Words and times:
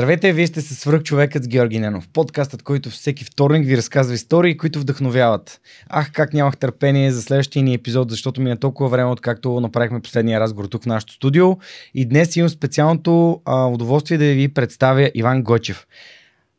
Здравейте, 0.00 0.32
вие 0.32 0.46
сте 0.46 0.60
с 0.60 1.02
човекът 1.02 1.44
с 1.44 1.48
Георги 1.48 1.78
Ненов, 1.78 2.08
подкастът, 2.08 2.62
който 2.62 2.90
всеки 2.90 3.24
вторник 3.24 3.66
ви 3.66 3.76
разказва 3.76 4.14
истории, 4.14 4.56
които 4.56 4.80
вдъхновяват. 4.80 5.60
Ах, 5.88 6.12
как 6.12 6.32
нямах 6.32 6.56
търпение 6.56 7.12
за 7.12 7.22
следващия 7.22 7.62
ни 7.62 7.74
епизод, 7.74 8.10
защото 8.10 8.40
ми 8.40 8.50
е 8.50 8.56
толкова 8.56 8.88
време, 8.88 9.10
откакто 9.10 9.60
направихме 9.60 10.00
последния 10.00 10.40
разговор 10.40 10.68
тук 10.68 10.82
в 10.82 10.86
нашото 10.86 11.12
студио. 11.12 11.56
И 11.94 12.08
днес 12.08 12.36
имам 12.36 12.48
специалното 12.48 13.40
а, 13.44 13.66
удоволствие 13.66 14.18
да 14.18 14.24
ви 14.24 14.48
представя 14.48 15.10
Иван 15.14 15.42
Гочев. 15.42 15.86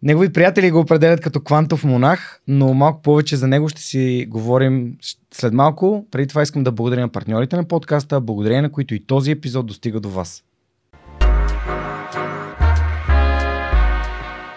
Негови 0.04 0.34
приятели 0.34 0.72
го 0.72 0.80
определят 0.80 1.22
като 1.22 1.40
квантов 1.40 1.84
монах, 1.84 2.42
но 2.48 2.74
малко 2.74 3.02
повече 3.02 3.36
за 3.36 3.48
него 3.48 3.70
ще 3.70 3.82
си 3.82 4.26
говорим 4.30 4.98
след 5.34 5.54
малко. 5.54 6.06
Преди 6.12 6.28
това 6.28 6.42
искам 6.42 6.64
да 6.64 6.72
благодаря 6.72 7.02
на 7.02 7.10
партньорите 7.10 7.56
на 7.56 7.64
подкаста, 7.64 8.22
благодарение 8.22 8.62
на 8.62 8.72
които 8.72 8.96
и 8.96 9.06
този 9.06 9.32
епизод 9.32 9.66
достига 9.66 10.00
до 10.00 10.10
вас. 10.10 10.44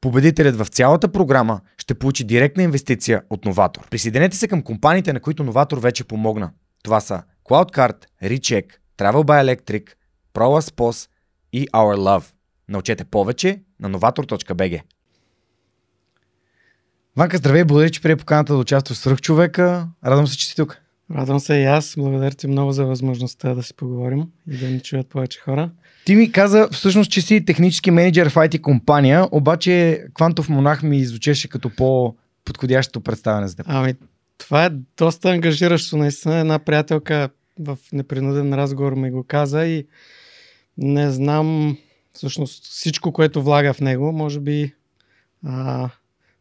Победителят 0.00 0.56
в 0.56 0.66
цялата 0.66 1.08
програма 1.08 1.60
ще 1.78 1.94
получи 1.94 2.24
директна 2.24 2.62
инвестиция 2.62 3.22
от 3.30 3.44
Новатор. 3.44 3.88
Присъединете 3.90 4.36
се 4.36 4.48
към 4.48 4.62
компаниите, 4.62 5.12
на 5.12 5.20
които 5.20 5.44
Новатор 5.44 5.78
вече 5.78 6.04
помогна. 6.04 6.50
Това 6.82 7.00
са 7.00 7.22
CloudCard, 7.44 8.04
Recheck, 8.22 8.64
Travel 8.98 9.24
by 9.24 9.56
Electric, 9.56 9.90
ProLaspos 10.34 11.08
и 11.52 11.68
Our 11.68 11.96
Love. 11.96 12.24
Научете 12.68 13.04
повече 13.04 13.62
на 13.80 13.90
novator.bg. 13.90 14.82
Ванка, 17.16 17.36
здравей, 17.36 17.64
благодаря, 17.64 17.90
че 17.90 18.02
прие 18.02 18.16
поканата 18.16 18.52
да 18.52 18.58
участваш 18.58 18.98
в 18.98 19.00
Сръх 19.00 19.20
човека. 19.20 19.88
Радвам 20.04 20.26
се, 20.26 20.38
че 20.38 20.46
си 20.46 20.56
тук. 20.56 20.80
Радвам 21.14 21.40
се 21.40 21.54
и 21.54 21.64
аз. 21.64 21.94
Благодаря 21.98 22.30
ти 22.30 22.46
много 22.46 22.72
за 22.72 22.84
възможността 22.84 23.54
да 23.54 23.62
си 23.62 23.74
поговорим 23.74 24.26
и 24.50 24.56
да 24.56 24.66
ни 24.66 24.80
чуят 24.80 25.08
повече 25.08 25.40
хора. 25.40 25.70
Ти 26.08 26.16
ми 26.16 26.32
каза 26.32 26.68
всъщност, 26.72 27.10
че 27.10 27.20
си 27.20 27.44
технически 27.44 27.90
менеджер 27.90 28.28
в 28.28 28.34
IT 28.34 28.60
компания, 28.60 29.28
обаче 29.32 30.04
Квантов 30.14 30.48
монах 30.48 30.82
ми 30.82 31.04
звучеше 31.04 31.48
като 31.48 31.70
по-подходящо 31.76 33.00
представяне 33.00 33.48
за 33.48 33.56
теб. 33.56 33.66
Ами, 33.68 33.94
това 34.38 34.64
е 34.64 34.70
доста 34.96 35.30
ангажиращо. 35.30 35.96
Наистина 35.96 36.38
една 36.38 36.58
приятелка 36.58 37.28
в 37.60 37.78
непринуден 37.92 38.54
разговор 38.54 38.92
ми 38.94 39.10
го 39.10 39.24
каза 39.24 39.66
и 39.66 39.86
не 40.78 41.10
знам 41.10 41.78
всъщност 42.12 42.64
всичко, 42.64 43.12
което 43.12 43.42
влага 43.42 43.72
в 43.72 43.80
него, 43.80 44.12
може 44.12 44.40
би 44.40 44.74
а, 45.44 45.90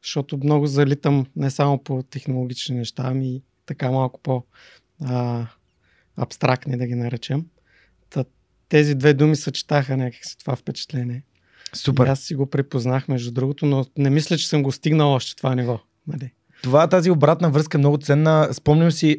защото 0.03 0.37
много 0.37 0.67
залитам 0.67 1.25
не 1.35 1.49
само 1.49 1.83
по 1.83 2.03
технологични 2.03 2.75
неща, 2.75 3.03
ами 3.05 3.41
така 3.65 3.91
малко 3.91 4.19
по 4.19 4.43
а, 5.05 5.45
абстрактни 6.17 6.77
да 6.77 6.87
ги 6.87 6.95
наречем. 6.95 7.45
Та, 8.09 8.23
тези 8.69 8.95
две 8.95 9.13
думи 9.13 9.35
съчетаха 9.35 9.97
някакси 9.97 10.37
това 10.37 10.55
впечатление. 10.55 11.23
Супер. 11.73 12.05
И 12.05 12.09
аз 12.09 12.19
си 12.19 12.35
го 12.35 12.45
припознах, 12.45 13.07
между 13.07 13.31
другото, 13.31 13.65
но 13.65 13.85
не 13.97 14.09
мисля, 14.09 14.37
че 14.37 14.47
съм 14.47 14.63
го 14.63 14.71
стигнал 14.71 15.13
още 15.13 15.35
това 15.35 15.55
ниво. 15.55 15.79
Нали? 16.07 16.31
Това, 16.63 16.87
тази 16.87 17.11
обратна 17.11 17.49
връзка 17.49 17.77
е 17.77 17.79
много 17.79 17.97
ценна. 17.97 18.49
Спомням 18.51 18.91
си 18.91 19.17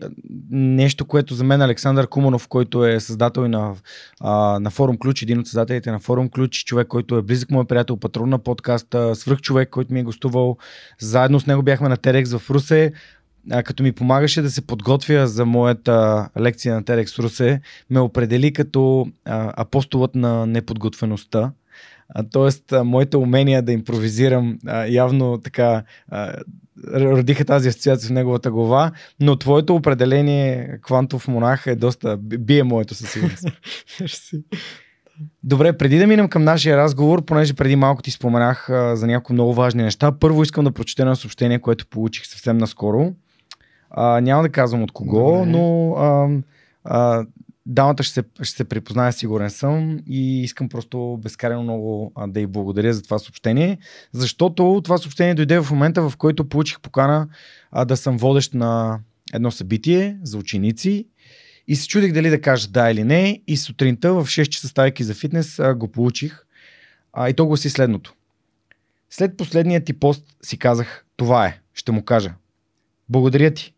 нещо, 0.50 1.04
което 1.04 1.34
за 1.34 1.44
мен 1.44 1.62
Александър 1.62 2.06
Куманов, 2.06 2.48
който 2.48 2.84
е 2.84 3.00
създател 3.00 3.44
и 3.44 3.48
на, 3.48 3.74
а, 4.20 4.58
на 4.60 4.70
Форум 4.70 4.98
Ключ, 4.98 5.22
един 5.22 5.38
от 5.38 5.46
създателите 5.46 5.90
на 5.90 5.98
Форум 5.98 6.28
Ключ, 6.28 6.64
човек, 6.64 6.86
който 6.88 7.16
е 7.16 7.22
близък 7.22 7.50
мой 7.50 7.64
приятел, 7.64 7.96
патрон 7.96 8.28
на 8.28 8.38
подкаста, 8.38 9.14
свръх 9.14 9.40
човек, 9.40 9.70
който 9.70 9.92
ми 9.92 10.00
е 10.00 10.02
гостувал. 10.02 10.56
Заедно 11.00 11.40
с 11.40 11.46
него 11.46 11.62
бяхме 11.62 11.88
на 11.88 11.96
TEDx 11.96 12.38
в 12.38 12.50
Русе 12.50 12.92
а, 13.50 13.62
като 13.62 13.82
ми 13.82 13.92
помагаше 13.92 14.42
да 14.42 14.50
се 14.50 14.66
подготвя 14.66 15.26
за 15.26 15.46
моята 15.46 16.28
лекция 16.40 16.74
на 16.74 16.82
TEDx 16.82 17.18
Русе, 17.18 17.60
ме 17.90 18.00
определи 18.00 18.52
като 18.52 19.06
а, 19.24 19.52
апостолът 19.56 20.14
на 20.14 20.46
неподготвеността. 20.46 21.52
А, 22.08 22.22
тоест, 22.32 22.72
а, 22.72 22.84
моите 22.84 23.16
умения 23.16 23.62
да 23.62 23.72
импровизирам 23.72 24.58
а, 24.66 24.86
явно 24.86 25.38
така 25.38 25.82
а, 26.08 26.32
родиха 26.94 27.44
тази 27.44 27.68
асоциация 27.68 28.08
в 28.08 28.12
неговата 28.12 28.50
глава, 28.50 28.92
но 29.20 29.36
твоето 29.36 29.74
определение 29.74 30.78
квантов 30.82 31.28
монах 31.28 31.66
е 31.66 31.74
доста 31.74 32.16
бие 32.16 32.62
моето 32.62 32.94
със 32.94 33.10
сигурност. 33.10 33.44
Добре, 35.44 35.78
преди 35.78 35.98
да 35.98 36.06
минем 36.06 36.28
към 36.28 36.44
нашия 36.44 36.76
разговор, 36.76 37.24
понеже 37.24 37.54
преди 37.54 37.76
малко 37.76 38.02
ти 38.02 38.10
споменах 38.10 38.70
а, 38.70 38.96
за 38.96 39.06
някои 39.06 39.34
много 39.34 39.54
важни 39.54 39.82
неща, 39.82 40.12
първо 40.12 40.42
искам 40.42 40.64
да 40.64 40.72
прочета 40.72 41.02
едно 41.02 41.16
съобщение, 41.16 41.58
което 41.58 41.86
получих 41.86 42.26
съвсем 42.26 42.58
наскоро. 42.58 43.12
А, 43.90 44.20
няма 44.20 44.42
да 44.42 44.48
казвам 44.48 44.82
от 44.82 44.92
кого, 44.92 45.32
Добре. 45.32 45.50
но 45.50 45.92
а, 45.92 46.28
а, 46.84 47.26
дамата 47.66 48.02
ще 48.02 48.14
се, 48.14 48.22
ще 48.42 48.56
се 48.56 48.64
припознае, 48.64 49.12
сигурен 49.12 49.50
съм 49.50 49.98
и 50.06 50.42
искам 50.42 50.68
просто 50.68 51.18
безкрайно 51.22 51.62
много 51.62 52.12
а, 52.14 52.26
да 52.26 52.40
й 52.40 52.46
благодаря 52.46 52.92
за 52.92 53.02
това 53.02 53.18
съобщение, 53.18 53.78
защото 54.12 54.80
това 54.84 54.98
съобщение 54.98 55.34
дойде 55.34 55.60
в 55.60 55.70
момента, 55.70 56.08
в 56.08 56.16
който 56.16 56.48
получих 56.48 56.80
покана 56.80 57.28
а, 57.70 57.84
да 57.84 57.96
съм 57.96 58.16
водещ 58.16 58.54
на 58.54 59.00
едно 59.32 59.50
събитие 59.50 60.18
за 60.22 60.38
ученици 60.38 61.06
и 61.68 61.76
се 61.76 61.88
чудих 61.88 62.12
дали 62.12 62.30
да 62.30 62.40
кажа 62.40 62.68
да 62.68 62.90
или 62.90 63.04
не 63.04 63.42
и 63.46 63.56
сутринта 63.56 64.14
в 64.14 64.26
6 64.26 64.48
часа 64.48 64.68
ставайки 64.68 65.04
за 65.04 65.14
фитнес 65.14 65.58
а, 65.58 65.74
го 65.74 65.88
получих 65.88 66.44
а, 67.12 67.28
и 67.28 67.34
то 67.34 67.46
го 67.46 67.56
си 67.56 67.70
следното. 67.70 68.14
След 69.10 69.36
последния 69.36 69.84
ти 69.84 69.92
пост 69.92 70.36
си 70.42 70.58
казах, 70.58 71.04
това 71.16 71.46
е, 71.46 71.60
ще 71.74 71.92
му 71.92 72.04
кажа. 72.04 72.34
Благодаря 73.08 73.54
ти. 73.54 73.74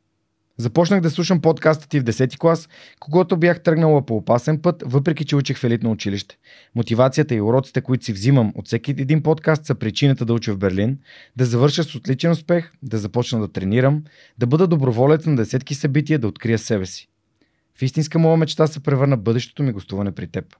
Започнах 0.60 1.00
да 1.00 1.10
слушам 1.10 1.41
подкаста 1.41 1.88
ти 1.88 2.00
в 2.00 2.04
10-ти 2.04 2.38
клас, 2.38 2.69
когато 2.98 3.37
бях 3.37 3.62
тръгнала 3.62 4.06
по 4.06 4.16
опасен 4.16 4.62
път, 4.62 4.82
въпреки 4.87 5.25
че 5.25 5.37
учих 5.37 5.59
в 5.59 5.65
елитно 5.65 5.91
училище. 5.91 6.38
Мотивацията 6.75 7.34
и 7.34 7.40
уроците, 7.40 7.81
които 7.81 8.05
си 8.05 8.12
взимам 8.12 8.52
от 8.55 8.67
всеки 8.67 8.90
един 8.90 9.23
подкаст 9.23 9.64
са 9.64 9.75
причината 9.75 10.25
да 10.25 10.34
уча 10.34 10.52
в 10.52 10.58
Берлин, 10.58 10.99
да 11.37 11.44
завърша 11.44 11.84
с 11.84 11.94
отличен 11.94 12.31
успех, 12.31 12.73
да 12.82 12.99
започна 12.99 13.40
да 13.40 13.52
тренирам, 13.52 14.05
да 14.38 14.46
бъда 14.46 14.67
доброволец 14.67 15.26
на 15.26 15.37
десетки 15.37 15.75
събития, 15.75 16.19
да 16.19 16.29
открия 16.29 16.58
себе 16.58 16.87
си. 16.87 17.08
В 17.79 17.82
истинска 17.82 18.19
моя 18.19 18.37
мечта 18.37 18.67
се 18.67 18.81
превърна 18.81 19.17
бъдещето 19.17 19.62
ми 19.62 19.73
гостуване 19.73 20.12
при 20.12 20.26
теб. 20.26 20.56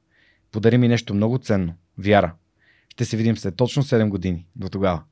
Подари 0.53 0.79
ми 0.79 0.89
нещо 0.89 1.15
много 1.15 1.39
ценно. 1.39 1.75
Вяра. 1.99 2.33
Ще 2.89 3.05
се 3.05 3.17
видим 3.17 3.37
след 3.37 3.57
точно 3.57 3.83
7 3.83 4.09
години. 4.09 4.47
До 4.57 4.69
тогава. 4.69 5.03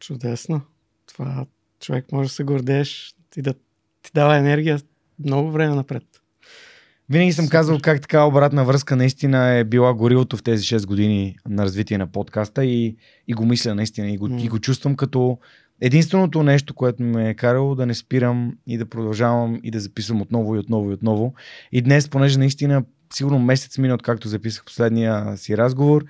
Чудесно. 0.00 0.60
Това 1.06 1.46
човек 1.80 2.12
може 2.12 2.28
да 2.28 2.34
се 2.34 2.44
гордееш 2.44 3.14
и 3.36 3.42
да 3.42 3.54
ти 4.04 4.10
дава 4.14 4.36
енергия 4.36 4.80
много 5.24 5.50
време 5.50 5.74
напред. 5.74 6.02
Винаги 7.10 7.32
съм 7.32 7.48
казал 7.48 7.78
как 7.82 8.00
така 8.00 8.24
обратна 8.24 8.64
връзка 8.64 8.96
наистина 8.96 9.48
е 9.48 9.64
била 9.64 9.94
горилото 9.94 10.36
в 10.36 10.42
тези 10.42 10.64
6 10.64 10.86
години 10.86 11.36
на 11.48 11.64
развитие 11.64 11.98
на 11.98 12.06
подкаста 12.06 12.64
и, 12.64 12.96
и 13.28 13.34
го 13.34 13.46
мисля 13.46 13.74
наистина 13.74 14.10
и 14.10 14.16
го, 14.16 14.28
mm. 14.28 14.42
и 14.42 14.48
го 14.48 14.58
чувствам 14.58 14.96
като 14.96 15.38
единственото 15.80 16.42
нещо, 16.42 16.74
което 16.74 17.02
ме 17.02 17.30
е 17.30 17.34
карало 17.34 17.74
да 17.74 17.86
не 17.86 17.94
спирам 17.94 18.52
и 18.66 18.78
да 18.78 18.86
продължавам 18.86 19.60
и 19.62 19.70
да 19.70 19.80
записвам 19.80 20.20
отново 20.20 20.56
и 20.56 20.58
отново 20.58 20.90
и 20.90 20.94
отново. 20.94 21.34
И 21.72 21.82
днес, 21.82 22.08
понеже 22.08 22.38
наистина 22.38 22.84
сигурно 23.12 23.38
месец 23.38 23.78
мина, 23.78 23.94
откакто 23.94 24.28
записах 24.28 24.64
последния 24.64 25.36
си 25.36 25.56
разговор, 25.56 26.04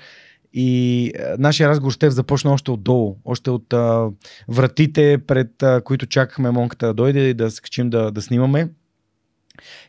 и 0.55 1.13
а, 1.19 1.37
нашия 1.39 1.69
разговор 1.69 1.93
ще 1.93 2.11
започна 2.11 2.53
още 2.53 2.71
отдолу, 2.71 3.17
още 3.25 3.51
от 3.51 3.73
а, 3.73 4.11
вратите, 4.49 5.19
пред 5.27 5.63
а, 5.63 5.81
които 5.81 6.07
чакахме 6.07 6.51
монката 6.51 6.87
да 6.87 6.95
дойде 6.95 7.29
и 7.29 7.35
да 7.35 7.51
се 7.51 7.63
качим 7.63 7.91
да, 7.91 8.11
да 8.11 8.23
снимаме. 8.23 8.69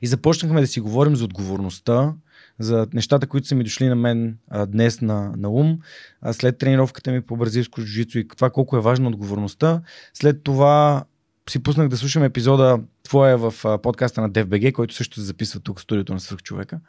И 0.02 0.08
започнахме 0.08 0.62
да 0.62 0.68
си 0.68 0.80
говорим 0.80 1.16
за 1.16 1.26
отговорността, 1.26 2.14
за 2.60 2.88
нещата, 2.94 3.28
които 3.28 3.48
са 3.48 3.56
ми 3.56 3.64
дошли 3.64 3.88
на 3.88 3.96
мен 3.96 4.38
а, 4.50 4.66
днес 4.66 5.02
на, 5.02 5.34
на 5.38 5.50
ум, 5.50 5.80
а, 6.22 6.34
след 6.34 6.58
тренировката 6.58 7.12
ми 7.12 7.22
по 7.22 7.38
бразилско 7.38 7.82
жужицу 7.82 8.20
и 8.20 8.28
това 8.28 8.50
колко 8.50 8.78
е 8.78 8.82
важна 8.82 9.08
отговорността. 9.08 9.82
След 10.14 10.44
това 10.44 11.04
си 11.50 11.64
пуснах 11.64 11.88
да 11.88 11.98
слушам 11.98 12.24
епизода 12.24 12.80
твоя 13.04 13.38
в 13.38 13.54
а, 13.66 13.78
подкаста 13.78 14.22
на 14.22 14.30
DFBG, 14.32 14.72
който 14.72 14.96
също 14.96 15.16
се 15.16 15.26
записва 15.26 15.60
тук 15.60 15.80
в 15.80 15.82
студиото 15.82 16.14
на 16.14 16.20
свърхчовека. 16.20 16.80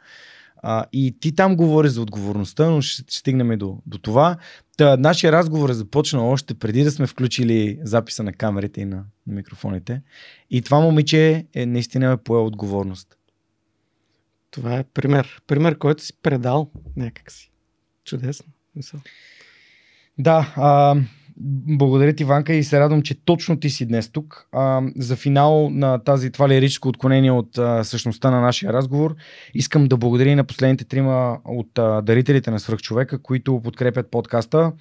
А, 0.63 0.85
и 0.93 1.15
ти 1.19 1.35
там 1.35 1.55
говориш 1.55 1.91
за 1.91 2.01
отговорността, 2.01 2.69
но 2.69 2.81
ще, 2.81 3.03
ще 3.03 3.19
стигнем 3.19 3.57
до, 3.57 3.77
до 3.85 3.97
това. 3.97 4.37
Та, 4.77 4.97
нашия 4.97 5.31
разговор 5.31 5.69
е 5.69 5.73
започнал 5.73 6.31
още 6.31 6.53
преди 6.53 6.83
да 6.83 6.91
сме 6.91 7.07
включили 7.07 7.79
записа 7.83 8.23
на 8.23 8.33
камерите 8.33 8.81
и 8.81 8.85
на, 8.85 9.03
на 9.27 9.33
микрофоните. 9.33 10.01
И 10.49 10.61
това 10.61 10.79
момиче 10.79 11.45
е 11.53 11.65
наистина 11.65 12.11
е 12.11 12.17
поел 12.17 12.45
отговорност. 12.45 13.17
Това 14.51 14.75
е 14.75 14.83
пример. 14.83 15.41
Пример, 15.47 15.77
който 15.77 16.03
си 16.03 16.13
предал 16.21 16.71
някакси. 16.95 17.51
Чудесно. 18.05 18.51
Мисъл. 18.75 18.99
Да, 20.17 20.53
а, 20.55 20.95
благодаря 21.39 22.13
ти, 22.13 22.23
Ванка, 22.23 22.53
и 22.53 22.63
се 22.63 22.79
радвам, 22.79 23.01
че 23.01 23.25
точно 23.25 23.59
ти 23.59 23.69
си 23.69 23.85
днес 23.85 24.09
тук. 24.09 24.47
А, 24.51 24.81
за 24.95 25.15
финал 25.15 25.69
на 25.69 25.99
тази 25.99 26.31
това 26.31 26.49
лирическо 26.49 26.89
отклонение 26.89 27.31
от 27.31 27.57
а, 27.57 27.83
същността 27.83 28.31
на 28.31 28.41
нашия 28.41 28.73
разговор, 28.73 29.15
искам 29.53 29.87
да 29.87 29.97
благодаря 29.97 30.29
и 30.29 30.35
на 30.35 30.43
последните 30.43 30.85
трима 30.85 31.37
от 31.45 31.79
а, 31.79 32.01
дарителите 32.01 32.51
на 32.51 32.59
Свърхчовека, 32.59 33.21
които 33.21 33.61
подкрепят 33.63 34.11
подкаста 34.11 34.71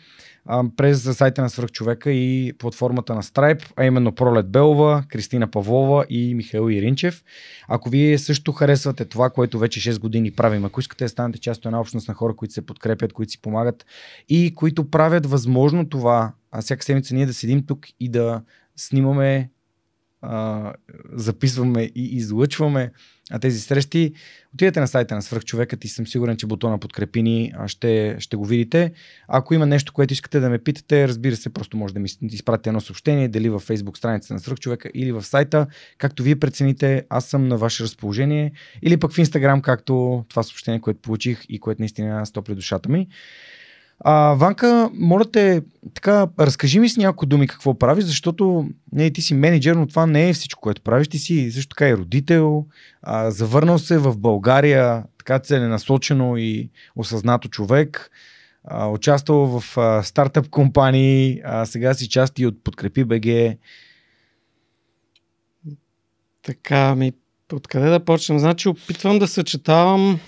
а, 0.47 0.64
през 0.76 1.17
сайта 1.17 1.43
на 1.43 1.50
Свърхчовека 1.50 2.11
и 2.11 2.53
платформата 2.58 3.14
на 3.14 3.23
Stripe, 3.23 3.73
а 3.76 3.85
именно 3.85 4.12
Пролет 4.12 4.50
Белова, 4.50 5.05
Кристина 5.08 5.50
Павлова 5.50 6.06
и 6.11 6.35
Михаил 6.35 6.70
Иринчев. 6.70 7.23
Ако 7.69 7.91
вие 7.91 8.19
също 8.19 8.53
харесвате 8.53 9.05
това, 9.05 9.31
което 9.31 9.58
вече 9.58 9.93
6 9.93 10.00
години 10.00 10.31
правим, 10.31 10.64
ако 10.64 10.81
искате 10.81 11.05
да 11.05 11.08
станете 11.08 11.41
част 11.41 11.58
от 11.58 11.67
една 11.67 11.81
общност 11.81 12.08
на 12.08 12.14
хора, 12.14 12.37
които 12.37 12.55
се 12.55 12.67
подкрепят, 12.67 13.12
които 13.12 13.32
си 13.32 13.43
помагат 13.43 13.87
и 14.29 14.55
които 14.55 14.91
правят 14.91 15.26
възможно 15.26 15.88
това, 15.88 16.32
а 16.56 16.62
всяка 16.62 16.85
седмица 16.85 17.14
ние 17.14 17.26
да 17.26 17.35
седим 17.35 17.67
тук 17.67 17.87
и 18.00 18.08
да 18.08 18.43
снимаме 18.76 19.50
а, 20.23 20.73
записваме 21.12 21.82
и 21.82 22.05
излъчваме 22.17 22.91
а, 23.31 23.38
тези 23.38 23.61
срещи, 23.61 24.12
отидете 24.55 24.81
на 24.81 24.88
сайта 24.88 25.14
на 25.14 25.23
Свърхчовекът 25.23 25.85
и 25.85 25.88
съм 25.88 26.06
сигурен, 26.06 26.37
че 26.37 26.47
бутона 26.47 26.79
подкрепи 26.79 27.23
ни 27.23 27.53
ще, 27.67 28.17
ще 28.19 28.37
го 28.37 28.44
видите. 28.44 28.93
Ако 29.29 29.55
има 29.55 29.67
нещо, 29.67 29.93
което 29.93 30.12
искате 30.12 30.41
да 30.41 30.50
ме 30.50 30.58
питате, 30.58 31.08
разбира 31.08 31.37
се, 31.37 31.53
просто 31.53 31.76
може 31.76 31.94
да 31.94 32.00
ми 32.00 32.08
изпратите 32.23 32.69
едно 32.69 32.81
съобщение, 32.81 33.29
дали 33.29 33.49
във 33.49 33.69
Facebook 33.69 33.97
страницата 33.97 34.35
на 34.35 34.41
Свърхчовека 34.41 34.91
или 34.94 35.12
в 35.12 35.23
сайта, 35.23 35.67
както 35.99 36.23
вие 36.23 36.37
прецените, 36.37 37.06
аз 37.08 37.25
съм 37.25 37.49
на 37.49 37.56
ваше 37.56 37.82
разположение, 37.82 38.53
или 38.82 38.97
пък 38.97 39.12
в 39.12 39.17
Instagram, 39.17 39.61
както 39.61 40.25
това 40.29 40.43
съобщение, 40.43 40.81
което 40.81 41.00
получих 41.00 41.44
и 41.49 41.61
което 41.61 41.82
наистина 41.82 42.26
стопли 42.26 42.55
душата 42.55 42.88
ми. 42.88 43.08
А, 44.00 44.34
Ванка, 44.34 44.90
моля 44.94 45.25
те, 45.25 45.62
така, 45.94 46.26
разкажи 46.38 46.81
ми 46.81 46.88
с 46.88 46.96
някои 46.96 47.28
думи 47.28 47.46
какво 47.46 47.78
правиш, 47.78 48.04
защото 48.04 48.69
не, 48.93 49.10
ти 49.10 49.22
си 49.22 49.34
менеджер, 49.34 49.75
но 49.76 49.87
това 49.87 50.06
не 50.06 50.28
е 50.28 50.32
всичко, 50.32 50.60
което 50.60 50.82
правиш. 50.82 51.08
Ти 51.08 51.19
си 51.19 51.50
също 51.52 51.69
така 51.69 51.88
и 51.88 51.96
родител, 51.96 52.66
а, 53.02 53.31
завърнал 53.31 53.78
се 53.78 53.98
в 53.98 54.16
България 54.16 55.04
така 55.19 55.38
целенасочено 55.38 56.37
и 56.37 56.70
осъзнато 56.96 57.48
човек, 57.48 58.10
а, 58.64 58.88
участвал 58.88 59.60
в 59.60 59.78
а, 59.78 60.02
стартъп 60.02 60.48
компании, 60.48 61.40
а 61.44 61.66
сега 61.66 61.94
си 61.94 62.08
част 62.08 62.38
и 62.38 62.46
от 62.46 62.64
Подкрепи 62.64 63.04
БГ. 63.04 63.56
Така, 66.43 66.94
ми, 66.94 67.12
откъде 67.52 67.88
да 67.88 68.00
почнем? 68.00 68.38
Значи 68.38 68.69
опитвам 68.69 69.19
да 69.19 69.28
съчетавам 69.28 70.20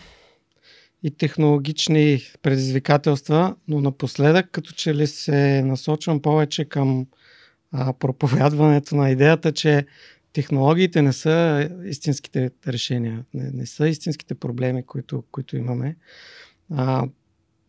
и 1.02 1.10
технологични 1.10 2.22
предизвикателства, 2.42 3.56
но 3.68 3.80
напоследък 3.80 4.50
като 4.50 4.72
че 4.72 4.94
ли 4.94 5.06
се 5.06 5.62
насочвам 5.62 6.22
повече 6.22 6.64
към 6.64 7.06
а, 7.72 7.92
проповядването 7.92 8.96
на 8.96 9.10
идеята, 9.10 9.52
че 9.52 9.86
технологиите 10.32 11.02
не 11.02 11.12
са 11.12 11.68
истинските 11.84 12.50
решения, 12.66 13.24
не, 13.34 13.50
не 13.50 13.66
са 13.66 13.88
истинските 13.88 14.34
проблеми, 14.34 14.86
които, 14.86 15.24
които 15.32 15.56
имаме. 15.56 15.96
А, 16.70 17.06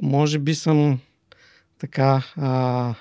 може 0.01 0.39
би 0.39 0.55
съм 0.55 0.99
така 1.79 2.23
а, 2.35 2.95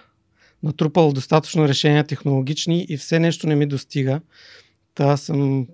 натрупал 0.62 1.12
достатъчно 1.12 1.68
решения 1.68 2.04
технологични 2.04 2.86
и 2.88 2.96
все 2.96 3.18
нещо 3.18 3.46
не 3.46 3.54
ми 3.54 3.66
достига. 3.66 4.20
Та 4.94 5.16
съм 5.16 5.66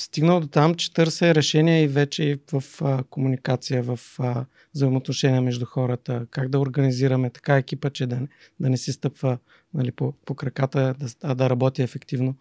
стигнал 0.00 0.40
до 0.40 0.46
там, 0.46 0.74
че 0.74 0.94
търся 0.94 1.34
решения 1.34 1.82
и 1.82 1.88
вече 1.88 2.24
и 2.24 2.38
в 2.52 2.64
а, 2.82 3.04
комуникация, 3.10 3.82
в 3.82 4.00
а, 4.18 4.44
взаимоотношения 4.74 5.42
между 5.42 5.66
хората, 5.66 6.26
как 6.30 6.48
да 6.48 6.58
организираме 6.58 7.30
така 7.30 7.56
екипа, 7.56 7.90
че 7.90 8.06
да, 8.06 8.20
да 8.60 8.70
не 8.70 8.76
си 8.76 8.92
стъпва 8.92 9.38
нали, 9.74 9.92
по, 9.92 10.12
по 10.12 10.34
краката, 10.34 10.94
да, 10.98 11.06
а 11.22 11.34
да 11.34 11.50
работи 11.50 11.82
ефективно. 11.82 12.34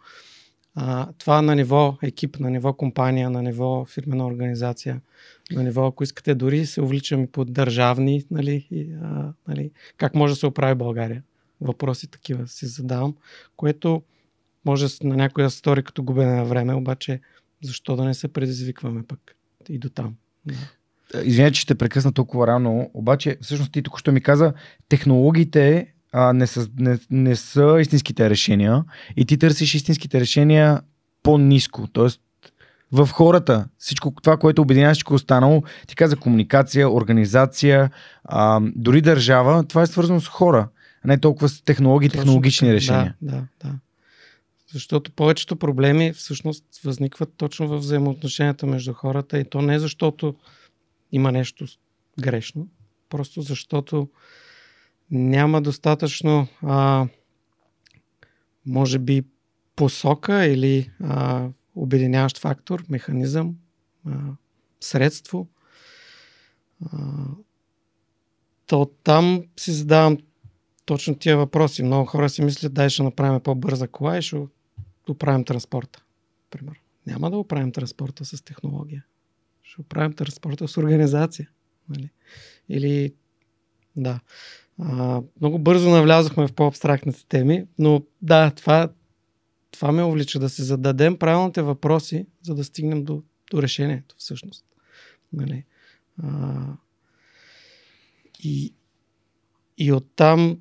А, 0.76 1.08
това 1.18 1.42
на 1.42 1.56
ниво 1.56 1.98
екип, 2.04 2.40
на 2.40 2.50
ниво 2.50 2.74
компания, 2.74 3.30
на 3.30 3.44
ниво 3.44 3.86
фирмена 3.86 4.28
организация, 4.28 5.02
на 5.52 5.64
ниво, 5.64 5.88
ако 5.88 6.04
искате, 6.04 6.36
дори 6.36 6.66
се 6.66 6.82
увличам 6.82 7.24
и 7.24 7.28
по 7.28 7.46
държавни, 7.46 8.26
нали, 8.32 8.68
и, 8.72 8.94
а, 9.04 9.34
нали, 9.48 9.72
как 9.98 10.16
може 10.16 10.34
да 10.34 10.40
се 10.40 10.46
оправи 10.46 10.76
България. 10.76 11.24
Въпроси 11.62 12.08
такива 12.08 12.48
си 12.48 12.66
задавам, 12.66 13.16
което 13.56 14.04
може 14.66 14.88
на 15.04 15.16
някоя 15.16 15.50
стори 15.50 15.84
като 15.84 16.04
губене 16.04 16.36
на 16.36 16.46
време, 16.46 16.74
обаче 16.74 17.22
защо 17.66 17.96
да 17.96 18.04
не 18.04 18.14
се 18.14 18.28
предизвикваме 18.28 19.04
пък 19.08 19.36
и 19.70 19.80
до 19.80 19.90
там. 19.90 20.16
Да. 20.46 20.56
Извинявай, 21.24 21.52
че 21.52 21.62
ще 21.62 21.76
прекъсна 21.76 22.14
толкова 22.14 22.48
рано, 22.48 22.92
обаче 22.94 23.38
всъщност 23.42 23.72
ти 23.72 23.82
току-що 23.82 24.12
ми 24.12 24.22
каза, 24.22 24.54
технологиите 24.90 25.88
а, 26.12 26.34
не, 26.34 26.48
са, 26.48 26.68
не, 26.80 27.00
не 27.12 27.36
са 27.36 27.78
истинските 27.82 28.30
решения 28.30 28.84
и 29.18 29.26
ти 29.26 29.38
търсиш 29.38 29.76
истинските 29.76 30.20
решения 30.20 30.82
по-низко, 31.24 31.88
т.е. 31.88 32.08
в 32.92 33.10
хората, 33.12 33.68
всичко 33.78 34.14
това, 34.24 34.38
което 34.38 34.62
обединява 34.62 34.94
всичко 34.94 35.14
останало, 35.14 35.64
ти 35.88 35.96
каза 35.96 36.16
комуникация, 36.16 36.90
организация, 36.90 37.92
а, 38.24 38.62
дори 38.76 39.02
държава, 39.02 39.64
това 39.64 39.82
е 39.82 39.88
свързано 39.88 40.22
с 40.22 40.28
хора, 40.28 40.68
а 41.04 41.08
не 41.08 41.18
толкова 41.18 41.50
с 41.50 41.62
технологии, 41.62 42.10
Точно, 42.10 42.22
технологични 42.22 42.74
решения. 42.74 43.16
Да, 43.22 43.32
да, 43.32 43.44
да. 43.64 43.74
Защото 44.76 45.12
повечето 45.12 45.56
проблеми 45.56 46.14
всъщност 46.14 46.66
възникват 46.84 47.34
точно 47.38 47.68
в 47.68 47.78
взаимоотношенията 47.78 48.66
между 48.66 48.94
хората 48.94 49.40
и 49.40 49.50
то 49.50 49.62
не 49.62 49.80
защото 49.80 50.36
има 51.12 51.32
нещо 51.32 51.66
грешно, 52.20 52.68
просто 53.10 53.42
защото 53.42 54.10
няма 55.12 55.62
достатъчно, 55.62 56.48
а, 56.62 57.08
може 58.66 59.00
би, 59.00 59.24
посока 59.76 60.46
или 60.46 60.92
а, 61.04 61.48
обединяващ 61.76 62.38
фактор, 62.38 62.84
механизъм, 62.90 63.56
а, 64.08 64.12
средство. 64.80 65.48
А, 66.86 66.98
то 68.68 68.92
там 69.04 69.44
си 69.58 69.72
задавам 69.72 70.18
точно 70.86 71.16
тия 71.16 71.38
въпроси. 71.38 71.84
Много 71.84 72.06
хора 72.06 72.30
си 72.30 72.42
мислят, 72.42 72.74
дай 72.74 72.90
ще 72.90 73.04
направим 73.04 73.40
по-бърза 73.40 73.88
кола 73.88 74.18
и 74.18 74.22
ще 74.22 74.38
оправим 75.12 75.44
транспорта. 75.44 76.04
Пример. 76.50 76.82
Няма 77.08 77.32
да 77.32 77.38
оправим 77.38 77.72
транспорта 77.72 78.26
с 78.26 78.42
технология. 78.42 79.06
Ще 79.64 79.82
оправим 79.82 80.14
транспорта 80.14 80.68
с 80.68 80.78
организация. 80.78 81.50
Нали? 81.90 82.10
Или, 82.70 83.14
да. 83.96 84.20
А, 84.80 85.22
много 85.42 85.60
бързо 85.60 85.90
навлязохме 85.90 86.48
в 86.48 86.54
по-абстрактните 86.54 87.26
теми, 87.26 87.66
но 87.80 88.02
да, 88.22 88.52
това, 88.52 88.90
това 89.72 89.92
ме 89.92 90.04
увлича 90.04 90.40
да 90.40 90.50
се 90.50 90.64
зададем 90.64 91.18
правилните 91.18 91.62
въпроси, 91.62 92.28
за 92.42 92.56
да 92.56 92.64
стигнем 92.64 93.04
до, 93.04 93.24
до 93.52 93.62
решението 93.62 94.16
всъщност. 94.18 94.66
Нали? 95.34 95.64
А, 96.24 96.64
и, 98.44 98.74
и 99.78 99.92
оттам, 99.92 100.60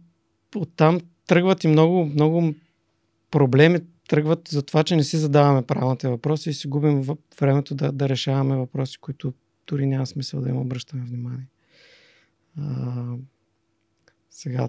оттам 0.57 1.01
тръгват 1.27 1.65
и 1.65 1.69
много, 1.69 2.07
много 2.07 2.55
проблеми 3.31 3.81
тръгват 4.09 4.49
за 4.49 4.63
това, 4.63 4.85
че 4.85 4.97
не 4.97 5.05
си 5.05 5.17
задаваме 5.17 5.67
правилните 5.67 6.09
въпроси 6.09 6.51
и 6.51 6.55
си 6.55 6.69
губим 6.69 7.07
времето 7.41 7.75
да, 7.75 7.93
да 7.93 8.09
решаваме 8.09 8.57
въпроси, 8.57 8.99
които 8.99 9.33
дори 9.67 9.87
няма 9.87 10.07
смисъл 10.07 10.41
да 10.41 10.49
им 10.49 10.57
обръщаме 10.57 11.05
внимание. 11.05 11.47
А, 12.61 13.05
сега, 14.31 14.69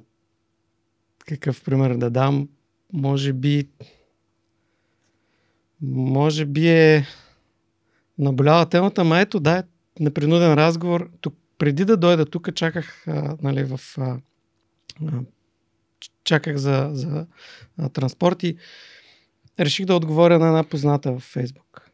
какъв 1.20 1.64
пример 1.64 1.96
да 1.96 2.10
дам? 2.10 2.50
Може 2.94 3.34
би 3.34 3.68
може 5.82 6.46
би 6.46 6.70
е 6.70 7.06
наболяла 8.18 8.70
темата, 8.70 9.04
ма 9.04 9.20
ето, 9.20 9.40
да, 9.40 9.58
е 9.58 9.64
непринуден 10.00 10.54
разговор. 10.54 11.10
Тук, 11.22 11.36
преди 11.58 11.86
да 11.86 11.98
дойда 11.98 12.26
тук, 12.26 12.56
чаках 12.56 13.08
а, 13.08 13.38
нали, 13.42 13.64
в 13.64 13.80
а, 13.98 14.18
а, 15.06 15.20
чаках 16.24 16.58
за, 16.58 16.90
за 16.94 17.28
а, 17.78 17.90
транспорт 17.90 18.44
реших 19.60 19.86
да 19.86 19.96
отговоря 19.96 20.40
на 20.40 20.48
една 20.48 20.64
позната 20.64 21.12
в 21.12 21.20
Фейсбук. 21.20 21.92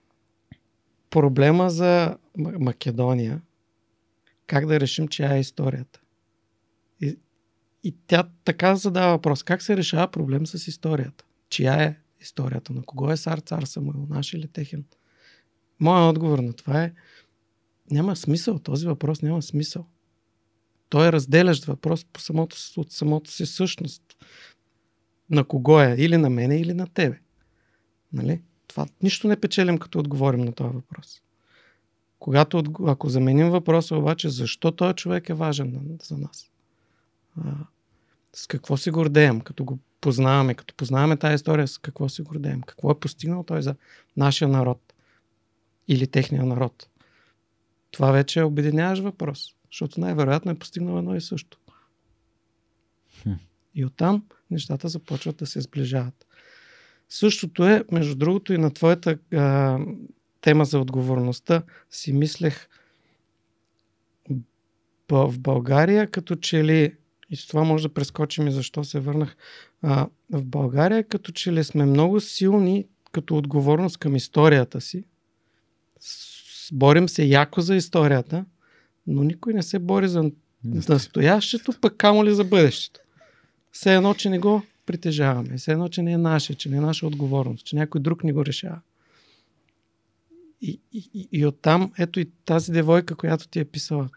проблема 1.09 1.69
за 1.69 2.17
Македония, 2.37 3.41
как 4.47 4.65
да 4.65 4.79
решим, 4.79 5.07
чия 5.07 5.33
е 5.33 5.39
историята. 5.39 6.01
И, 7.01 7.17
и 7.83 7.95
тя 8.07 8.23
така 8.43 8.75
задава 8.75 9.11
въпрос. 9.11 9.43
Как 9.43 9.61
се 9.61 9.77
решава 9.77 10.07
проблем 10.07 10.47
с 10.47 10.67
историята? 10.67 11.25
Чия 11.49 11.83
е 11.83 11.95
историята? 12.21 12.73
На 12.73 12.83
кого 12.83 13.11
е 13.11 13.17
цар 13.17 13.37
цар 13.37 13.63
Самуил? 13.63 14.07
Наш 14.09 14.33
или 14.33 14.47
техен? 14.47 14.85
Моят 15.79 16.15
отговор 16.15 16.39
на 16.39 16.53
това 16.53 16.83
е 16.83 16.93
няма 17.91 18.15
смисъл. 18.15 18.59
Този 18.59 18.87
въпрос 18.87 19.21
няма 19.21 19.41
смисъл. 19.41 19.85
Той 20.89 21.07
е 21.07 21.11
разделящ 21.11 21.65
въпрос 21.65 22.05
по 22.05 22.19
самото, 22.19 22.57
от 22.77 22.91
самото 22.91 23.31
си 23.31 23.45
същност. 23.45 24.03
На 25.29 25.43
кого 25.43 25.81
е? 25.81 25.95
Или 25.97 26.17
на 26.17 26.29
мене, 26.29 26.59
или 26.59 26.73
на 26.73 26.87
тебе. 26.87 27.19
Нали? 28.13 28.41
Това 28.67 28.85
нищо 29.03 29.27
не 29.27 29.39
печелим, 29.39 29.77
като 29.77 29.99
отговорим 29.99 30.41
на 30.41 30.51
този 30.51 30.73
въпрос. 30.73 31.21
Когато, 32.19 32.63
ако 32.87 33.09
заменим 33.09 33.49
въпроса 33.49 33.95
обаче, 33.95 34.29
защо 34.29 34.71
този 34.71 34.95
човек 34.95 35.29
е 35.29 35.33
важен 35.33 35.99
за 36.03 36.17
нас? 36.17 36.51
А, 37.37 37.51
с 38.33 38.47
какво 38.47 38.77
се 38.77 38.91
гордеем, 38.91 39.41
като 39.41 39.63
го 39.63 39.79
познаваме, 40.01 40.53
като 40.53 40.75
познаваме 40.75 41.17
тази 41.17 41.35
история, 41.35 41.67
с 41.67 41.77
какво 41.77 42.09
се 42.09 42.23
гордеем? 42.23 42.61
Какво 42.61 42.91
е 42.91 42.99
постигнал 42.99 43.43
той 43.43 43.61
за 43.61 43.75
нашия 44.17 44.47
народ 44.47 44.93
или 45.87 46.07
техния 46.07 46.45
народ? 46.45 46.87
Това 47.91 48.11
вече 48.11 48.39
е 48.39 48.43
обединяваш 48.43 48.99
въпрос, 48.99 49.55
защото 49.71 49.99
най-вероятно 49.99 50.51
е 50.51 50.59
постигнал 50.59 50.97
едно 50.97 51.15
и 51.15 51.21
също. 51.21 51.57
Хм. 53.23 53.33
И 53.75 53.85
оттам 53.85 54.25
нещата 54.51 54.89
започват 54.89 55.37
да 55.37 55.45
се 55.45 55.61
сближават. 55.61 56.25
Същото 57.13 57.67
е, 57.67 57.83
между 57.91 58.15
другото, 58.15 58.53
и 58.53 58.57
на 58.57 58.73
твоята 58.73 59.17
а, 59.33 59.77
тема 60.41 60.65
за 60.65 60.79
отговорността 60.79 61.63
си 61.89 62.13
мислех 62.13 62.67
в 65.11 65.39
България, 65.39 66.07
като 66.07 66.35
че 66.35 66.63
ли, 66.63 66.95
и 67.29 67.35
с 67.35 67.47
това 67.47 67.63
може 67.63 67.87
да 67.87 67.93
прескочим 67.93 68.47
и 68.47 68.51
защо 68.51 68.83
се 68.83 68.99
върнах, 68.99 69.35
а, 69.81 70.07
в 70.29 70.45
България 70.45 71.03
като 71.03 71.31
че 71.31 71.53
ли 71.53 71.63
сме 71.63 71.85
много 71.85 72.19
силни 72.19 72.85
като 73.11 73.37
отговорност 73.37 73.97
към 73.97 74.15
историята 74.15 74.81
си. 74.81 75.03
Борим 76.73 77.09
се 77.09 77.23
яко 77.23 77.61
за 77.61 77.75
историята, 77.75 78.45
но 79.07 79.23
никой 79.23 79.53
не 79.53 79.63
се 79.63 79.79
бори 79.79 80.07
за 80.07 80.31
настоящето, 80.63 81.73
пък 81.81 81.97
камо 81.97 82.25
ли 82.25 82.33
за 82.33 82.43
бъдещето. 82.43 82.99
Все 83.71 83.95
едно, 83.95 84.13
че 84.13 84.29
не 84.29 84.39
го 84.39 84.63
притежаваме. 84.91 85.57
Все 85.57 85.71
едно, 85.71 85.87
че 85.87 86.01
не 86.01 86.11
е 86.11 86.17
наше, 86.17 86.55
че 86.55 86.69
не 86.69 86.77
е 86.77 86.81
наша 86.81 87.07
отговорност, 87.07 87.65
че 87.65 87.75
някой 87.75 88.01
друг 88.01 88.23
ни 88.23 88.33
го 88.33 88.45
решава. 88.45 88.81
И, 90.61 90.79
и, 90.93 91.27
и 91.31 91.45
оттам, 91.45 91.91
ето 91.97 92.19
и 92.19 92.31
тази 92.45 92.71
девойка, 92.71 93.15
която 93.15 93.47
ти 93.47 93.59
е 93.59 93.65
писала, 93.65 94.09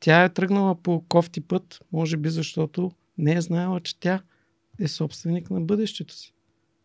тя 0.00 0.24
е 0.24 0.28
тръгнала 0.28 0.74
по 0.82 1.04
кофти 1.08 1.40
път, 1.40 1.80
може 1.92 2.16
би 2.16 2.28
защото 2.28 2.92
не 3.18 3.34
е 3.34 3.40
знаела, 3.40 3.80
че 3.80 4.00
тя 4.00 4.22
е 4.78 4.88
собственик 4.88 5.50
на 5.50 5.60
бъдещето 5.60 6.14
си. 6.14 6.34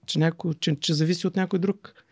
Че, 0.06 0.20
някой, 0.20 0.54
че, 0.54 0.80
че 0.80 0.94
зависи 0.94 1.28
от 1.28 1.36
някой 1.36 1.60
друг. 1.60 2.06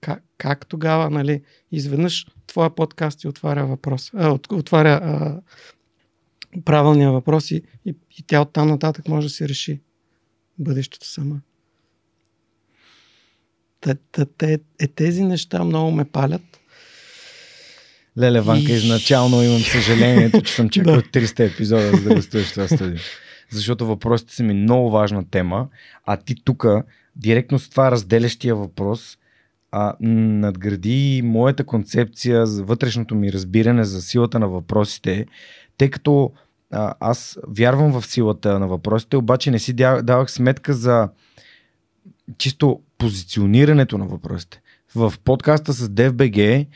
Как, 0.00 0.24
как 0.38 0.66
тогава, 0.66 1.10
нали, 1.10 1.42
изведнъж 1.72 2.26
твоя 2.46 2.74
подкаст 2.74 3.18
ти 3.20 3.28
отваря 3.28 3.66
въпрос, 3.66 4.10
а, 4.14 4.30
от, 4.30 4.52
отваря 4.52 5.00
а, 5.02 5.40
правилния 6.64 7.12
въпрос 7.12 7.50
и, 7.50 7.62
и, 7.86 7.94
и 8.18 8.22
тя 8.26 8.40
оттам 8.40 8.68
нататък 8.68 9.08
може 9.08 9.26
да 9.26 9.30
си 9.30 9.48
реши 9.48 9.80
бъдещето 10.58 11.08
сама. 11.08 11.40
Те, 14.38 14.58
е, 14.80 14.86
тези 14.86 15.22
неща 15.22 15.64
много 15.64 15.90
ме 15.90 16.04
палят. 16.04 16.42
Леле, 18.18 18.40
Ванка, 18.40 18.72
и... 18.72 18.74
изначално 18.74 19.42
имам 19.42 19.60
съжалението, 19.60 20.42
че 20.42 20.52
съм 20.52 20.68
чакал 20.70 20.94
300 20.94 21.52
епизода, 21.52 21.96
за 21.96 22.08
да 22.08 22.14
гостуваш 22.14 22.50
това 22.50 22.68
студио. 22.68 22.98
Защото 23.50 23.86
въпросите 23.86 24.34
са 24.34 24.42
ми 24.42 24.54
много 24.54 24.90
важна 24.90 25.30
тема, 25.30 25.68
а 26.04 26.16
ти 26.16 26.34
тук, 26.44 26.66
директно 27.16 27.58
с 27.58 27.70
това 27.70 27.90
разделящия 27.90 28.56
въпрос, 28.56 29.18
а, 29.70 29.96
надгради 30.00 31.22
моята 31.24 31.64
концепция 31.64 32.46
за 32.46 32.64
вътрешното 32.64 33.14
ми 33.14 33.32
разбиране 33.32 33.84
за 33.84 34.02
силата 34.02 34.38
на 34.38 34.48
въпросите, 34.48 35.26
тъй 35.78 35.90
като 35.90 36.32
а, 36.70 36.94
аз 37.00 37.38
вярвам 37.48 38.00
в 38.00 38.06
силата 38.06 38.58
на 38.58 38.68
въпросите, 38.68 39.16
обаче 39.16 39.50
не 39.50 39.58
си 39.58 39.72
давах 39.72 40.30
сметка 40.30 40.72
за 40.72 41.08
чисто 42.38 42.80
позиционирането 42.98 43.98
на 43.98 44.06
въпросите. 44.06 44.60
В 44.94 45.14
подкаста 45.24 45.72
с 45.72 45.88
DFBG 45.88 46.66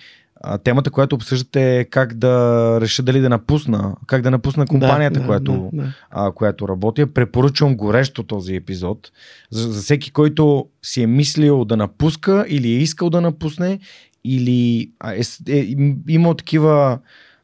темата, 0.64 0.90
която 0.90 1.16
обсъждате 1.16 1.78
е 1.78 1.84
как 1.84 2.14
да 2.14 2.78
реша 2.80 3.02
дали 3.02 3.20
да 3.20 3.28
напусна, 3.28 3.96
как 4.06 4.22
да 4.22 4.30
напусна 4.30 4.66
компанията, 4.66 5.20
да, 5.20 5.26
която, 5.26 5.70
да, 5.72 5.82
да. 5.82 5.94
А, 6.10 6.32
която 6.32 6.68
работя. 6.68 7.06
Препоръчвам 7.06 7.76
горещо 7.76 8.22
този 8.22 8.54
епизод. 8.54 9.12
За, 9.50 9.72
за 9.72 9.82
всеки, 9.82 10.10
който 10.10 10.66
си 10.82 11.02
е 11.02 11.06
мислил 11.06 11.64
да 11.64 11.76
напуска 11.76 12.44
или 12.48 12.68
е 12.68 12.78
искал 12.78 13.10
да 13.10 13.20
напусне, 13.20 13.78
или 14.24 14.90
е, 15.04 15.20
е, 15.48 15.58
е 15.58 15.76
имал 16.08 16.34
такива 16.34 16.98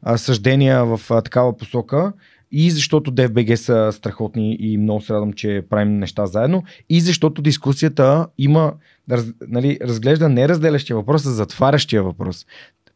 а, 0.05 0.17
съждения 0.17 0.85
в 0.85 1.01
а, 1.11 1.23
такава 1.23 1.57
посока, 1.57 2.13
и 2.53 2.71
защото 2.71 3.13
DFBG 3.13 3.55
са 3.55 3.91
страхотни 3.93 4.57
и 4.61 4.79
много 4.79 5.01
се 5.01 5.13
радвам, 5.13 5.33
че 5.33 5.65
правим 5.71 5.99
неща 5.99 6.27
заедно, 6.27 6.63
и 6.89 7.01
защото 7.01 7.43
дискусията 7.43 8.27
има, 8.39 8.73
раз, 9.11 9.27
нали, 9.49 9.79
разглежда 9.83 10.29
не 10.29 10.49
разделящия 10.49 10.97
въпрос, 10.97 11.27
а 11.27 11.31
затварящия 11.31 12.03
въпрос. 12.03 12.47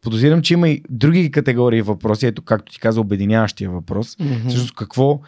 Подозирам, 0.02 0.42
че 0.42 0.54
има 0.54 0.68
и 0.68 0.82
други 0.90 1.30
категории 1.30 1.82
въпроси, 1.82 2.26
ето 2.26 2.42
както 2.42 2.72
ти 2.72 2.80
каза, 2.80 3.00
обединяващия 3.00 3.70
въпрос. 3.70 4.16
Mm-hmm. 4.16 4.48
Също 4.48 4.74
какво, 4.74 5.20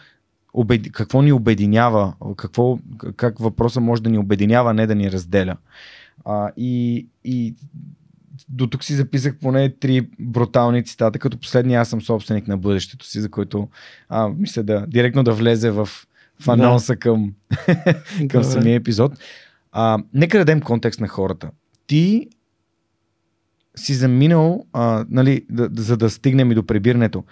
обед... 0.53 0.91
какво 0.91 1.21
ни 1.21 1.31
обединява, 1.31 2.13
какво, 2.37 2.79
как 3.15 3.39
въпроса 3.39 3.81
може 3.81 4.03
да 4.03 4.09
ни 4.09 4.17
обединява, 4.17 4.73
не 4.73 4.87
да 4.87 4.95
ни 4.95 5.11
разделя. 5.11 5.57
А, 6.25 6.51
и, 6.57 7.07
и 7.23 7.55
до 8.49 8.67
тук 8.67 8.83
си 8.83 8.95
записах 8.95 9.35
поне 9.41 9.69
три 9.69 10.09
брутални 10.19 10.83
цитата, 10.83 11.19
като 11.19 11.37
последния 11.37 11.81
аз 11.81 11.89
съм 11.89 12.01
собственик 12.01 12.47
на 12.47 12.57
бъдещето 12.57 13.05
си, 13.05 13.21
за 13.21 13.29
който 13.29 13.67
а, 14.09 14.29
мисля 14.37 14.63
да 14.63 14.85
директно 14.87 15.23
да 15.23 15.33
влезе 15.33 15.71
в, 15.71 15.89
в 16.39 16.47
анонса 16.47 16.93
да. 16.93 16.99
към, 16.99 17.33
към 18.29 18.43
самия 18.43 18.75
епизод. 18.75 19.11
А, 19.71 20.03
нека 20.13 20.37
дадем 20.37 20.61
контекст 20.61 20.99
на 20.99 21.07
хората. 21.07 21.49
Ти 21.87 22.27
си 23.75 23.93
заминал, 23.93 24.65
а, 24.73 25.05
нали, 25.09 25.45
да, 25.49 25.69
за 25.77 25.97
да 25.97 26.09
стигнем 26.09 26.51
и 26.51 26.55
до 26.55 26.65
прибирането. 26.65 27.23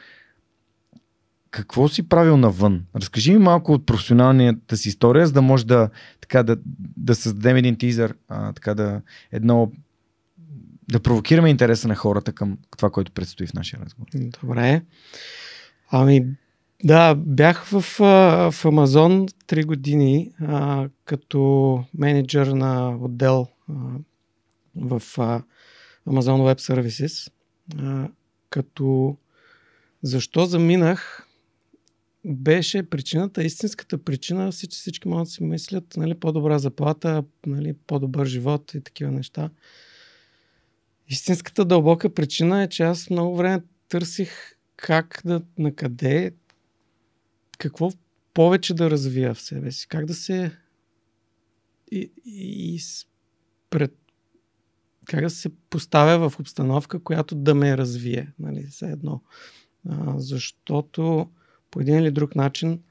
Какво 1.52 1.88
си 1.88 2.10
правил 2.10 2.38
навън? 2.38 2.86
Разкажи 2.96 3.32
ми 3.32 3.38
малко 3.38 3.74
от 3.74 3.86
професионалната 3.86 4.78
си 4.78 4.90
история, 4.90 5.28
за 5.28 5.34
да 5.34 5.42
може 5.42 5.66
да, 5.66 5.90
така, 6.22 6.44
да, 6.44 6.58
да 6.98 7.16
създадем 7.16 7.56
един 7.56 7.76
тизър, 7.78 8.16
а, 8.28 8.54
така 8.54 8.74
да 8.74 9.02
едно 9.32 9.72
да 10.92 11.00
провокираме 11.00 11.50
интереса 11.50 11.88
на 11.88 11.96
хората 11.96 12.34
към 12.34 12.58
това, 12.78 12.90
което 12.90 13.12
предстои 13.12 13.48
в 13.48 13.54
нашия 13.54 13.80
разговор. 13.80 14.10
Добре. 14.42 14.82
Ами, 15.92 16.26
да, 16.84 17.16
бях 17.16 17.66
в, 17.66 17.82
в 18.52 18.66
Амазон 18.66 19.28
3 19.28 19.66
години 19.66 20.32
а, 20.42 20.90
като 21.06 21.84
менеджер 21.94 22.48
на 22.48 22.98
отдел 23.02 23.48
а, 23.70 23.74
в 24.76 25.02
а, 25.18 25.44
Amazon 26.08 26.54
Web 26.56 26.60
Services. 26.60 27.32
А, 27.78 28.10
като 28.50 29.18
защо 30.04 30.46
заминах 30.46 31.26
беше 32.26 32.90
причината, 32.90 33.44
истинската 33.44 33.98
причина, 33.98 34.52
всички, 34.52 34.76
всички 34.76 35.08
могат 35.08 35.26
да 35.26 35.32
си 35.32 35.44
мислят, 35.44 35.98
нали, 35.98 36.16
по-добра 36.16 36.60
заплата, 36.60 37.24
нали, 37.46 37.74
по-добър 37.88 38.26
живот 38.26 38.74
и 38.74 38.82
такива 38.82 39.12
неща. 39.12 39.50
Истинската 41.10 41.66
дълбока 41.66 42.14
причина 42.14 42.64
е, 42.64 42.70
че 42.70 42.84
аз 42.84 43.10
много 43.10 43.36
време 43.38 43.64
търсих 43.90 44.56
как 44.76 45.22
да, 45.26 45.42
на 45.58 45.76
къде, 45.76 46.32
какво 47.58 47.92
повече 48.34 48.74
да 48.74 48.92
развия 48.92 49.34
в 49.34 49.42
себе 49.42 49.72
си, 49.72 49.88
как 49.88 50.06
да 50.06 50.14
се 50.14 50.58
и, 51.92 52.12
и, 52.26 52.82
пред, 53.70 53.96
как 55.06 55.22
да 55.22 55.30
се 55.30 55.50
поставя 55.70 56.30
в 56.30 56.40
обстановка, 56.40 57.04
която 57.04 57.36
да 57.36 57.56
ме 57.56 57.78
развие, 57.78 58.34
нали, 58.40 58.68
все 58.68 58.86
едно. 58.86 59.22
А, 59.90 60.20
защото 60.20 61.30
по 61.72 61.80
един 61.80 62.00
или 62.00 62.12
друг 62.12 62.36
начин 62.36 62.82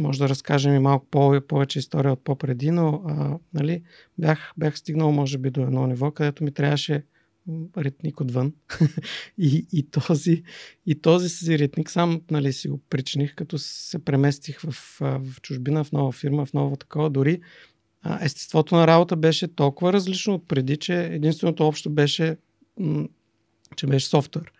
може 0.00 0.18
да 0.18 0.28
разкажем 0.28 0.74
и 0.74 0.78
малко 0.78 1.06
по- 1.10 1.40
повече 1.48 1.78
история 1.78 2.12
от 2.12 2.24
по-преди, 2.24 2.70
но 2.70 3.02
а, 3.06 3.38
нали, 3.54 3.82
бях, 4.18 4.52
бях 4.56 4.78
стигнал 4.78 5.12
може 5.12 5.38
би 5.38 5.50
до 5.50 5.60
едно 5.60 5.86
ниво, 5.86 6.10
където 6.10 6.44
ми 6.44 6.52
трябваше 6.52 7.04
ретник 7.76 8.20
отвън. 8.20 8.52
и, 9.38 9.66
и, 9.72 9.90
този, 9.90 10.42
и 10.86 11.00
този 11.00 11.28
си 11.28 11.58
ретник 11.58 11.90
сам 11.90 12.20
нали, 12.30 12.52
си 12.52 12.68
го 12.68 12.80
причиних, 12.90 13.34
като 13.34 13.58
се 13.58 14.04
преместих 14.04 14.60
в, 14.60 14.98
в 15.00 15.40
чужбина, 15.42 15.84
в 15.84 15.92
нова 15.92 16.12
фирма, 16.12 16.46
в 16.46 16.52
нова 16.52 16.76
такова. 16.76 17.10
Дори 17.10 17.40
а, 18.02 18.24
естеството 18.24 18.74
на 18.74 18.86
работа 18.86 19.16
беше 19.16 19.54
толкова 19.54 19.92
различно 19.92 20.34
от 20.34 20.48
преди, 20.48 20.76
че 20.76 21.04
единственото 21.04 21.66
общо 21.66 21.90
беше, 21.90 22.36
м- 22.80 23.08
че 23.76 23.86
беше 23.86 24.06
софтуер. 24.06 24.52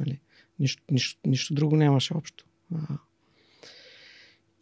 Нали? 0.00 0.20
Нищо, 0.58 0.82
нищо, 0.90 1.20
нищо 1.26 1.54
друго 1.54 1.76
нямаше 1.76 2.14
общо. 2.14 2.44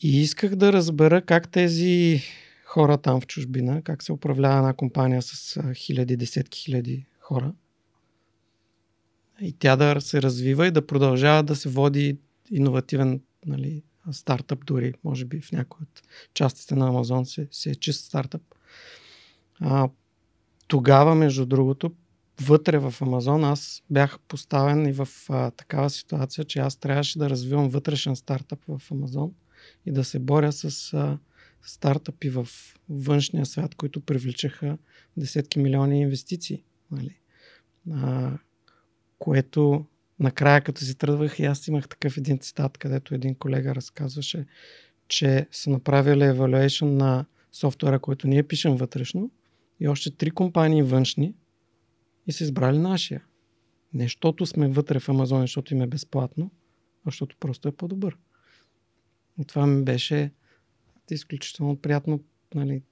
И 0.05 0.21
исках 0.21 0.57
да 0.57 0.73
разбера 0.73 1.23
как 1.23 1.49
тези 1.49 2.23
хора 2.65 2.99
там 2.99 3.21
в 3.21 3.27
чужбина, 3.27 3.83
как 3.83 4.03
се 4.03 4.13
управлява 4.13 4.57
една 4.57 4.73
компания 4.73 5.23
с 5.23 5.63
хиляди, 5.75 6.17
десетки 6.17 6.61
хиляди 6.61 7.07
хора. 7.21 7.53
И 9.41 9.53
тя 9.53 9.77
да 9.77 10.01
се 10.01 10.23
развива 10.23 10.67
и 10.67 10.71
да 10.71 10.87
продължава 10.87 11.43
да 11.43 11.57
се 11.57 11.69
води 11.69 12.19
иновативен 12.51 13.21
нали, 13.47 13.83
стартъп 14.13 14.65
дори, 14.65 14.95
може 15.05 15.25
би 15.25 15.41
в 15.41 15.53
някои 15.53 15.83
от 15.83 16.03
частите 16.35 16.75
на 16.75 16.89
Амазон 16.89 17.27
се, 17.27 17.49
се 17.51 17.71
е 17.71 17.75
чист 17.75 18.05
стартъп. 18.05 18.43
А, 19.61 19.89
тогава, 20.67 21.15
между 21.15 21.47
другото, 21.47 21.93
вътре 22.41 22.79
в 22.79 22.95
Амазон 23.01 23.45
аз 23.45 23.83
бях 23.91 24.19
поставен 24.29 24.87
и 24.87 24.93
в 24.93 25.09
а, 25.29 25.51
такава 25.51 25.91
ситуация, 25.91 26.45
че 26.45 26.59
аз 26.59 26.77
трябваше 26.77 27.19
да 27.19 27.31
развивам 27.31 27.69
вътрешен 27.69 28.17
стартъп 28.17 28.59
в 28.69 28.83
Амазон 28.91 29.33
и 29.87 29.93
да 29.93 30.05
се 30.05 30.19
боря 30.19 30.53
с 30.53 30.95
а, 30.95 31.19
стартъпи 31.63 32.31
в 32.31 32.49
външния 32.89 33.47
свят, 33.47 33.75
които 33.75 34.01
привличаха 34.01 34.79
десетки 35.17 35.59
милиони 35.59 36.01
инвестиции. 36.01 36.65
Нали? 36.91 37.19
А, 37.93 38.33
което 39.19 39.87
накрая, 40.21 40.61
като 40.61 40.81
си 40.81 40.95
тръгвах, 40.95 41.39
и 41.39 41.45
аз 41.45 41.69
имах 41.69 41.89
такъв 41.89 42.17
един 42.17 42.39
цитат, 42.39 42.79
където 42.79 43.15
един 43.15 43.35
колега 43.35 43.75
разказваше, 43.75 44.47
че 45.09 45.47
са 45.53 45.71
направили 45.71 46.21
evaluation 46.21 46.87
на 46.87 47.25
софтуера, 47.53 47.99
който 47.99 48.29
ние 48.29 48.43
пишем 48.43 48.77
вътрешно 48.77 49.31
и 49.81 49.89
още 49.89 50.11
три 50.11 50.31
компании 50.31 50.83
външни 50.83 51.35
и 52.27 52.33
са 52.33 52.45
избрали 52.45 52.79
нашия. 52.79 53.25
Не 53.93 54.03
защото 54.03 54.47
сме 54.47 54.69
вътре 54.69 55.01
в 55.01 55.09
Амазон, 55.09 55.41
защото 55.41 55.75
им 55.75 55.83
е 55.83 55.87
безплатно, 55.87 56.51
а 57.05 57.11
защото 57.11 57.37
просто 57.41 57.69
е 57.69 57.73
по-добър. 57.73 58.17
И 59.39 59.45
това 59.45 59.67
ми 59.67 59.85
беше 59.85 60.31
изключително 61.11 61.77
приятно 61.77 62.21
нали, 62.55 62.83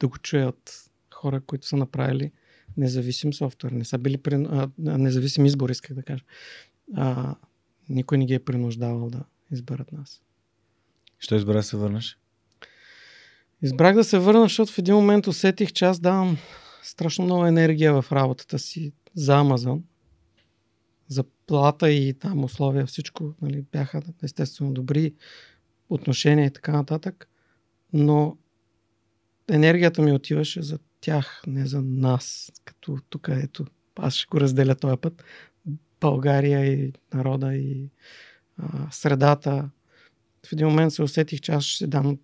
да 0.00 0.08
го 0.08 0.18
чуя 0.18 0.48
от 0.48 0.90
хора, 1.14 1.40
които 1.40 1.66
са 1.66 1.76
направили 1.76 2.32
независим 2.76 3.34
софтуер. 3.34 3.70
Не 3.72 3.84
са 3.84 3.98
били 3.98 4.16
при... 4.16 4.34
а, 4.34 4.70
независим 4.78 5.46
избор, 5.46 5.70
исках 5.70 5.94
да 5.94 6.02
кажа. 6.02 6.24
А, 6.94 7.36
никой 7.88 8.18
не 8.18 8.26
ги 8.26 8.34
е 8.34 8.44
принуждавал 8.44 9.10
да 9.10 9.24
изберат 9.52 9.92
нас. 9.92 10.22
Що 11.18 11.34
избра 11.34 11.52
да 11.52 11.62
се 11.62 11.76
върнеш? 11.76 12.18
Избрах 13.62 13.94
да 13.94 14.04
се 14.04 14.18
върна, 14.18 14.42
защото 14.42 14.72
в 14.72 14.78
един 14.78 14.94
момент 14.94 15.26
усетих, 15.26 15.72
че 15.72 15.84
аз 15.84 16.00
давам 16.00 16.38
страшно 16.82 17.24
много 17.24 17.46
енергия 17.46 18.02
в 18.02 18.12
работата 18.12 18.58
си 18.58 18.92
за 19.14 19.36
Амазон. 19.38 19.84
Заплата 21.08 21.90
и 21.90 22.14
там 22.14 22.44
условия, 22.44 22.86
всичко 22.86 23.34
нали, 23.42 23.64
бяха 23.72 24.02
естествено 24.22 24.72
добри, 24.72 25.14
отношения 25.90 26.46
и 26.46 26.52
така 26.52 26.72
нататък. 26.72 27.28
Но 27.92 28.38
енергията 29.50 30.02
ми 30.02 30.12
отиваше 30.12 30.62
за 30.62 30.78
тях, 31.00 31.42
не 31.46 31.66
за 31.66 31.82
нас. 31.82 32.52
Като 32.64 32.98
тук 33.08 33.28
ето, 33.30 33.66
аз 33.96 34.14
ще 34.14 34.26
го 34.30 34.40
разделя 34.40 34.74
този 34.74 34.96
път. 34.96 35.24
България 36.00 36.64
и 36.64 36.92
народа 37.14 37.54
и 37.54 37.90
а, 38.56 38.90
средата. 38.90 39.70
В 40.46 40.52
един 40.52 40.66
момент 40.66 40.92
се 40.92 41.02
усетих, 41.02 41.40
че 41.40 41.52
аз 41.52 41.64
ще 41.64 41.86
дам 41.86 42.18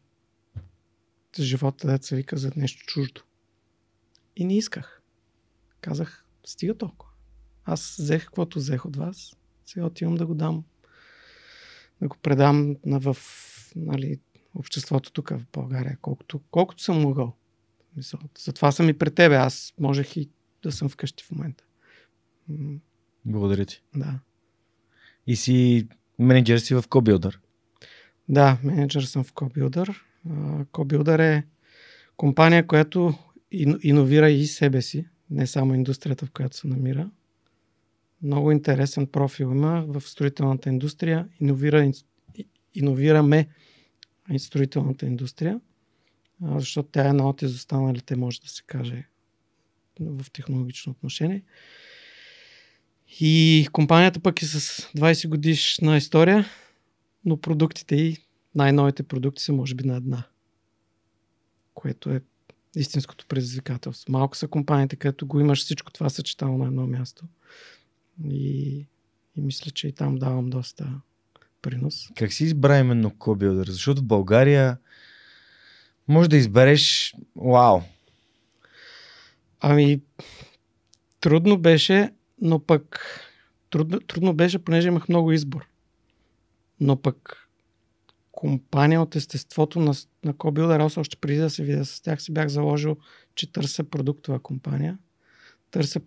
живота, 1.38 1.86
да 1.86 2.16
вика, 2.16 2.36
за 2.36 2.52
нещо 2.56 2.86
чуждо. 2.86 3.22
И 4.36 4.44
не 4.44 4.56
исках. 4.56 5.02
Казах, 5.80 6.24
стига 6.46 6.78
толкова. 6.78 7.12
Аз 7.64 7.96
взех 7.98 8.24
каквото 8.24 8.58
взех 8.58 8.86
от 8.86 8.96
вас. 8.96 9.36
Сега 9.66 9.86
отивам 9.86 10.14
да 10.14 10.26
го 10.26 10.34
дам. 10.34 10.64
Да 12.00 12.08
го 12.08 12.16
предам 12.16 12.76
на, 12.84 13.00
в 13.00 13.16
нали, 13.76 14.20
обществото 14.54 15.12
тук 15.12 15.30
в 15.30 15.46
България, 15.52 15.98
колкото, 16.00 16.40
колкото 16.50 16.82
съм 16.82 17.00
могъл. 17.00 17.34
Мисъл, 17.96 18.20
затова 18.38 18.72
съм 18.72 18.88
и 18.88 18.92
пред 18.92 19.14
тебе. 19.14 19.36
Аз 19.36 19.74
можех 19.80 20.16
и 20.16 20.30
да 20.62 20.72
съм 20.72 20.88
вкъщи 20.88 21.24
в 21.24 21.30
момента. 21.30 21.64
Благодаря 23.24 23.64
ти. 23.64 23.82
Да. 23.96 24.18
И 25.26 25.36
си 25.36 25.88
менеджер 26.18 26.58
си 26.58 26.74
в 26.74 26.82
CoBuilder. 26.82 27.36
Да, 28.28 28.58
менеджер 28.62 29.02
съм 29.02 29.24
в 29.24 29.32
CoBuilder. 29.32 29.96
CoBuilder 30.64 31.18
е 31.18 31.46
компания, 32.16 32.66
която 32.66 33.14
иновира 33.82 34.30
и 34.30 34.46
себе 34.46 34.82
си, 34.82 35.08
не 35.30 35.46
само 35.46 35.74
индустрията, 35.74 36.26
в 36.26 36.30
която 36.30 36.56
се 36.56 36.68
намира. 36.68 37.10
Много 38.22 38.52
интересен 38.52 39.06
профил 39.06 39.44
има 39.44 39.84
в 39.88 40.00
строителната 40.00 40.68
индустрия. 40.68 41.28
Иновира, 41.40 41.92
иновираме 42.78 43.48
и 44.32 44.38
строителната 44.38 45.06
индустрия, 45.06 45.60
защото 46.42 46.88
тя 46.92 47.04
е 47.04 47.08
една 47.08 47.28
от 47.28 47.42
изостаналите, 47.42 48.16
може 48.16 48.40
да 48.40 48.48
се 48.48 48.62
каже, 48.66 49.06
в 50.00 50.30
технологично 50.32 50.92
отношение. 50.92 51.42
И 53.20 53.68
компанията 53.72 54.20
пък 54.20 54.42
е 54.42 54.46
с 54.46 54.82
20 54.82 55.28
годишна 55.28 55.96
история, 55.96 56.46
но 57.24 57.36
продуктите 57.36 57.96
и 57.96 58.16
най-новите 58.54 59.02
продукти 59.02 59.42
са 59.42 59.52
може 59.52 59.74
би 59.74 59.84
на 59.84 59.96
една. 59.96 60.24
Което 61.74 62.10
е 62.10 62.20
истинското 62.76 63.26
предизвикателство. 63.26 64.12
Малко 64.12 64.36
са 64.36 64.48
компаниите, 64.48 64.96
където 64.96 65.26
го 65.26 65.40
имаш 65.40 65.60
всичко 65.60 65.92
това 65.92 66.08
съчетано 66.10 66.58
на 66.58 66.66
едно 66.66 66.86
място. 66.86 67.24
И, 68.24 68.76
и 69.36 69.40
мисля, 69.40 69.70
че 69.70 69.88
и 69.88 69.92
там 69.92 70.16
давам 70.16 70.50
доста 70.50 71.00
принос. 71.66 72.08
Как 72.16 72.32
си 72.32 72.44
избра 72.44 72.78
именно 72.78 73.10
CoBuilder? 73.10 73.70
Защото 73.70 74.02
в 74.02 74.04
България 74.04 74.78
може 76.08 76.30
да 76.30 76.36
избереш 76.36 77.14
вау. 77.36 77.80
Ами, 79.60 80.00
трудно 81.20 81.58
беше, 81.58 82.10
но 82.40 82.58
пък 82.60 83.00
трудно, 83.70 84.00
трудно 84.00 84.34
беше, 84.34 84.58
понеже 84.58 84.88
имах 84.88 85.08
много 85.08 85.32
избор. 85.32 85.68
Но 86.80 87.02
пък 87.02 87.48
компания 88.32 89.02
от 89.02 89.16
естеството 89.16 89.80
на, 89.80 89.94
на 90.24 90.34
CoBuilder, 90.34 90.86
аз 90.86 90.96
още 90.96 91.16
преди 91.16 91.38
да 91.38 91.50
се 91.50 91.64
видя 91.64 91.84
с 91.84 92.00
тях, 92.00 92.22
си 92.22 92.32
бях 92.32 92.48
заложил, 92.48 92.96
че 93.34 93.52
търся 93.52 93.84
продуктова 93.84 94.38
компания. 94.38 94.98
Търся 95.70 96.00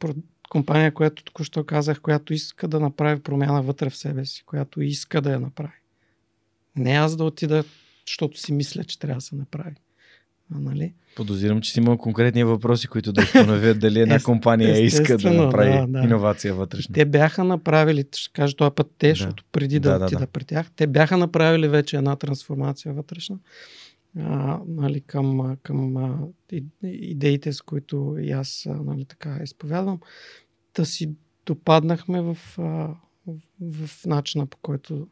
компания, 0.50 0.94
която 0.94 1.24
току-що 1.24 1.64
казах, 1.64 2.02
която 2.02 2.34
иска 2.34 2.68
да 2.68 2.80
направи 2.80 3.22
промяна 3.22 3.62
вътре 3.62 3.90
в 3.90 3.96
себе 3.96 4.26
си, 4.26 4.44
която 4.46 4.82
иска 4.82 5.22
да 5.22 5.32
я 5.32 5.40
направи. 5.40 5.74
Не 6.76 6.92
аз 6.92 7.16
да 7.16 7.24
отида, 7.24 7.64
защото 8.08 8.40
си 8.40 8.54
мисля, 8.54 8.84
че 8.84 9.00
трябва 9.00 9.18
да 9.18 9.22
се 9.22 9.36
направи. 9.36 9.76
А, 10.56 10.60
нали? 10.60 10.94
Подозирам, 11.16 11.62
че 11.62 11.72
си 11.72 11.80
имал 11.80 11.98
конкретни 11.98 12.44
въпроси, 12.44 12.88
които 12.88 13.12
да 13.12 13.22
установят 13.22 13.80
дали 13.80 14.00
една 14.00 14.20
компания 14.20 14.86
иска 14.86 15.18
да 15.18 15.34
направи 15.34 15.72
да, 15.72 15.88
да. 15.88 16.00
иновация 16.00 16.54
вътрешна. 16.54 16.94
Те 16.94 17.06
бяха 17.06 17.44
направили, 17.44 18.06
ще 18.16 18.34
кажа 18.34 18.56
този 18.56 18.72
път 18.76 18.92
те, 18.98 19.08
да. 19.08 19.16
защото 19.16 19.44
преди 19.52 19.80
да, 19.80 20.00
да 20.00 20.06
отида 20.06 20.20
да, 20.20 20.26
да. 20.26 20.32
при 20.32 20.44
тях, 20.44 20.72
те 20.76 20.88
бяха 20.88 21.18
направили 21.18 21.68
вече 21.68 21.98
една 21.98 22.16
трансформация 22.16 22.94
вътрешна 22.94 23.38
а, 24.18 24.60
нали, 24.68 25.02
към, 25.02 25.58
към 25.64 25.98
а, 25.98 26.28
идеите, 26.84 27.54
с 27.54 27.62
които 27.62 28.18
и 28.22 28.32
аз 28.32 28.68
нали, 28.70 29.06
така 29.06 29.40
изповядвам, 29.44 30.00
да 30.76 30.86
си 30.86 31.12
допаднахме 31.46 32.22
в, 32.22 32.38
а, 32.58 32.96
в, 33.62 33.88
в 33.88 34.06
начина 34.06 34.46
по 34.46 34.58
който 34.58 35.08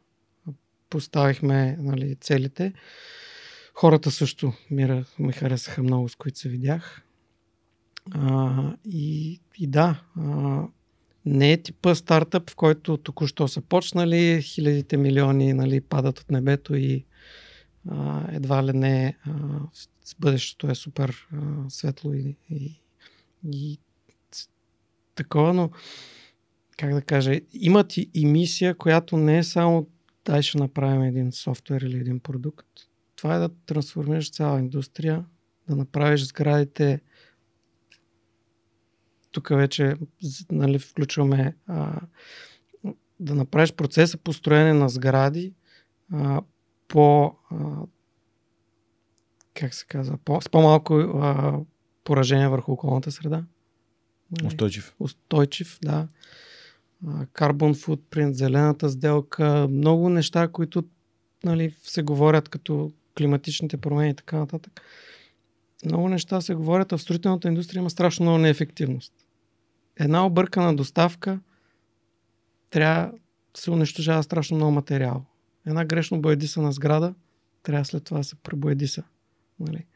поставихме 0.90 1.76
нали, 1.80 2.16
целите. 2.20 2.72
Хората 3.74 4.10
също 4.10 4.52
ми, 4.70 5.04
ми 5.18 5.32
харесаха 5.32 5.82
много, 5.82 6.08
с 6.08 6.16
които 6.16 6.38
се 6.38 6.48
видях. 6.48 7.02
А, 8.10 8.76
и, 8.84 9.40
и 9.58 9.66
да, 9.66 10.02
а, 10.16 10.62
не 11.26 11.52
е 11.52 11.62
типа 11.62 11.94
стартъп, 11.94 12.50
в 12.50 12.56
който 12.56 12.96
току-що 12.96 13.48
са 13.48 13.60
почнали, 13.60 14.42
хилядите 14.42 14.96
милиони 14.96 15.52
нали, 15.52 15.80
падат 15.80 16.18
от 16.18 16.30
небето 16.30 16.74
и 16.74 17.04
едва 18.32 18.64
ли 18.64 18.72
не 18.72 19.16
а, 19.26 19.32
бъдещето 20.18 20.70
е 20.70 20.74
супер 20.74 21.28
светло 21.68 22.12
и, 22.12 22.36
и, 22.50 22.80
и 23.44 23.78
такова, 25.14 25.54
но 25.54 25.70
как 26.78 26.94
да 26.94 27.02
кажа, 27.02 27.40
имат 27.52 27.96
и, 27.96 28.10
и 28.14 28.26
мисия, 28.26 28.74
която 28.74 29.16
не 29.16 29.38
е 29.38 29.44
само 29.44 29.86
дай 30.24 30.42
ще 30.42 30.58
направим 30.58 31.02
един 31.02 31.32
софтуер 31.32 31.80
или 31.80 31.96
един 31.96 32.20
продукт. 32.20 32.66
Това 33.16 33.34
е 33.34 33.38
да 33.38 33.48
трансформираш 33.66 34.30
цяла 34.30 34.58
индустрия, 34.58 35.24
да 35.68 35.76
направиш 35.76 36.26
сградите 36.26 37.00
тук 39.30 39.48
вече 39.48 39.94
нали, 40.52 40.78
включваме 40.78 41.56
а, 41.66 42.00
да 43.20 43.34
направиш 43.34 43.72
процеса 43.72 44.18
построене 44.18 44.72
на 44.72 44.88
сгради 44.88 45.54
а, 46.12 46.42
по 46.88 47.34
а, 47.50 47.56
как 49.54 49.74
се 49.74 49.86
казва, 49.86 50.18
по, 50.24 50.40
с 50.40 50.48
по-малко 50.48 50.94
а, 50.94 51.58
поражение 52.04 52.48
върху 52.48 52.72
околната 52.72 53.12
среда. 53.12 53.44
Нали? 54.30 54.46
Устойчив. 54.46 54.94
Устойчив, 55.00 55.78
да. 55.82 56.08
А, 57.06 57.26
Carbon 57.26 57.74
footprint, 57.86 58.30
зелената 58.30 58.88
сделка, 58.88 59.68
много 59.70 60.08
неща, 60.08 60.48
които 60.48 60.84
нали, 61.44 61.74
се 61.82 62.02
говорят 62.02 62.48
като 62.48 62.92
климатичните 63.18 63.76
промени 63.76 64.10
и 64.10 64.14
така 64.14 64.38
нататък. 64.38 64.80
Много 65.84 66.08
неща 66.08 66.40
се 66.40 66.54
говорят, 66.54 66.92
а 66.92 66.98
в 66.98 67.02
строителната 67.02 67.48
индустрия 67.48 67.80
има 67.80 67.90
страшно 67.90 68.24
много 68.24 68.38
неефективност. 68.38 69.12
Една 69.96 70.26
объркана 70.26 70.76
доставка 70.76 71.40
трябва 72.70 73.12
да 73.54 73.60
се 73.60 73.70
унищожава 73.70 74.22
страшно 74.22 74.56
много 74.56 74.72
материал. 74.72 75.24
Една 75.68 75.84
грешно 75.84 76.20
боядисана 76.20 76.72
сграда 76.72 77.14
трябва 77.62 77.84
след 77.84 78.04
това 78.04 78.18
да 78.18 78.24
се 78.24 78.34
пребоядиса. 78.34 79.04
Нали? 79.60 79.86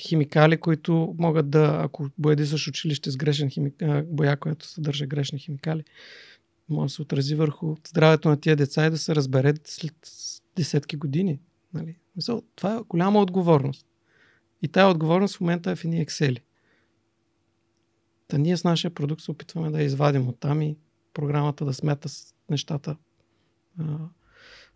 Химикали, 0.00 0.56
които 0.56 1.14
могат 1.18 1.50
да, 1.50 1.80
ако 1.84 2.08
боядисаш 2.18 2.68
училище 2.68 3.10
с 3.10 3.16
грешен 3.16 3.50
химик... 3.50 3.74
боя, 4.04 4.36
която 4.36 4.66
съдържа 4.66 5.06
грешни 5.06 5.38
химикали, 5.38 5.84
може 6.68 6.90
да 6.90 6.94
се 6.94 7.02
отрази 7.02 7.34
върху 7.34 7.76
здравето 7.88 8.28
на 8.28 8.40
тия 8.40 8.56
деца 8.56 8.86
и 8.86 8.90
да 8.90 8.98
се 8.98 9.14
разбере 9.14 9.54
след 9.64 9.94
десетки 10.56 10.96
години. 10.96 11.40
Нали? 11.74 11.96
Това 12.54 12.76
е 12.76 12.82
голяма 12.88 13.20
отговорност. 13.20 13.86
И 14.62 14.68
тая 14.68 14.88
отговорност 14.88 15.36
в 15.36 15.40
момента 15.40 15.70
е 15.70 15.76
в 15.76 15.84
едни 15.84 16.06
Excel. 16.06 16.38
Та 18.28 18.38
ние 18.38 18.56
с 18.56 18.64
нашия 18.64 18.90
продукт 18.90 19.22
се 19.22 19.30
опитваме 19.30 19.70
да 19.70 19.80
я 19.80 19.84
извадим 19.84 20.28
от 20.28 20.40
там 20.40 20.62
и 20.62 20.76
програмата 21.14 21.64
да 21.64 21.74
смята 21.74 22.08
с 22.08 22.34
нещата 22.50 22.96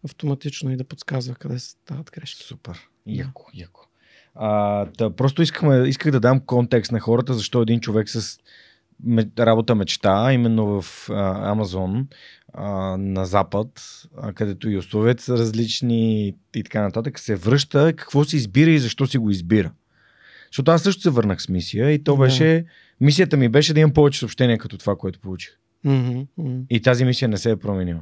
автоматично 0.04 0.70
и 0.70 0.76
да 0.76 0.84
подсказва 0.84 1.34
къде 1.34 1.58
се 1.58 1.68
стават 1.68 2.10
грешки. 2.10 2.44
Супер. 2.44 2.88
Яко, 3.06 3.50
яко. 3.54 3.80
А, 4.34 4.84
да, 4.98 5.10
просто 5.10 5.42
искахме, 5.42 5.88
исках 5.88 6.12
да 6.12 6.20
дам 6.20 6.40
контекст 6.40 6.92
на 6.92 7.00
хората, 7.00 7.34
защо 7.34 7.62
един 7.62 7.80
човек 7.80 8.08
с 8.08 8.38
работа 9.38 9.74
мечта, 9.74 10.32
именно 10.32 10.82
в 10.82 11.10
а, 11.10 11.50
Амазон 11.50 12.08
а, 12.52 12.96
на 12.96 13.26
Запад, 13.26 13.68
а, 14.16 14.32
където 14.32 14.70
и 14.70 14.76
условията 14.76 15.22
са 15.22 15.38
различни 15.38 16.34
и 16.54 16.62
така 16.62 16.82
нататък, 16.82 17.18
се 17.18 17.36
връща, 17.36 17.92
какво 17.96 18.24
си 18.24 18.36
избира 18.36 18.70
и 18.70 18.78
защо 18.78 19.06
си 19.06 19.18
го 19.18 19.30
избира. 19.30 19.72
Защото 20.46 20.70
аз 20.70 20.82
също 20.82 21.02
се 21.02 21.10
върнах 21.10 21.42
с 21.42 21.48
мисия 21.48 21.90
и 21.90 22.04
то 22.04 22.16
Да. 22.16 22.22
беше, 22.22 22.64
мисията 23.00 23.36
ми 23.36 23.48
беше 23.48 23.74
да 23.74 23.80
имам 23.80 23.92
повече 23.92 24.18
съобщения 24.18 24.58
като 24.58 24.78
това, 24.78 24.96
което 24.96 25.20
получих. 25.20 25.50
Мгм. 25.84 26.20
И 26.70 26.82
тази 26.82 27.04
мисия 27.04 27.28
не 27.28 27.36
се 27.36 27.50
е 27.50 27.56
променила. 27.56 28.00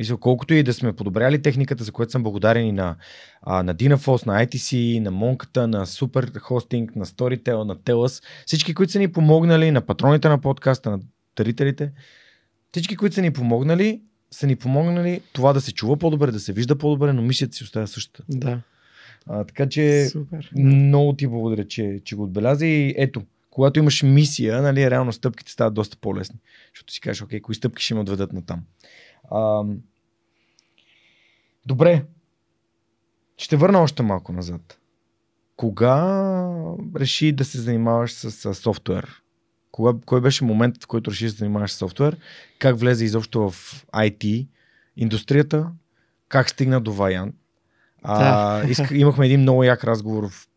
За 0.00 0.16
колкото 0.16 0.54
и 0.54 0.62
да 0.62 0.74
сме 0.74 0.92
подобряли 0.92 1.42
техниката, 1.42 1.84
за 1.84 1.92
което 1.92 2.12
съм 2.12 2.22
благодарен 2.22 2.66
и 2.66 2.72
на, 2.72 2.96
а, 3.42 3.62
на 3.62 3.74
Dynafos, 3.74 4.26
на 4.26 4.46
ITC, 4.46 4.98
на 4.98 5.10
Монката, 5.10 5.68
на 5.68 5.86
Super 5.86 6.38
Hosting, 6.40 6.96
на 6.96 7.06
Storytel, 7.06 7.64
на 7.64 7.76
Telus, 7.76 8.24
всички, 8.46 8.74
които 8.74 8.92
са 8.92 8.98
ни 8.98 9.12
помогнали, 9.12 9.70
на 9.70 9.80
патроните 9.80 10.28
на 10.28 10.40
подкаста, 10.40 10.90
на 10.90 11.00
дарителите, 11.36 11.92
всички, 12.72 12.96
които 12.96 13.14
са 13.14 13.22
ни 13.22 13.32
помогнали, 13.32 14.02
са 14.30 14.46
ни 14.46 14.56
помогнали 14.56 15.20
това 15.32 15.52
да 15.52 15.60
се 15.60 15.72
чува 15.72 15.96
по-добре, 15.96 16.30
да 16.32 16.40
се 16.40 16.52
вижда 16.52 16.78
по-добре, 16.78 17.12
но 17.12 17.22
мисията 17.22 17.56
си 17.56 17.64
остава 17.64 17.86
същата. 17.86 18.22
Да, 18.28 18.60
А, 19.26 19.44
така 19.44 19.68
че 19.68 20.06
супер. 20.06 20.50
много 20.56 21.12
ти 21.12 21.26
благодаря, 21.26 21.68
че, 21.68 22.00
че 22.04 22.16
го 22.16 22.22
отбеляза 22.22 22.66
и 22.66 22.94
ето, 22.98 23.22
когато 23.50 23.78
имаш 23.78 24.02
мисия, 24.02 24.62
нали, 24.62 24.90
реално 24.90 25.12
стъпките 25.12 25.52
стават 25.52 25.74
доста 25.74 25.96
по-лесни. 25.96 26.38
Защото 26.74 26.92
си 26.92 27.00
кажеш, 27.00 27.22
окей, 27.22 27.40
кои 27.40 27.54
стъпки 27.54 27.84
ще 27.84 27.94
ме 27.94 28.00
отведат 28.00 28.32
на 28.32 28.46
там. 28.46 28.62
А, 29.30 29.64
добре. 31.66 32.04
Ще 33.36 33.56
върна 33.56 33.82
още 33.82 34.02
малко 34.02 34.32
назад. 34.32 34.78
Кога 35.56 36.36
реши 36.96 37.32
да 37.32 37.44
се 37.44 37.60
занимаваш 37.60 38.12
с, 38.12 38.30
с 38.30 38.54
софтуер? 38.54 39.22
Кога, 39.70 39.92
кой 40.06 40.20
беше 40.20 40.44
моментът, 40.44 40.84
в 40.84 40.86
който 40.86 41.10
реши 41.10 41.24
да 41.24 41.30
се 41.30 41.36
занимаваш 41.36 41.72
с 41.72 41.76
софтуер? 41.76 42.16
Как 42.58 42.78
влезе 42.78 43.04
изобщо 43.04 43.50
в 43.50 43.84
IT 43.92 44.46
индустрията? 44.96 45.70
Как 46.28 46.50
стигна 46.50 46.80
до 46.80 46.92
Ваян? 46.92 47.32
А, 48.02 48.62
Да. 48.66 48.84
имахме 48.94 49.26
един 49.26 49.40
много 49.40 49.64
як 49.64 49.84
разговор 49.84 50.28
в 50.30 50.48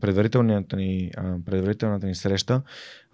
предварителната 0.00 0.76
ни, 0.76 1.10
предварителната 1.46 2.06
ни 2.06 2.14
среща, 2.14 2.62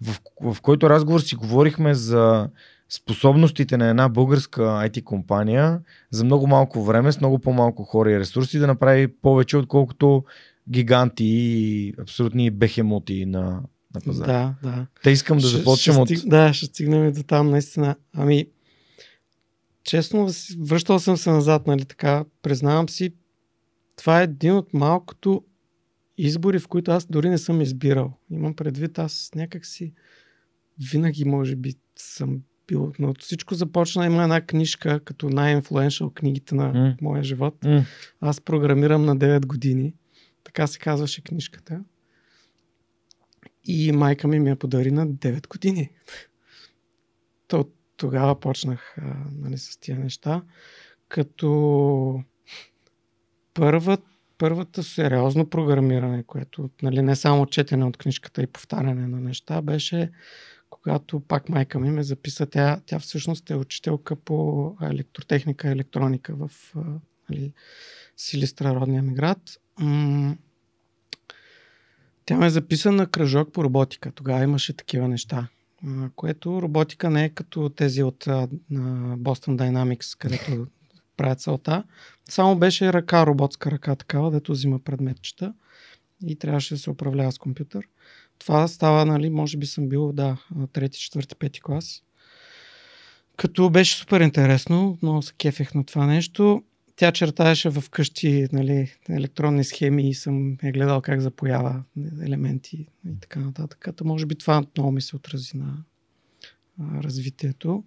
в, 0.01 0.19
в 0.41 0.61
който 0.61 0.89
разговор 0.89 1.19
си 1.19 1.35
говорихме 1.35 1.93
за 1.93 2.49
способностите 2.93 3.77
на 3.77 3.89
една 3.89 4.09
българска 4.09 4.61
IT 4.61 5.03
компания 5.03 5.79
за 6.11 6.23
много 6.23 6.47
малко 6.47 6.83
време, 6.83 7.11
с 7.11 7.19
много 7.19 7.39
по-малко 7.39 7.83
хора 7.83 8.11
и 8.11 8.19
ресурси 8.19 8.59
да 8.59 8.67
направи 8.67 9.07
повече, 9.07 9.57
отколкото 9.57 10.23
гиганти 10.69 11.25
и 11.25 11.93
абсолютни 11.99 12.51
бехемоти 12.51 13.25
на, 13.25 13.63
на 13.95 14.01
пазара. 14.05 14.55
Да, 14.63 14.69
да. 14.69 14.87
Те 15.03 15.09
искам 15.09 15.37
да 15.37 15.47
Ще- 15.47 15.57
започнем 15.57 15.93
ще 15.93 16.01
от... 16.01 16.09
стиг- 16.09 16.27
Да, 16.29 16.53
ще 16.53 16.65
стигнем 16.65 17.07
и 17.07 17.11
до 17.11 17.23
там, 17.23 17.49
наистина. 17.49 17.95
Ами, 18.13 18.45
честно, 19.83 20.29
връщал 20.59 20.99
съм 20.99 21.17
се 21.17 21.31
назад, 21.31 21.67
нали 21.67 21.85
така, 21.85 22.25
признавам 22.41 22.89
си, 22.89 23.13
това 23.97 24.21
е 24.21 24.23
един 24.23 24.53
от 24.53 24.73
малкото 24.73 25.43
избори, 26.17 26.59
в 26.59 26.67
които 26.67 26.91
аз 26.91 27.05
дори 27.05 27.29
не 27.29 27.37
съм 27.37 27.61
избирал. 27.61 28.13
Имам 28.31 28.53
предвид, 28.55 28.99
аз 28.99 29.31
някак 29.35 29.65
си 29.65 29.93
винаги, 30.91 31.25
може 31.25 31.55
би, 31.55 31.73
съм 31.95 32.39
бил, 32.71 32.93
но 32.99 33.13
всичко 33.19 33.55
започна, 33.55 34.05
има 34.05 34.23
една 34.23 34.41
книжка, 34.41 34.99
като 34.99 35.29
най-инфлуеншъл 35.29 36.09
книгите 36.09 36.55
на 36.55 36.67
М. 36.73 36.95
моя 37.01 37.23
живот. 37.23 37.63
М, 37.63 37.85
Аз 38.21 38.41
програмирам 38.41 39.05
на 39.05 39.17
9 39.17 39.45
години. 39.45 39.93
Така 40.43 40.67
се 40.67 40.79
казваше 40.79 41.23
книжката. 41.23 41.83
И 43.65 43.91
майка 43.91 44.27
ми 44.27 44.39
ми 44.39 44.49
я 44.49 44.55
подари 44.55 44.91
на 44.91 45.07
9 45.07 45.47
години. 45.47 45.89
То 47.47 47.65
тогава 47.97 48.39
почнах 48.39 48.95
а, 48.97 49.15
нали, 49.31 49.57
с 49.57 49.77
тия 49.77 49.99
неща. 49.99 50.43
Като 51.07 52.23
първа, 53.53 53.97
първата 54.37 54.83
сериозно 54.83 55.49
програмиране, 55.49 56.23
което 56.23 56.69
нали, 56.81 57.01
не 57.01 57.15
само 57.15 57.45
четене 57.45 57.85
от 57.85 57.97
книжката 57.97 58.41
и 58.41 58.47
повтаряне 58.47 59.07
на 59.07 59.19
неща, 59.19 59.61
беше 59.61 60.11
когато 60.71 61.19
пак 61.19 61.49
майка 61.49 61.79
ми 61.79 61.91
ме 61.91 62.03
записа. 62.03 62.45
Тя, 62.45 62.81
тя 62.85 62.99
всъщност 62.99 63.49
е 63.49 63.55
учителка 63.55 64.15
по 64.15 64.75
електротехника 64.81 65.67
и 65.67 65.71
електроника 65.71 66.35
в 66.35 66.73
нали, 67.29 67.53
Силистра, 68.17 68.75
родния 68.75 69.03
ми 69.03 69.13
град. 69.13 69.37
Тя 72.25 72.37
ме 72.37 72.49
записа 72.49 72.91
на 72.91 73.07
кръжок 73.07 73.53
по 73.53 73.63
роботика. 73.63 74.11
Тогава 74.11 74.43
имаше 74.43 74.73
такива 74.73 75.07
неща. 75.07 75.47
Което 76.15 76.61
роботика 76.61 77.09
не 77.09 77.25
е 77.25 77.29
като 77.29 77.69
тези 77.69 78.03
от 78.03 78.25
Boston 78.25 79.55
Dynamics, 79.55 80.17
където 80.17 80.67
правят 81.17 81.41
целта. 81.41 81.83
Само 82.29 82.55
беше 82.55 82.93
ръка, 82.93 83.25
роботска 83.25 83.71
ръка 83.71 83.95
такава, 83.95 84.31
дето 84.31 84.51
взима 84.51 84.79
предметчета 84.79 85.53
и 86.25 86.35
трябваше 86.35 86.73
да 86.73 86.79
се 86.79 86.89
управлява 86.89 87.31
с 87.31 87.37
компютър. 87.37 87.87
Това 88.41 88.67
става, 88.67 89.05
нали, 89.05 89.29
може 89.29 89.57
би 89.57 89.65
съм 89.65 89.89
бил, 89.89 90.11
да, 90.11 90.37
трети, 90.73 90.99
четвърти, 90.99 91.35
пети 91.35 91.61
клас. 91.61 92.03
Като 93.37 93.69
беше 93.69 93.97
супер 93.97 94.21
интересно, 94.21 94.97
много 95.01 95.21
се 95.21 95.33
кефех 95.33 95.73
на 95.73 95.85
това 95.85 96.05
нещо. 96.07 96.63
Тя 96.95 97.11
чертаеше 97.11 97.69
в 97.69 97.83
къщи 97.89 98.47
нали, 98.51 98.91
електронни 99.09 99.63
схеми 99.63 100.09
и 100.09 100.13
съм 100.13 100.57
е 100.63 100.71
гледал 100.71 101.01
как 101.01 101.21
запоява 101.21 101.83
елементи 102.21 102.87
и 103.05 103.19
така 103.21 103.39
нататък. 103.39 103.79
Като 103.79 104.05
може 104.05 104.25
би 104.25 104.35
това 104.35 104.63
много 104.77 104.91
ми 104.91 105.01
се 105.01 105.15
отрази 105.15 105.57
на 105.57 105.83
развитието. 107.03 107.83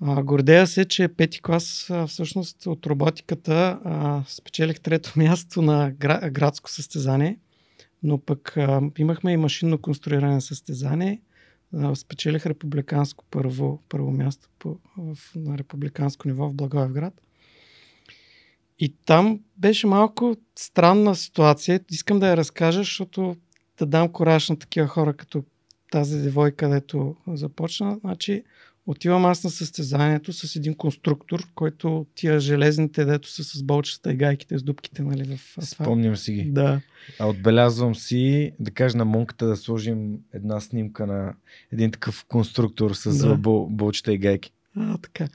А, 0.00 0.22
гордея 0.22 0.66
се, 0.66 0.84
че 0.84 1.08
пети 1.08 1.42
клас 1.42 1.90
а, 1.90 2.06
всъщност 2.06 2.66
от 2.66 2.86
роботиката 2.86 3.80
а, 3.84 4.22
спечелих 4.28 4.80
трето 4.80 5.12
място 5.16 5.62
на 5.62 5.90
гра, 5.90 6.30
градско 6.30 6.70
състезание, 6.70 7.38
но 8.06 8.18
пък 8.18 8.56
а, 8.56 8.82
имахме 8.98 9.32
и 9.32 9.36
машинно 9.36 9.78
конструиране 9.78 10.40
състезание. 10.40 11.20
Спечелих 11.94 12.46
републиканско 12.46 13.24
първо, 13.30 13.82
първо 13.88 14.10
място 14.10 14.48
по, 14.58 14.78
в, 14.98 15.18
на 15.36 15.58
републиканско 15.58 16.28
ниво 16.28 16.48
в 16.48 16.54
Благоевград. 16.54 17.14
И 18.78 18.94
там 19.06 19.40
беше 19.56 19.86
малко 19.86 20.36
странна 20.58 21.14
ситуация. 21.14 21.80
Искам 21.90 22.18
да 22.18 22.28
я 22.28 22.36
разкажа, 22.36 22.78
защото 22.78 23.36
да 23.78 23.86
дам 23.86 24.12
кораж 24.12 24.48
на 24.48 24.58
такива 24.58 24.86
хора, 24.86 25.14
като 25.14 25.44
тази 25.90 26.22
девойка, 26.22 26.56
където 26.56 27.16
започна. 27.26 27.98
Значи, 28.00 28.44
отивам 28.86 29.24
аз 29.24 29.44
на 29.44 29.50
състезанието 29.50 30.32
с 30.32 30.56
един 30.56 30.74
конструктор, 30.74 31.46
който 31.54 32.06
тия 32.14 32.40
железните, 32.40 33.04
дето 33.04 33.28
са 33.28 33.44
с 33.44 33.62
болчета 33.62 34.12
и 34.12 34.16
гайките 34.16 34.58
с 34.58 34.62
дубките, 34.62 35.02
нали, 35.02 35.24
в 35.36 35.58
асфалт. 35.58 35.86
Спомням 35.86 36.16
си 36.16 36.32
ги. 36.32 36.44
Да. 36.44 36.80
А 37.18 37.26
отбелязвам 37.26 37.94
си 37.94 38.52
да 38.60 38.70
кажа 38.70 38.98
на 38.98 39.04
монката 39.04 39.46
да 39.46 39.56
сложим 39.56 40.18
една 40.32 40.60
снимка 40.60 41.06
на 41.06 41.34
един 41.72 41.90
такъв 41.90 42.24
конструктор 42.28 42.92
с 42.94 43.18
Да. 43.18 43.36
бол, 43.36 43.66
болчета 43.66 44.12
и 44.12 44.18
гайки. 44.18 44.52
А, 44.76 44.98
така. 44.98 45.28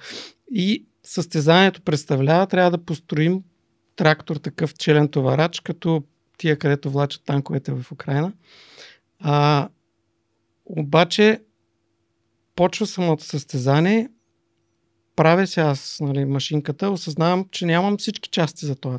И 0.51 0.85
състезанието 1.03 1.81
представлява, 1.81 2.47
трябва 2.47 2.71
да 2.71 2.77
построим 2.77 3.43
трактор 3.95 4.35
такъв 4.35 4.73
челен 4.73 5.07
товарач, 5.07 5.59
като 5.59 6.03
тия, 6.37 6.59
където 6.59 6.91
влачат 6.91 7.23
танковете 7.25 7.71
в 7.71 7.91
Украина. 7.91 8.33
А, 9.19 9.69
обаче, 10.65 11.39
почва 12.55 12.87
самото 12.87 13.23
състезание, 13.23 14.09
правя 15.15 15.47
се 15.47 15.61
аз 15.61 15.97
нали, 16.01 16.25
машинката, 16.25 16.89
осъзнавам, 16.89 17.47
че 17.51 17.65
нямам 17.65 17.97
всички 17.97 18.29
части 18.29 18.65
за 18.65 18.75
този 18.75 18.97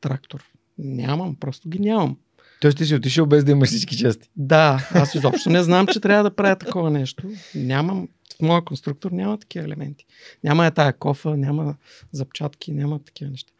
трактор. 0.00 0.44
Нямам, 0.78 1.36
просто 1.36 1.68
ги 1.68 1.78
нямам. 1.78 2.16
Тоест 2.60 2.78
ти 2.78 2.86
си 2.86 2.94
отишъл 2.94 3.26
без 3.26 3.44
да 3.44 3.52
имаш 3.52 3.68
всички 3.68 3.96
части. 3.96 4.28
Да, 4.36 4.88
аз 4.94 5.14
изобщо 5.14 5.50
не 5.50 5.62
знам, 5.62 5.86
че 5.86 6.00
трябва 6.00 6.22
да 6.22 6.36
правя 6.36 6.56
такова 6.56 6.90
нещо. 6.90 7.30
Нямам, 7.54 8.08
в 8.38 8.42
моя 8.42 8.64
конструктор 8.64 9.10
няма 9.10 9.38
такива 9.38 9.64
елементи. 9.64 10.06
Няма 10.44 10.66
е 10.66 10.70
тая 10.70 10.92
кофа, 10.92 11.36
няма 11.36 11.76
запчатки, 12.12 12.72
няма 12.72 12.98
такива 12.98 13.30
неща. 13.30 13.52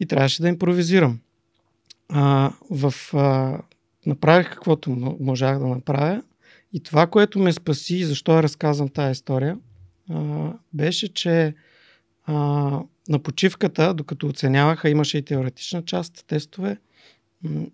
И 0.00 0.06
трябваше 0.06 0.42
да 0.42 0.48
импровизирам. 0.48 1.20
А, 2.08 2.52
в, 2.70 2.94
а, 3.14 3.58
направих 4.06 4.50
каквото 4.50 5.16
можах 5.20 5.58
да 5.58 5.66
направя. 5.66 6.22
И 6.72 6.80
това, 6.80 7.06
което 7.06 7.38
ме 7.38 7.52
спаси, 7.52 8.04
защо 8.04 8.36
я 8.36 8.42
разказвам 8.42 8.88
тази 8.88 9.12
история, 9.12 9.58
а, 10.10 10.52
беше, 10.72 11.14
че 11.14 11.54
а, 12.24 12.34
на 13.08 13.18
почивката, 13.18 13.94
докато 13.94 14.26
оценяваха, 14.26 14.90
имаше 14.90 15.18
и 15.18 15.22
теоретична 15.22 15.84
част, 15.84 16.24
тестове, 16.26 16.78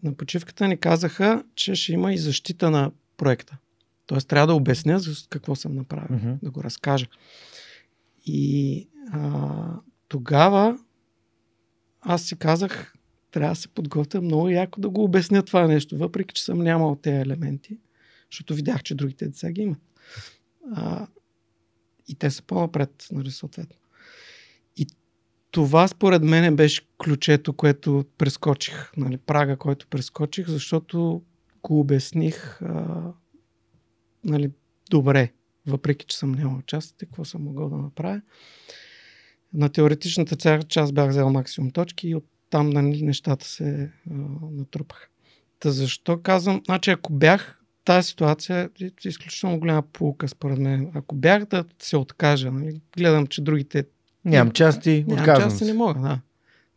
на 0.03 0.15
почивката 0.17 0.69
ни 0.69 0.77
казаха, 0.77 1.45
че 1.55 1.75
ще 1.75 1.93
има 1.93 2.13
и 2.13 2.19
защита 2.19 2.71
на 2.71 2.91
проекта. 3.17 3.57
Тоест 4.07 4.29
трябва 4.29 4.47
да 4.47 4.55
обясня 4.55 4.99
за 4.99 5.15
какво 5.29 5.55
съм 5.55 5.75
направил, 5.75 6.19
mm-hmm. 6.19 6.39
да 6.43 6.51
го 6.51 6.65
разкажа. 6.65 7.07
И 8.27 8.89
а, 9.13 9.51
тогава 10.09 10.79
аз 12.01 12.23
си 12.23 12.37
казах, 12.37 12.95
трябва 13.31 13.55
да 13.55 13.61
се 13.61 13.69
подготвя 13.69 14.21
много 14.21 14.49
яко 14.49 14.81
да 14.81 14.89
го 14.89 15.05
обясня 15.05 15.43
това 15.43 15.67
нещо, 15.67 15.97
въпреки 15.99 16.35
че 16.35 16.45
съм 16.45 16.59
нямал 16.59 16.97
тези 17.03 17.17
елементи, 17.17 17.79
защото 18.31 18.55
видях, 18.55 18.83
че 18.83 18.95
другите 18.95 19.25
деца 19.25 19.53
ги 19.53 19.61
имат. 19.61 19.79
А, 20.73 21.07
и 22.09 22.15
те 22.15 22.31
са 22.31 22.43
по-напред, 22.43 23.09
нали, 23.13 23.31
съответно. 23.31 23.77
И 24.77 24.87
това 25.51 25.89
според 25.89 26.23
мен 26.23 26.57
беше 26.57 26.83
ключето, 27.05 27.53
което 27.53 28.05
прескочих, 28.19 28.93
нали, 28.97 29.17
прага, 29.17 29.57
който 29.57 29.87
прескочих, 29.87 30.49
защото 30.49 31.23
го 31.63 31.81
обясних 31.81 32.63
а, 32.63 33.13
нали, 34.25 34.51
добре, 34.91 35.33
въпреки 35.67 36.07
че 36.07 36.19
съм 36.19 36.33
нямал 36.33 36.63
частите, 36.67 37.05
какво 37.05 37.25
съм 37.25 37.43
могъл 37.43 37.69
да 37.69 37.77
направя. 37.77 38.21
На 39.53 39.69
теоретичната 39.69 40.63
част 40.69 40.95
бях 40.95 41.09
взел 41.09 41.31
максимум 41.31 41.71
точки 41.71 42.09
и 42.09 42.15
оттам 42.15 42.71
нали, 42.71 43.03
нещата 43.03 43.47
се 43.47 43.93
а, 44.11 44.15
натрупаха. 44.51 45.09
Та 45.59 45.71
защо 45.71 46.23
казвам? 46.23 46.63
Значи 46.65 46.91
ако 46.91 47.13
бях 47.13 47.58
тази 47.89 48.09
ситуация 48.09 48.71
е 48.81 48.91
изключително 49.05 49.61
голяма 49.61 49.83
полука 49.83 50.29
според 50.29 50.59
мен. 50.59 50.91
Ако 50.95 51.15
бях 51.15 51.45
да 51.45 51.65
се 51.79 51.97
откажа, 51.97 52.53
нали, 52.53 52.81
гледам, 52.97 53.27
че 53.27 53.43
другите... 53.43 53.87
Нямам 54.25 54.53
части, 54.53 55.05
нямам 55.09 55.23
отказвам 55.23 55.51
части, 55.51 55.65
се. 55.65 55.65
не 55.65 55.79
мога, 55.79 56.01
да. 56.01 56.21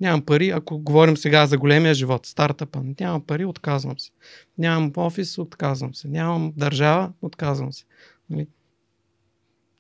Нямам 0.02 0.26
пари, 0.26 0.50
ако 0.50 0.80
говорим 0.80 1.18
сега 1.18 1.46
за 1.46 1.58
големия 1.58 1.94
живот, 1.94 2.26
стартъпа, 2.26 2.82
нямам 3.00 3.22
пари, 3.22 3.46
отказвам 3.46 4.00
се. 4.00 4.12
Нямам 4.58 4.92
офис, 4.98 5.38
отказвам 5.38 5.96
се. 5.96 6.08
Нямам 6.08 6.54
държава, 6.58 7.12
отказвам 7.22 7.74
се. 7.74 7.86
Нали? 8.30 8.48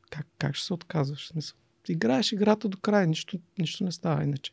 Как, 0.10 0.28
как 0.40 0.56
ще 0.56 0.66
се 0.66 0.74
отказваш? 0.74 1.28
Смисъл? 1.28 1.58
Играеш 1.90 2.32
играта 2.32 2.70
до 2.70 2.78
края, 2.78 3.08
нищо, 3.08 3.40
нищо 3.60 3.84
не 3.84 3.92
става 3.92 4.24
иначе. 4.24 4.52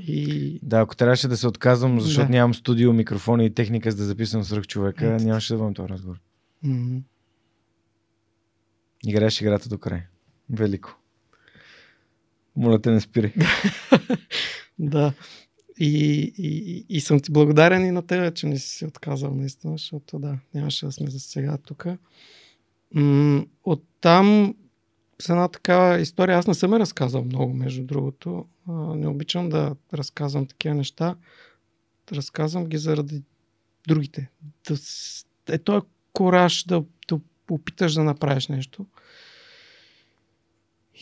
И... 0.00 0.60
Да, 0.62 0.80
ако 0.80 0.96
трябваше 0.96 1.28
да 1.28 1.36
се 1.36 1.46
отказвам, 1.46 2.00
защото 2.00 2.26
да. 2.26 2.32
нямам 2.32 2.54
студио, 2.54 2.92
микрофони 2.92 3.46
и 3.46 3.54
техника 3.54 3.90
за 3.90 3.96
да 3.96 4.04
записвам 4.04 4.44
свръх 4.44 4.66
човека, 4.66 5.06
Ето. 5.06 5.24
нямаше 5.24 5.52
да 5.52 5.58
бъдем 5.58 5.74
този 5.74 5.88
разговор. 5.88 6.20
Mm-hmm. 6.64 7.02
Играеш 9.06 9.40
играта 9.40 9.68
до 9.68 9.78
край. 9.78 10.02
Велико. 10.50 10.98
Моля 12.56 12.80
те 12.80 12.90
не 12.90 13.00
спири. 13.00 13.34
да. 14.78 15.12
И, 15.78 16.32
и, 16.38 16.86
и 16.88 17.00
съм 17.00 17.20
ти 17.20 17.32
благодарен 17.32 17.86
и 17.86 17.90
на 17.90 18.06
теб, 18.06 18.34
че 18.34 18.46
не 18.46 18.58
си 18.58 18.68
се 18.68 18.86
отказал 18.86 19.34
наистина, 19.34 19.72
защото 19.72 20.18
да, 20.18 20.38
нямаше 20.54 20.86
да 20.86 20.92
сме 20.92 21.10
за 21.10 21.20
сега 21.20 21.58
тук. 21.58 21.86
М- 22.94 23.46
оттам 23.64 24.54
с 25.22 25.28
една 25.28 25.48
такава 25.48 26.00
история, 26.00 26.38
аз 26.38 26.46
не 26.46 26.54
съм 26.54 26.72
я 26.72 26.80
разказал 26.80 27.24
много, 27.24 27.54
между 27.54 27.84
другото. 27.84 28.46
Не 28.68 29.08
обичам 29.08 29.48
да 29.48 29.76
разказвам 29.94 30.46
такива 30.46 30.74
неща. 30.74 31.16
Разказвам 32.12 32.66
ги 32.66 32.78
заради 32.78 33.22
другите. 33.88 34.30
Да, 34.68 34.76
е 35.54 35.58
този 35.58 35.86
кораж 36.12 36.64
да, 36.64 36.84
да 37.08 37.20
опиташ 37.50 37.94
да 37.94 38.04
направиш 38.04 38.48
нещо. 38.48 38.86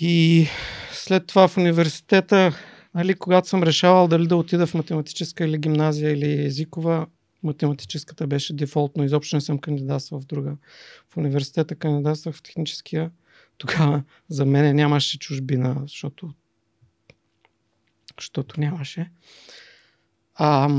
И 0.00 0.46
след 0.92 1.26
това 1.26 1.48
в 1.48 1.56
университета, 1.56 2.54
нали, 2.94 3.14
когато 3.14 3.48
съм 3.48 3.62
решавал 3.62 4.08
дали 4.08 4.26
да 4.26 4.36
отида 4.36 4.66
в 4.66 4.74
математическа 4.74 5.44
или 5.44 5.58
гимназия 5.58 6.12
или 6.12 6.44
езикова, 6.46 7.06
математическата 7.42 8.26
беше 8.26 8.56
дефолтно. 8.56 9.04
Изобщо 9.04 9.36
не 9.36 9.40
съм 9.40 9.58
кандидатствал 9.58 10.20
в 10.20 10.26
друга. 10.26 10.56
В 11.10 11.16
университета 11.16 11.74
кандидатствах 11.74 12.34
в 12.34 12.42
техническия. 12.42 13.10
Тогава 13.58 14.02
за 14.28 14.46
мен 14.46 14.76
нямаше 14.76 15.18
чужбина, 15.18 15.76
защото, 15.80 16.34
защото 18.18 18.60
нямаше. 18.60 19.10
А, 20.34 20.70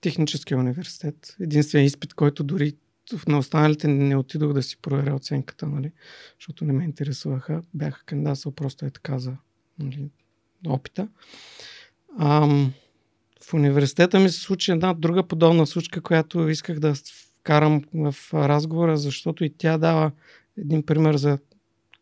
техническия 0.00 0.58
университет. 0.58 1.36
Единствен 1.40 1.84
изпит, 1.84 2.14
който 2.14 2.44
дори 2.44 2.72
на 3.28 3.38
останалите 3.38 3.88
не 3.88 4.16
отидох 4.16 4.52
да 4.52 4.62
си 4.62 4.76
проверя 4.76 5.14
оценката, 5.14 5.66
нали, 5.66 5.92
защото 6.40 6.64
не 6.64 6.72
ме 6.72 6.84
интересуваха. 6.84 7.62
Бях 7.74 8.02
кандидатствал 8.06 8.54
просто 8.54 8.86
е 8.86 8.90
така 8.90 9.18
за 9.18 9.36
нали, 9.78 10.10
опита. 10.66 11.08
Ам, 12.18 12.72
в 13.44 13.54
университета 13.54 14.20
ми 14.20 14.30
се 14.30 14.40
случи 14.40 14.70
една 14.70 14.94
друга 14.94 15.22
подобна 15.22 15.66
случка, 15.66 16.00
която 16.00 16.48
исках 16.48 16.78
да 16.78 16.94
вкарам 17.40 17.82
в 17.94 18.14
разговора, 18.34 18.96
защото 18.96 19.44
и 19.44 19.54
тя 19.58 19.78
дава 19.78 20.12
един 20.58 20.86
пример 20.86 21.16
за 21.16 21.38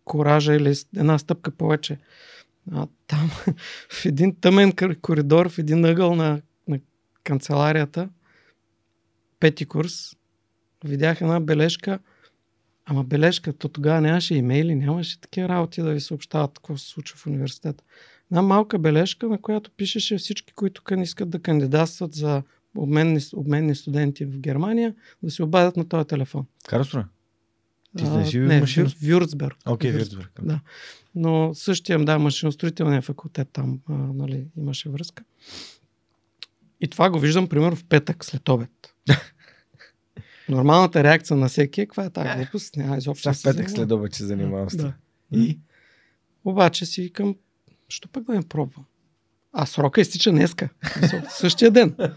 коража 0.05 0.55
или 0.55 0.75
една 0.97 1.19
стъпка 1.19 1.51
повече. 1.51 1.99
А, 2.73 2.87
там 3.07 3.31
в 3.91 4.05
един 4.05 4.37
тъмен 4.41 4.73
коридор, 5.03 5.49
в 5.49 5.59
един 5.59 5.85
ъгъл 5.85 6.15
на, 6.15 6.43
на 6.69 6.81
канцеларията, 7.25 8.09
пети 9.41 9.67
курс, 9.67 10.17
видях 10.85 11.21
една 11.21 11.41
бележка, 11.41 11.99
ама 12.87 13.05
бележка, 13.05 13.53
то 13.53 13.69
тогава 13.69 14.01
нямаше 14.01 14.35
имейли, 14.35 14.75
нямаше 14.75 15.21
такива 15.21 15.49
работи 15.49 15.83
да 15.83 15.93
ви 15.93 16.01
съобщават 16.01 16.51
какво 16.55 16.77
се 16.77 16.89
случва 16.89 17.19
в 17.19 17.27
университета. 17.27 17.85
Една 18.31 18.43
малка 18.43 18.79
бележка, 18.79 19.29
на 19.29 19.43
която 19.43 19.71
пишеше 19.71 20.19
всички, 20.19 20.53
които 20.53 20.83
искат 20.95 21.31
да 21.31 21.43
кандидатстват 21.43 22.15
за 22.15 22.43
обменни, 22.77 23.21
обменни 23.35 23.75
студенти 23.75 24.25
в 24.25 24.39
Германия, 24.39 24.95
да 25.23 25.31
се 25.31 25.43
обадят 25.43 25.77
на 25.77 25.89
този 25.89 26.07
телефон. 26.07 26.47
Карасура? 26.69 27.09
Ти 27.97 28.07
знаеш 28.07 28.35
ли 28.35 28.39
не, 28.39 28.61
машино... 28.61 28.91
Вюрцберг. 29.03 29.57
Окей, 29.67 29.93
okay, 29.93 29.99
Вюрцберг. 29.99 30.31
Да. 30.43 30.61
Но 31.15 31.55
същия, 31.55 32.05
да, 32.05 32.19
машиностроителния 32.19 33.03
факултет 33.03 33.49
там 33.53 33.81
а, 33.89 33.93
нали, 33.93 34.47
имаше 34.57 34.89
връзка. 34.89 35.25
И 36.81 36.89
това 36.89 37.11
го 37.11 37.19
виждам, 37.19 37.49
примерно, 37.49 37.77
в 37.77 37.85
петък 37.85 38.25
след 38.25 38.49
обед. 38.49 38.71
Нормалната 40.49 41.05
реакция 41.05 41.37
на 41.37 41.49
всеки 41.49 41.81
е, 41.81 41.87
каква 41.87 42.05
е 42.05 42.11
тази 42.11 42.37
глупост? 42.37 42.77
Няма 42.77 42.97
изобщо. 42.97 43.33
В 43.33 43.43
петък 43.43 43.71
след 43.71 43.93
обед 43.93 44.15
се 44.15 44.27
занимавам 44.27 44.71
с. 44.71 44.77
Да. 44.77 44.93
И? 45.33 45.59
Обаче 46.45 46.87
си 46.87 47.03
викам, 47.03 47.37
що 47.89 48.09
пък 48.09 48.25
да 48.25 48.35
не 48.35 48.49
пробвам? 48.49 48.85
А 49.53 49.67
срока 49.67 50.01
изтича 50.01 50.31
днеска. 50.31 50.69
Същия 51.31 51.71
ден. 51.71 51.97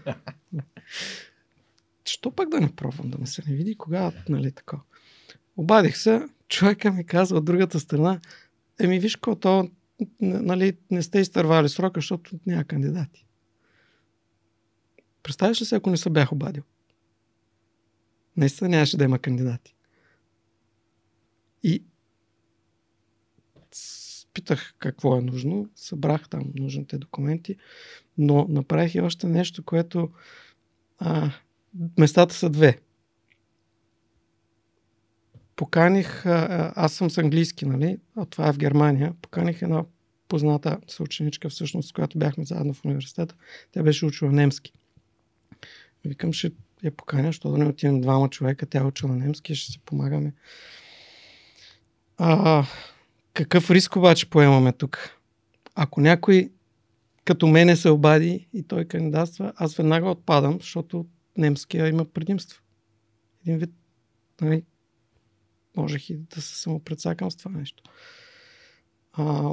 Що 2.04 2.30
пък 2.30 2.48
да 2.48 2.60
не 2.60 2.76
пробвам, 2.76 3.10
да 3.10 3.18
ме 3.18 3.26
се 3.26 3.42
не 3.46 3.54
види 3.54 3.74
кога, 3.74 4.12
нали 4.28 4.52
така. 4.52 4.76
Обадих 5.56 5.96
се, 5.96 6.28
човека 6.48 6.92
ми 6.92 7.06
казва 7.06 7.38
от 7.38 7.44
другата 7.44 7.80
страна, 7.80 8.20
еми 8.80 8.98
виж 8.98 9.16
какво, 9.16 9.36
то 9.36 9.70
нали, 10.20 10.76
не 10.90 11.02
сте 11.02 11.18
изтървали 11.18 11.68
срока, 11.68 12.00
защото 12.00 12.38
няма 12.46 12.64
кандидати. 12.64 13.26
Представяш 15.22 15.60
ли 15.60 15.64
се, 15.64 15.76
ако 15.76 15.90
не 15.90 15.96
се 15.96 16.10
бях 16.10 16.32
обадил? 16.32 16.62
Наистина 18.36 18.70
нямаше 18.70 18.96
да 18.96 19.04
има 19.04 19.18
кандидати. 19.18 19.74
И 21.62 21.84
питах 24.34 24.74
какво 24.78 25.16
е 25.16 25.20
нужно, 25.20 25.68
събрах 25.76 26.28
там 26.28 26.52
нужните 26.54 26.98
документи, 26.98 27.56
но 28.18 28.46
направих 28.48 28.94
и 28.94 29.00
още 29.00 29.26
нещо, 29.26 29.62
което 29.62 30.10
а, 30.98 31.32
местата 31.98 32.34
са 32.34 32.50
две 32.50 32.80
поканих, 35.60 36.26
аз 36.26 36.92
съм 36.92 37.10
с 37.10 37.18
английски, 37.18 37.66
нали, 37.66 37.98
а 38.16 38.26
това 38.26 38.48
е 38.48 38.52
в 38.52 38.58
Германия, 38.58 39.14
поканих 39.22 39.62
едно 39.62 39.86
позната 40.28 40.78
съученичка, 40.88 41.48
всъщност, 41.48 41.88
с 41.88 41.92
която 41.92 42.18
бяхме 42.18 42.44
заедно 42.44 42.74
в 42.74 42.84
университета. 42.84 43.34
Тя 43.72 43.82
беше 43.82 44.06
учила 44.06 44.32
немски. 44.32 44.72
Викам, 46.04 46.32
ще 46.32 46.52
я 46.84 46.90
поканя, 46.90 47.28
защото 47.28 47.52
да 47.52 47.58
не 47.58 47.64
отидем 47.64 48.00
двама 48.00 48.28
човека, 48.28 48.66
тя 48.66 48.78
е 48.78 48.84
учила 48.84 49.16
немски, 49.16 49.54
ще 49.54 49.72
си 49.72 49.78
помагаме. 49.78 50.32
А, 52.18 52.66
какъв 53.34 53.70
риск 53.70 53.96
обаче 53.96 54.30
поемаме 54.30 54.72
тук? 54.72 55.10
Ако 55.74 56.00
някой 56.00 56.52
като 57.24 57.46
мене 57.46 57.76
се 57.76 57.90
обади 57.90 58.48
и 58.52 58.62
той 58.62 58.84
кандидатства, 58.84 59.52
аз 59.56 59.74
веднага 59.74 60.10
отпадам, 60.10 60.58
защото 60.60 61.06
немския 61.36 61.88
има 61.88 62.04
предимство. 62.04 62.62
Един 63.46 63.58
вид, 63.58 63.70
нали, 64.40 64.62
можех 65.76 66.10
и 66.10 66.16
да 66.16 66.40
се 66.40 66.60
самопредсакам 66.60 67.30
с 67.30 67.36
това 67.36 67.50
нещо. 67.50 67.82
А, 69.12 69.52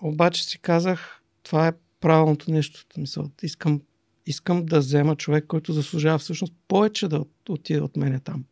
обаче 0.00 0.44
си 0.44 0.58
казах, 0.58 1.22
това 1.42 1.68
е 1.68 1.72
правилното 2.00 2.50
нещо. 2.50 2.84
Мисъл, 2.96 3.30
искам, 3.42 3.82
искам 4.26 4.66
да 4.66 4.78
взема 4.78 5.16
човек, 5.16 5.46
който 5.46 5.72
заслужава 5.72 6.18
всъщност 6.18 6.54
повече 6.68 7.08
да 7.08 7.24
отиде 7.48 7.80
от 7.80 7.96
мене 7.96 8.20
там. 8.20 8.44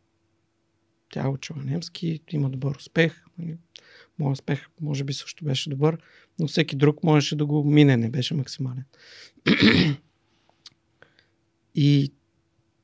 Тя 1.13 1.25
е 1.25 1.29
учила 1.29 1.63
немски, 1.63 2.21
има 2.31 2.51
добър 2.51 2.77
успех. 2.77 3.25
Нали. 3.39 3.57
Моят 4.19 4.39
успех 4.39 4.67
може 4.81 5.05
би 5.05 5.13
също 5.13 5.45
беше 5.45 5.71
добър, 5.71 5.99
но 6.39 6.47
всеки 6.47 6.77
друг 6.77 7.03
можеше 7.03 7.37
да 7.37 7.47
го 7.47 7.65
мине, 7.65 7.97
не 7.97 8.11
беше 8.11 8.35
максимален. 8.35 8.85
И 11.75 12.13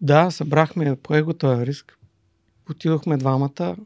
да, 0.01 0.31
събрахме 0.31 0.97
по 0.97 1.35
този 1.35 1.67
риск. 1.67 1.99
Отидохме 2.71 3.17
двамата 3.17 3.77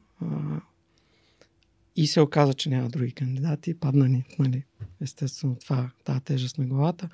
и 1.97 2.07
се 2.07 2.21
оказа, 2.21 2.55
че 2.55 2.71
няма 2.71 2.89
други 2.89 3.13
кандидати. 3.13 3.75
Падна 3.75 4.09
ни, 4.09 4.25
нали, 4.39 4.65
естествено, 5.01 5.57
това, 5.57 5.91
тази 6.05 6.21
тежест 6.21 6.59
на 6.59 6.65
главата. 6.65 7.09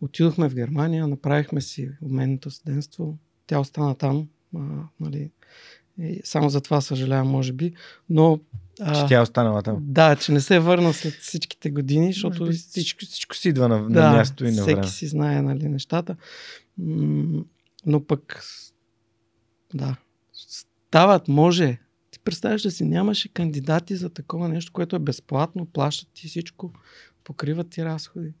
Отидохме 0.00 0.48
в 0.48 0.54
Германия, 0.54 1.06
направихме 1.06 1.60
си 1.60 1.90
обменното 2.02 2.50
студентство. 2.50 3.18
Тя 3.46 3.58
остана 3.58 3.94
там, 3.94 4.28
а, 4.56 4.60
нали, 5.00 5.30
и 5.98 6.20
само 6.24 6.50
за 6.50 6.60
това 6.60 6.80
съжалявам, 6.80 7.28
може 7.28 7.52
би. 7.52 7.74
Но. 8.10 8.40
А, 8.80 9.02
че 9.02 9.08
тя 9.08 9.18
е 9.18 9.22
останала 9.22 9.62
там. 9.62 9.76
Да, 9.80 10.16
че 10.16 10.32
не 10.32 10.40
се 10.40 10.56
е 10.56 10.60
върна 10.60 10.92
след 10.92 11.14
всичките 11.14 11.70
години, 11.70 12.12
защото. 12.12 12.46
Би, 12.46 12.52
всичко, 12.52 13.04
всичко 13.04 13.36
си 13.36 13.48
идва 13.48 13.68
на, 13.68 13.88
да, 13.88 14.02
на 14.02 14.16
място 14.16 14.44
и 14.44 14.50
на 14.52 14.64
време. 14.64 14.82
Всеки 14.82 14.96
си 14.96 15.06
знае 15.06 15.42
нали, 15.42 15.68
нещата. 15.68 16.16
Но 17.86 18.04
пък. 18.06 18.42
Да. 19.74 19.96
Стават, 20.32 21.28
може. 21.28 21.78
Представяш 22.30 22.62
да 22.62 22.70
си 22.70 22.84
нямаше 22.84 23.28
кандидати 23.28 23.96
за 23.96 24.10
такова 24.10 24.48
нещо, 24.48 24.72
което 24.72 24.96
е 24.96 24.98
безплатно, 24.98 25.66
плащат 25.66 26.08
ти 26.14 26.28
всичко, 26.28 26.72
покриват 27.24 27.70
ти 27.70 27.84
разходи. 27.84 28.32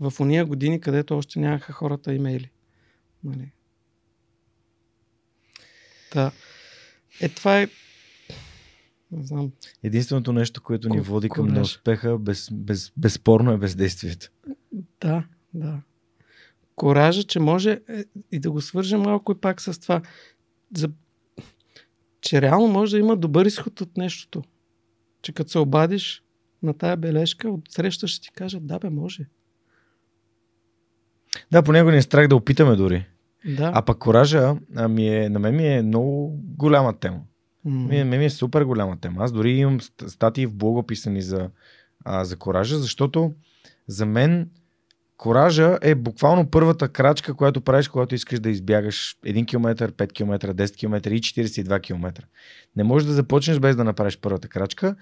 В 0.00 0.12
уния 0.20 0.46
години, 0.46 0.80
където 0.80 1.16
още 1.16 1.38
нямаха 1.38 1.72
хората 1.72 2.14
имейли. 2.14 2.50
Нали? 3.24 3.52
Та, 6.10 6.32
е, 7.20 7.28
това 7.28 7.60
е 7.60 7.68
не 9.12 9.26
знам. 9.26 9.52
Единственото 9.82 10.32
нещо, 10.32 10.62
което 10.62 10.88
ни 10.88 11.00
води 11.00 11.28
към 11.28 11.48
неуспеха, 11.48 12.18
без, 12.18 12.48
без, 12.52 12.92
безспорно 12.96 13.52
е 13.52 13.58
бездействието. 13.58 14.30
Да, 15.00 15.24
да. 15.54 15.80
Коража, 16.74 17.22
че 17.22 17.40
може 17.40 17.80
е, 17.88 18.04
и 18.32 18.38
да 18.38 18.50
го 18.50 18.60
свържем 18.60 19.00
малко 19.00 19.32
и 19.32 19.40
пак 19.40 19.60
с 19.60 19.80
това, 19.80 20.02
за, 20.76 20.90
че 22.24 22.42
реално 22.42 22.66
може 22.66 22.90
да 22.90 22.98
има 22.98 23.16
добър 23.16 23.46
изход 23.46 23.80
от 23.80 23.96
нещото. 23.96 24.42
Че 25.22 25.32
като 25.32 25.50
се 25.50 25.58
обадиш 25.58 26.22
на 26.62 26.74
тая 26.74 26.96
бележка, 26.96 27.50
от 27.50 27.60
среща 27.68 28.08
ще 28.08 28.20
ти 28.20 28.32
кажат, 28.32 28.66
да 28.66 28.78
бе, 28.78 28.90
може. 28.90 29.26
Да, 31.52 31.62
по 31.62 31.72
него 31.72 31.90
ни 31.90 31.96
е 31.96 32.02
страх 32.02 32.28
да 32.28 32.36
опитаме 32.36 32.76
дори. 32.76 33.06
Да. 33.44 33.72
А 33.74 33.82
пък 33.82 33.98
коража, 33.98 34.56
ами 34.76 35.08
е, 35.08 35.28
на 35.28 35.38
мен 35.38 35.56
ми 35.56 35.66
е 35.66 35.82
много 35.82 36.40
голяма 36.42 36.98
тема. 36.98 37.20
Mm. 37.66 38.04
Мен 38.04 38.18
ми 38.18 38.24
е 38.24 38.30
супер 38.30 38.62
голяма 38.62 39.00
тема. 39.00 39.24
Аз 39.24 39.32
дори 39.32 39.50
имам 39.50 39.80
статии 40.06 40.46
в 40.46 40.54
блога 40.54 40.86
писани 40.86 41.22
за, 41.22 41.50
а, 42.04 42.24
за 42.24 42.36
коража, 42.36 42.78
защото 42.78 43.32
за 43.86 44.06
мен 44.06 44.50
коража 45.16 45.78
е 45.82 45.94
буквално 45.94 46.50
първата 46.50 46.88
крачка, 46.88 47.34
която 47.34 47.60
правиш, 47.60 47.88
когато 47.88 48.14
искаш 48.14 48.40
да 48.40 48.50
избягаш 48.50 49.16
1 49.26 49.46
км, 49.46 49.92
5 49.92 50.12
км, 50.12 50.54
10 50.54 50.76
км 50.76 51.10
и 51.12 51.20
42 51.20 51.82
км. 51.82 52.12
Не 52.76 52.84
можеш 52.84 53.06
да 53.06 53.14
започнеш 53.14 53.58
без 53.58 53.76
да 53.76 53.84
направиш 53.84 54.18
първата 54.18 54.48
крачка 54.48 54.96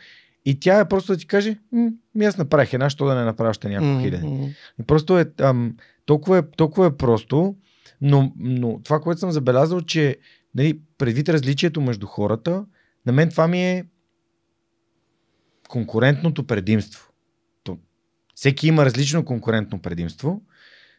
и 0.44 0.60
тя 0.60 0.80
е 0.80 0.88
просто 0.88 1.12
да 1.12 1.18
ти 1.18 1.26
каже, 1.26 1.58
ми 2.14 2.24
аз 2.24 2.36
направих 2.36 2.72
една, 2.72 2.90
що 2.90 3.06
да 3.06 3.14
не 3.14 3.24
направя 3.24 3.50
още 3.50 3.68
няколко 3.68 3.94
mm-hmm. 3.94 4.02
хиляди. 4.02 4.54
И 4.80 4.82
просто 4.82 5.18
е, 5.18 5.26
ам, 5.40 5.76
толкова, 6.06 6.38
е, 6.38 6.42
толкова 6.56 6.86
е 6.86 6.96
просто, 6.96 7.56
но, 8.00 8.32
но 8.36 8.80
това, 8.84 9.00
което 9.00 9.20
съм 9.20 9.32
забелязал, 9.32 9.80
че 9.80 10.16
нали, 10.54 10.80
предвид 10.98 11.28
различието 11.28 11.80
между 11.80 12.06
хората, 12.06 12.64
на 13.06 13.12
мен 13.12 13.30
това 13.30 13.48
ми 13.48 13.64
е 13.64 13.84
конкурентното 15.68 16.46
предимство. 16.46 17.11
Всеки 18.42 18.66
има 18.66 18.84
различно 18.84 19.24
конкурентно 19.24 19.78
предимство. 19.78 20.42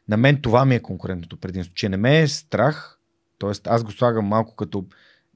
На 0.08 0.18
мен 0.18 0.42
това 0.42 0.66
ми 0.66 0.76
е 0.76 0.80
конкурентното 0.80 1.38
предимство, 1.38 1.76
че 1.76 1.90
не 1.90 1.98
ме 1.98 2.22
е 2.22 2.28
страх, 2.28 3.00
т.е. 3.40 3.52
аз 3.66 3.84
го 3.84 3.92
слагам 3.92 4.26
малко 4.26 4.56
като, 4.56 4.86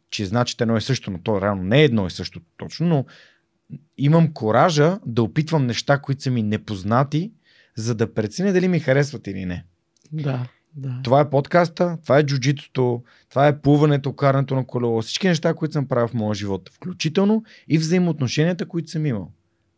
че 0.10 0.26
значи 0.26 0.56
едно 0.62 0.78
е 0.78 0.82
също, 0.82 1.12
но 1.12 1.22
то 1.22 1.41
реално 1.41 1.63
не 1.63 1.82
е 1.82 1.84
едно 1.84 2.08
и 2.08 2.12
също 2.12 2.41
точно, 2.58 2.88
но 2.88 3.06
имам 3.98 4.34
коража 4.34 5.00
да 5.06 5.24
опитвам 5.24 5.65
неща, 5.65 6.00
които 6.00 6.22
са 6.22 6.32
ми 6.32 6.43
непознати, 6.43 7.32
за 7.76 7.96
да 7.96 8.13
преценя 8.13 8.54
дали 8.54 8.67
ми 8.67 8.80
харесват 8.80 9.28
или 9.28 9.46
не. 9.46 9.65
Да. 10.12 10.48
Да. 10.76 11.00
Това 11.04 11.22
е 11.22 11.30
подкаста, 11.30 11.98
това 12.04 12.17
е 12.20 12.26
джуджитото, 12.26 13.04
това 13.30 13.48
е 13.48 13.62
плуването, 13.62 14.13
карането 14.13 14.56
на 14.56 14.65
колело, 14.65 15.02
всички 15.02 15.28
неща, 15.28 15.54
които 15.54 15.74
съм 15.74 15.88
правил 15.88 16.08
в 16.08 16.13
моя 16.13 16.36
живот, 16.36 16.70
включително 16.74 17.43
и 17.67 17.78
взаимоотношенията, 17.78 18.65
които 18.67 18.89
съм 18.89 19.06
имал 19.06 19.32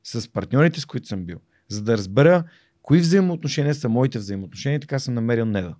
с 0.03 0.31
партньорите, 0.31 0.81
с 0.81 0.85
които 0.85 1.07
съм 1.07 1.25
бил, 1.25 1.39
за 1.69 1.81
да 1.81 1.97
разбера 1.97 2.43
кои 2.81 2.99
взаимоотношения 2.99 3.75
са 3.75 3.89
моите 3.89 4.19
взаимоотношения, 4.19 4.79
така 4.79 4.99
съм 4.99 5.13
намерил 5.13 5.45
Неда, 5.45 5.75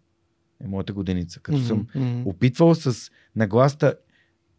е 0.63 0.67
моята 0.67 0.93
годиница. 0.93 1.39
Като 1.39 1.57
mm-hmm. 1.57 1.95
съм 1.95 2.27
опитвал 2.27 2.75
с 2.75 3.11
нагласта 3.35 3.93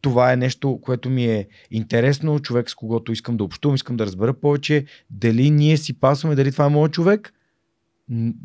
това 0.00 0.32
е 0.32 0.36
нещо, 0.36 0.80
което 0.82 1.10
ми 1.10 1.24
е 1.24 1.48
интересно, 1.70 2.40
човек 2.40 2.70
с 2.70 2.74
когото 2.74 3.12
искам 3.12 3.36
да 3.36 3.44
общувам, 3.44 3.74
искам 3.74 3.96
да 3.96 4.06
разбера 4.06 4.34
повече, 4.34 4.84
дали 5.10 5.50
ние 5.50 5.76
си 5.76 6.00
пасваме, 6.00 6.34
дали 6.34 6.52
това 6.52 6.66
е 6.66 6.68
моят 6.68 6.92
човек 6.92 7.32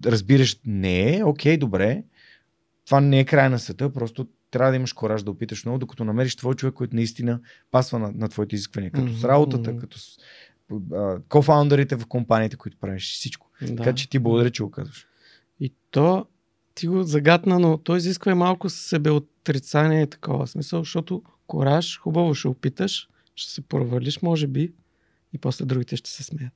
разбираш, 0.05 0.59
не 0.65 1.17
е, 1.17 1.23
окей, 1.23 1.57
добре, 1.57 2.03
това 2.85 3.01
не 3.01 3.19
е 3.19 3.25
край 3.25 3.49
на 3.49 3.59
света, 3.59 3.93
просто 3.93 4.27
трябва 4.51 4.71
да 4.71 4.75
имаш 4.75 4.93
кораж 4.93 5.23
да 5.23 5.31
опиташ 5.31 5.65
много, 5.65 5.79
докато 5.79 6.03
намериш 6.03 6.35
твой 6.35 6.55
човек, 6.55 6.73
който 6.73 6.95
наистина 6.95 7.39
пасва 7.71 7.99
на, 7.99 8.11
на 8.15 8.29
твоите 8.29 8.55
изисквания, 8.55 8.91
като 8.91 9.07
mm-hmm. 9.07 9.19
с 9.19 9.23
работата, 9.23 9.77
като 9.77 9.99
с 9.99 10.17
кофаундерите 11.29 11.95
в 11.95 12.05
компаниите, 12.05 12.55
които 12.55 12.77
правиш 12.77 13.13
всичко. 13.13 13.49
Да. 13.61 13.75
Така 13.75 13.93
че 13.93 14.09
ти 14.09 14.19
благодаря, 14.19 14.49
че 14.49 14.63
го 14.63 14.71
казваш. 14.71 15.07
И 15.59 15.73
то 15.91 16.25
ти 16.75 16.87
го 16.87 17.03
загадна, 17.03 17.59
но 17.59 17.77
то 17.77 17.95
изисква 17.95 18.31
и 18.31 18.35
малко 18.35 18.69
себеотрицание 18.69 20.01
и 20.01 20.09
такова 20.09 20.47
смисъл, 20.47 20.79
защото 20.79 21.23
кораж, 21.47 21.99
хубаво 21.99 22.35
ще 22.35 22.47
опиташ, 22.47 23.07
ще 23.35 23.53
се 23.53 23.61
провалиш, 23.61 24.21
може 24.21 24.47
би, 24.47 24.73
и 25.33 25.37
после 25.37 25.65
другите 25.65 25.95
ще 25.95 26.09
се 26.09 26.23
смеят. 26.23 26.53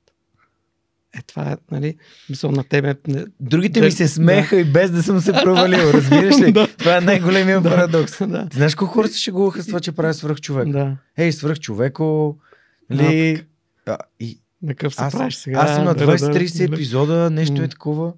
Е, 1.18 1.22
това 1.22 1.52
е, 1.52 1.56
нали, 1.70 1.96
мисъл 2.30 2.50
на 2.50 2.64
тебе. 2.64 2.94
Другите 3.40 3.80
ми 3.80 3.90
се 3.90 4.08
смеха 4.08 4.56
да. 4.56 4.60
и 4.60 4.64
без 4.64 4.90
да 4.90 5.02
съм 5.02 5.20
се 5.20 5.32
провалил, 5.32 5.78
разбираш 5.92 6.40
ли? 6.40 6.52
да. 6.52 6.66
Това 6.66 6.96
е 6.96 7.00
най-големия 7.00 7.60
да. 7.62 7.70
парадокс. 7.70 8.18
Да. 8.18 8.48
Ти 8.48 8.56
знаеш 8.56 8.74
колко 8.74 8.94
хора 8.94 9.08
се 9.08 9.18
шегуваха 9.18 9.62
с 9.62 9.66
това, 9.66 9.80
че 9.80 9.92
правя 9.92 10.14
свръх 10.14 10.40
човек? 10.40 10.68
Да. 10.68 10.96
Ей, 11.16 11.32
свръх 11.32 11.60
човеко, 11.60 12.38
нали? 12.90 13.44
А, 13.86 13.98
и... 14.20 14.40
На 14.62 14.74
какъв 14.74 14.94
се 14.94 15.04
аз, 15.04 15.12
правиш 15.12 15.34
сега? 15.34 15.58
Аз 15.58 15.74
съм 15.74 15.84
на 15.84 15.94
20-30 15.94 16.58
да, 16.58 16.68
да, 16.68 16.74
епизода, 16.74 17.30
нещо 17.30 17.56
mm. 17.56 17.64
е 17.64 17.68
такова. 17.68 18.12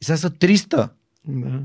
И 0.00 0.04
сега 0.04 0.16
са 0.16 0.30
300. 0.30 0.88
Да. 1.28 1.62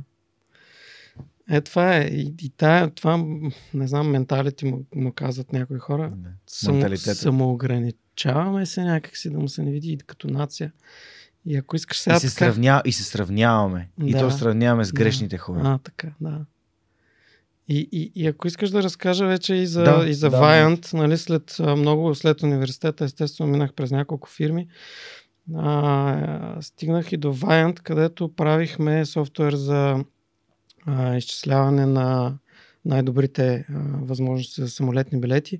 Е, 1.50 1.62
това 1.62 1.98
е. 1.98 2.02
И, 2.02 2.36
и 2.42 2.50
тая, 2.50 2.90
това, 2.90 3.26
не 3.74 3.88
знам, 3.88 4.10
менталите 4.10 4.66
му, 4.66 4.86
му 4.96 5.12
казват 5.12 5.54
някои 5.54 5.80
хора. 5.80 6.12
Да. 6.16 6.30
Само, 6.48 6.98
самоограничаваме 6.98 8.66
се 8.66 8.84
някакси 8.84 9.30
да 9.30 9.40
му 9.40 9.50
се 9.50 9.64
не 9.64 9.72
види 9.72 9.98
като 10.08 10.28
нация. 10.28 10.72
И 11.46 11.58
ако 11.58 11.76
искаш 11.76 12.00
сега. 12.00 12.16
И 12.16 12.20
се, 12.20 12.28
така... 12.28 12.38
сравня... 12.38 12.82
и 12.86 12.92
се 12.92 13.04
сравняваме. 13.04 13.90
Да. 13.98 14.10
И 14.10 14.14
то 14.14 14.32
сравняваме 14.32 14.86
с 14.86 14.94
грешните 14.94 15.36
да. 15.36 15.42
хора. 15.42 15.62
А, 15.64 15.78
така, 15.78 16.14
да. 16.22 16.46
И, 17.68 17.89
и, 17.91 18.11
и 18.16 18.28
ако 18.28 18.47
искаш 18.47 18.70
да 18.70 18.84
разкажа 18.84 19.26
вече 19.26 19.55
и 19.55 19.68
за, 19.68 19.84
да, 19.84 20.05
и 20.07 20.13
за 20.13 20.30
да, 20.30 20.38
Viant, 20.38 20.91
да. 20.91 20.97
нали, 20.97 21.18
след 21.18 21.57
много, 21.59 22.16
след 22.16 22.43
университета, 22.43 23.05
естествено 23.05 23.51
минах 23.51 23.74
през 23.74 23.91
няколко 23.91 24.30
фирми, 24.30 24.68
а, 25.55 26.57
стигнах 26.61 27.11
и 27.11 27.18
до 27.18 27.34
Viant, 27.34 27.82
където 27.82 28.36
правихме 28.36 29.05
софтуер 29.05 29.53
за 29.53 30.03
а, 30.86 31.18
изчисляване 31.18 31.86
на 31.86 32.38
най-добрите 32.86 33.66
а, 33.70 33.74
възможности 34.01 34.61
за 34.61 34.70
самолетни 34.70 35.20
билети. 35.20 35.59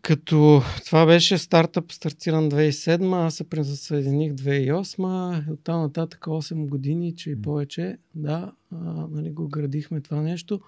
Като 0.00 0.62
това 0.86 1.06
беше 1.06 1.38
стартъп, 1.38 1.92
стартиран 1.92 2.50
2007, 2.50 3.26
аз 3.26 3.34
се 3.34 3.44
присъединих 3.44 4.32
2008, 4.32 5.48
и 5.48 5.52
оттам 5.52 5.80
нататък 5.80 6.20
8 6.20 6.68
години, 6.68 7.16
че 7.16 7.30
и 7.30 7.42
повече, 7.42 7.98
да, 8.14 8.52
а, 8.72 8.76
нали, 9.10 9.30
го 9.30 9.48
градихме 9.48 10.00
това 10.00 10.20
нещо. 10.20 10.60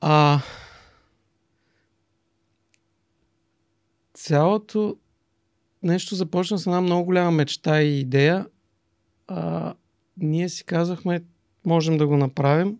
А, 0.00 0.40
цялото 4.14 4.96
нещо 5.82 6.14
започна 6.14 6.58
с 6.58 6.66
една 6.66 6.80
много 6.80 7.04
голяма 7.04 7.30
мечта 7.30 7.82
и 7.82 8.00
идея. 8.00 8.46
А, 9.26 9.74
ние 10.16 10.48
си 10.48 10.64
казахме, 10.64 11.24
можем 11.64 11.96
да 11.96 12.06
го 12.06 12.16
направим, 12.16 12.78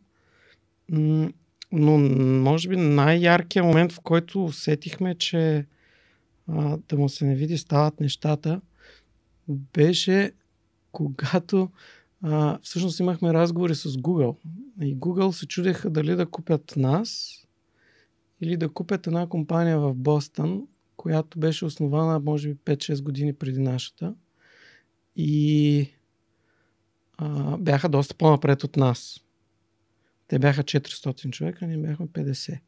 но 1.75 1.99
може 2.41 2.69
би 2.69 2.77
най-яркият 2.77 3.67
момент, 3.67 3.93
в 3.93 4.01
който 4.01 4.45
усетихме, 4.45 5.15
че 5.15 5.67
а, 6.49 6.79
да 6.89 6.97
му 6.97 7.09
се 7.09 7.25
не 7.25 7.35
види 7.35 7.59
стават 7.59 8.01
нещата, 8.01 8.61
беше 9.49 10.33
когато 10.93 11.71
а, 12.23 12.59
всъщност 12.63 13.01
имахме 13.01 13.35
разговори 13.35 13.75
с 13.75 13.89
Google. 13.91 14.37
И 14.83 14.97
Google 14.97 15.31
се 15.31 15.47
чудеха 15.47 15.91
дали 15.91 16.17
да 16.17 16.27
купят 16.27 16.75
нас 16.77 17.41
или 18.41 18.57
да 18.57 18.69
купят 18.69 19.07
една 19.07 19.27
компания 19.27 19.79
в 19.79 19.95
Бостън, 19.95 20.63
която 20.97 21.39
беше 21.39 21.65
основана 21.65 22.21
може 22.21 22.49
би 22.49 22.55
5-6 22.55 23.03
години 23.03 23.35
преди 23.35 23.61
нашата. 23.61 24.15
И 25.17 25.89
а, 27.17 27.57
бяха 27.57 27.89
доста 27.89 28.15
по-напред 28.15 28.65
от 28.65 28.77
нас. 28.77 29.24
Те 30.29 30.39
бяха 30.39 30.65
400 30.65 31.31
човека, 31.31 31.67
ние 31.67 31.79
бяхме 31.79 32.07
50. 32.07 32.61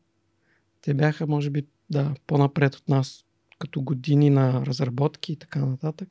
Те 0.81 0.95
бяха, 0.95 1.27
може 1.27 1.51
би, 1.51 1.67
да, 1.91 2.15
по-напред 2.27 2.75
от 2.75 2.89
нас, 2.89 3.25
като 3.59 3.83
години 3.83 4.31
на 4.31 4.67
разработки 4.67 5.33
и 5.33 5.37
така 5.37 5.67
нататък. 5.67 6.09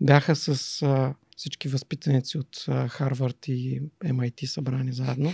Бяха 0.00 0.36
с 0.36 0.82
а, 0.82 1.14
всички 1.36 1.68
възпитаници 1.68 2.38
от 2.38 2.64
а, 2.68 2.88
Харвард 2.88 3.48
и 3.48 3.82
MIT 4.04 4.44
събрани 4.44 4.92
заедно. 4.92 5.32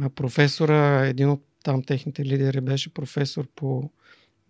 А, 0.00 0.10
професора, 0.10 1.06
един 1.06 1.30
от 1.30 1.44
там 1.62 1.82
техните 1.82 2.24
лидери 2.24 2.60
беше 2.60 2.94
професор 2.94 3.48
по 3.54 3.90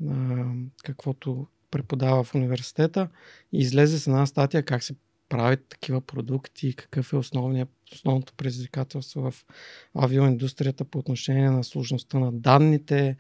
а, 0.08 0.44
каквото 0.84 1.46
преподава 1.70 2.24
в 2.24 2.34
университета 2.34 3.08
и 3.52 3.58
излезе 3.58 3.98
с 3.98 4.06
една 4.06 4.26
статия 4.26 4.62
как 4.62 4.82
се 4.82 4.94
правят 5.28 5.66
такива 5.68 6.00
продукти, 6.00 6.74
какъв 6.76 7.12
е 7.12 7.16
основното 7.16 8.32
предизвикателство 8.36 9.30
в 9.30 9.44
авиоиндустрията 9.94 10.84
по 10.84 10.98
отношение 10.98 11.50
на 11.50 11.64
сложността 11.64 12.18
на 12.18 12.32
данните, 12.32 13.16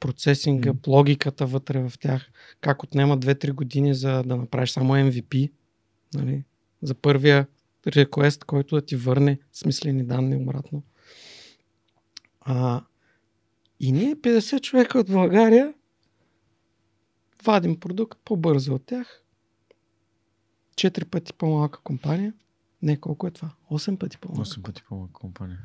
процесинга, 0.00 0.72
mm. 0.72 0.86
логиката 0.86 1.46
вътре 1.46 1.88
в 1.88 1.92
тях, 2.00 2.30
как 2.60 2.82
отнема 2.82 3.18
2-3 3.18 3.52
години 3.52 3.94
за 3.94 4.22
да 4.22 4.36
направиш 4.36 4.70
само 4.70 4.92
MVP, 4.92 5.50
нали? 6.14 6.44
за 6.82 6.94
първия 6.94 7.46
реквест, 7.86 8.44
който 8.44 8.74
да 8.74 8.86
ти 8.86 8.96
върне 8.96 9.38
смислени 9.52 10.04
данни 10.04 10.36
обратно. 10.36 10.82
А, 12.40 12.84
и 13.80 13.92
ние 13.92 14.16
50 14.16 14.60
човека 14.60 14.98
от 14.98 15.10
България 15.10 15.74
вадим 17.44 17.80
продукт 17.80 18.20
по-бързо 18.24 18.74
от 18.74 18.86
тях 18.86 19.22
Четири 20.80 21.04
пъти 21.04 21.32
по-малка 21.32 21.80
компания. 21.80 22.32
Не, 22.82 23.00
колко 23.00 23.26
е 23.26 23.30
това? 23.30 23.50
8 23.70 23.98
пъти 23.98 24.18
по-малка. 24.18 24.50
8 24.50 24.62
пъти 24.62 24.82
по-малка 24.88 25.12
компания. 25.12 25.58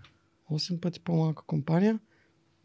8 0.51 0.79
пъти 0.79 0.99
по-малка 0.99 1.43
компания. 1.43 1.99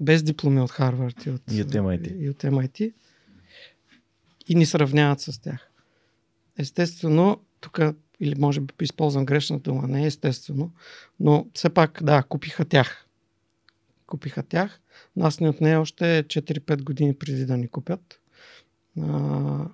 Без 0.01 0.22
дипломи 0.22 0.61
от 0.61 0.70
Харвард 0.70 1.26
и 1.26 1.30
от, 1.30 1.42
и 1.53 1.62
от 1.62 1.68
MIT. 1.68 2.16
И, 2.16 2.28
от 2.28 2.36
MIT. 2.36 2.92
И 4.48 4.55
ни 4.55 4.66
сравняват 4.66 5.20
с 5.20 5.40
тях. 5.40 5.70
Естествено, 6.59 7.40
тук, 7.61 7.80
или 8.20 8.34
може 8.38 8.61
би 8.61 8.74
използвам 8.80 9.24
грешната 9.24 9.70
дума, 9.70 9.88
не 9.88 10.03
е 10.03 10.07
естествено, 10.07 10.72
но 11.20 11.46
все 11.55 11.70
пак, 11.70 12.03
да, 12.03 12.22
купиха 12.22 12.64
тях. 12.64 13.07
Купиха 14.07 14.42
тях. 14.42 14.80
Нас 15.16 15.40
ни 15.40 15.48
отне 15.48 15.76
още 15.76 16.24
4-5 16.26 16.82
години 16.82 17.14
преди 17.14 17.46
да 17.46 17.57
ни 17.57 17.68
купят. 17.68 18.20
А, 19.01 19.68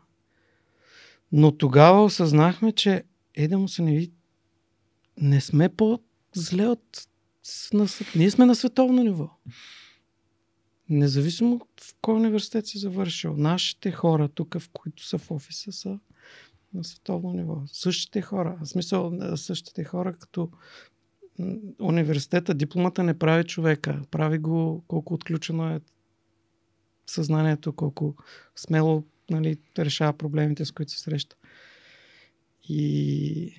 но 1.33 1.57
тогава 1.57 2.05
осъзнахме, 2.05 2.73
че 2.73 3.05
е 3.35 3.57
му 3.57 3.69
се 3.69 3.83
не. 3.83 4.09
Не 5.21 5.41
сме 5.41 5.69
по-зле 5.69 6.67
от... 6.67 7.09
Ние 8.17 8.31
сме 8.31 8.47
на 8.47 8.55
световно 8.55 9.03
ниво. 9.03 9.31
Независимо 10.89 11.61
в 11.81 11.95
кой 12.01 12.15
университет 12.15 12.67
си 12.67 12.79
завършил. 12.79 13.37
Нашите 13.37 13.93
хора 13.93 14.29
тук, 14.29 14.59
в 14.59 14.71
които 14.73 15.07
са 15.07 15.19
в 15.19 15.31
офиса, 15.31 15.73
са 15.73 15.99
на 16.75 16.85
световно 16.85 17.33
ниво. 17.33 17.63
Същите 17.67 18.23
хора. 18.23 18.59
В 18.63 18.69
смисъл, 18.69 19.19
същите 19.37 19.85
хора, 19.85 20.13
като 20.13 20.51
университета, 21.81 22.55
дипломата 22.55 23.03
не 23.03 23.19
прави 23.19 23.45
човека. 23.45 24.03
Прави 24.11 24.39
го 24.39 24.85
колко 24.89 25.15
отключено 25.15 25.71
е 25.71 25.81
съзнанието, 27.07 27.73
колко 27.73 28.15
смело 28.57 29.05
нали, 29.31 29.57
решава 29.79 30.13
проблемите, 30.13 30.65
с 30.65 30.73
които 30.73 30.93
се 30.93 30.99
среща. 30.99 31.37
И 32.69 33.53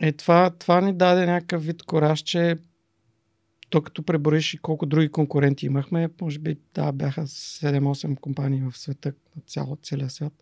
е, 0.00 0.12
това, 0.12 0.50
това 0.50 0.80
ни 0.80 0.92
даде 0.92 1.26
някакъв 1.26 1.64
вид 1.64 1.82
кораж, 1.82 2.20
че 2.20 2.56
то 3.70 3.82
като 3.82 4.02
пребориш 4.02 4.54
и 4.54 4.58
колко 4.58 4.86
други 4.86 5.08
конкуренти 5.08 5.66
имахме, 5.66 6.08
може 6.20 6.38
би 6.38 6.56
да, 6.74 6.92
бяха 6.92 7.26
7-8 7.26 8.20
компании 8.20 8.62
в 8.70 8.78
света, 8.78 9.12
на 9.36 9.42
цяло, 9.46 9.78
целия 9.82 10.10
свят. 10.10 10.32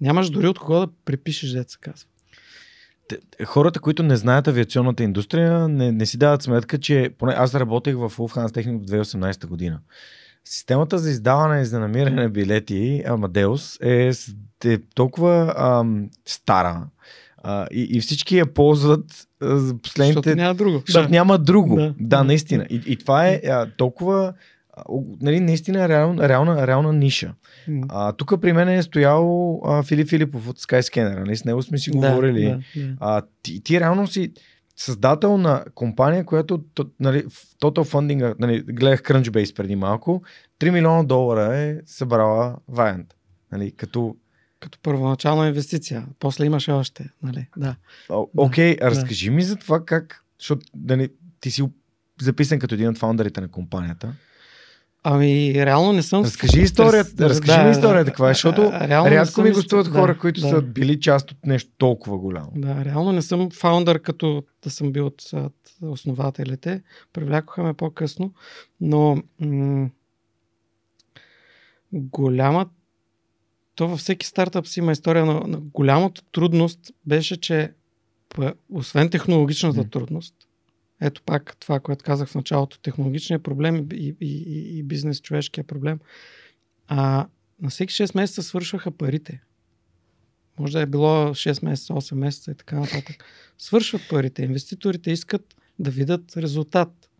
Нямаш 0.00 0.30
дори 0.30 0.48
от 0.48 0.58
кого 0.58 0.80
да 0.80 0.88
припишеш, 1.04 1.50
деца 1.50 1.78
казва. 1.80 2.08
Хората, 3.44 3.80
които 3.80 4.02
не 4.02 4.16
знаят 4.16 4.48
авиационната 4.48 5.02
индустрия, 5.02 5.68
не, 5.68 5.92
не 5.92 6.06
си 6.06 6.18
дават 6.18 6.42
сметка, 6.42 6.78
че 6.78 7.10
поне 7.18 7.32
аз 7.32 7.54
работех 7.54 7.94
в 7.94 8.10
Lufthansa 8.10 8.48
Technic 8.48 8.78
в 8.78 9.04
2018 9.04 9.46
година. 9.46 9.80
Системата 10.44 10.98
за 10.98 11.10
издаване 11.10 11.60
и 11.60 11.64
за 11.64 11.80
намиране 11.80 12.22
на 12.22 12.28
билети, 12.28 13.02
Амадеус, 13.06 13.78
е, 13.82 14.12
е 14.64 14.78
толкова 14.94 15.54
ам, 15.58 16.10
стара 16.26 16.86
а, 17.42 17.66
и, 17.72 17.88
и 17.90 18.00
всички 18.00 18.36
я 18.36 18.46
ползват 18.46 19.28
за 19.40 19.78
последните... 19.78 20.14
Защото 20.14 20.36
няма 20.36 20.54
друго. 20.54 20.82
Защото 20.86 21.08
да. 21.08 21.12
няма 21.12 21.38
друго. 21.38 21.76
Да, 21.76 21.94
да 22.00 22.24
наистина. 22.24 22.66
И, 22.70 22.82
и 22.86 22.96
това 22.96 23.28
е 23.28 23.34
а, 23.34 23.66
толкова 23.76 24.32
нали, 25.20 25.40
наистина 25.40 25.88
реална, 25.88 26.28
реална, 26.28 26.66
реална 26.66 26.92
ниша. 26.92 27.34
Mm. 27.68 27.86
А, 27.88 28.12
тук 28.12 28.40
при 28.40 28.52
мен 28.52 28.68
е 28.68 28.82
стоял 28.82 29.60
а, 29.64 29.82
Филип 29.82 30.08
Филипов 30.08 30.48
от 30.48 30.60
Skyscanner. 30.60 31.18
Нали? 31.18 31.36
С 31.36 31.44
него 31.44 31.62
сме 31.62 31.78
си 31.78 31.90
да, 31.90 31.96
говорили. 31.96 32.44
Да, 32.44 32.82
да. 32.82 32.94
А, 33.00 33.22
ти, 33.42 33.62
ти 33.62 33.80
реално 33.80 34.06
си 34.06 34.32
създател 34.76 35.38
на 35.38 35.64
компания, 35.74 36.24
която 36.24 36.64
нали, 37.00 37.24
Total 37.62 37.84
Funding, 37.84 38.34
нали, 38.38 38.62
гледах 38.62 39.02
Crunchbase 39.02 39.54
преди 39.56 39.76
малко, 39.76 40.22
3 40.60 40.70
милиона 40.70 41.02
долара 41.02 41.56
е 41.56 41.80
събрала 41.86 42.56
Viant. 42.70 43.06
Нали, 43.52 43.72
като 43.72 44.16
като 44.62 44.78
първоначална 44.82 45.48
инвестиция. 45.48 46.06
После 46.18 46.44
имаше 46.44 46.72
още. 46.72 47.10
Нали? 47.22 47.46
Да. 47.56 47.76
Окей, 48.08 48.74
okay, 48.74 48.80
да, 48.80 48.90
разкажи 48.90 49.28
да. 49.28 49.36
ми 49.36 49.42
за 49.42 49.56
това 49.56 49.84
как, 49.84 50.24
защото 50.38 50.66
нали, 50.76 51.08
ти 51.40 51.50
си 51.50 51.70
записан 52.20 52.58
като 52.58 52.74
един 52.74 52.88
от 52.88 52.98
фаундерите 52.98 53.40
на 53.40 53.48
компанията. 53.48 54.14
Ами, 55.04 55.54
реално 55.54 55.92
не 55.92 56.02
съм. 56.02 56.24
Разкажи 56.24 56.60
историята, 56.60 57.14
да, 57.14 57.28
разкажи 57.28 57.58
да, 57.58 57.64
ми 57.64 57.70
историята 57.70 58.10
каква 58.10 58.30
е, 58.30 58.34
защото 58.34 58.72
реално 58.72 59.10
рядко 59.10 59.42
ми 59.42 59.50
гостуват 59.50 59.86
да, 59.86 59.92
хора, 59.92 60.18
които 60.18 60.40
да. 60.40 60.48
са 60.48 60.62
били 60.62 61.00
част 61.00 61.30
от 61.30 61.46
нещо 61.46 61.70
толкова 61.78 62.18
голямо. 62.18 62.52
Да, 62.56 62.84
реално 62.84 63.12
не 63.12 63.22
съм 63.22 63.50
фаундър, 63.50 63.98
като 64.02 64.42
да 64.62 64.70
съм 64.70 64.92
бил 64.92 65.06
от, 65.06 65.22
от 65.32 65.54
основателите. 65.82 66.82
Привлякоха 67.12 67.62
ме 67.62 67.74
по-късно, 67.74 68.32
но 68.80 69.22
м- 69.40 69.88
голяма 71.92 72.66
то 73.74 73.88
във 73.88 73.98
всеки 73.98 74.26
стартъп 74.26 74.66
си 74.66 74.80
има 74.80 74.92
история, 74.92 75.26
но, 75.26 75.42
но 75.46 75.60
голямата 75.60 76.22
трудност 76.32 76.80
беше, 77.06 77.40
че 77.40 77.72
освен 78.72 79.10
технологичната 79.10 79.84
mm. 79.84 79.92
трудност, 79.92 80.34
ето 81.02 81.22
пак 81.22 81.56
това, 81.60 81.80
което 81.80 82.04
казах 82.04 82.28
в 82.28 82.34
началото, 82.34 82.78
технологичният 82.78 83.42
проблем 83.42 83.86
и, 83.92 84.14
и, 84.20 84.44
и, 84.46 84.78
и 84.78 84.82
бизнес 84.82 85.20
човешкия 85.20 85.64
проблем. 85.64 85.98
А, 86.88 87.26
на 87.62 87.70
всеки 87.70 87.92
6 87.92 88.16
месеца 88.16 88.42
свършваха 88.42 88.90
парите. 88.90 89.42
Може 90.58 90.72
да 90.72 90.80
е 90.80 90.86
било 90.86 91.28
6 91.28 91.64
месеца, 91.64 91.92
8 91.92 92.14
месеца 92.14 92.50
и 92.50 92.54
така 92.54 92.80
нататък. 92.80 93.24
Свършват 93.58 94.02
парите. 94.10 94.42
Инвеститорите 94.42 95.10
искат 95.10 95.56
да 95.78 95.90
видят 95.90 96.36
резултат. 96.36 97.10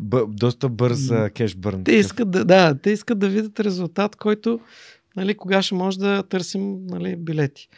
Б- 0.00 0.26
доста 0.28 0.68
бърз 0.68 1.10
кеш 1.34 1.54
бърн. 1.54 1.84
Те 1.84 1.92
искат 1.92 2.30
да, 2.30 2.44
да, 2.44 2.78
те 2.78 2.90
искат 2.90 3.18
да 3.18 3.28
видят 3.28 3.60
резултат, 3.60 4.16
който 4.16 4.60
нали, 5.16 5.36
кога 5.36 5.62
ще 5.62 5.74
може 5.74 5.98
да 5.98 6.22
търсим 6.22 6.86
нали, 6.86 7.16
билети 7.16 7.68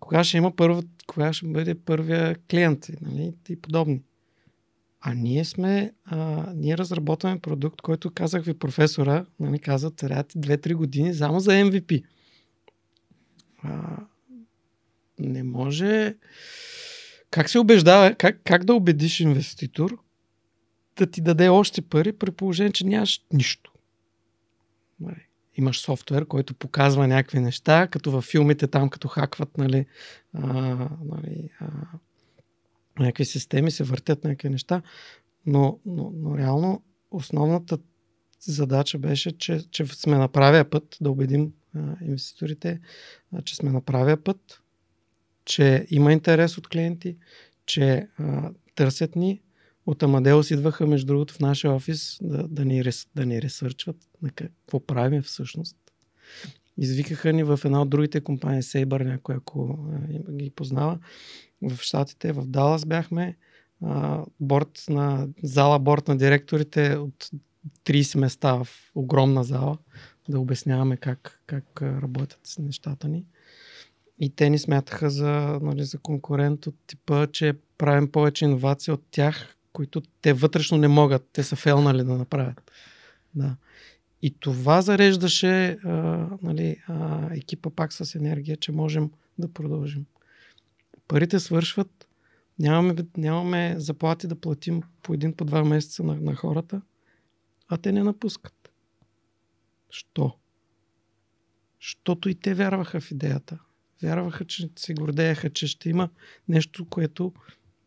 кога 0.00 0.24
ще 0.24 0.36
има 0.36 0.56
първа, 0.56 0.82
кога 1.06 1.32
ще 1.32 1.46
бъде 1.46 1.74
първия 1.74 2.36
клиент 2.50 2.86
нали, 3.00 3.32
и 3.48 3.60
подобни. 3.60 4.02
А 5.00 5.14
ние 5.14 5.44
сме, 5.44 5.92
а, 6.04 6.52
ние 6.54 6.78
разработваме 6.78 7.38
продукт, 7.38 7.80
който 7.80 8.10
казах 8.10 8.44
ви 8.44 8.54
професора, 8.54 9.26
нали, 9.40 9.58
каза, 9.58 9.90
трябва 9.90 10.22
ти 10.22 10.38
2-3 10.38 10.74
години 10.74 11.14
само 11.14 11.40
за 11.40 11.50
MVP. 11.50 12.04
А, 13.62 13.96
не 15.18 15.42
може... 15.42 16.16
Как 17.30 17.50
се 17.50 17.58
убеждава, 17.58 18.14
как, 18.14 18.40
как 18.44 18.64
да 18.64 18.74
убедиш 18.74 19.20
инвеститор 19.20 19.98
да 20.96 21.10
ти 21.10 21.20
даде 21.20 21.48
още 21.48 21.82
пари 21.82 22.12
при 22.12 22.30
положение, 22.30 22.72
че 22.72 22.86
нямаш 22.86 23.24
нищо? 23.32 23.72
Нали, 25.00 25.26
имаш 25.56 25.80
софтуер, 25.80 26.26
който 26.26 26.54
показва 26.54 27.08
някакви 27.08 27.40
неща, 27.40 27.86
като 27.86 28.10
във 28.10 28.24
филмите 28.24 28.66
там, 28.66 28.90
като 28.90 29.08
хакват, 29.08 29.58
нали, 29.58 29.86
а, 30.32 30.52
нали, 31.04 31.50
а, 31.60 31.66
някакви 32.98 33.24
системи, 33.24 33.70
се 33.70 33.84
въртят 33.84 34.24
някакви 34.24 34.48
неща, 34.48 34.82
но, 35.46 35.78
но, 35.86 36.12
но 36.14 36.38
реално 36.38 36.82
основната 37.10 37.78
задача 38.40 38.98
беше, 38.98 39.38
че, 39.38 39.70
че 39.70 39.86
сме 39.86 40.18
на 40.18 40.28
правия 40.28 40.70
път 40.70 40.96
да 41.00 41.10
убедим 41.10 41.52
а, 41.76 41.96
инвеститорите, 42.02 42.80
а, 43.32 43.42
че 43.42 43.56
сме 43.56 43.70
на 43.70 43.80
правия 43.80 44.24
път, 44.24 44.62
че 45.44 45.86
има 45.90 46.12
интерес 46.12 46.58
от 46.58 46.68
клиенти, 46.68 47.16
че 47.66 48.08
а, 48.18 48.50
търсят 48.74 49.16
ни. 49.16 49.40
От 49.86 50.02
Амадеус 50.02 50.50
идваха, 50.50 50.86
между 50.86 51.06
другото, 51.06 51.34
в 51.34 51.40
нашия 51.40 51.72
офис 51.72 52.18
да, 52.22 52.48
да, 52.48 52.64
ни, 52.64 52.82
да 53.14 53.26
ни 53.26 53.42
ресърчват 53.42 53.96
на 54.22 54.30
какво 54.30 54.86
правим 54.86 55.22
всъщност. 55.22 55.76
Извикаха 56.78 57.32
ни 57.32 57.44
в 57.44 57.60
една 57.64 57.82
от 57.82 57.90
другите 57.90 58.20
компании, 58.20 58.62
Сейбър, 58.62 59.00
някой, 59.00 59.34
ако 59.34 59.78
ги 60.30 60.50
познава, 60.50 60.98
в 61.62 61.82
Штатите, 61.82 62.32
в 62.32 62.46
Далас 62.46 62.86
бяхме, 62.86 63.36
а, 63.82 64.24
борт 64.40 64.84
на, 64.88 65.28
зала 65.42 65.78
борт 65.78 66.08
на 66.08 66.16
директорите 66.16 66.96
от 66.96 67.30
30 67.84 68.18
места 68.18 68.54
в 68.54 68.68
огромна 68.94 69.44
зала, 69.44 69.78
да 70.28 70.40
обясняваме 70.40 70.96
как, 70.96 71.42
как 71.46 71.82
работят 71.82 72.40
с 72.44 72.58
нещата 72.58 73.08
ни. 73.08 73.24
И 74.18 74.30
те 74.30 74.50
ни 74.50 74.58
смятаха 74.58 75.10
за, 75.10 75.58
нали, 75.62 75.84
за 75.84 75.98
конкурент 75.98 76.66
от 76.66 76.74
типа, 76.86 77.26
че 77.26 77.54
правим 77.78 78.12
повече 78.12 78.44
иновации 78.44 78.92
от 78.92 79.02
тях, 79.10 79.56
които 79.72 80.00
те 80.00 80.32
вътрешно 80.32 80.78
не 80.78 80.88
могат. 80.88 81.28
Те 81.32 81.42
са 81.42 81.56
фелнали 81.56 82.04
да 82.04 82.16
направят. 82.16 82.70
Да. 83.34 83.56
И 84.22 84.30
това 84.40 84.82
зареждаше 84.82 85.78
а, 85.84 85.90
нали, 86.42 86.76
а, 86.88 87.28
екипа 87.34 87.70
пак 87.70 87.92
с 87.92 88.14
енергия, 88.14 88.56
че 88.56 88.72
можем 88.72 89.10
да 89.38 89.52
продължим. 89.52 90.06
Парите 91.08 91.40
свършват, 91.40 92.08
нямаме, 92.58 92.94
нямаме 93.16 93.74
заплати 93.78 94.26
да 94.26 94.40
платим 94.40 94.82
по 95.02 95.14
един, 95.14 95.32
по 95.32 95.44
два 95.44 95.64
месеца 95.64 96.02
на, 96.02 96.14
на 96.14 96.34
хората, 96.34 96.82
а 97.68 97.76
те 97.76 97.92
не 97.92 98.02
напускат. 98.02 98.72
Що? 99.90 100.36
Щото 101.78 102.28
и 102.28 102.34
те 102.34 102.54
вярваха 102.54 103.00
в 103.00 103.10
идеята. 103.10 103.58
Вярваха, 104.02 104.44
че 104.44 104.70
се 104.76 104.94
гордееха, 104.94 105.50
че 105.50 105.66
ще 105.66 105.90
има 105.90 106.08
нещо, 106.48 106.84
което 106.88 107.32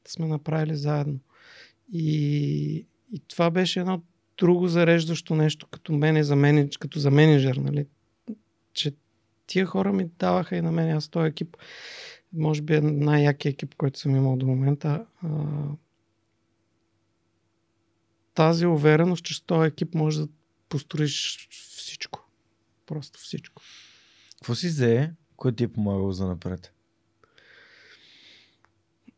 сме 0.07 0.27
направили 0.27 0.75
заедно. 0.75 1.19
И, 1.91 2.87
и 3.11 3.21
това 3.27 3.51
беше 3.51 3.79
едно 3.79 4.01
друго 4.37 4.67
зареждащо 4.67 5.35
нещо, 5.35 5.67
като 5.67 5.93
мене 5.93 6.23
за 6.23 6.35
менедж, 6.35 6.77
като 6.77 6.99
за 6.99 7.11
менеджер, 7.11 7.55
нали? 7.55 7.85
Че 8.73 8.93
тия 9.47 9.65
хора 9.65 9.93
ми 9.93 10.09
даваха 10.19 10.55
и 10.55 10.61
на 10.61 10.71
мен, 10.71 10.89
аз 10.89 11.09
този 11.09 11.27
екип 11.27 11.57
може 12.33 12.61
би 12.61 12.75
е 12.75 12.81
най-якия 12.81 13.49
екип, 13.49 13.75
който 13.75 13.99
съм 13.99 14.15
имал 14.15 14.35
до 14.35 14.45
момента. 14.45 15.05
А, 15.21 15.29
тази 18.33 18.65
увереност, 18.65 19.25
че 19.25 19.35
с 19.35 19.41
този 19.41 19.67
екип 19.67 19.95
може 19.95 20.21
да 20.21 20.27
построиш 20.69 21.47
всичко. 21.49 22.29
Просто 22.85 23.19
всичко. 23.19 23.61
Какво 24.35 24.55
си 24.55 24.67
взе, 24.67 25.11
което 25.35 25.55
ти 25.55 25.63
е 25.63 25.67
помагало 25.67 26.11
за 26.11 26.27
напред? 26.27 26.73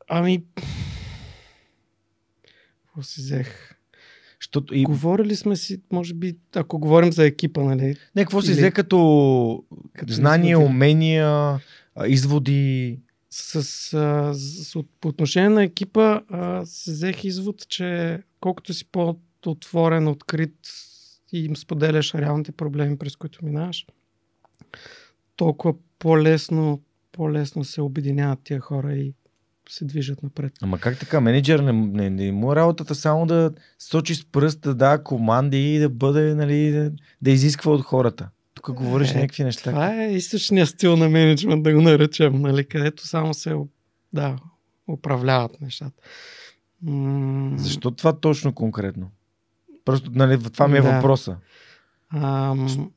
Ами... 0.08 0.44
Какво 2.98 3.04
си 3.04 3.22
взех? 3.22 3.76
Защото 4.42 4.76
и... 4.76 4.84
Говорили 4.84 5.36
сме 5.36 5.56
си, 5.56 5.82
може 5.92 6.14
би, 6.14 6.38
ако 6.56 6.80
говорим 6.80 7.12
за 7.12 7.26
екипа, 7.26 7.64
нали? 7.64 7.96
Не, 8.16 8.24
какво 8.24 8.42
си 8.42 8.52
Или... 8.52 8.58
взе 8.58 8.72
като, 8.72 9.64
като 9.94 10.14
знания, 10.14 10.52
изводи. 10.52 10.66
умения, 10.66 11.60
изводи? 12.08 13.00
с, 13.30 13.56
а, 13.94 14.34
с, 14.34 14.84
по 15.02 15.08
отношение 15.08 15.50
на 15.50 15.64
екипа 15.64 16.22
а, 16.30 16.66
се 16.66 16.92
взех 16.92 17.24
извод, 17.24 17.68
че 17.70 18.20
колкото 18.40 18.74
си 18.74 18.86
по-отворен, 18.86 20.08
открит 20.08 20.56
и 21.34 21.46
им 21.46 21.56
споделяш 21.56 22.14
реалните 22.14 22.52
проблеми, 22.52 22.98
през 22.98 23.16
които 23.16 23.46
минаваш, 23.46 23.88
толкова 25.36 25.74
по-лесно, 26.00 26.82
по-лесно 27.12 27.64
се 27.64 27.82
обединяват 27.82 28.40
тия 28.44 28.60
хора 28.60 28.94
и 28.94 29.14
се 29.70 29.86
движат 29.86 30.24
напред. 30.24 30.54
Ама 30.62 30.80
как 30.80 31.00
така? 31.00 31.22
Менеджер 31.22 31.60
не, 31.60 31.72
не, 31.72 32.10
не 32.10 32.32
му 32.32 32.52
е 32.52 32.56
работата 32.56 32.96
само 32.96 33.26
да 33.26 33.52
сочи 33.80 34.16
с 34.16 34.26
пръст, 34.26 34.62
да 34.62 34.76
дава 34.76 35.04
команди 35.04 35.76
и 35.76 35.80
да 35.80 35.90
бъде, 35.90 36.36
нали, 36.36 36.72
да, 36.72 36.92
да 37.22 37.32
изисква 37.32 37.72
от 37.72 37.82
хората 37.82 38.30
тук 38.62 38.76
говориш 38.76 39.12
е, 39.12 39.16
някакви 39.16 39.44
неща. 39.44 39.70
Това 39.72 40.04
е 40.04 40.14
източният 40.14 40.70
стил 40.70 40.96
на 40.96 41.10
менеджмент, 41.10 41.64
да 41.64 41.74
го 41.74 41.82
наречем, 41.82 42.42
нали, 42.42 42.68
където 42.68 43.08
само 43.08 43.34
се 43.34 43.56
да, 44.14 44.36
управляват 44.88 45.62
нещата. 45.62 46.04
М- 46.82 47.58
Защо 47.58 47.92
това 47.92 48.20
точно 48.20 48.54
конкретно? 48.54 49.12
Просто, 49.86 50.12
нали, 50.14 50.44
това 50.44 50.68
ми 50.68 50.78
е 50.78 50.82
да. 50.82 50.92
въпроса. 50.92 51.38
Ам... 52.10 52.92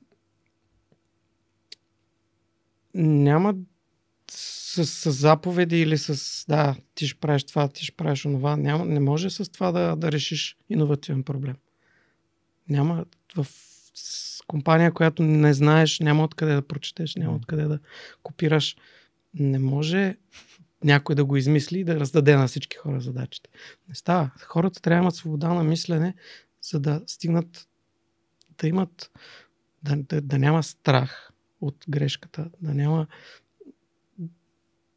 Няма 2.94 3.54
с, 4.30 4.86
с 4.86 5.12
заповеди 5.12 5.80
или 5.80 5.98
с 5.98 6.44
да, 6.48 6.76
ти 6.94 7.08
ще 7.08 7.20
правиш 7.20 7.44
това, 7.44 7.68
ти 7.68 7.84
ще 7.84 7.96
правиш 7.96 8.26
онова. 8.26 8.56
Няма, 8.56 8.84
не 8.84 9.00
може 9.00 9.30
с 9.30 9.52
това 9.52 9.72
да, 9.72 9.96
да 9.96 10.12
решиш 10.12 10.56
иновативен 10.68 11.22
проблем. 11.22 11.56
Няма 12.68 13.04
в 13.36 13.46
компания, 14.46 14.92
която 14.92 15.22
не 15.22 15.54
знаеш, 15.54 16.00
няма 16.00 16.24
откъде 16.24 16.54
да 16.54 16.62
прочетеш, 16.62 17.16
няма 17.16 17.36
откъде 17.36 17.64
да 17.64 17.78
копираш. 18.22 18.76
Не 19.34 19.58
може 19.58 20.16
някой 20.84 21.14
да 21.14 21.24
го 21.24 21.36
измисли 21.36 21.78
и 21.78 21.84
да 21.84 22.00
раздаде 22.00 22.36
на 22.36 22.48
всички 22.48 22.76
хора 22.76 23.00
задачите. 23.00 23.50
Не 23.88 23.94
става. 23.94 24.30
Хората 24.46 24.82
трябва 24.82 25.00
да 25.00 25.04
имат 25.04 25.14
свобода 25.14 25.54
на 25.54 25.64
мислене, 25.64 26.14
за 26.62 26.80
да 26.80 27.02
стигнат 27.06 27.68
да 28.58 28.68
имат 28.68 29.10
да, 29.82 29.96
да, 29.96 30.20
да 30.20 30.38
няма 30.38 30.62
страх 30.62 31.32
от 31.60 31.84
грешката, 31.88 32.50
да 32.60 32.74
няма 32.74 33.06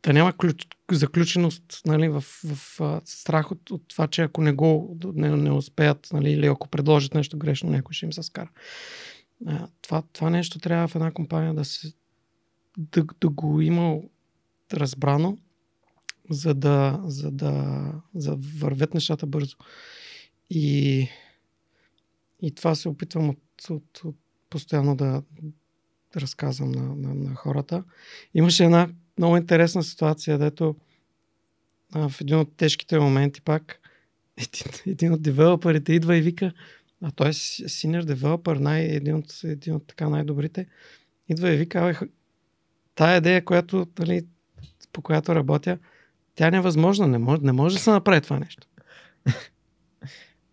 да 0.03 0.13
няма 0.13 0.33
ключ, 0.33 0.67
заключеност 0.91 1.81
нали, 1.85 2.09
в, 2.09 2.21
в, 2.21 2.79
в 2.79 3.01
страх 3.05 3.51
от, 3.51 3.71
от 3.71 3.87
това, 3.87 4.07
че 4.07 4.21
ако 4.21 4.41
не 4.41 4.51
го 4.51 4.97
не, 5.15 5.29
не 5.29 5.51
успеят 5.51 6.07
нали, 6.13 6.31
или 6.31 6.45
ако 6.45 6.67
предложат 6.67 7.13
нещо 7.13 7.37
грешно, 7.37 7.69
някой 7.69 7.93
ще 7.93 8.05
им 8.05 8.13
се 8.13 8.23
скара 8.23 8.49
това, 9.81 10.03
това 10.13 10.29
нещо 10.29 10.59
трябва 10.59 10.87
в 10.87 10.95
една 10.95 11.11
компания 11.11 11.53
да, 11.53 11.65
се, 11.65 11.93
да, 12.77 13.05
да 13.21 13.29
го 13.29 13.61
има 13.61 13.99
разбрано, 14.73 15.37
за 16.29 16.53
да, 16.53 17.01
за 17.03 17.31
да 17.31 17.83
за 18.15 18.35
вървят 18.57 18.93
нещата 18.93 19.25
бързо. 19.25 19.57
И, 20.49 21.07
и 22.41 22.51
това 22.55 22.75
се 22.75 22.89
опитвам 22.89 23.29
от, 23.29 23.69
от, 23.69 24.01
от 24.03 24.15
постоянно 24.49 24.95
да 24.95 25.23
разказвам 26.15 26.71
на, 26.71 26.95
на, 26.95 27.13
на 27.13 27.35
хората. 27.35 27.83
Имаше 28.33 28.63
една 28.63 28.89
много 29.17 29.37
интересна 29.37 29.83
ситуация, 29.83 30.37
дето 30.37 30.75
а, 31.93 32.09
в 32.09 32.21
един 32.21 32.37
от 32.37 32.57
тежките 32.57 32.99
моменти 32.99 33.41
пак 33.41 33.79
един, 34.37 34.71
един 34.87 35.13
от 35.13 35.21
девелоперите 35.21 35.93
идва 35.93 36.17
и 36.17 36.21
вика, 36.21 36.53
а 37.01 37.11
той 37.11 37.27
е 37.27 37.33
senior 37.33 38.03
developer, 38.03 38.59
най, 38.59 38.83
един, 38.83 39.15
от, 39.15 39.39
един 39.43 39.75
от 39.75 39.87
така 39.87 40.09
най-добрите, 40.09 40.67
идва 41.29 41.53
и 41.53 41.57
вика, 41.57 41.99
тая 42.95 43.17
идея, 43.17 43.45
която, 43.45 43.87
нали, 43.99 44.25
по 44.93 45.01
която 45.01 45.35
работя, 45.35 45.77
тя 46.35 46.47
е 46.47 46.51
невъзможна, 46.51 47.07
не 47.07 47.17
може, 47.17 47.41
не 47.41 47.51
може 47.51 47.75
да 47.75 47.81
се 47.81 47.91
направи 47.91 48.21
това 48.21 48.39
нещо. 48.39 48.67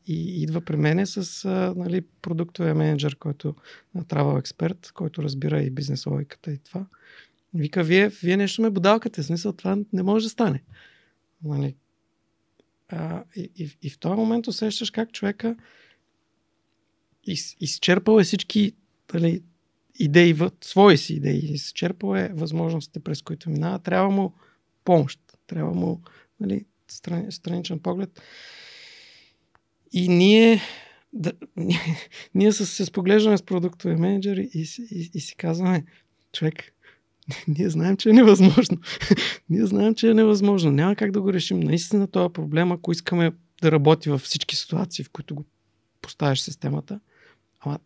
И 0.06 0.42
идва 0.42 0.61
при 0.61 0.76
мене 0.76 1.06
с 1.06 1.48
нали, 1.76 2.04
продуктовия 2.22 2.74
менеджер, 2.74 3.16
който 3.16 3.54
е 3.96 4.00
travel 4.00 4.38
експерт, 4.38 4.92
който 4.94 5.22
разбира 5.22 5.62
и 5.62 5.70
бизнес 5.70 6.06
логиката 6.06 6.52
и 6.52 6.58
това. 6.58 6.86
Вика, 7.55 7.84
вие, 7.84 8.09
вие 8.09 8.36
нещо 8.36 8.62
ме 8.62 8.70
бодалкате, 8.70 9.22
смисъл 9.22 9.53
това 9.53 9.78
не 9.92 10.03
може 10.03 10.26
да 10.26 10.30
стане. 10.30 10.62
Нали? 11.44 11.76
А, 12.88 13.24
и, 13.36 13.51
и, 13.57 13.70
и 13.82 13.90
в 13.90 13.98
този 13.98 14.14
момент 14.14 14.46
усещаш 14.46 14.90
как 14.90 15.12
човека 15.12 15.57
из, 17.24 17.57
изчерпал 17.61 18.20
е 18.20 18.24
всички 18.24 18.72
нали, 19.14 19.42
идеи, 19.98 20.36
свои 20.61 20.98
си 20.98 21.14
идеи, 21.14 21.53
изчерпал 21.53 22.16
е 22.16 22.32
възможностите, 22.34 23.01
през 23.01 23.22
които 23.22 23.51
минава. 23.51 23.78
Трябва 23.78 24.11
му 24.11 24.34
помощ, 24.84 25.20
трябва 25.46 25.74
му 25.74 26.03
нали, 26.40 26.64
стран, 26.88 27.32
страничен 27.32 27.78
поглед. 27.78 28.22
И 29.92 30.09
ние, 30.09 30.61
да, 31.12 31.32
ние, 31.57 31.98
ние 32.34 32.53
се 32.53 32.84
споглеждаме 32.84 33.38
с 33.38 33.42
продуктови 33.42 33.96
менеджери 33.96 34.51
и, 34.55 34.66
и, 34.90 35.11
и 35.14 35.20
си 35.20 35.36
казваме, 35.36 35.84
човек, 36.32 36.74
ние 37.48 37.70
знаем, 37.70 37.96
че 37.96 38.10
е 38.10 38.12
невъзможно. 38.12 38.78
ние 39.50 39.66
знаем, 39.66 39.94
че 39.94 40.10
е 40.10 40.14
невъзможно. 40.14 40.70
Няма 40.70 40.96
как 40.96 41.10
да 41.10 41.20
го 41.20 41.32
решим. 41.32 41.60
Наистина 41.60 42.06
това 42.06 42.24
е 42.24 42.32
проблем, 42.32 42.72
ако 42.72 42.92
искаме 42.92 43.32
да 43.62 43.72
работи 43.72 44.10
във 44.10 44.22
всички 44.22 44.56
ситуации, 44.56 45.04
в 45.04 45.10
които 45.10 45.34
го 45.34 45.44
поставяш 46.02 46.40
системата. 46.40 47.00
Ама 47.60 47.78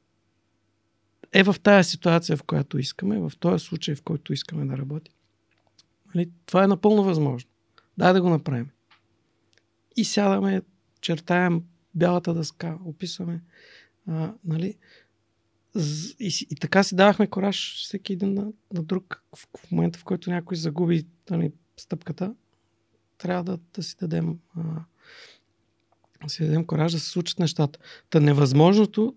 е 1.33 1.43
в 1.43 1.57
тази 1.63 1.91
ситуация, 1.91 2.37
в 2.37 2.43
която 2.43 2.79
искаме, 2.79 3.19
в 3.19 3.33
този 3.41 3.65
случай, 3.65 3.95
в 3.95 4.03
който 4.03 4.33
искаме 4.33 4.67
да 4.67 4.79
работи. 4.79 5.11
Нали? 6.15 6.31
Това 6.47 6.65
е 6.65 6.69
напълно 6.69 7.05
възможно. 7.05 7.51
Дай 7.99 8.13
да 8.13 8.23
го 8.23 8.29
направим. 8.29 8.71
И 9.97 10.05
сядаме, 10.05 10.63
чертаем 11.01 11.63
бялата 11.95 12.35
дъска, 12.35 12.79
описваме. 12.85 13.43
А, 14.09 14.33
нали? 14.45 14.77
И, 16.21 16.47
и 16.51 16.57
така 16.57 16.83
си 16.83 16.97
давахме 16.97 17.27
кораж 17.27 17.85
всеки 17.85 18.13
един 18.13 18.35
на, 18.35 18.47
на 18.73 18.83
друг. 18.83 19.23
В, 19.37 19.49
в 19.59 19.73
момента, 19.73 19.99
в 19.99 20.05
който 20.05 20.31
някой 20.31 20.57
загуби 20.57 21.07
нали, 21.31 21.53
стъпката, 21.77 22.35
трябва 23.19 23.45
да, 23.45 23.59
да 23.75 23.83
си 23.83 23.97
дадем 24.01 24.39
а, 24.57 24.63
да 26.23 26.31
си 26.31 26.45
дадем 26.45 26.65
кораж 26.65 26.93
да 26.93 27.01
се 27.01 27.11
случат 27.11 27.39
нещата. 27.39 27.79
Та 28.11 28.21
невъзможното, 28.21 29.15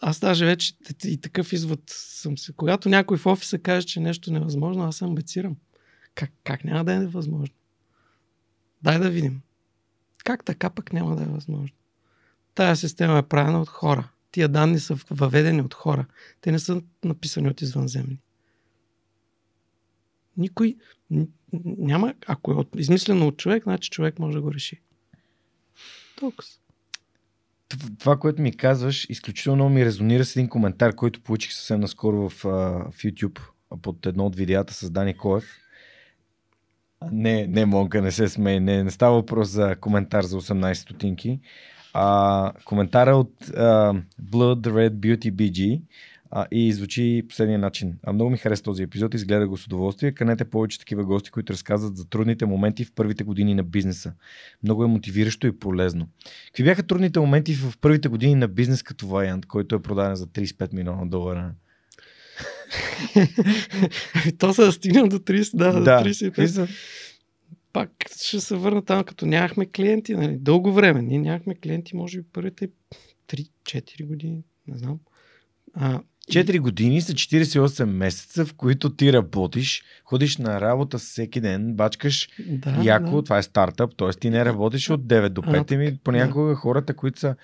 аз 0.00 0.20
даже 0.20 0.46
вече 0.46 0.74
и 1.04 1.20
такъв 1.20 1.52
извод 1.52 1.80
съм 1.86 2.38
си. 2.38 2.52
Когато 2.52 2.88
някой 2.88 3.16
в 3.16 3.26
офиса 3.26 3.58
каже, 3.58 3.86
че 3.86 4.00
нещо 4.00 4.30
е 4.30 4.32
невъзможно, 4.32 4.84
аз 4.84 4.96
се 4.96 5.04
амбицирам. 5.04 5.56
Как, 6.14 6.30
как 6.44 6.64
няма 6.64 6.84
да 6.84 6.92
е 6.92 6.98
невъзможно? 6.98 7.54
Дай 8.82 8.98
да 8.98 9.10
видим. 9.10 9.40
Как 10.24 10.44
така 10.44 10.70
пък 10.70 10.92
няма 10.92 11.16
да 11.16 11.22
е 11.22 11.26
възможно? 11.26 11.76
Тая 12.54 12.76
система 12.76 13.18
е 13.18 13.22
правена 13.22 13.60
от 13.60 13.68
хора. 13.68 14.08
Тия 14.32 14.48
данни 14.48 14.78
са 14.78 14.96
въведени 15.10 15.62
от 15.62 15.74
хора. 15.74 16.06
Те 16.40 16.52
не 16.52 16.58
са 16.58 16.82
написани 17.04 17.48
от 17.48 17.60
извънземни. 17.60 18.18
Никой 20.36 20.76
няма, 21.64 22.14
ако 22.26 22.52
е 22.52 22.80
измислено 22.80 23.26
от 23.26 23.36
човек, 23.36 23.62
значи 23.62 23.90
човек 23.90 24.18
може 24.18 24.36
да 24.36 24.42
го 24.42 24.54
реши. 24.54 24.80
Толкова. 26.16 26.48
Това, 27.98 28.18
което 28.18 28.42
ми 28.42 28.56
казваш, 28.56 29.06
изключително 29.10 29.56
много 29.56 29.70
ми 29.70 29.84
резонира 29.84 30.24
с 30.24 30.36
един 30.36 30.48
коментар, 30.48 30.94
който 30.94 31.22
получих 31.22 31.52
съвсем 31.52 31.80
наскоро 31.80 32.28
в, 32.28 32.42
в 32.90 33.02
YouTube 33.02 33.40
под 33.82 34.06
едно 34.06 34.26
от 34.26 34.36
видеята 34.36 34.74
с 34.74 34.90
Дани 34.90 35.16
Коев. 35.16 35.44
Не, 37.12 37.46
не, 37.46 37.66
Монка, 37.66 38.02
не 38.02 38.12
се 38.12 38.28
смей. 38.28 38.60
Не, 38.60 38.84
не 38.84 38.90
става 38.90 39.14
въпрос 39.14 39.48
за 39.48 39.76
коментар 39.80 40.24
за 40.24 40.40
18 40.40 40.74
стотинки. 40.74 41.40
А, 41.92 42.52
коментара 42.64 43.16
от 43.16 43.32
а, 43.56 43.94
Blood 44.30 44.60
Red 44.60 44.90
Beauty 44.90 45.32
BG 45.32 45.80
а, 46.30 46.46
и 46.50 46.72
звучи 46.72 47.24
последния 47.28 47.58
начин. 47.58 47.98
А, 48.02 48.12
много 48.12 48.30
ми 48.30 48.38
хареса 48.38 48.62
този 48.62 48.82
епизод, 48.82 49.14
изгледа 49.14 49.48
го 49.48 49.56
с 49.56 49.66
удоволствие. 49.66 50.12
Канете 50.12 50.44
повече 50.44 50.78
такива 50.78 51.04
гости, 51.04 51.30
които 51.30 51.52
разказват 51.52 51.96
за 51.96 52.08
трудните 52.08 52.46
моменти 52.46 52.84
в 52.84 52.92
първите 52.94 53.24
години 53.24 53.54
на 53.54 53.62
бизнеса. 53.62 54.12
Много 54.62 54.84
е 54.84 54.86
мотивиращо 54.86 55.46
и 55.46 55.58
полезно. 55.58 56.08
Какви 56.46 56.64
бяха 56.64 56.82
трудните 56.82 57.20
моменти 57.20 57.54
в 57.54 57.78
първите 57.80 58.08
години 58.08 58.34
на 58.34 58.48
бизнес 58.48 58.82
като 58.82 59.06
Ваянт, 59.06 59.46
който 59.46 59.74
е 59.74 59.82
продаден 59.82 60.16
за 60.16 60.26
35 60.26 60.74
милиона 60.74 61.04
долара? 61.04 61.50
То 64.38 64.54
се 64.54 64.72
стигнал 64.72 65.08
до 65.08 65.18
30, 65.18 65.56
да, 65.56 65.72
да. 65.72 66.02
до 66.02 66.08
35. 66.08 66.68
Пак 67.72 67.90
ще 68.16 68.40
се 68.40 68.56
върна 68.56 68.84
там, 68.84 69.04
като 69.04 69.26
нямахме 69.26 69.66
клиенти, 69.66 70.14
нали, 70.14 70.36
дълго 70.36 70.72
време. 70.72 71.02
Ние 71.02 71.18
нямахме 71.18 71.54
клиенти, 71.54 71.96
може 71.96 72.18
би 72.18 72.26
първите 72.32 72.68
3-4 73.28 74.06
години, 74.06 74.42
не 74.68 74.78
знам. 74.78 74.98
А, 75.74 76.00
4 76.30 76.60
години 76.60 77.00
са 77.00 77.12
48 77.12 77.84
месеца, 77.84 78.46
в 78.46 78.54
които 78.54 78.96
ти 78.96 79.12
работиш, 79.12 79.82
ходиш 80.04 80.36
на 80.36 80.60
работа 80.60 80.98
всеки 80.98 81.40
ден, 81.40 81.74
бачкаш 81.74 82.28
да, 82.48 82.82
яко, 82.84 83.16
да. 83.16 83.22
това 83.22 83.38
е 83.38 83.42
стартъп, 83.42 83.96
т.е. 83.96 84.10
ти 84.10 84.30
не 84.30 84.44
работиш 84.44 84.90
от 84.90 85.00
9 85.00 85.28
до 85.28 85.42
5, 85.42 85.76
ми 85.76 85.98
понякога 86.04 86.48
да. 86.48 86.54
хората, 86.54 86.94
които 86.94 87.20
са 87.20 87.36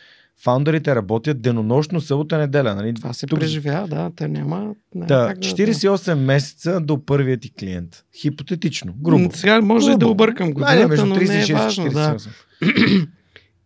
фаундерите 0.43 0.95
работят 0.95 1.43
денонощно, 1.43 2.01
събота, 2.01 2.39
неделя. 2.39 2.75
Нали? 2.75 2.95
Това 2.95 3.13
се 3.13 3.27
Тук... 3.27 3.39
преживява, 3.41 3.89
да, 3.89 4.11
те 4.17 4.29
няма... 4.29 4.75
няма 4.95 5.07
да, 5.07 5.35
48 5.39 6.05
да... 6.05 6.17
месеца 6.17 6.81
до 6.81 7.05
първият 7.05 7.41
ти 7.41 7.53
клиент. 7.53 8.05
Хипотетично, 8.21 8.95
грубо. 9.03 9.31
Сега 9.35 9.61
може 9.61 9.87
грубо. 9.87 9.99
да 9.99 10.09
объркам 10.09 10.53
годината, 10.53 11.07
но 11.07 11.17
не 11.17 11.43
е 11.43 11.55
важно. 11.55 11.85
48. 11.85 11.93
Да. 11.93 12.17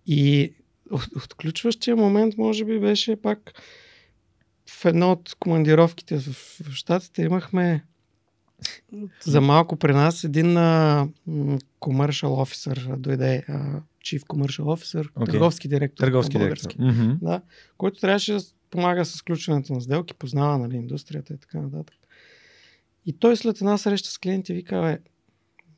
И 0.07 0.53
отключващия 1.17 1.97
момент 1.97 2.35
може 2.39 2.65
би 2.65 2.81
беше 2.81 3.17
пак 3.17 3.53
в 4.71 4.85
едно 4.85 5.13
от 5.13 5.37
командировките 5.39 6.19
в, 6.19 6.33
в 6.65 6.73
Штатите 6.73 7.23
имахме 7.23 7.85
за 9.25 9.41
малко 9.41 9.77
при 9.77 9.93
нас 9.93 10.25
един 10.25 10.47
commercial 11.81 12.29
officer 12.29 12.97
дойде, 12.97 13.45
а, 13.49 13.81
chief 14.03 14.23
commercial 14.23 14.65
officer, 14.65 15.09
okay. 15.09 15.27
търговски 15.27 15.69
директор. 15.69 16.05
Търговски 16.05 16.39
директор. 16.39 16.71
Mm-hmm. 16.71 17.19
Да, 17.23 17.43
който 17.79 18.01
трябваше 18.01 18.33
да 18.33 18.41
помага 18.71 19.05
с 19.05 19.21
включването 19.21 19.73
на 19.73 19.81
сделки, 19.81 20.15
познава 20.15 20.59
нали, 20.59 20.77
индустрията 20.77 21.35
и 21.35 21.39
така 21.39 21.61
нататък. 21.61 21.97
И 23.07 23.13
той 23.13 23.37
след 23.37 23.57
една 23.57 23.79
среща 23.79 24.09
с 24.09 24.19
клиенти 24.19 24.55
вика, 24.55 24.83
бе, 24.83 24.99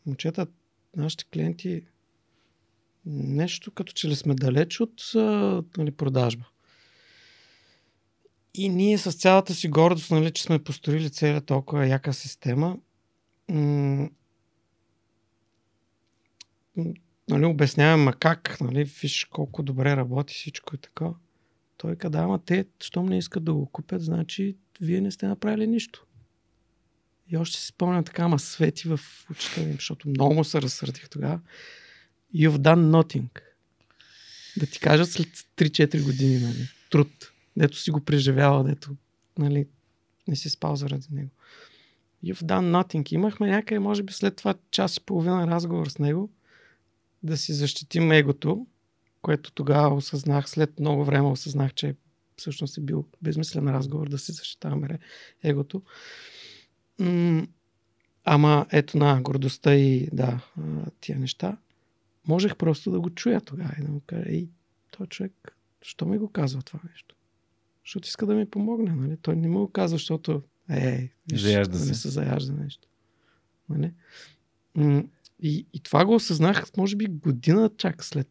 момчета, 0.06 0.46
нашите 0.96 1.24
клиенти 1.24 1.82
нещо 3.06 3.70
като 3.70 3.92
че 3.92 4.08
ли 4.08 4.16
сме 4.16 4.34
далеч 4.34 4.80
от 4.80 5.02
нали, 5.76 5.90
продажба. 5.90 6.44
И 8.54 8.68
ние 8.68 8.98
с 8.98 9.12
цялата 9.12 9.54
си 9.54 9.68
гордост, 9.68 10.10
нали, 10.10 10.30
че 10.30 10.42
сме 10.42 10.64
построили 10.64 11.10
целият 11.10 11.46
толкова 11.46 11.86
яка 11.86 12.12
система, 12.12 12.76
м- 13.48 14.08
нали, 17.28 17.44
обясняваме, 17.44 18.04
ма 18.04 18.12
как, 18.12 18.60
нали, 18.60 18.84
виж 18.84 19.24
колко 19.24 19.62
добре 19.62 19.96
работи 19.96 20.34
всичко 20.34 20.74
и 20.74 20.78
така. 20.78 21.10
Той 21.76 21.96
каза, 21.96 22.18
ама 22.18 22.38
те, 22.44 22.66
щом 22.80 23.06
не 23.06 23.18
искат 23.18 23.44
да 23.44 23.54
го 23.54 23.66
купят, 23.66 24.02
значи 24.02 24.56
вие 24.80 25.00
не 25.00 25.10
сте 25.10 25.26
направили 25.26 25.66
нищо. 25.66 26.06
И 27.28 27.36
още 27.36 27.60
си 27.60 27.66
спомням 27.66 28.04
така, 28.04 28.22
ама 28.22 28.38
свети 28.38 28.88
в 28.88 29.00
очите 29.30 29.66
ми, 29.66 29.72
защото 29.72 30.08
много 30.08 30.44
се 30.44 30.62
разсърдих 30.62 31.08
тогава. 31.08 31.40
You've 32.34 32.56
done 32.56 32.90
nothing. 32.90 33.40
Да 34.56 34.66
ти 34.66 34.80
кажа 34.80 35.06
след 35.06 35.28
3-4 35.28 36.04
години, 36.04 36.38
нали, 36.38 36.68
труд 36.90 37.08
дето 37.56 37.76
си 37.76 37.90
го 37.90 38.00
преживява, 38.00 38.64
дето 38.64 38.96
нали, 39.38 39.66
не 40.28 40.36
си 40.36 40.50
спал 40.50 40.76
заради 40.76 41.06
него. 41.10 41.30
You've 42.24 42.42
done 42.42 42.82
nothing. 42.82 43.12
Имахме 43.12 43.50
някъде, 43.50 43.78
може 43.78 44.02
би 44.02 44.12
след 44.12 44.36
това 44.36 44.54
час 44.70 44.96
и 44.96 45.00
половина 45.00 45.46
разговор 45.46 45.86
с 45.86 45.98
него, 45.98 46.30
да 47.24 47.36
си 47.36 47.52
защитим 47.52 48.12
егото, 48.12 48.66
което 49.22 49.52
тогава 49.52 49.94
осъзнах, 49.94 50.50
след 50.50 50.80
много 50.80 51.04
време 51.04 51.28
осъзнах, 51.28 51.74
че 51.74 51.94
всъщност 52.36 52.78
е 52.78 52.80
бил 52.80 53.04
безмислен 53.22 53.68
разговор 53.68 54.08
да 54.08 54.18
си 54.18 54.32
защитаваме 54.32 54.98
егото. 55.42 55.82
Ама 58.24 58.66
ето 58.72 58.98
на 58.98 59.22
гордостта 59.22 59.74
и 59.74 60.08
да, 60.12 60.40
тия 61.00 61.18
неща. 61.18 61.56
Можех 62.28 62.56
просто 62.56 62.90
да 62.90 63.00
го 63.00 63.10
чуя 63.10 63.40
тогава 63.40 63.74
и 63.78 63.82
да 63.82 63.90
му 63.90 64.00
кажа, 64.06 64.24
ей, 64.26 64.48
той 64.90 65.06
човек, 65.06 65.56
що 65.82 66.06
ми 66.06 66.18
го 66.18 66.28
казва 66.28 66.62
това 66.62 66.80
нещо? 66.90 67.14
защото 67.84 68.08
иска 68.08 68.26
да 68.26 68.34
ми 68.34 68.50
помогне. 68.50 68.94
Нали? 68.94 69.16
Той 69.16 69.36
не 69.36 69.48
му 69.48 69.58
го 69.58 69.68
казва, 69.68 69.98
защото 69.98 70.42
е, 70.70 71.10
виж, 71.32 71.40
заяжда 71.40 71.72
да 71.72 71.78
се. 71.78 71.88
не 71.88 71.94
се 71.94 72.08
заяжда 72.08 72.52
нещо. 72.52 72.88
Нали? 73.68 73.92
И, 75.42 75.66
и 75.72 75.80
това 75.80 76.04
го 76.04 76.14
осъзнах, 76.14 76.64
може 76.76 76.96
би, 76.96 77.06
година 77.06 77.70
чак 77.76 78.04
след 78.04 78.28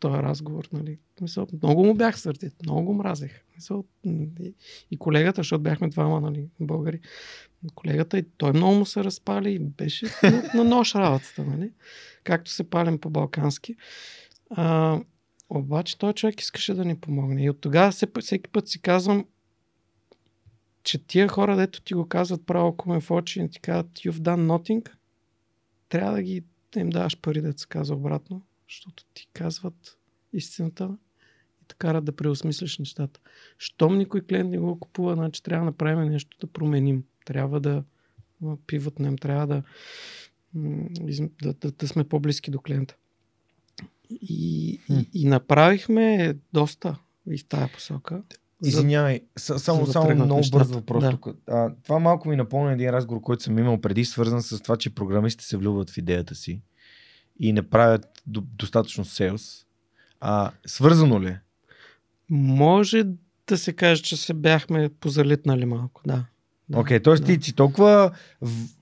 този 0.00 0.14
разговор. 0.14 0.68
Нали? 0.72 0.98
Мисъл, 1.20 1.46
много 1.62 1.84
му 1.84 1.94
бях 1.94 2.20
сърдит, 2.20 2.54
много 2.62 2.82
го 2.82 2.94
мразех. 2.94 3.44
Мисъл, 3.56 3.84
и, 4.04 4.54
и 4.90 4.96
колегата, 4.96 5.40
защото 5.40 5.62
бяхме 5.62 5.88
двама 5.88 6.20
нали, 6.20 6.48
българи, 6.60 7.00
колегата 7.74 8.18
и 8.18 8.24
той 8.36 8.52
много 8.52 8.74
му 8.74 8.86
се 8.86 9.04
разпали 9.04 9.52
и 9.52 9.58
беше 9.58 10.06
на, 10.22 10.50
на 10.54 10.64
нож 10.64 10.94
работата, 10.94 11.44
нали? 11.44 11.72
както 12.24 12.50
се 12.50 12.70
палим 12.70 12.98
по-балкански. 12.98 13.76
А, 14.50 15.00
обаче 15.48 15.98
той 15.98 16.12
човек 16.12 16.40
искаше 16.40 16.74
да 16.74 16.84
ни 16.84 16.96
помогне. 16.96 17.44
И 17.44 17.50
от 17.50 17.60
тогава 17.60 17.92
всеки 18.20 18.50
път 18.50 18.68
си 18.68 18.82
казвам, 18.82 19.24
че 20.82 21.06
тия 21.06 21.28
хора, 21.28 21.56
дето 21.56 21.80
ти 21.80 21.94
го 21.94 22.08
казват 22.08 22.46
право 22.46 22.76
коме 22.76 23.00
в 23.00 23.10
очи 23.10 23.42
и 23.42 23.50
ти 23.50 23.60
казват 23.60 23.86
you've 23.92 24.18
done 24.18 24.46
nothing, 24.46 24.90
трябва 25.90 26.12
да 26.12 26.22
ги 26.22 26.44
да 26.72 26.80
им 26.80 26.90
даваш 26.90 27.20
пари 27.20 27.40
да 27.40 27.58
се 27.58 27.66
казва 27.66 27.96
обратно, 27.96 28.42
защото 28.68 29.04
ти 29.14 29.28
казват 29.32 29.98
истината 30.32 30.96
и 31.62 31.64
те 31.68 31.74
карат 31.74 32.04
да 32.04 32.16
преосмислиш 32.16 32.78
нещата. 32.78 33.20
Щом 33.58 33.98
никой 33.98 34.20
клиент 34.20 34.50
не 34.50 34.58
го 34.58 34.80
купува, 34.80 35.14
значи 35.14 35.42
трябва 35.42 35.64
да 35.64 35.70
направим 35.70 36.12
нещо 36.12 36.36
да 36.40 36.46
променим. 36.46 37.04
Трябва 37.24 37.60
да 37.60 37.84
пивотнем, 38.66 39.18
трябва 39.18 39.46
да, 39.46 39.62
да, 41.42 41.54
да, 41.54 41.70
да 41.70 41.88
сме 41.88 42.04
по-близки 42.04 42.50
до 42.50 42.60
клиента. 42.60 42.96
И, 44.10 44.80
и, 44.88 45.08
и 45.14 45.28
направихме 45.28 46.36
доста 46.52 46.98
и 47.30 47.38
в 47.38 47.44
тая 47.44 47.72
посока. 47.72 48.22
Извинявай, 48.64 49.20
с- 49.38 49.58
само, 49.58 49.84
да 49.84 49.92
само 49.92 50.14
много 50.14 50.36
нещата. 50.36 50.58
бърз 50.58 50.70
въпрос. 50.70 51.04
Да. 51.04 51.10
тук. 51.10 51.28
А, 51.48 51.70
това 51.84 51.98
малко 51.98 52.28
ми 52.28 52.36
напомня 52.36 52.72
един 52.72 52.90
разговор, 52.90 53.20
който 53.20 53.42
съм 53.42 53.58
имал 53.58 53.80
преди, 53.80 54.04
свързан 54.04 54.42
с 54.42 54.60
това, 54.60 54.76
че 54.76 54.94
програмистите 54.94 55.44
се 55.44 55.56
влюбват 55.56 55.90
в 55.90 55.98
идеята 55.98 56.34
си 56.34 56.62
и 57.40 57.52
не 57.52 57.62
правят 57.62 58.06
до, 58.26 58.40
достатъчно 58.40 59.04
селс. 59.04 59.66
А, 60.20 60.50
свързано 60.66 61.22
ли? 61.22 61.28
е? 61.28 61.40
Може 62.30 63.04
да 63.46 63.58
се 63.58 63.72
каже, 63.72 64.02
че 64.02 64.16
се 64.16 64.34
бяхме 64.34 64.90
позалитнали 65.00 65.64
малко, 65.64 66.02
да. 66.06 66.24
да. 66.68 66.78
Окей, 66.78 66.98
okay, 66.98 67.04
т.е. 67.04 67.14
да. 67.14 67.24
ти 67.24 67.44
си 67.46 67.52
толкова 67.54 68.10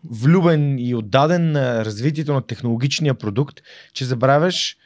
влюбен 0.04 0.78
и 0.78 0.94
отдаден 0.94 1.52
на 1.52 1.84
развитието 1.84 2.32
на 2.32 2.42
технологичния 2.42 3.14
продукт, 3.14 3.60
че 3.92 4.04
забравяш 4.04 4.76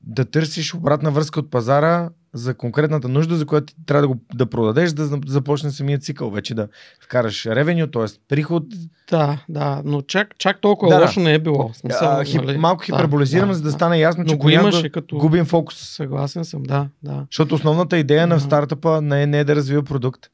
да 0.00 0.24
търсиш 0.24 0.74
обратна 0.74 1.10
връзка 1.10 1.40
от 1.40 1.50
пазара 1.50 2.10
за 2.32 2.54
конкретната 2.54 3.08
нужда, 3.08 3.36
за 3.36 3.46
която 3.46 3.66
ти 3.66 3.74
трябва 3.86 4.02
да 4.02 4.08
го 4.08 4.16
да 4.34 4.46
продадеш, 4.46 4.92
да 4.92 5.06
за- 5.06 5.20
започне 5.26 5.70
самия 5.70 5.98
цикъл. 5.98 6.30
Вече 6.30 6.54
да 6.54 6.68
вкараш 7.00 7.46
ревеню, 7.46 7.86
т.е. 7.86 8.04
приход. 8.28 8.64
Да, 9.10 9.44
да, 9.48 9.82
но 9.84 10.02
чак, 10.02 10.38
чак 10.38 10.60
толкова 10.60 10.94
Да, 10.94 11.00
лошо 11.00 11.20
не 11.20 11.34
е 11.34 11.38
било. 11.38 11.70
Смисъл, 11.74 12.08
А, 12.10 12.24
хип, 12.24 12.42
нали? 12.42 12.58
малко 12.58 12.82
хиперболизирам, 12.82 13.48
да, 13.48 13.54
за 13.54 13.62
да, 13.62 13.68
да. 13.68 13.72
стане 13.72 13.98
ясно, 13.98 14.24
че 14.24 14.32
Но 14.32 14.38
го 14.38 14.42
понякога 14.42 14.68
имаше 14.68 14.90
като... 14.90 15.16
губим 15.18 15.44
фокус. 15.44 15.76
Съгласен 15.78 16.44
съм, 16.44 16.62
да, 16.62 16.88
да. 17.02 17.26
Защото 17.30 17.54
основната 17.54 17.98
идея 17.98 18.26
на 18.26 18.34
Да. 18.34 18.40
стартъпа 18.40 19.00
не 19.02 19.22
е, 19.22 19.26
не 19.26 19.40
е 19.40 19.44
да 19.44 19.56
развива 19.56 19.82
продукт, 19.82 20.26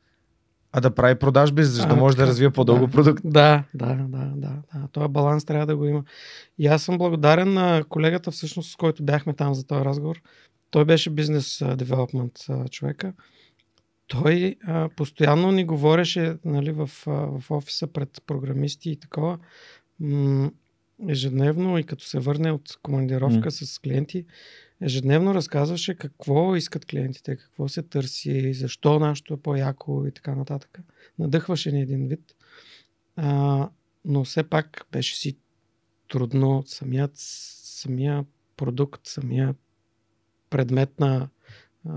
а 0.72 0.80
да 0.80 0.90
прави 0.90 1.14
продажби, 1.14 1.64
за 1.64 1.86
да 1.86 1.96
може 1.96 2.16
да 2.16 2.26
развива 2.26 2.52
по-дълго 2.52 2.86
Да. 2.86 2.92
продукт. 2.92 3.20
Да, 3.24 3.64
да, 3.74 3.86
да, 3.86 4.04
да, 4.08 4.48
да. 4.74 4.88
Този 4.92 5.08
баланс 5.08 5.44
трябва 5.44 5.66
да 5.66 5.76
го 5.76 5.86
има. 5.86 6.02
И 6.58 6.66
аз 6.66 6.82
съм 6.82 6.98
благодарен 6.98 7.52
на 7.52 7.84
колегата, 7.88 8.30
всъщност, 8.30 8.72
с 8.72 8.76
който 8.76 9.02
бяхме 9.02 9.32
там 9.34 9.54
за 9.54 9.66
този 9.66 9.84
разговор. 9.84 10.16
Той 10.74 10.84
беше 10.84 11.10
бизнес 11.10 11.62
девелопмент 11.76 12.32
човека. 12.70 13.12
Той 14.06 14.56
а, 14.66 14.88
постоянно 14.96 15.52
ни 15.52 15.64
говореше 15.64 16.36
нали, 16.44 16.72
в, 16.72 16.90
а, 17.06 17.10
в 17.10 17.50
офиса 17.50 17.86
пред 17.86 18.22
програмисти 18.26 18.90
и 18.90 18.96
такова. 18.96 19.38
М- 20.00 20.50
ежедневно 21.08 21.78
и 21.78 21.84
като 21.84 22.04
се 22.04 22.18
върне 22.18 22.52
от 22.52 22.78
командировка 22.82 23.44
М. 23.44 23.50
с 23.50 23.78
клиенти, 23.78 24.24
ежедневно 24.80 25.34
разказваше 25.34 25.94
какво 25.94 26.56
искат 26.56 26.84
клиентите, 26.84 27.36
какво 27.36 27.68
се 27.68 27.82
търси, 27.82 28.54
защо 28.54 28.98
нашето 28.98 29.34
е 29.34 29.40
по-яко 29.40 30.06
и 30.06 30.12
така 30.12 30.34
нататък. 30.34 30.78
Надъхваше 31.18 31.72
ни 31.72 31.82
един 31.82 32.08
вид. 32.08 32.34
А, 33.16 33.68
но 34.04 34.24
все 34.24 34.42
пак 34.42 34.86
беше 34.92 35.16
си 35.16 35.36
трудно 36.08 36.62
самият, 36.66 37.12
самия 37.14 38.24
продукт, 38.56 39.06
самия 39.06 39.54
предмет 40.54 41.00
на 41.00 41.28
а, 41.88 41.92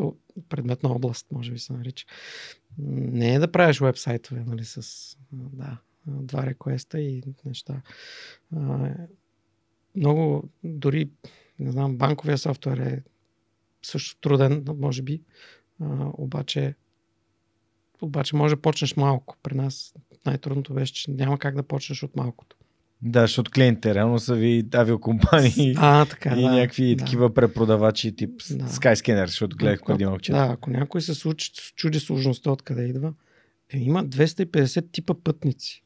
о, 0.00 0.12
предмет 0.48 0.82
на 0.82 0.92
област, 0.92 1.26
може 1.32 1.52
би 1.52 1.58
се 1.58 1.72
нарича. 1.72 2.06
Не 2.78 3.34
е 3.34 3.38
да 3.38 3.52
правиш 3.52 3.80
вебсайтове, 3.80 4.44
нали, 4.46 4.64
с 4.64 5.16
да, 5.32 5.78
два 6.06 6.46
реквеста 6.46 7.00
и 7.00 7.22
неща. 7.44 7.82
Много, 9.96 10.48
дори, 10.64 11.10
не 11.58 11.72
знам, 11.72 11.96
банковия 11.96 12.38
софтуер 12.38 12.78
е 12.78 13.02
също 13.82 14.20
труден, 14.20 14.64
може 14.78 15.02
би, 15.02 15.22
обаче 16.12 16.74
обаче 18.02 18.36
може 18.36 18.56
да 18.56 18.62
почнеш 18.62 18.96
малко. 18.96 19.36
При 19.42 19.54
нас 19.54 19.94
най-трудното 20.26 20.74
беше, 20.74 20.94
че 20.94 21.10
няма 21.10 21.38
как 21.38 21.54
да 21.54 21.62
почнеш 21.62 22.02
от 22.02 22.16
малкото. 22.16 22.56
Да, 23.02 23.20
защото 23.20 23.50
клиентите 23.50 23.94
реално 23.94 24.18
са 24.18 24.34
ви 24.34 24.64
авиокомпании. 24.74 25.74
А, 25.76 26.04
така, 26.04 26.36
и 26.38 26.42
да, 26.42 26.50
някакви 26.50 26.96
да. 26.96 27.04
такива 27.04 27.34
препродавачи 27.34 28.16
тип 28.16 28.30
Да. 28.50 28.64
Skyscanner, 28.64 29.26
защото 29.26 29.56
гледах 29.56 29.80
преди 29.86 30.06
че. 30.22 30.32
Да, 30.32 30.48
ако 30.52 30.70
някой 30.70 31.00
се 31.00 31.14
случи, 31.14 31.50
чуди 31.76 32.00
сложността 32.00 32.50
откъде 32.50 32.82
идва, 32.82 33.12
е, 33.72 33.78
има 33.78 34.04
250 34.04 34.92
типа 34.92 35.14
пътници. 35.24 35.84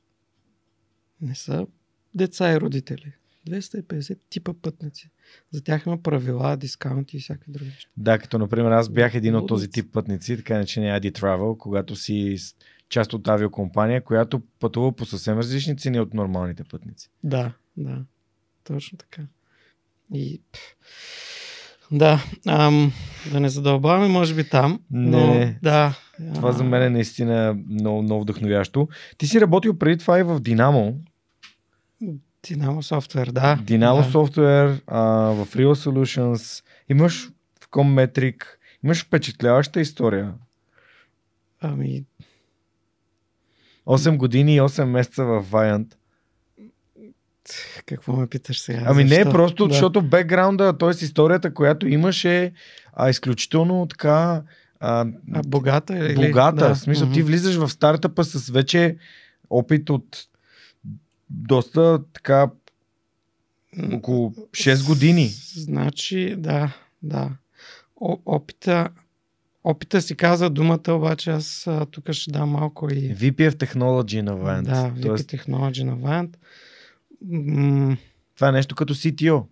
Не 1.21 1.35
са 1.35 1.67
деца 2.15 2.53
и 2.53 2.61
родители. 2.61 3.13
250 3.49 4.19
типа 4.31 4.53
пътници. 4.63 5.11
За 5.51 5.65
тях 5.65 5.87
има 5.87 6.03
правила, 6.03 6.57
дискаунти 6.57 7.17
и 7.17 7.21
всякакви 7.21 7.53
други 7.53 7.71
неща. 7.71 7.91
Да, 7.97 8.19
като 8.19 8.39
например 8.39 8.71
аз 8.71 8.89
бях 8.89 9.15
един 9.15 9.37
от 9.37 9.49
този 9.49 9.71
тип 9.71 9.93
пътници, 9.93 10.37
така 10.37 10.55
наречения 10.55 11.01
ID 11.01 11.21
Travel, 11.21 11.59
когато 11.59 11.97
си 11.97 12.37
част 12.95 13.13
от 13.13 13.29
авиокомпания, 13.29 14.05
която 14.05 14.43
пътува 14.61 14.93
по 14.93 15.07
съвсем 15.07 15.39
различни 15.39 15.77
цени 15.77 16.01
от 16.01 16.15
нормалните 16.15 16.65
пътници. 16.65 17.11
Да, 17.25 17.53
да. 17.77 18.05
Точно 18.65 18.99
така. 18.99 19.23
И... 20.15 20.41
Да, 21.91 22.25
ам, 22.49 22.93
да 23.33 23.41
не 23.41 23.49
задълбаваме, 23.49 24.09
може 24.09 24.35
би 24.35 24.49
там. 24.49 24.81
Но, 24.91 25.35
Не. 25.35 25.59
да. 25.63 25.99
Това 26.35 26.53
за 26.53 26.65
мен 26.65 26.83
е 26.83 26.91
наистина 26.91 27.57
много, 27.71 28.03
много 28.03 28.23
вдъхновящо. 28.23 28.89
Ти 29.19 29.27
си 29.27 29.41
работил 29.41 29.79
преди 29.79 29.99
това 29.99 30.19
и 30.19 30.23
в 30.23 30.41
Dynamo. 30.41 30.95
Dynamo 32.43 32.99
Software, 32.99 33.33
да. 33.33 33.59
Dynamo 33.63 34.35
да. 34.35 34.79
А, 34.87 35.01
в 35.31 35.47
Real 35.55 35.73
Solutions. 35.73 36.65
Имаш 36.89 37.31
в 37.61 37.69
Commetric. 37.71 38.43
Имаш 38.85 39.05
впечатляваща 39.05 39.81
история. 39.81 40.35
Ами, 41.61 42.05
8 43.87 44.17
години 44.17 44.55
и 44.55 44.61
8 44.61 44.85
месеца 44.85 45.25
в 45.25 45.45
Viant. 45.45 45.95
какво 47.87 48.13
ме 48.13 48.27
питаш 48.27 48.61
сега? 48.61 48.83
Ами 48.87 49.05
не, 49.05 49.09
Защо? 49.11 49.31
просто 49.31 49.67
Да. 49.67 49.73
защото 49.73 50.03
бекграунда, 50.03 50.79
т.е. 50.79 50.91
историята, 50.91 51.55
която 51.55 51.89
имаше, 51.89 52.53
а, 52.93 53.11
изключително 53.11 53.87
така 53.87 54.43
а, 54.81 55.07
А, 55.33 55.43
богата 55.43 55.99
или? 55.99 56.15
богата. 56.17 56.57
Да. 56.59 56.75
В 56.75 56.79
смисъл, 56.79 57.07
Мгм. 57.07 57.15
ти 57.15 57.23
влизаш 57.23 57.57
в 57.57 57.69
стартъпа 57.69 58.25
с 58.25 58.49
вече 58.51 58.97
опит 59.51 59.91
от 59.91 60.19
доста 61.31 62.01
така 62.13 62.51
около 63.93 64.31
6 64.53 64.87
години. 64.87 65.29
Значи, 65.55 66.35
да, 66.39 66.73
да. 67.03 67.31
О, 67.97 68.19
опита, 68.27 68.89
опита 69.65 70.03
си 70.03 70.17
каза 70.17 70.51
думата, 70.51 70.93
обаче 70.93 71.31
аз 71.31 71.69
тук 71.91 72.13
ще 72.13 72.31
дам 72.31 72.51
малко 72.51 72.89
и... 72.93 73.17
VP 73.17 73.51
of 73.51 73.51
Technology 73.51 74.21
на 74.21 74.37
Viant. 74.37 74.63
Да, 74.63 74.91
VP 74.91 75.03
Тоест, 75.03 75.31
Technology 75.31 75.83
на 75.83 75.99
Vant. 75.99 76.37
М, 77.29 77.97
това 78.35 78.49
е 78.49 78.53
нещо 78.53 78.75
като 78.75 78.95
CTO. 78.95 79.45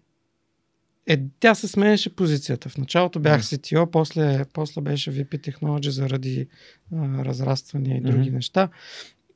Е, 1.07 1.21
тя 1.41 1.55
се 1.55 1.69
сменяше 1.69 2.17
позицията. 2.17 2.69
В 2.69 2.79
началото 2.79 3.21
бях. 3.21 3.43
CTO, 3.43 3.87
после, 3.91 4.45
после 4.53 4.81
беше 4.81 5.13
VP 5.13 5.51
Technology 5.51 5.89
заради 5.89 6.49
а, 6.93 7.25
разраствания 7.25 7.97
и 7.97 8.01
други 8.01 8.29
Мгм. 8.29 8.35
неща. 8.35 8.69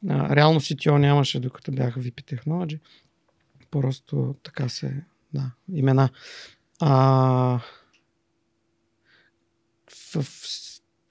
А, 0.09 0.37
реално 0.37 0.61
CTO 0.61 0.99
нямаше, 0.99 1.41
докато 1.41 1.73
бях 1.73 1.95
VP 1.95 2.37
Technology. 2.37 2.79
Просто 3.71 4.35
така 4.43 4.69
се... 4.69 5.05
Да, 5.35 5.51
имена. 5.73 6.09
А, 6.81 6.91
в, 10.15 10.23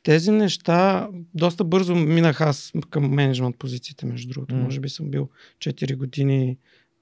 тези 0.06 0.32
неща 0.32 1.10
доста 1.34 1.64
бързо 1.64 1.95
минах 1.95 2.41
аз 2.41 2.74
към 2.89 3.10
менеджмент 3.10 3.58
позициите, 3.58 4.06
между 4.06 4.34
другото. 4.34 4.56
М. 4.56 4.64
Може 4.64 4.80
би 4.80 4.89
съм 4.89 5.12
бил 5.12 5.30
4 5.60 5.95
години 5.95 6.58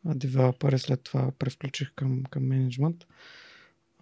девелопър 0.05 0.73
и 0.73 0.79
след 0.79 1.03
това 1.03 1.31
превключих 1.39 1.91
към, 1.95 2.23
към 2.23 2.47
менеджмент. 2.47 2.97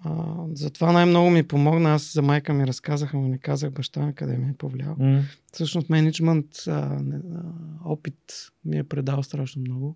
А, 0.03 0.35
затова 0.53 0.91
най-много 0.91 1.29
ми 1.29 1.43
помогна. 1.43 1.93
Аз 1.93 2.13
за 2.13 2.21
майка 2.21 2.53
ми 2.53 2.67
разказах, 2.67 3.13
но 3.13 3.21
не 3.21 3.37
казах 3.37 3.71
баща 3.71 4.05
ми 4.05 4.15
къде 4.15 4.37
ми 4.37 4.49
е 4.49 4.57
повлиял. 4.57 4.95
М. 4.99 5.23
Всъщност 5.53 5.89
менеджмент 5.89 6.47
а, 6.67 6.99
не, 7.03 7.15
а, 7.15 7.43
опит 7.85 8.51
ми 8.65 8.77
е 8.77 8.83
предал 8.83 9.23
страшно 9.23 9.61
много. 9.61 9.95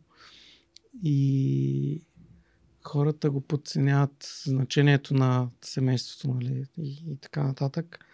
И 1.04 2.02
хората 2.84 3.32
го 3.32 3.42
подценяват 3.42 4.42
значението 4.46 5.14
на 5.14 5.50
семейството, 5.62 6.34
нали, 6.34 6.64
и, 6.78 7.04
и 7.12 7.18
така 7.22 7.44
нататък. 7.44 8.06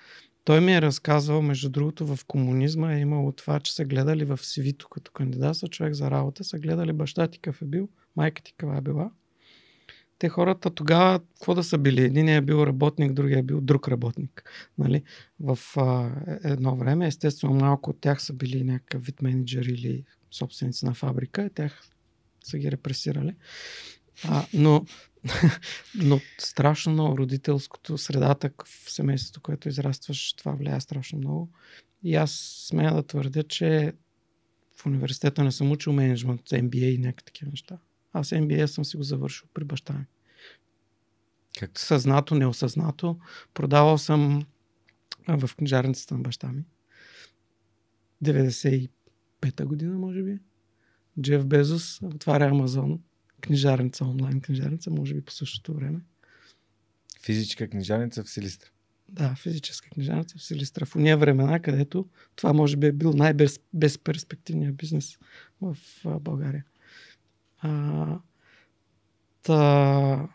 Той 0.44 0.62
ми 0.62 0.74
е 0.74 0.82
разказвал, 0.82 1.42
между 1.42 1.70
другото, 1.70 2.16
в 2.16 2.26
комунизма 2.26 2.94
е 2.94 3.00
имало 3.00 3.32
това, 3.32 3.60
че 3.60 3.74
са 3.74 3.86
гледали 3.86 4.26
в 4.26 4.38
CV-то 4.38 4.90
като 4.90 5.12
кандидатства 5.12 5.68
човек 5.68 5.94
за 5.94 6.12
работа, 6.12 6.44
са 6.44 6.60
гледали 6.60 6.94
баща 6.94 7.28
ти 7.28 7.40
какъв 7.40 7.62
е 7.62 7.66
бил, 7.66 7.90
майка 8.16 8.42
ти 8.44 8.54
каква 8.58 8.78
е 8.78 8.82
била. 8.82 9.12
Те 10.20 10.30
хората 10.30 10.70
тогава, 10.70 11.20
какво 11.20 11.56
да 11.56 11.64
са 11.64 11.78
били? 11.78 12.02
Един 12.02 12.30
е 12.30 12.42
бил 12.42 12.56
работник, 12.56 13.14
другия 13.14 13.40
е 13.40 13.44
бил 13.44 13.62
друг 13.62 13.88
работник. 13.88 14.44
Нали? 14.78 15.04
В 15.40 15.60
а, 15.78 16.12
едно 16.44 16.76
време, 16.76 17.08
естествено, 17.08 17.54
малко 17.54 17.90
от 17.90 18.02
тях 18.02 18.24
са 18.24 18.34
били 18.34 18.64
някакъв 18.64 19.06
вид 19.06 19.22
менеджер 19.22 19.66
или 19.66 20.04
собственици 20.32 20.86
на 20.86 20.94
фабрика, 20.94 21.50
тях 21.56 21.84
са 22.44 22.58
ги 22.58 22.72
репресирали. 22.72 23.36
А, 24.28 24.46
но, 24.54 24.86
но 25.96 26.20
страшно 26.38 26.94
много 26.94 27.18
родителското 27.18 27.98
средата 27.98 28.52
в 28.66 28.92
семейството, 28.92 29.42
което 29.42 29.70
израстваш, 29.70 30.34
това 30.34 30.52
влияе 30.52 30.82
страшно 30.82 31.20
много. 31.20 31.50
И 32.04 32.16
аз 32.16 32.32
смея 32.68 32.94
да 32.94 33.04
твърдя, 33.04 33.44
че 33.44 33.94
в 34.78 34.86
университета 34.86 35.44
не 35.44 35.52
съм 35.52 35.72
учил 35.72 35.94
менеджмент, 35.94 36.42
MBA 36.42 36.96
и 36.96 36.98
някакви 36.98 37.26
такива 37.26 37.52
неща. 37.52 37.78
Аз 38.14 38.30
MBA 38.30 38.66
съм 38.66 38.86
си 38.86 38.98
го 38.98 39.04
завършил 39.04 39.48
при 39.54 39.64
баща 39.64 39.94
ми. 39.94 40.06
Как? 41.60 41.80
Съзнато, 41.80 42.36
неосъзнато. 42.36 43.20
Продавал 43.54 43.98
съм 43.98 44.46
в 45.28 45.50
книжарницата 45.58 46.14
на 46.14 46.20
баща 46.22 46.48
ми. 46.48 46.64
95-та 48.24 49.66
година, 49.66 49.98
може 49.98 50.24
би. 50.24 50.40
Джеф 51.22 51.46
Безос 51.46 52.02
отваря 52.02 52.46
Амазон, 52.46 53.00
книжарница, 53.42 54.06
онлайн 54.06 54.42
книжарница, 54.42 54.92
може 54.92 55.14
би 55.14 55.22
по 55.22 55.32
същото 55.32 55.74
време. 55.74 56.00
Физическа 57.24 57.68
книжарница 57.68 58.24
в 58.24 58.30
Силистра. 58.30 58.70
Да, 59.10 59.36
физическа 59.36 59.90
книжарница 59.90 60.38
в 60.38 60.44
Силистра. 60.44 60.86
В 60.86 60.96
уния 60.96 61.18
времена, 61.18 61.60
където 61.60 62.08
това 62.36 62.54
може 62.54 62.78
би 62.78 62.88
е 62.88 62.92
бил 62.92 63.14
най-безперспективният 63.14 64.76
бизнес 64.76 65.18
в 65.62 65.78
България. 66.06 66.66
А, 67.60 68.20
та, 69.44 70.30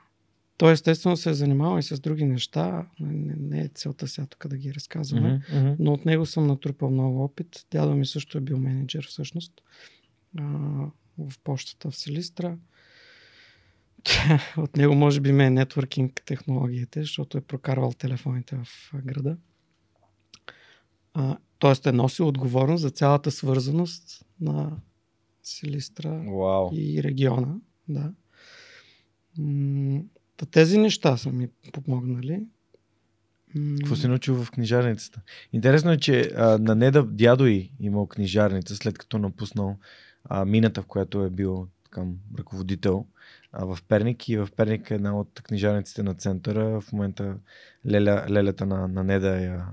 той 0.56 0.72
естествено 0.72 1.16
се 1.16 1.30
е 1.30 1.34
занимавал 1.34 1.78
и 1.78 1.82
с 1.82 2.00
други 2.00 2.24
неща. 2.24 2.86
Не, 3.00 3.34
не 3.38 3.60
е 3.60 3.68
целта 3.68 4.08
сега 4.08 4.26
тук 4.26 4.46
да 4.46 4.56
ги 4.56 4.74
разказваме. 4.74 5.40
Mm-hmm. 5.40 5.76
Но 5.78 5.92
от 5.92 6.04
него 6.04 6.26
съм 6.26 6.46
натрупал 6.46 6.90
много 6.90 7.24
опит. 7.24 7.66
Дядо 7.70 7.94
ми 7.94 8.06
също 8.06 8.38
е 8.38 8.40
бил 8.40 8.58
менеджер 8.58 9.06
всъщност 9.06 9.52
а, 10.38 10.42
в 11.18 11.38
почтата 11.44 11.90
в 11.90 11.96
Силистра. 11.96 12.58
От 14.56 14.76
него 14.76 14.94
може 14.94 15.20
би 15.20 15.32
ме 15.32 15.46
е 15.46 15.50
нетворкинг 15.50 16.22
технологиите, 16.26 17.00
защото 17.00 17.38
е 17.38 17.40
прокарвал 17.40 17.92
телефоните 17.92 18.56
в 18.56 18.92
града. 19.04 19.36
А, 21.14 21.36
тоест 21.58 21.86
е 21.86 21.92
носил 21.92 22.28
отговорност 22.28 22.82
за 22.82 22.90
цялата 22.90 23.30
свързаност 23.30 24.24
на 24.40 24.76
Силистра 25.42 26.10
Вау. 26.10 26.70
и 26.72 27.02
региона. 27.02 27.54
Да. 27.88 28.12
Та 30.36 30.46
тези 30.46 30.78
неща 30.78 31.16
са 31.16 31.32
ми 31.32 31.48
помогнали. 31.72 32.42
Какво 33.78 33.96
си 33.96 34.08
научил 34.08 34.44
в 34.44 34.50
книжарницата? 34.50 35.20
Интересно 35.52 35.92
е, 35.92 35.98
че 35.98 36.32
а, 36.36 36.58
на 36.58 36.74
Неда 36.74 37.02
дядо 37.02 37.46
й 37.46 37.72
имал 37.80 38.06
книжарница, 38.06 38.76
след 38.76 38.98
като 38.98 39.18
напуснал 39.18 39.76
а, 40.24 40.44
мината, 40.44 40.82
в 40.82 40.86
която 40.86 41.24
е 41.24 41.30
бил 41.30 41.68
към 41.90 42.16
ръководител 42.38 43.06
а, 43.52 43.64
в 43.64 43.78
Перник 43.88 44.28
и 44.28 44.36
в 44.36 44.48
Перник 44.56 44.90
е 44.90 44.94
една 44.94 45.18
от 45.18 45.40
книжарниците 45.42 46.02
на 46.02 46.14
центъра. 46.14 46.80
В 46.80 46.92
момента 46.92 47.36
леля, 47.86 48.26
лелята 48.30 48.66
на, 48.66 48.88
на 48.88 49.04
Неда 49.04 49.36
я 49.36 49.66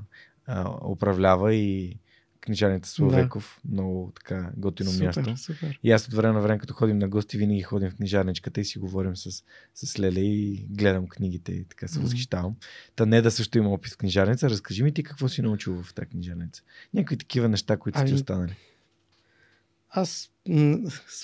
а, 0.46 0.90
управлява 0.92 1.54
и 1.54 1.98
книжарница 2.44 2.92
Словеков. 2.92 3.62
Много 3.72 4.12
така 4.16 4.52
готино 4.58 4.90
супер, 4.90 5.06
място. 5.06 5.38
Супер. 5.38 5.80
И 5.84 5.92
аз 5.92 6.08
от 6.08 6.14
време 6.14 6.34
на 6.34 6.42
време, 6.42 6.60
като 6.60 6.74
ходим 6.74 6.98
на 6.98 7.08
гости, 7.08 7.38
винаги 7.38 7.62
ходим 7.62 7.90
в 7.90 7.96
книжарничката 7.96 8.62
и 8.62 8.66
си 8.66 8.80
говорим 8.80 9.16
с, 9.16 9.44
с 9.74 10.00
Леле 10.00 10.20
и 10.20 10.68
гледам 10.70 11.08
книгите 11.08 11.52
и 11.52 11.66
така 11.66 11.88
се 11.88 12.00
възхищавам. 12.00 12.56
Та 12.96 13.06
не 13.06 13.22
да 13.22 13.32
също 13.32 13.58
има 13.58 13.70
опит 13.70 13.94
в 13.94 13.98
книжарница. 13.98 14.50
Разкажи 14.50 14.84
ми 14.84 14.94
ти 14.94 15.04
какво 15.04 15.28
си 15.28 15.42
научил 15.42 15.84
в 15.84 15.94
тази 15.94 16.08
книжарница. 16.08 16.64
Някакви 16.94 17.18
такива 17.18 17.50
неща, 17.50 17.78
които 17.78 18.00
са 18.00 18.06
ти 18.06 18.12
Ами, 18.12 18.16
останали. 18.16 18.56
Аз 19.96 20.30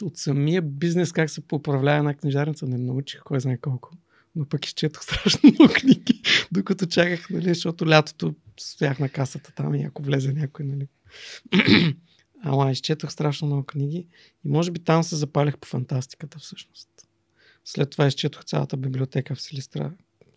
от 0.01 0.17
самия 0.17 0.61
бизнес 0.61 1.11
как 1.11 1.30
се 1.30 1.41
управлява 1.51 1.97
една 1.97 2.13
книжарница 2.13 2.65
не 2.65 2.78
научих 2.78 3.22
кой 3.24 3.39
знае 3.39 3.57
колко. 3.57 3.91
Но 4.36 4.45
пък 4.45 4.65
изчетох 4.65 5.03
страшно 5.03 5.39
много 5.43 5.74
книги, 5.74 6.22
докато 6.51 6.86
чаках, 6.86 7.30
нали, 7.30 7.47
защото 7.47 7.89
лятото 7.89 8.36
стоях 8.59 8.99
на 8.99 9.09
касата 9.09 9.51
там 9.55 9.76
и 9.76 9.84
ако 9.84 10.03
влезе 10.03 10.34
някой, 10.34 10.65
нали. 10.65 10.88
Ама 12.43 12.72
изчетох 12.72 13.11
страшно 13.11 13.47
много 13.47 13.63
книги 13.63 14.07
и 14.45 14.49
може 14.49 14.72
би 14.72 14.80
там 14.80 15.03
се 15.03 15.15
запалях 15.15 15.57
по 15.57 15.67
фантастиката 15.67 16.39
всъщност. 16.39 16.89
След 17.65 17.89
това 17.89 18.07
изчетох 18.07 18.45
цялата 18.45 18.78
библиотека 18.78 19.36
в 19.36 19.41
Силистра, 19.41 19.93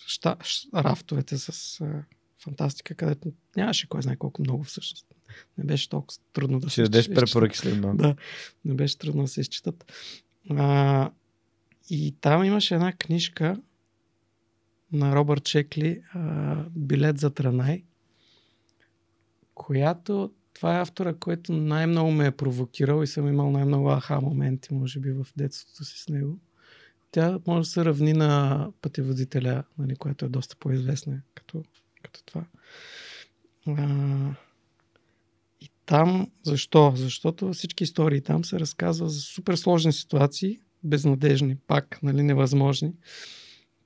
ща, 0.06 0.36
рафтовете 0.74 1.38
с 1.38 1.80
а, 1.80 2.04
фантастика, 2.42 2.94
където 2.94 3.32
нямаше 3.56 3.88
кой 3.88 4.02
знае 4.02 4.16
колко 4.16 4.42
много 4.42 4.64
всъщност. 4.64 5.06
Не 5.58 5.64
беше 5.64 5.88
толкова 5.88 6.20
трудно 6.32 6.60
да 6.60 6.68
Ще 6.68 6.74
се 6.74 6.82
дадеш 6.82 7.08
препоръки 7.08 7.58
след 7.58 7.80
малко. 7.80 7.96
Да, 7.96 8.16
не 8.64 8.74
беше 8.74 8.98
трудно 8.98 9.22
да 9.22 9.28
се 9.28 9.40
изчитат. 9.40 9.92
А, 10.50 11.10
и 11.90 12.14
там 12.20 12.44
имаше 12.44 12.74
една 12.74 12.92
книжка 12.92 13.60
на 14.92 15.16
Робърт 15.16 15.44
Чекли, 15.44 16.02
а, 16.14 16.56
Билет 16.70 17.18
за 17.18 17.30
Транай, 17.30 17.84
която 19.54 20.30
това 20.54 20.78
е 20.78 20.80
автора, 20.80 21.14
който 21.14 21.52
най-много 21.52 22.10
ме 22.10 22.26
е 22.26 22.30
провокирал 22.30 23.02
и 23.02 23.06
съм 23.06 23.28
имал 23.28 23.50
най-много 23.50 23.90
аха 23.90 24.20
моменти, 24.20 24.74
може 24.74 25.00
би, 25.00 25.12
в 25.12 25.26
детството 25.36 25.84
си 25.84 26.02
с 26.02 26.08
него. 26.08 26.38
Тя 27.10 27.38
може 27.46 27.60
да 27.60 27.70
се 27.70 27.84
равни 27.84 28.12
на 28.12 28.68
пътеводителя, 28.82 29.64
нали, 29.78 29.96
която 29.96 30.24
е 30.24 30.28
доста 30.28 30.56
по-известна 30.56 31.20
като, 31.34 31.62
като 32.02 32.24
това. 32.24 32.44
А, 33.66 34.34
там, 35.92 36.30
защо? 36.42 36.92
Защото 36.96 37.52
всички 37.52 37.84
истории 37.84 38.20
там 38.20 38.44
се 38.44 38.60
разказва 38.60 39.08
за 39.08 39.20
супер 39.20 39.54
сложни 39.54 39.92
ситуации, 39.92 40.60
безнадежни, 40.84 41.56
пак, 41.56 42.02
нали, 42.02 42.22
невъзможни, 42.22 42.92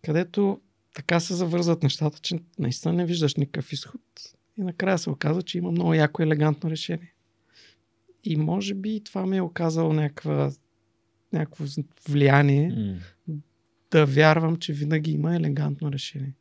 където 0.05 0.61
така 0.95 1.21
се 1.21 1.35
завързват 1.35 1.83
нещата, 1.83 2.19
че 2.19 2.39
наистина 2.59 2.95
не 2.95 3.07
виждаш 3.07 3.35
никакъв 3.35 3.73
изход 3.73 4.01
и 4.59 4.63
накрая 4.63 4.99
се 4.99 5.11
оказа, 5.11 5.43
че 5.43 5.59
има 5.59 5.71
много 5.71 5.95
яко 5.95 6.23
елегантно 6.23 6.71
решение. 6.71 7.15
И 8.25 8.37
може 8.37 8.75
би 8.75 9.01
това 9.05 9.27
ми 9.27 9.37
е 9.37 9.43
оказало 9.43 9.93
някаква, 9.93 10.53
някакво 11.33 11.65
влияние 12.09 12.99
М. 13.29 13.35
да 13.91 14.07
вярвам, 14.07 14.57
че 14.57 14.73
винаги 14.73 15.13
има 15.13 15.37
елегантно 15.37 15.93
решение. 15.93 16.35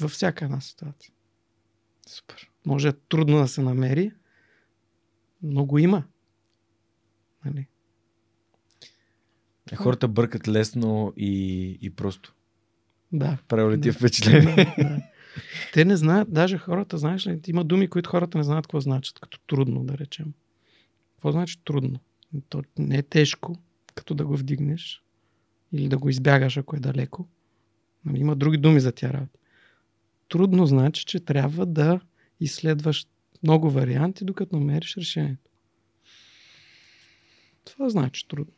Във 0.00 0.10
всяка 0.10 0.44
една 0.44 0.60
ситуация. 0.60 1.12
Супер. 2.08 2.50
Може 2.66 2.92
трудно 2.92 3.38
да 3.38 3.48
се 3.48 3.62
намери, 3.62 4.12
но 5.42 5.64
го 5.64 5.78
има. 5.78 6.04
Нали? 7.44 7.66
Е, 9.72 9.76
Хората 9.76 10.08
бъркат 10.08 10.48
лесно 10.48 11.12
и, 11.16 11.64
и 11.82 11.90
просто. 11.90 12.34
Да. 13.12 13.38
Ли 13.52 13.80
ти 13.80 13.88
е 13.88 13.92
Да. 13.92 13.98
впечатление? 13.98 14.54
да, 14.54 14.84
да. 14.84 15.02
Те 15.72 15.84
не 15.84 15.96
знаят, 15.96 16.32
даже 16.32 16.58
хората, 16.58 16.98
знаеш 16.98 17.26
ли, 17.26 17.40
има 17.46 17.64
думи, 17.64 17.88
които 17.88 18.10
хората 18.10 18.38
не 18.38 18.44
знаят 18.44 18.66
какво 18.66 18.80
значат, 18.80 19.20
като 19.20 19.40
трудно, 19.46 19.84
да 19.84 19.98
речем. 19.98 20.32
Какво 21.14 21.32
значи 21.32 21.58
трудно? 21.64 22.00
То 22.48 22.62
не 22.78 22.96
е 22.96 23.02
тежко, 23.02 23.56
като 23.94 24.14
да 24.14 24.26
го 24.26 24.36
вдигнеш 24.36 25.02
или 25.72 25.88
да 25.88 25.98
го 25.98 26.08
избягаш, 26.08 26.56
ако 26.56 26.76
е 26.76 26.80
далеко. 26.80 27.26
Нали, 28.04 28.20
има 28.20 28.36
други 28.36 28.58
думи 28.58 28.80
за 28.80 28.92
тя 28.92 29.12
работа. 29.12 29.38
Трудно 30.28 30.66
значи, 30.66 31.04
че 31.04 31.20
трябва 31.20 31.66
да 31.66 32.00
изследваш 32.40 33.06
много 33.42 33.70
варианти, 33.70 34.24
докато 34.24 34.56
намериш 34.56 34.96
решението. 34.96 35.50
Това 37.64 37.88
значи 37.88 38.28
трудно. 38.28 38.52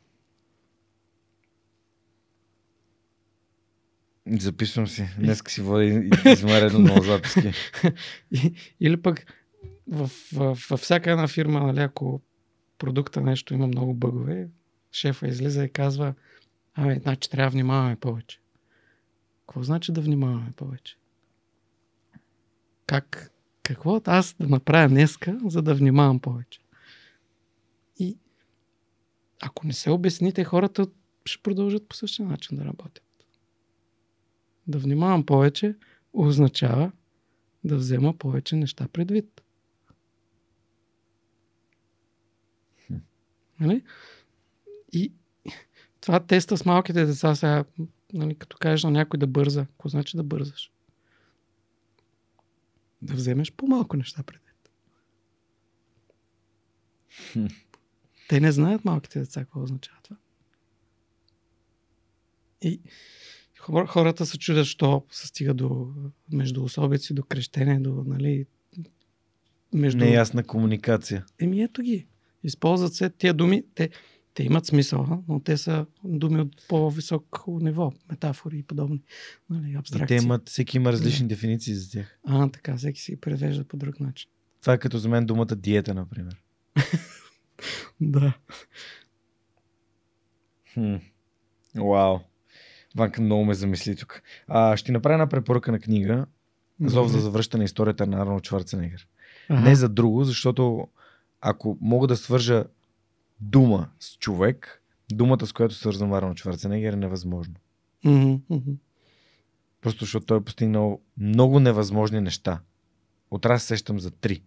Записвам 4.31 4.87
си. 4.87 5.09
Днеска 5.19 5.51
си 5.51 5.63
води 5.63 6.11
измерено 6.27 6.79
много 6.79 7.03
записки. 7.05 7.53
Или 8.81 9.03
пък 9.03 9.35
в, 9.89 10.11
в, 10.33 10.59
във 10.71 10.81
всяка 10.81 11.11
една 11.11 11.29
фирма, 11.29 11.61
нали, 11.61 11.81
ако 11.81 12.21
продукта 12.79 13.21
нещо 13.21 13.55
има 13.55 13.67
много 13.67 13.95
бъгове, 13.95 14.49
шефа 14.93 15.29
излиза 15.29 15.65
и 15.65 15.73
казва, 15.73 16.15
абе, 16.75 16.99
значи 17.03 17.31
трябва 17.31 17.51
да 17.51 17.53
внимаваме 17.53 17.97
повече. 17.97 18.41
Какво 19.47 19.63
значи 19.63 19.93
да 19.93 20.01
внимаваме 20.01 20.53
повече? 20.57 20.97
Как, 22.87 23.33
какво 23.69 24.01
аз 24.05 24.35
да 24.41 24.49
направя 24.49 24.89
днеска, 24.89 25.39
за 25.45 25.63
да 25.63 25.75
внимавам 25.75 26.21
повече? 26.21 26.61
И 27.99 28.19
ако 29.43 29.67
не 29.67 29.73
се 29.73 29.91
обясните, 29.91 30.45
хората 30.45 30.87
ще 31.25 31.43
продължат 31.43 31.89
по 31.89 31.97
същия 31.97 32.29
начин 32.29 32.57
да 32.57 32.65
работят. 32.65 33.05
Да 34.67 34.79
внимавам 34.79 35.27
повече 35.27 35.77
означава 36.13 36.93
да 37.65 37.77
взема 37.77 38.19
повече 38.19 38.57
неща 38.57 38.89
предвид. 38.93 39.43
Нали? 43.61 43.83
И 44.93 45.13
това 46.01 46.21
теста 46.21 46.57
с 46.57 46.65
малките 46.65 47.05
деца 47.05 47.35
сега, 47.35 47.65
нали, 48.13 48.35
като 48.35 48.57
кажеш 48.61 48.85
на 48.85 48.91
някой 48.91 49.19
да 49.19 49.27
бърза, 49.27 49.67
какво 49.67 49.89
значи 49.89 50.17
да 50.17 50.23
бързаш? 50.23 50.73
Да 53.03 53.15
вземеш 53.15 53.53
по-малко 53.53 53.97
неща 53.97 54.23
предвид. 54.23 54.71
Те 58.29 58.41
не 58.41 58.53
знаят 58.53 58.85
малките 58.85 59.19
деца 59.19 59.41
какво 59.41 59.63
означава 59.63 59.99
това. 60.03 60.17
И 62.63 62.81
хор- 63.61 63.87
хората 63.87 64.27
се 64.27 64.39
чудят, 64.39 64.67
що 64.67 65.05
се 65.11 65.27
стига 65.27 65.55
до 65.55 65.95
между 66.33 66.65
особици, 66.65 67.15
до 67.15 67.23
крещене, 67.23 67.81
до, 67.81 68.05
нали, 68.07 68.47
между... 69.75 69.99
Неясна 69.99 70.45
комуникация. 70.45 71.27
Еми 71.39 71.63
ето 71.63 71.83
ги. 71.83 72.07
Използват 72.45 72.95
се 72.95 73.11
тия 73.11 73.35
думи. 73.35 73.65
Те, 73.75 73.91
те 74.39 74.45
имат 74.45 74.67
смисъл, 74.67 75.25
но 75.29 75.41
те 75.41 75.57
са 75.57 75.87
думи 76.05 76.41
от 76.41 76.69
по-висок 76.69 77.45
ниво, 77.49 77.93
метафори 78.11 78.59
и 78.59 78.63
подобни. 78.63 79.03
Нали, 79.51 79.79
и 79.95 80.07
те 80.07 80.15
имат, 80.15 80.49
всеки 80.49 80.77
има 80.77 80.93
различни 80.93 81.29
да. 81.29 81.35
дефиниции 81.35 81.75
за 81.75 81.91
тях. 81.91 82.19
А, 82.25 82.49
така, 82.51 82.77
всеки 82.77 83.01
си 83.01 83.21
превежда 83.21 83.65
по 83.65 83.77
друг 83.77 84.01
начин. 84.01 84.31
Това 84.61 84.73
е 84.73 84.79
като 84.79 84.99
за 84.99 85.09
мен 85.09 85.27
думата 85.27 85.47
диета, 85.47 85.95
например. 85.95 86.43
да. 88.01 88.33
Хм. 90.75 90.97
Вау. 91.75 92.19
Ванка 92.97 93.23
много 93.23 93.45
ме 93.45 93.55
замисли 93.55 93.97
тук. 93.97 94.23
А, 94.49 94.77
ще 94.77 94.93
направя 94.93 95.15
една 95.15 95.29
препоръка 95.29 95.73
на 95.73 95.81
книга. 95.81 96.27
Зов 96.81 97.11
за 97.11 97.21
завръщане 97.21 97.65
историята 97.65 98.07
на 98.07 98.23
Арнолд 98.23 98.47
Шварценегер. 98.47 99.09
Ага. 99.49 99.61
Не 99.61 99.75
за 99.75 99.89
друго, 99.89 100.25
защото 100.25 100.89
ако 101.41 101.79
мога 101.81 102.07
да 102.07 102.17
свържа 102.17 102.65
дума 103.41 103.91
с 104.01 104.17
човек, 104.17 104.83
думата 105.13 105.47
с 105.47 105.53
която 105.53 105.75
свързвам 105.75 106.13
Арнолд 106.13 106.39
Шварценегер 106.39 106.93
е 106.93 106.97
невъзможно. 106.97 107.55
Mm-hmm. 108.05 108.77
Просто 109.81 110.05
защото 110.05 110.27
той 110.27 110.39
е 110.39 110.45
постигнал 110.45 111.01
много 111.17 111.61
невъзможни 111.61 112.21
неща. 112.21 112.61
От 113.31 113.47
раз 113.47 113.63
сещам 113.63 114.01
за 114.01 114.11
три. 114.11 114.43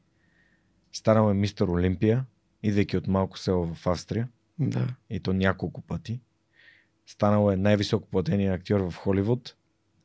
Станал 0.91 1.31
е 1.31 1.33
мистер 1.33 1.67
Олимпия, 1.67 2.25
идвайки 2.63 2.97
от 2.97 3.07
малко 3.07 3.39
село 3.39 3.73
в 3.73 3.87
Австрия. 3.87 4.29
Да. 4.59 4.87
И 5.09 5.19
то 5.19 5.33
няколко 5.33 5.81
пъти. 5.81 6.19
Станал 7.07 7.51
е 7.51 7.57
най-високо 7.57 8.07
платения 8.07 8.53
актьор 8.53 8.79
в 8.79 8.95
Холивуд, 8.95 9.55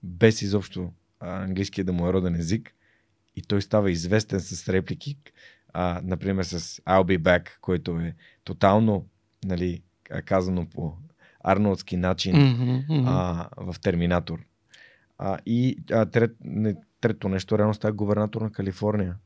без 0.03 0.43
изобщо 0.43 0.93
английския 1.21 1.85
да 1.85 1.93
му 1.93 2.09
е 2.09 2.13
роден 2.13 2.35
език. 2.35 2.73
И 3.37 3.43
той 3.43 3.63
става 3.63 3.91
известен 3.91 4.41
с 4.41 4.69
реплики, 4.69 5.19
а, 5.73 6.01
например 6.05 6.45
с 6.45 6.59
I'll 6.83 7.05
be 7.05 7.19
back, 7.19 7.61
който 7.61 7.99
е 7.99 8.15
тотално 8.45 9.07
нали, 9.45 9.83
казано 10.25 10.67
по 10.67 10.93
арнолдски 11.45 11.97
начин 11.97 12.35
mm-hmm, 12.35 12.87
mm-hmm. 12.87 13.05
А, 13.07 13.49
в 13.57 13.81
Терминатор. 13.81 14.39
А, 15.19 15.39
и 15.47 15.79
а, 15.93 16.07
трет, 16.07 16.37
не, 16.45 16.77
трето 17.01 17.29
нещо, 17.29 17.59
реално 17.59 17.75
става 17.75 17.93
губернатор 17.93 18.43
на 18.43 18.53
Калифорния. 18.53 19.17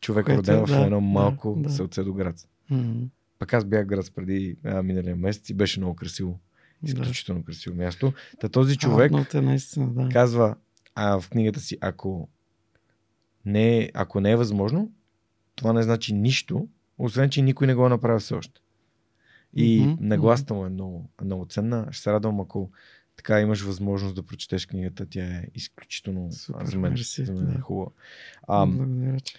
Човек 0.00 0.26
Което, 0.26 0.38
роден 0.38 0.60
да, 0.60 0.66
в 0.66 0.84
едно 0.84 1.00
малко 1.00 1.54
да, 1.56 1.62
да. 1.62 1.74
селце 1.74 2.02
до 2.02 2.12
град. 2.12 2.36
Mm-hmm. 2.72 3.08
Пък 3.38 3.54
аз 3.54 3.64
бях 3.64 3.86
град 3.86 4.12
преди 4.14 4.56
а, 4.64 4.82
миналия 4.82 5.16
месец 5.16 5.50
и 5.50 5.54
беше 5.54 5.80
много 5.80 5.96
красиво. 5.96 6.40
Изключително 6.82 7.40
да. 7.40 7.46
красиво 7.46 7.76
място. 7.76 8.12
Та 8.40 8.48
този 8.48 8.76
човек 8.76 9.12
а, 9.14 9.38
е 9.38 9.40
наистина, 9.40 9.86
да. 9.86 10.08
казва 10.08 10.56
а, 10.94 11.20
в 11.20 11.30
книгата 11.30 11.60
си, 11.60 11.78
ако 11.80 12.28
не, 13.44 13.90
ако 13.94 14.20
не 14.20 14.30
е 14.30 14.36
възможно, 14.36 14.92
това 15.58 15.72
не 15.72 15.82
значи 15.82 16.14
нищо, 16.14 16.68
освен, 16.98 17.30
че 17.30 17.42
никой 17.42 17.66
не 17.66 17.74
го 17.74 17.86
е 17.86 17.88
направил 17.88 18.20
все 18.20 18.34
още. 18.34 18.60
И 19.54 19.82
mm-hmm. 19.82 19.96
нагласата 20.00 20.54
му 20.54 20.66
е 20.66 20.68
много, 20.68 21.10
много 21.24 21.46
ценна. 21.46 21.88
Ще 21.90 22.02
се 22.02 22.12
радвам, 22.12 22.40
ако 22.40 22.70
така 23.16 23.40
имаш 23.40 23.62
възможност 23.62 24.14
да 24.14 24.22
прочетеш 24.22 24.66
книгата. 24.66 25.06
Тя 25.10 25.24
е 25.24 25.44
изключително 25.54 26.32
Супер, 26.32 26.64
за 26.66 26.78
мен, 26.78 26.96
за 26.96 27.32
мен 27.32 27.56
е 27.58 27.60
хубава. 27.60 27.90
А, 28.48 28.66
Благодаря, 28.66 29.20
че. 29.20 29.34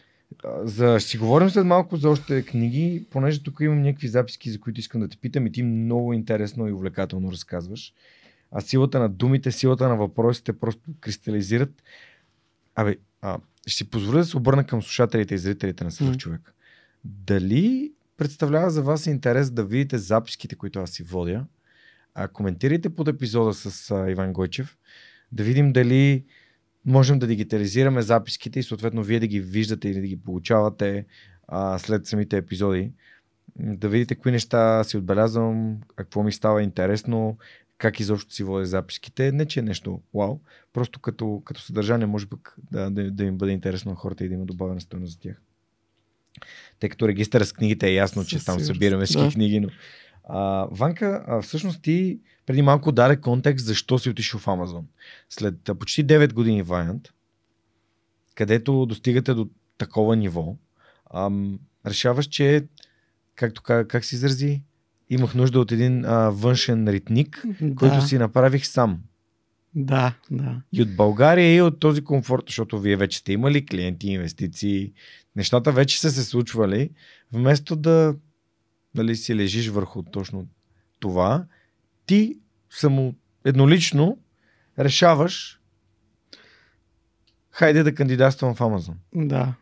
За, 0.64 1.00
ще 1.00 1.10
си 1.10 1.18
говорим 1.18 1.50
след 1.50 1.66
малко 1.66 1.96
за 1.96 2.10
още 2.10 2.46
книги, 2.46 3.06
понеже 3.10 3.44
тук 3.44 3.58
имам 3.62 3.82
някакви 3.82 4.08
записки, 4.08 4.52
за 4.52 4.60
които 4.60 4.80
искам 4.80 5.02
да 5.02 5.08
те 5.08 5.18
питам 5.18 5.48
и 5.48 5.52
ти 5.52 5.64
много 5.64 6.14
интересно 6.14 6.68
и 6.68 6.72
увлекателно 6.72 7.32
разказваш. 7.32 7.94
А 8.52 8.62
силата 8.62 9.00
на 9.00 9.10
думите, 9.10 9.52
силата 9.52 9.90
на 9.90 9.96
въпросите 9.96 10.54
просто 10.54 10.82
кристализират. 11.00 11.84
Абе, 12.76 12.98
а, 13.22 13.38
ще 13.70 13.78
си 13.78 13.90
позволя 13.90 14.18
да 14.18 14.26
се 14.26 14.38
обърна 14.38 14.64
към 14.64 14.82
слушателите 14.82 15.36
и 15.36 15.38
зрителите 15.38 15.84
на 15.84 15.92
Свърх 15.92 16.18
човек. 16.18 16.42
Mm. 16.42 16.52
Дали 17.04 17.92
представлява 18.18 18.70
за 18.70 18.82
вас 18.82 19.06
интерес 19.06 19.52
да 19.52 19.64
видите 19.64 19.98
записките, 19.98 20.56
които 20.56 20.80
аз 20.80 20.90
си 20.90 21.04
водя? 21.04 21.46
А, 22.14 22.28
коментирайте 22.28 22.90
под 22.90 23.08
епизода 23.08 23.54
с 23.54 23.92
а, 23.92 24.12
Иван 24.12 24.34
Гойчев, 24.34 24.78
да 25.32 25.44
видим 25.44 25.74
дали 25.74 26.26
можем 26.86 27.20
да 27.20 27.28
дигитализираме 27.28 28.02
записките 28.02 28.60
и 28.60 28.64
съответно 28.64 29.04
вие 29.04 29.20
да 29.20 29.28
ги 29.28 29.40
виждате 29.40 29.90
или 29.90 30.02
да 30.02 30.08
ги 30.08 30.22
получавате 30.22 31.06
а, 31.48 31.80
след 31.80 32.06
самите 32.06 32.38
епизоди. 32.38 32.92
Да 33.56 33.90
видите 33.90 34.16
кои 34.16 34.32
неща 34.32 34.84
си 34.84 34.98
отбелязвам, 34.98 35.78
какво 35.96 36.24
ми 36.24 36.32
става 36.32 36.64
интересно, 36.64 37.38
как 37.80 38.00
изобщо 38.00 38.34
си 38.34 38.44
водя 38.44 38.66
записките. 38.66 39.32
Не, 39.32 39.46
че 39.46 39.60
е 39.60 39.64
нещо 39.64 40.02
вау, 40.14 40.40
просто 40.74 41.00
като, 41.00 41.42
като 41.46 41.62
съдържание 41.62 42.08
може 42.08 42.28
пък 42.28 42.56
да, 42.72 42.90
да, 42.90 43.12
да 43.12 43.24
им 43.24 43.38
бъде 43.38 43.52
интересно 43.52 43.92
на 43.92 43.96
хората 43.96 44.26
и 44.26 44.28
да 44.28 44.34
има 44.34 44.46
добавена 44.46 44.82
стоеност 44.82 45.14
за 45.14 45.20
тях. 45.20 45.42
Тъй 46.80 46.90
като 46.90 47.08
регистър 47.08 47.44
с 47.44 47.54
книгите 47.54 47.88
е 47.88 47.94
ясно, 47.94 48.26
че 48.26 48.46
там 48.46 48.60
събираме 48.60 49.06
всички 49.06 49.24
да. 49.24 49.32
книги, 49.32 49.60
но 49.60 49.70
а, 50.24 50.68
Ванка, 50.72 51.24
а, 51.28 51.42
всъщност 51.42 51.82
ти 51.82 52.20
преди 52.46 52.62
малко 52.62 52.92
даде 52.92 53.18
контекст 53.18 53.66
защо 53.66 54.00
си 54.00 54.10
отишъл 54.10 54.40
в 54.40 54.48
Амазон. 54.48 54.88
След 55.30 55.70
а, 55.70 55.76
почти 55.76 56.06
9 56.06 56.34
години 56.34 56.64
Вайант, 56.64 57.10
където 58.36 58.86
достигате 58.86 59.34
до 59.34 59.50
такова 59.78 60.16
ниво, 60.16 60.56
ам, 61.14 61.60
решаваш, 61.86 62.26
че, 62.26 62.68
както 63.36 63.62
как, 63.62 63.88
как 63.88 64.06
се 64.06 64.16
изрази, 64.16 64.62
имах 65.10 65.36
нужда 65.36 65.60
от 65.60 65.72
един 65.72 66.06
а, 66.06 66.30
външен 66.30 66.88
ритник, 66.88 67.46
да. 67.62 67.76
който 67.76 68.02
си 68.02 68.18
направих 68.18 68.66
сам. 68.66 69.00
Да, 69.76 70.14
да. 70.32 70.62
И 70.74 70.82
от 70.82 70.96
България 70.96 71.56
и 71.56 71.62
от 71.62 71.80
този 71.80 72.04
комфорт, 72.04 72.44
защото 72.48 72.80
вие 72.80 72.96
вече 72.96 73.18
сте 73.18 73.34
имали 73.34 73.66
клиенти, 73.66 74.10
инвестиции, 74.10 74.94
нещата 75.36 75.72
вече 75.72 76.00
са 76.00 76.12
се 76.12 76.24
случвали, 76.24 76.90
вместо 77.32 77.76
да 77.76 78.16
нали, 78.96 79.16
си 79.16 79.36
лежиш 79.36 79.68
върху 79.68 80.04
точно 80.04 80.48
това, 81.00 81.46
ти 82.06 82.36
само 82.70 83.16
еднолично 83.46 84.18
решаваш 84.80 85.60
хайде 87.52 87.84
да 87.84 87.96
кандидатствам 87.96 88.56
в 88.56 88.62
Амазон. 88.62 88.96
Да. 89.16 89.54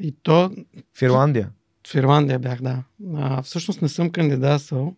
И 0.00 0.14
то... 0.22 0.50
В 0.94 1.02
Ирландия. 1.02 1.50
В 1.86 1.94
Ирландия 1.94 2.38
бях, 2.38 2.62
да. 2.62 2.84
А, 3.14 3.42
всъщност 3.42 3.82
не 3.82 3.88
съм 3.88 4.10
кандидатствал, 4.10 4.96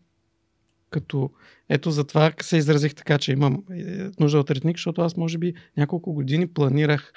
като 0.91 1.31
ето 1.69 1.91
затова 1.91 2.33
се 2.41 2.57
изразих 2.57 2.95
така, 2.95 3.19
че 3.19 3.33
имам 3.33 3.65
е, 3.71 4.11
нужда 4.21 4.39
от 4.39 4.51
ретник, 4.51 4.77
защото 4.77 5.03
аз 5.03 5.17
може 5.17 5.39
би 5.39 5.55
няколко 5.77 6.13
години 6.13 6.47
планирах 6.47 7.13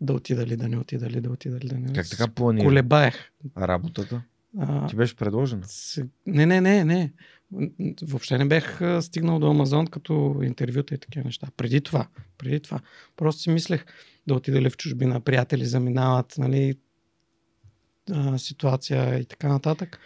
да 0.00 0.12
отида 0.12 0.46
ли, 0.46 0.56
да 0.56 0.68
не 0.68 0.78
отида 0.78 1.10
ли, 1.10 1.20
да 1.20 1.30
отида 1.30 1.58
ли, 1.58 1.68
да 1.68 1.78
не. 1.78 1.92
Как 1.92 2.10
така 2.10 2.28
планирах? 2.28 2.66
Колебаех. 2.66 3.14
А 3.54 3.68
работата? 3.68 4.22
А, 4.58 4.86
Ти 4.86 4.96
беше 4.96 5.16
предложена? 5.16 5.62
Не, 6.26 6.46
не, 6.46 6.60
не, 6.60 6.84
не. 6.84 7.12
Въобще 8.02 8.38
не 8.38 8.44
бех 8.44 8.80
стигнал 9.00 9.38
до 9.38 9.50
Амазон 9.50 9.86
като 9.86 10.40
интервюта 10.42 10.94
и 10.94 10.98
такива 10.98 11.24
неща. 11.24 11.48
Преди 11.56 11.80
това. 11.80 12.06
Преди 12.38 12.60
това. 12.60 12.80
Просто 13.16 13.42
си 13.42 13.50
мислех 13.50 13.84
да 14.26 14.34
отида 14.34 14.60
ли 14.60 14.70
в 14.70 14.76
чужбина, 14.76 15.20
приятели 15.20 15.64
заминават, 15.64 16.34
нали, 16.38 16.74
а, 18.12 18.38
ситуация 18.38 19.18
и 19.18 19.24
така 19.24 19.48
нататък. 19.48 19.98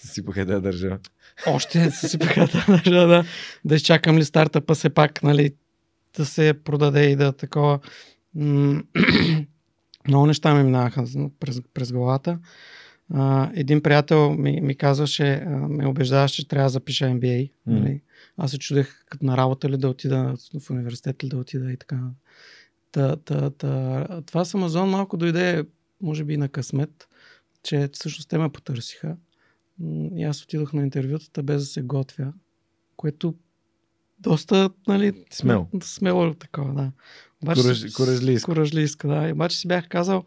Съсипаха 0.00 0.46
да 0.46 0.60
държа. 0.60 0.98
Още 1.46 1.90
съсипаха 1.90 2.46
да 2.46 2.64
държа, 2.68 3.06
да. 3.06 3.24
Да 3.64 3.74
изчакам 3.74 4.18
ли 4.18 4.24
стартъпа 4.24 4.74
се 4.74 4.90
пак, 4.90 5.22
нали, 5.22 5.54
да 6.16 6.26
се 6.26 6.54
продаде 6.64 7.10
и 7.10 7.16
да 7.16 7.32
такова. 7.32 7.78
Много 10.08 10.26
неща 10.26 10.54
ми 10.54 10.62
минаваха 10.62 11.04
през, 11.40 11.60
през 11.74 11.92
главата. 11.92 12.38
А, 13.14 13.50
един 13.54 13.82
приятел 13.82 14.32
ми, 14.32 14.60
ми 14.60 14.74
казваше, 14.74 15.44
ме 15.48 15.86
убеждаваше, 15.86 16.36
че 16.36 16.48
трябва 16.48 16.66
да 16.66 16.70
запиша 16.70 17.04
MBA. 17.04 17.50
Mm. 17.50 17.52
Нали? 17.66 18.00
Аз 18.36 18.50
се 18.50 18.58
чудех 18.58 19.04
като 19.10 19.24
на 19.24 19.36
работа 19.36 19.68
ли 19.68 19.76
да 19.76 19.88
отида, 19.88 20.34
в 20.60 20.70
университет 20.70 21.24
ли 21.24 21.28
да 21.28 21.36
отида 21.36 21.72
и 21.72 21.76
така. 21.76 22.00
Та, 22.92 23.16
та, 23.16 23.50
та, 23.50 24.06
това 24.26 24.44
с 24.44 24.54
Амазон 24.54 24.90
малко 24.90 25.16
дойде, 25.16 25.64
може 26.00 26.24
би 26.24 26.36
на 26.36 26.48
късмет, 26.48 27.08
че 27.62 27.88
всъщност 27.92 28.28
те 28.28 28.38
ме 28.38 28.52
потърсиха. 28.52 29.16
И 30.16 30.24
аз 30.24 30.42
отидох 30.42 30.72
на 30.72 30.82
интервютата 30.82 31.42
без 31.42 31.62
да 31.62 31.66
се 31.66 31.82
готвя, 31.82 32.32
което 32.96 33.34
доста, 34.18 34.70
нали, 34.88 35.24
смело. 35.30 35.68
Смело 35.82 36.34
такова, 36.34 36.74
да. 36.74 36.92
Обаче. 37.42 37.60
Коражлийско, 38.44 39.08
да. 39.08 39.28
И 39.28 39.32
обаче 39.32 39.58
си 39.58 39.68
бях 39.68 39.88
казал, 39.88 40.24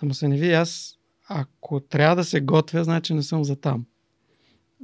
да 0.00 0.06
му 0.06 0.14
се 0.14 0.28
не 0.28 0.38
ви, 0.38 0.52
аз 0.52 0.98
ако 1.28 1.80
трябва 1.80 2.16
да 2.16 2.24
се 2.24 2.40
готвя, 2.40 2.84
значи 2.84 3.14
не 3.14 3.22
съм 3.22 3.44
за 3.44 3.56
там. 3.56 3.86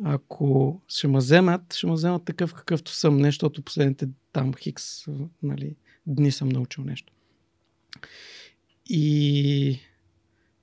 Ако 0.05 0.81
ще 0.89 1.09
ме 1.09 1.19
вземат, 1.19 1.75
ще 1.75 1.87
ме 1.87 1.93
вземат 1.93 2.25
такъв 2.25 2.55
какъвто 2.55 2.93
съм, 2.93 3.17
не, 3.17 3.29
защото 3.29 3.63
последните 3.63 4.09
там 4.33 4.55
хикс 4.55 5.07
нали, 5.43 5.77
дни 6.07 6.33
съм 6.33 6.49
научил 6.49 6.85
нещо. 6.85 7.13
И 8.87 9.81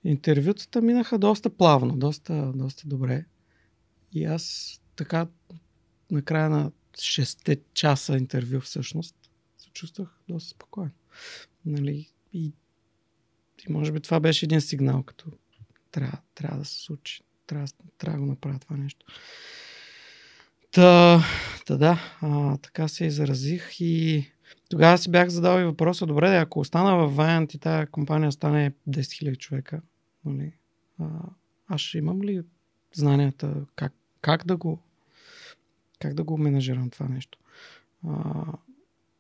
интервютата 0.04 0.82
минаха 0.82 1.18
доста 1.18 1.50
плавно, 1.50 1.98
доста, 1.98 2.52
доста 2.56 2.88
добре. 2.88 3.26
И 4.14 4.26
аз 4.26 4.76
така 4.96 5.28
накрая 6.12 6.50
на 6.50 6.72
6 6.94 7.60
часа 7.74 8.18
интервю 8.18 8.60
всъщност 8.60 9.16
се 9.58 9.70
чувствах 9.70 10.10
доста 10.30 10.50
спокойно. 10.50 10.92
Нали? 11.66 12.10
И, 12.34 12.54
и 13.68 13.72
може 13.72 13.92
би 13.92 14.00
това 14.00 14.20
беше 14.20 14.46
един 14.46 14.62
сигнал, 14.62 15.04
като 15.04 15.26
трябва, 15.92 16.18
трябва 16.36 16.58
да 16.58 16.66
се 16.66 16.82
случи. 16.82 17.22
Трябва, 17.48 17.68
трябва 17.98 18.20
да 18.20 18.26
го 18.26 18.30
направя 18.30 18.60
това 18.60 18.78
нещо. 18.78 19.06
Та, 20.72 21.24
та 21.66 21.78
да, 21.78 22.00
а, 22.22 22.58
така 22.58 22.88
се 22.88 23.06
изразих 23.06 23.80
и 23.80 24.26
тогава 24.70 24.98
си 24.98 25.12
бях 25.12 25.30
задал 25.30 25.60
и 25.60 25.64
въпроса, 25.64 26.06
добре, 26.06 26.38
ако 26.38 26.60
остана 26.60 26.96
в 26.96 27.16
Vayant 27.18 27.56
и 27.56 27.60
тази 27.60 27.88
компания 27.88 28.32
стане 28.32 28.72
10 28.90 29.00
000 29.00 29.38
човека, 29.38 29.82
нали, 30.26 30.54
а, 31.00 31.06
аз 31.68 31.82
ще 31.82 31.98
имам 31.98 32.22
ли 32.22 32.44
знанията 32.94 33.66
как, 33.76 33.94
как 34.22 34.46
да 34.46 34.58
го 34.58 34.80
как 36.00 36.14
да 36.14 36.24
го 36.24 36.38
менажирам 36.38 36.90
това 36.90 37.08
нещо. 37.08 37.40
А, 38.08 38.46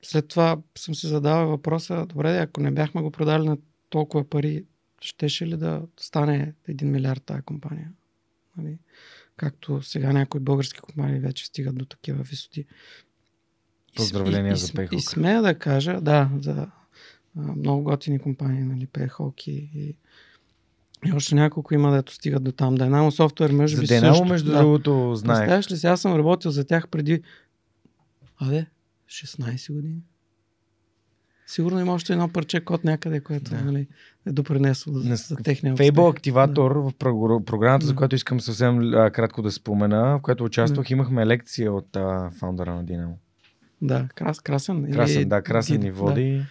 след 0.02 0.28
това 0.28 0.58
съм 0.78 0.96
си 0.96 1.08
задавал 1.08 1.50
въпроса, 1.50 2.06
добре, 2.06 2.38
ако 2.38 2.62
не 2.62 2.72
бяхме 2.72 3.02
го 3.02 3.12
продали 3.12 3.46
на 3.46 3.58
толкова 3.90 4.30
пари, 4.30 4.66
щеше 5.02 5.48
ли 5.48 5.58
да 5.58 5.82
стане 5.98 6.54
1 6.70 6.84
милиард 6.84 7.24
тази 7.24 7.42
компания? 7.42 7.92
Нали? 8.58 8.78
Както 9.38 9.82
сега 9.82 10.14
някои 10.14 10.42
български 10.42 10.80
компании 10.80 11.20
вече 11.20 11.46
стигат 11.46 11.76
до 11.76 11.86
такива 11.86 12.24
висоти. 12.24 12.66
Поздравления 13.96 14.54
и, 14.54 14.58
за 14.58 14.68
Payhawk. 14.68 14.96
И 14.96 15.02
смея 15.02 15.42
да 15.42 15.60
кажа, 15.60 16.02
да, 16.02 16.30
за 16.40 16.68
а, 17.38 17.42
много 17.42 17.84
готини 17.84 18.20
компании, 18.20 18.64
нали, 18.64 18.88
Payhawk 18.88 19.48
и, 19.48 19.70
и, 19.76 19.96
и 21.06 21.14
още 21.14 21.36
няколко 21.36 21.74
има, 21.74 21.92
дето 21.92 22.14
стигат 22.14 22.44
до 22.44 22.52
там. 22.52 22.78
Dynamo 22.78 23.10
Software, 23.10 23.52
може 23.52 23.76
За 23.76 23.82
би 23.82 23.88
Денало, 23.88 24.14
също. 24.14 24.26
между 24.26 24.52
да. 24.52 24.58
другото, 24.58 25.16
знаех. 25.16 25.40
Представяш 25.40 25.72
ли 25.72 25.78
си, 25.78 25.88
аз 25.88 26.02
съм 26.02 26.16
работил 26.16 26.52
за 26.52 26.66
тях 26.66 26.88
преди, 26.88 27.22
абе, 28.38 28.66
16 29.10 29.74
години. 29.74 29.98
Сигурно 31.48 31.80
има 31.80 31.94
още 31.94 32.14
едно 32.14 32.30
парче 32.30 32.60
код 32.62 32.84
някъде, 32.84 33.20
което 33.20 33.52
Да. 33.52 33.62
нали, 33.62 33.88
е 34.28 34.32
допринесло 34.32 34.94
за, 34.94 35.16
за 35.16 35.36
техния 35.36 35.74
успех. 35.74 35.88
активатор 36.10 36.72
в 36.72 36.92
прогр- 36.92 37.44
програмата, 37.44 37.86
за 37.86 37.92
Да. 37.92 37.98
която 37.98 38.16
искам 38.16 38.42
съвсем 38.42 38.94
а, 38.94 39.12
кратко 39.12 39.42
да 39.42 39.52
спомена, 39.52 40.18
в 40.18 40.22
която 40.22 40.44
участвах, 40.44 40.90
имахме 40.90 41.26
лекция 41.26 41.74
от 41.74 41.96
а, 41.96 42.32
фаундъра 42.32 42.76
на 42.76 42.86
Dynamo. 42.86 43.14
Да, 43.82 44.08
крас, 44.16 44.40
красен. 44.40 44.92
Красен, 44.94 45.30
да, 45.30 45.42
красен 45.42 45.80
ни 45.80 45.92
води. 45.92 46.42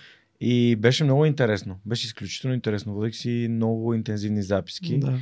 И 0.40 0.76
беше 0.76 1.04
много 1.04 1.24
интересно. 1.24 1.80
Беше 1.86 2.06
изключително 2.06 2.54
интересно. 2.54 2.94
Водих 2.94 3.14
си 3.14 3.46
много 3.50 3.94
интензивни 3.94 4.42
записки. 4.42 4.98
Да. 4.98 5.18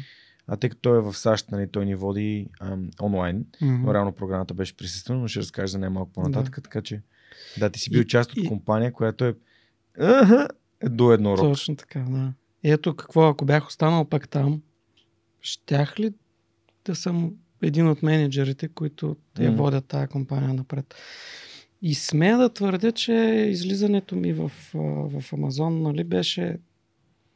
А 0.47 0.57
тъй 0.57 0.71
като 0.71 0.81
той 0.83 0.99
е 0.99 1.03
в 1.03 1.15
САЩ, 1.15 1.51
нали, 1.51 1.69
той 1.69 1.87
ни 1.87 1.95
води 1.95 2.49
ам, 2.61 2.91
онлайн. 3.03 3.47
Мгм. 3.61 3.75
Но 3.77 3.95
реално 3.95 4.13
програмата 4.13 4.55
беше 4.55 4.77
присъствена, 4.77 5.19
но 5.19 5.29
ще 5.29 5.41
разкажа 5.41 5.67
за 5.67 5.79
нея 5.79 5.91
малко 5.91 6.13
по-нататък. 6.13 6.55
Да. 6.55 6.61
Така 6.63 6.83
че, 6.83 7.03
да, 7.59 7.71
ти 7.71 7.81
си 7.81 7.91
бил 7.91 8.01
И- 8.01 8.07
част 8.07 8.33
от 8.33 8.39
и- 8.39 8.47
компания, 8.47 8.93
която 8.93 9.25
е 9.25 9.35
Аха, 9.99 10.49
до 10.85 11.13
едно 11.13 11.31
рок. 11.33 11.41
Точно 11.45 11.77
така, 11.77 12.01
да. 12.01 12.33
И 12.65 12.71
ето 12.71 12.97
какво, 12.97 13.29
ако 13.29 13.45
бях 13.45 13.67
останал 13.69 14.05
пак 14.05 14.29
там, 14.29 14.63
щях 15.41 16.01
ли 16.01 16.13
да 16.85 16.95
съм 16.95 17.33
един 17.63 17.89
от 17.89 18.03
менеджерите, 18.03 18.69
които 18.69 19.17
я 19.39 19.51
Мгм. 19.51 19.59
водят 19.59 19.85
тази 19.87 20.07
компания 20.09 20.55
напред. 20.55 20.95
И 21.83 21.95
смея 21.95 22.39
да 22.39 22.49
твърдя, 22.49 22.93
че 22.93 23.13
излизането 23.51 24.17
ми 24.17 24.33
в, 24.33 24.53
в 24.75 25.33
Амазон 25.33 25.83
нали, 25.83 26.05
беше... 26.05 26.59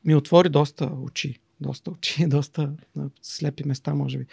ми 0.05 0.15
отвори 0.15 0.49
доста 0.49 0.85
очи. 0.85 1.39
Доста 1.61 1.91
очи, 1.91 2.27
доста 2.29 2.73
слепи 3.23 3.65
места, 3.67 3.95
може 3.95 4.19
би. 4.19 4.27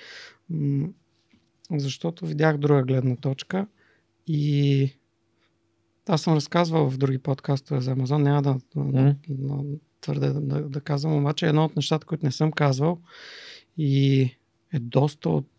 Защото 1.71 2.25
видях 2.25 2.57
друга 2.57 2.83
гледна 2.83 3.15
точка 3.15 3.67
и 4.27 4.91
аз 6.07 6.21
съм 6.21 6.33
разказвал 6.33 6.89
в 6.89 6.97
други 6.97 7.17
подкастове 7.17 7.81
за 7.81 7.91
Амазон, 7.91 8.23
няма 8.23 8.41
да, 8.41 8.57
да, 8.75 8.83
Мгм. 8.83 9.09
да 9.29 9.63
твърде 10.01 10.27
да, 10.27 10.41
да, 10.41 10.61
да 10.61 10.81
казвам, 10.81 11.17
обаче 11.17 11.47
едно 11.47 11.65
от 11.65 11.75
нещата, 11.75 12.05
които 12.07 12.25
не 12.25 12.31
съм 12.31 12.51
казвал 12.51 12.99
и 13.77 14.21
е 14.73 14.79
доста 14.79 15.29
от- 15.29 15.49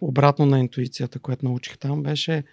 обратно 0.00 0.46
на 0.46 0.60
интуицията, 0.60 1.18
което 1.18 1.46
научих 1.46 1.78
там, 1.78 2.02
беше 2.02 2.44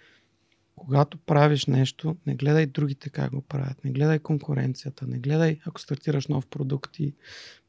когато 0.76 1.18
правиш 1.18 1.66
нещо, 1.66 2.16
не 2.26 2.34
гледай 2.34 2.66
другите 2.66 3.10
как 3.10 3.30
го 3.30 3.40
правят, 3.40 3.84
не 3.84 3.90
гледай 3.90 4.18
конкуренцията, 4.18 5.06
не 5.06 5.18
гледай 5.18 5.58
ако 5.66 5.80
стартираш 5.80 6.26
нов 6.26 6.46
продукт 6.46 6.98
и 6.98 7.14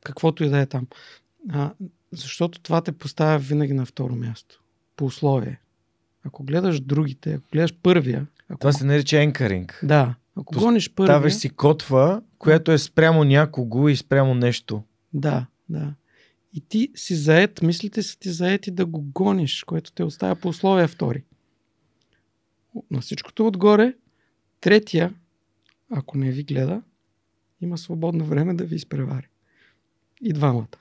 каквото 0.04 0.44
и 0.44 0.50
да 0.50 0.60
е 0.60 0.66
там. 0.66 0.88
А, 1.50 1.74
защото 2.12 2.60
това 2.60 2.82
те 2.82 2.92
поставя 2.92 3.40
винаги 3.40 3.74
на 3.74 3.86
второ 3.86 4.16
място. 4.16 4.64
По 4.96 5.06
условие. 5.06 5.60
Ако 6.24 6.44
гледаш 6.44 6.80
другите, 6.80 7.34
ако 7.34 7.48
гледаш 7.52 7.74
първия, 7.84 8.28
ако... 8.50 8.60
Това 8.60 8.72
се 8.72 8.86
нарича 8.86 9.22
енкаринг. 9.22 9.80
Да, 9.84 10.16
ако 10.36 10.56
Пос- 10.56 10.60
гониш 10.60 10.94
първия... 10.94 11.14
Ставаш 11.14 11.34
си 11.34 11.50
котва, 11.50 12.22
която 12.38 12.72
е 12.72 12.78
спрямо 12.78 13.24
някого 13.24 13.90
и 13.90 13.96
спрямо 13.96 14.36
нещо. 14.36 14.84
Да, 15.14 15.46
да. 15.70 15.94
И 16.54 16.62
ти 16.62 16.92
си 16.96 17.16
заед, 17.16 17.62
мислите 17.62 18.04
са 18.04 18.20
ти 18.20 18.30
заети 18.30 18.72
да 18.72 18.86
го 18.86 19.02
гониш, 19.02 19.64
което 19.64 19.92
те 19.92 20.04
оставя 20.04 20.36
по 20.36 20.50
условия 20.50 20.88
втори. 20.88 21.24
На 22.92 23.02
всичкото 23.02 23.48
отгоре, 23.48 23.94
третия, 24.62 25.14
ако 25.90 26.18
не 26.18 26.32
ви 26.32 26.44
гледа, 26.44 26.82
има 27.62 27.78
свободно 27.78 28.26
време 28.26 28.54
да 28.54 28.64
ви 28.64 28.76
изпревари. 28.76 29.28
И 30.22 30.34
двамата. 30.34 30.78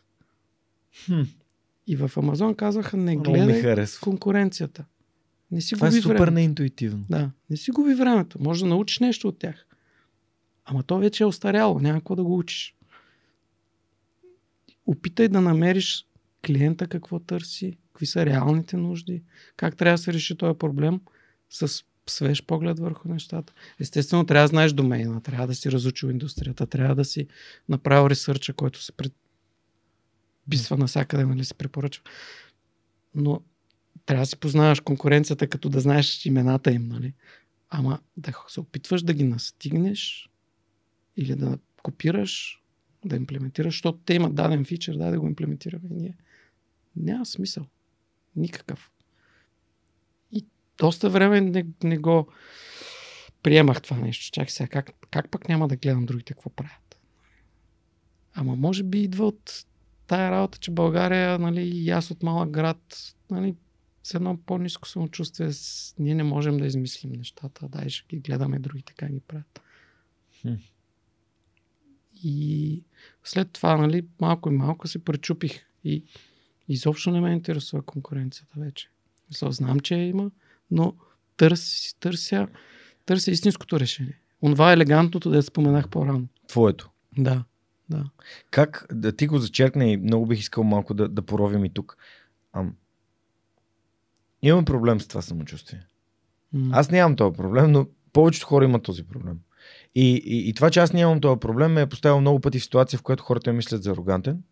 Хм, 1.06 1.22
И 1.86 1.96
в 1.96 2.10
Амазон 2.16 2.54
казаха, 2.54 2.96
не 2.96 3.16
гледай 3.16 3.86
конкуренцията. 4.00 4.84
Не 5.50 5.60
си 5.60 5.74
Това 5.74 5.86
е 5.86 5.90
губи 5.90 6.00
супер 6.00 6.14
времето. 6.14 6.34
неинтуитивно. 6.34 7.04
Да, 7.10 7.30
не 7.50 7.56
си 7.56 7.70
губи 7.70 7.94
времето. 7.94 8.42
Може 8.42 8.64
да 8.64 8.68
научиш 8.68 8.98
нещо 8.98 9.28
от 9.28 9.38
тях. 9.38 9.66
Ама 10.64 10.82
то 10.82 10.98
вече 10.98 11.22
е 11.22 11.26
остаряло, 11.26 11.80
няма 11.80 11.98
какво 12.00 12.16
да 12.16 12.24
го 12.24 12.38
учиш. 12.38 12.74
Опитай 14.86 15.28
да 15.28 15.40
намериш 15.40 16.06
клиента 16.46 16.86
какво 16.86 17.18
търси, 17.18 17.78
какви 17.92 18.06
са 18.06 18.26
реалните 18.26 18.76
нужди, 18.76 19.22
как 19.56 19.76
трябва 19.76 19.94
да 19.94 20.02
се 20.02 20.12
реши 20.12 20.36
този 20.36 20.58
проблем 20.58 21.00
с 21.50 21.84
свеж 22.08 22.42
поглед 22.42 22.78
върху 22.78 23.08
нещата. 23.08 23.52
Естествено, 23.80 24.26
трябва 24.26 24.44
да 24.44 24.48
знаеш 24.48 24.72
домейна, 24.72 25.22
трябва 25.22 25.46
да 25.46 25.54
си 25.54 25.72
разучил 25.72 26.08
индустрията, 26.08 26.66
трябва 26.66 26.94
да 26.94 27.04
си 27.04 27.26
направил 27.68 28.10
ресърча, 28.10 28.52
който 28.52 28.82
се 28.82 28.92
предписва 28.92 30.76
навсякъде, 30.76 31.24
нали 31.24 31.44
се 31.44 31.54
препоръчва. 31.54 32.04
Но 33.14 33.40
трябва 34.06 34.22
да 34.22 34.26
си 34.26 34.36
познаваш 34.36 34.80
конкуренцията, 34.80 35.48
като 35.48 35.68
да 35.68 35.80
знаеш 35.80 36.26
имената 36.26 36.72
им, 36.72 36.88
нали? 36.88 37.14
Ама 37.70 37.98
да 38.16 38.44
се 38.48 38.60
опитваш 38.60 39.02
да 39.02 39.14
ги 39.14 39.24
настигнеш 39.24 40.30
или 41.16 41.34
да 41.34 41.58
копираш, 41.82 42.62
да 43.04 43.16
имплементираш, 43.16 43.74
защото 43.74 43.98
те 43.98 44.14
имат 44.14 44.34
даден 44.34 44.64
фичър, 44.64 44.96
дай 44.96 45.10
да 45.10 45.20
го 45.20 45.26
имплементираме 45.26 45.88
ние. 45.90 46.16
Няма 46.96 47.26
смисъл. 47.26 47.66
Никакъв. 48.36 48.90
Доста 50.78 51.10
време 51.10 51.40
не, 51.40 51.66
не 51.82 51.98
го 51.98 52.28
приемах 53.42 53.82
това 53.82 53.96
нещо. 53.96 54.32
Чакай 54.32 54.50
сега, 54.50 54.68
как, 54.68 54.90
как 55.10 55.30
пък 55.30 55.48
няма 55.48 55.68
да 55.68 55.76
гледам 55.76 56.06
другите 56.06 56.32
какво 56.32 56.50
правят? 56.50 57.00
Ама 58.34 58.56
може 58.56 58.82
би 58.82 59.02
идва 59.02 59.26
от 59.26 59.64
тая 60.06 60.30
работа, 60.30 60.58
че 60.58 60.70
България, 60.70 61.38
нали, 61.38 61.62
и 61.62 61.90
аз 61.90 62.10
от 62.10 62.22
малък 62.22 62.50
град, 62.50 63.14
нали, 63.30 63.54
с 64.02 64.14
едно 64.14 64.36
по-низко 64.36 64.88
самочувствие, 64.88 65.52
с... 65.52 65.94
ние 65.98 66.14
не 66.14 66.22
можем 66.22 66.56
да 66.56 66.66
измислим 66.66 67.12
нещата. 67.12 67.68
Дай 67.68 67.88
ще 67.88 68.16
ги 68.16 68.20
гледаме 68.22 68.58
другите 68.58 68.92
как 68.96 69.12
ги 69.12 69.20
правят. 69.20 69.60
Хм. 70.40 70.54
И 72.24 72.82
след 73.24 73.52
това, 73.52 73.76
нали, 73.76 74.06
малко 74.20 74.48
и 74.48 74.56
малко 74.56 74.88
се 74.88 75.04
пречупих 75.04 75.66
и 75.84 76.04
изобщо 76.68 77.10
не 77.10 77.20
ме 77.20 77.32
интересува 77.32 77.82
конкуренцията 77.82 78.60
вече. 78.60 78.90
Мисля, 79.28 79.52
знам, 79.52 79.80
че 79.80 79.94
я 79.94 80.08
има, 80.08 80.30
но 80.70 80.94
търся, 81.36 81.94
търся, 82.00 82.48
търся 83.06 83.30
истинското 83.30 83.80
решение. 83.80 84.18
Онова 84.42 84.72
елегантното, 84.72 85.30
да 85.30 85.36
я 85.36 85.42
споменах 85.42 85.88
по-рано. 85.88 86.26
Твоето. 86.48 86.90
Да, 87.18 87.44
да. 87.88 88.04
Как 88.50 88.86
да 88.92 89.16
ти 89.16 89.26
го 89.26 89.38
зачеркне 89.38 89.92
и 89.92 89.96
много 89.96 90.26
бих 90.26 90.38
искал 90.38 90.64
малко 90.64 90.94
да, 90.94 91.08
да 91.08 91.22
поровим 91.22 91.64
и 91.64 91.70
тук. 91.70 91.96
Ам, 92.52 92.74
имам 94.42 94.64
проблем 94.64 95.00
с 95.00 95.08
това 95.08 95.22
самочувствие. 95.22 95.86
М. 96.52 96.70
Аз 96.72 96.90
нямам 96.90 97.16
този 97.16 97.36
проблем, 97.36 97.72
но 97.72 97.86
повечето 98.12 98.46
хора 98.46 98.64
имат 98.64 98.82
този 98.82 99.04
проблем. 99.04 99.38
И, 99.94 100.14
и, 100.14 100.48
и 100.48 100.54
това, 100.54 100.70
че 100.70 100.80
аз 100.80 100.92
нямам 100.92 101.20
този 101.20 101.40
проблем, 101.40 101.72
ме 101.72 101.80
е 101.80 101.86
поставил 101.86 102.20
много 102.20 102.40
пъти 102.40 102.58
в 102.58 102.64
ситуация, 102.64 102.98
в 102.98 103.02
която 103.02 103.22
хората 103.22 103.52
мислят 103.52 103.82
за 103.82 103.90
арогантен, 103.90 104.42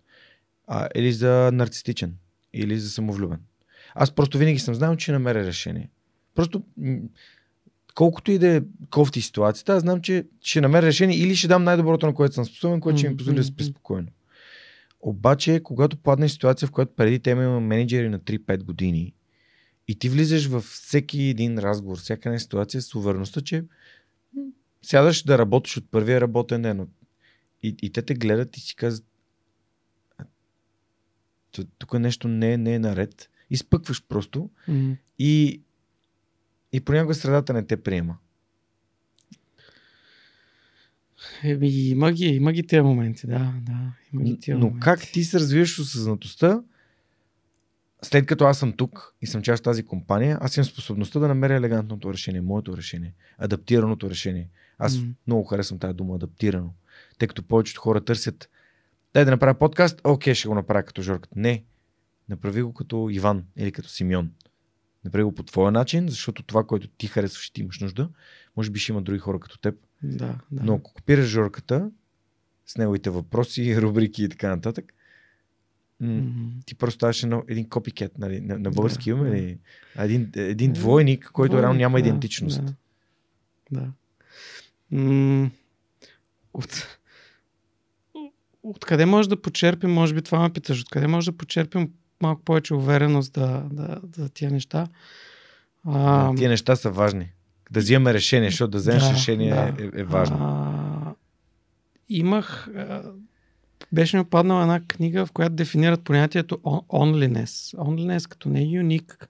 а, 0.67 0.89
или 0.95 1.13
за 1.13 1.51
нарцистичен, 1.53 2.17
или 2.53 2.79
за 2.79 2.91
самовлюбен. 2.91 3.41
Аз 3.95 4.11
просто 4.11 4.39
винаги 4.39 4.59
съм 4.59 4.75
знал, 4.75 4.97
че 4.97 5.13
намеря 5.13 5.47
решение. 5.47 5.91
Просто, 6.35 6.63
колкото 7.95 8.33
и 8.33 8.39
да 8.39 8.57
е 8.57 8.63
кофти 8.91 9.21
ситуацията, 9.21 9.73
аз 9.73 9.81
знам, 9.81 10.01
че 10.01 10.27
ще 10.41 10.61
намеря 10.61 10.87
решение 10.87 11.19
или 11.19 11.37
ще 11.37 11.49
дам 11.49 11.65
най-доброто, 11.65 12.07
на 12.07 12.15
което 12.15 12.35
съм 12.35 12.45
способен, 12.45 12.81
което 12.81 12.99
ще 12.99 13.09
ми 13.09 13.17
позволи 13.17 13.37
да 13.37 13.45
спи 13.45 13.65
спокойно. 13.65 14.09
Обаче, 15.01 15.61
когато 15.65 15.97
паднеш 15.97 16.31
в 16.31 16.35
ситуация, 16.35 16.69
в 16.69 16.71
която 16.71 16.95
преди 16.97 17.19
те 17.19 17.31
има 17.31 17.61
менеджери 17.61 18.09
на 18.09 18.21
3-5 18.21 18.63
години 18.63 19.15
и 19.89 19.99
ти 19.99 20.09
влизаш 20.09 20.47
във 20.47 20.65
всеки 20.65 21.23
един 21.23 21.59
разговор, 21.59 21.99
всяка 21.99 22.29
една 22.29 22.39
ситуация 22.39 22.83
с 22.83 22.95
увереността, 22.95 23.41
че 23.41 23.65
сядаш 24.83 25.23
да 25.23 25.39
работиш 25.39 25.77
от 25.77 25.91
първия 25.91 26.21
работен 26.21 26.63
ден. 26.63 26.89
И, 27.63 27.77
и 27.83 27.91
те 27.91 28.03
те 28.03 28.15
гледат 28.15 28.57
и 28.57 28.61
си 28.61 28.77
казват 28.77 29.07
«А, 30.19 30.25
ту- 31.51 31.67
тук 31.79 31.95
нещо 31.99 32.29
не, 32.29 32.57
не 32.57 32.75
е 32.75 32.79
наред. 32.79 33.31
Изпъкваш 33.51 34.03
просто 34.09 34.51
М. 34.69 34.97
и 35.19 35.63
и 36.75 36.81
понякога 36.81 37.15
средата 37.15 37.53
не 37.53 37.67
те 37.67 37.83
приема. 37.83 38.17
Еми, 41.43 41.69
има 41.69 42.13
ги, 42.13 42.27
има 42.27 42.53
ги 42.53 42.67
тези 42.67 42.81
моменти, 42.81 43.27
да, 43.27 43.55
да. 43.61 43.93
Има 44.13 44.23
ги 44.23 44.41
тези 44.41 44.53
Но 44.53 44.59
моменти. 44.59 44.81
как 44.81 45.01
ти 45.13 45.25
се 45.25 45.41
развиваш 45.41 45.79
осъзнатостта, 45.79 46.63
след 48.03 48.27
като 48.27 48.45
аз 48.45 48.59
съм 48.59 48.73
тук 48.73 49.15
и 49.23 49.27
съм 49.27 49.43
част 49.43 49.61
от 49.61 49.65
тази 49.65 49.83
компания, 49.85 50.39
аз 50.41 50.57
имам 50.57 50.65
способността 50.65 51.19
да 51.21 51.29
намеря 51.29 51.55
елегантното 51.55 52.13
решение, 52.13 52.41
моето 52.41 52.77
решение, 52.77 53.15
адаптираното 53.39 54.11
решение. 54.11 54.49
Аз 54.79 54.99
М. 54.99 55.07
много 55.27 55.45
харесвам 55.45 55.79
тази 55.79 55.95
дума, 55.95 56.15
адаптирано. 56.15 56.75
Тъй 57.19 57.29
като 57.29 57.43
повечето 57.43 57.81
хора 57.81 58.01
търсят, 58.01 58.51
дай 59.15 59.25
да 59.25 59.31
направя 59.31 59.55
подкаст, 59.59 60.01
окей, 60.05 60.35
ще 60.35 60.49
го 60.49 60.55
направя 60.55 60.83
като 60.83 61.03
Жорката. 61.03 61.35
Не, 61.39 61.65
направи 62.29 62.63
го 62.63 62.75
като 62.75 63.09
Иван 63.13 63.45
или 63.57 63.73
като 63.73 63.89
Симеон. 63.89 64.31
Направи 65.05 65.25
го 65.25 65.33
по 65.33 65.43
твоя 65.43 65.71
начин, 65.71 66.09
защото 66.09 66.43
това, 66.43 66.65
което 66.65 66.89
ти 66.89 67.07
харесваш 67.07 67.47
и 67.47 67.53
ти 67.53 67.61
имаш 67.61 67.81
нужда, 67.81 68.09
може 68.57 68.71
би 68.71 68.79
ще 68.79 68.93
има 68.93 69.03
други 69.03 69.19
хора 69.19 69.41
като 69.41 69.59
теб. 69.59 69.75
Да, 70.03 70.39
да. 70.51 70.63
Но 70.65 70.75
ако 70.75 70.93
копираш 70.93 71.27
Жорката 71.27 71.91
с 72.67 72.77
неговите 72.77 73.11
въпроси, 73.11 73.77
рубрики 73.83 74.25
и 74.25 74.29
така 74.29 74.49
нататък, 74.49 74.93
Мгм. 76.01 76.49
ти 76.67 76.75
просто 76.75 76.97
ставаш 76.97 77.23
едно, 77.23 77.45
един 77.49 77.69
копикет, 77.69 78.19
нали? 78.19 78.41
На, 78.41 78.59
на 78.59 78.71
български 78.71 79.05
Да, 79.05 79.17
имаме 79.17 79.59
да. 79.97 80.05
Един, 80.05 80.31
един 80.35 80.73
двойник, 80.73 81.31
който 81.33 81.51
Двойник, 81.51 81.63
реално 81.65 81.79
няма 81.79 82.01
да, 82.03 82.09
идентичност. 82.09 82.65
Да. 82.65 82.73
да. 83.71 83.93
М- 84.91 85.51
от... 86.55 86.99
Откъде 88.63 89.07
може 89.07 89.29
да 89.29 89.43
почерпим, 89.43 89.91
може 89.91 90.15
би 90.15 90.23
това 90.23 90.43
ме 90.43 90.53
питаш, 90.53 90.81
откъде 90.81 91.07
може 91.07 91.31
да 91.31 91.37
почерпим 91.37 91.93
малко 92.27 92.43
повече 92.43 92.75
увереност 92.75 93.33
да, 93.33 93.63
да, 93.73 94.01
за 94.17 94.29
тия 94.29 94.51
неща? 94.51 94.87
А, 95.87 96.29
Да, 96.31 96.35
тия 96.37 96.49
неща 96.51 96.77
са 96.77 96.91
важни. 96.91 97.33
Да 97.71 97.81
взимаме 97.81 98.15
решение, 98.15 98.51
защото 98.51 98.71
да 98.71 98.79
вземеш 98.79 99.03
Да, 99.03 99.13
решение 99.13 99.51
да. 99.51 99.75
Е, 99.79 100.01
е 100.01 100.05
важно. 100.05 100.37
А, 100.41 101.15
имах. 102.09 102.69
А, 102.69 103.03
беше 103.93 104.17
ми 104.19 104.25
паднала 104.25 104.63
една 104.63 104.81
книга, 104.89 105.27
в 105.27 105.33
която 105.33 105.55
дефинират 105.55 106.05
понятието 106.05 106.57
on- 106.59 106.87
onlyness. 106.87 107.77
Onlyness 107.77 108.29
като 108.29 108.49
не 108.49 108.61
е 108.61 108.65
юник, 108.67 109.29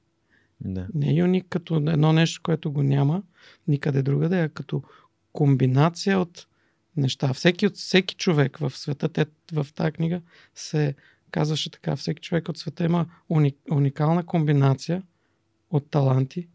Да. 0.60 0.86
не 0.94 1.10
е 1.10 1.14
юник 1.14 1.46
като 1.48 1.76
едно 1.76 2.12
нещо, 2.12 2.40
което 2.42 2.72
го 2.72 2.82
няма 2.82 3.22
никъде 3.68 4.02
другаде, 4.02 4.40
а 4.40 4.48
като 4.48 4.82
комбинация 5.32 6.18
от 6.18 6.46
неща. 6.96 7.32
Всеки, 7.32 7.68
всеки 7.68 8.14
човек 8.14 8.56
в 8.58 8.70
света, 8.70 9.08
те, 9.08 9.26
в 9.52 9.66
тази 9.74 9.92
книга 9.92 10.20
се 10.54 10.94
казваше 11.34 11.70
така, 11.70 11.96
всеки 11.96 12.22
човек 12.22 12.48
от 12.48 12.58
света 12.58 12.84
има 12.84 13.06
уни, 13.28 13.54
уникална 13.70 14.26
комбинация 14.26 15.02
от 15.70 15.90
таланти, 15.90 16.48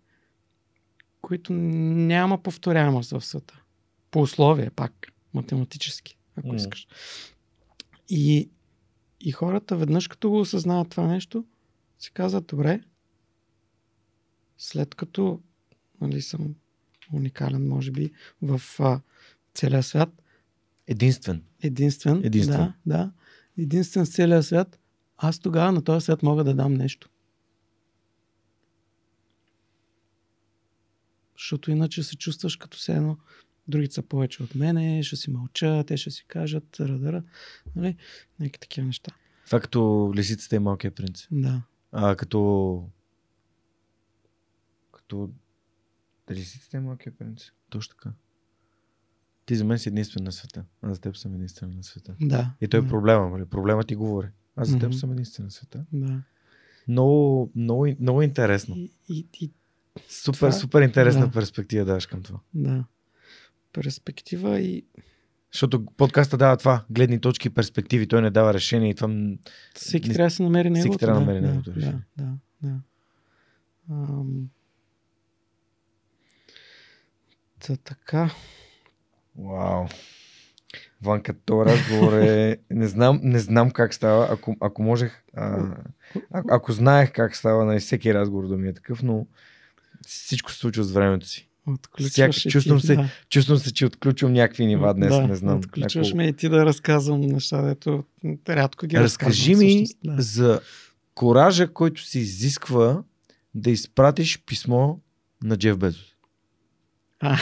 които 1.22 1.54
няма 1.54 2.44
повторяемост 2.44 3.12
в 3.12 3.22
света. 3.22 3.62
По 4.12 4.22
условие, 4.22 4.70
пак, 4.70 5.08
математически, 5.34 6.18
ако 6.36 6.48
М. 6.48 6.56
искаш. 6.56 6.88
И, 8.10 8.50
и 9.22 9.32
хората 9.32 9.76
веднъж 9.78 10.08
като 10.08 10.30
го 10.30 10.40
осъзнават 10.40 10.90
това 10.90 11.08
нещо, 11.08 11.46
си 12.00 12.12
казват, 12.12 12.48
добре, 12.48 12.82
след 14.58 14.96
като 14.96 15.42
нали, 16.02 16.22
съм 16.22 16.56
уникален, 17.14 17.68
може 17.68 17.92
би, 17.92 18.12
в 18.42 18.62
а, 18.80 19.02
целия 19.54 19.84
свят, 19.84 20.10
Единствен. 20.88 21.44
единствен, 21.62 22.22
Единствен. 22.26 22.58
Да, 22.58 22.74
да, 22.86 23.12
единствен 23.60 24.06
в 24.06 24.10
целия 24.10 24.44
свят, 24.44 24.80
аз 25.18 25.40
тогава 25.40 25.72
на 25.72 25.84
този 25.84 26.04
свят 26.04 26.24
мога 26.24 26.44
да 26.44 26.54
дам 26.54 26.74
нещо. 26.74 27.10
Защото 31.38 31.72
иначе 31.72 32.04
се 32.04 32.18
чувстваш 32.18 32.56
като 32.56 32.78
се 32.78 32.94
едно, 32.94 33.18
другите 33.68 33.94
са 33.94 34.02
повече 34.02 34.44
от 34.44 34.56
мене, 34.56 35.04
ще 35.04 35.16
си 35.16 35.32
мълча, 35.32 35.84
те 35.88 35.98
ще 35.98 36.12
си 36.12 36.26
кажат, 36.28 36.80
радара, 36.80 37.24
нали, 37.76 37.96
някакви 38.40 38.60
такива 38.60 38.88
неща. 38.88 39.12
Това 39.46 39.60
като 39.60 40.12
лисицата 40.16 40.56
и 40.56 40.60
малкият 40.60 40.96
принц. 40.96 41.28
Да. 41.32 41.62
А, 41.92 42.16
като... 42.16 42.84
Като... 44.92 45.30
Лисицата 46.32 46.78
и 46.78 46.80
малкият 46.80 47.18
принц. 47.18 47.52
Точно 47.70 47.96
така. 47.96 48.12
Ти 49.50 49.56
за 49.56 49.66
мен 49.66 49.80
си 49.80 49.90
единствен 49.90 50.24
на 50.24 50.32
света. 50.32 50.64
Аз 50.82 50.94
за 50.94 51.02
теб 51.02 51.18
съм 51.18 51.36
единствен 51.36 51.74
на 51.78 51.84
света. 51.84 52.16
Да. 52.22 52.54
И 52.62 52.68
той 52.68 52.80
е 52.80 52.84
да, 52.84 52.90
проблема, 52.90 53.30
нали? 53.30 53.46
Проблема 53.46 53.84
ти 53.84 53.96
говори. 53.96 54.28
Аз 54.56 54.68
за 54.68 54.80
теб 54.80 54.94
съм 54.94 55.12
единствен 55.12 55.46
на 55.46 55.52
света. 55.52 55.86
Да. 55.94 56.22
Много, 56.88 57.52
много, 57.56 57.88
много 58.00 58.22
интересно. 58.22 58.76
И, 58.76 58.92
и, 59.10 59.28
и, 59.42 59.52
Супер, 60.10 60.38
Това- 60.38 60.52
супер 60.52 60.82
интересна 60.82 61.26
да. 61.26 61.32
перспектива 61.32 61.86
даваш 61.86 62.06
към 62.06 62.24
това. 62.24 62.40
да. 62.54 62.86
Перспектива 63.74 64.60
и 64.60 64.86
Защото 65.54 65.86
подкаста 65.88 66.38
дава 66.38 66.58
това, 66.58 66.86
гледни 66.90 67.22
точки 67.22 67.50
перспективи, 67.50 68.08
той 68.08 68.22
не 68.22 68.30
дава 68.30 68.54
решение 68.54 68.90
и 68.90 68.96
това 68.96 69.10
всеки 69.76 70.08
Не- 70.10 70.16
трябва 70.16 70.28
да 70.28 70.36
се 70.36 70.44
намери 70.44 70.70
всеки 70.70 70.80
неговото. 70.80 71.00
трябва 71.00 71.20
да 71.20 71.26
да, 71.26 71.32
намери 71.32 71.42
да, 71.42 71.48
неговото 71.48 71.72
да, 71.72 71.76
решение. 71.78 72.02
Да, 72.18 72.34
да. 72.62 72.80
Ам... 73.90 74.50
Та 77.60 77.76
така. 77.78 78.32
Вау. 79.38 79.86
Ванка, 81.02 81.34
този 81.36 81.70
разговор 81.72 82.14
е... 82.14 82.58
Не 82.70 82.88
знам, 82.88 83.20
не 83.24 83.40
знам 83.40 83.72
как 83.72 83.94
става. 83.94 84.28
Ако, 84.32 84.56
ако 84.60 84.84
можех... 84.84 85.24
А, 85.34 85.58
а, 86.32 86.44
ако 86.50 86.72
знаех 86.72 87.12
как 87.12 87.36
става, 87.36 87.66
нали, 87.66 87.80
всеки 87.80 88.14
разговор 88.14 88.48
да 88.48 88.58
ми 88.58 88.70
е 88.70 88.74
такъв, 88.74 89.04
но 89.04 89.28
всичко 90.08 90.52
се 90.52 90.58
случва 90.58 90.84
с 90.84 90.92
времето 90.92 91.28
си. 91.28 91.50
Всяка- 92.00 92.30
и 92.30 92.42
ти, 92.42 92.50
чувствам 92.50 92.80
се- 92.80 92.96
Да. 92.96 93.10
Чувствам 93.30 93.58
се, 93.58 93.74
че 93.74 93.86
отключвам 93.86 94.34
някакви 94.34 94.66
нива 94.66 94.94
днес, 94.94 95.10
да, 95.10 95.28
не 95.28 95.36
знам. 95.36 95.58
Отключваш 95.58 96.08
Ако- 96.08 96.18
ме 96.18 96.28
и 96.28 96.34
ти 96.34 96.50
да 96.50 96.66
разказвам 96.66 97.22
неща, 97.22 97.62
дето 97.62 98.04
рядко 98.50 98.86
ги 98.86 98.98
Разкажи 98.98 99.52
разказвам. 99.52 99.68
ми 99.70 99.86
Да. 100.06 100.22
за 100.22 100.62
коража, 101.14 101.68
който 101.68 102.04
се 102.04 102.20
изисква 102.20 103.04
да 103.56 103.72
изпратиш 103.72 104.40
писмо 104.40 104.96
на 105.44 105.58
Джеф 105.58 105.78
Безос. 105.78 106.06
А. 107.20 107.38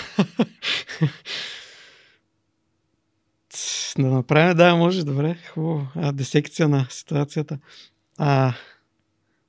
да 3.99 4.07
направим, 4.07 4.57
да, 4.57 4.75
може, 4.75 5.05
добре, 5.05 5.37
хубаво. 5.53 5.87
А, 5.95 6.11
десекция 6.11 6.67
на 6.69 6.87
ситуацията. 6.89 7.57
А, 8.17 8.53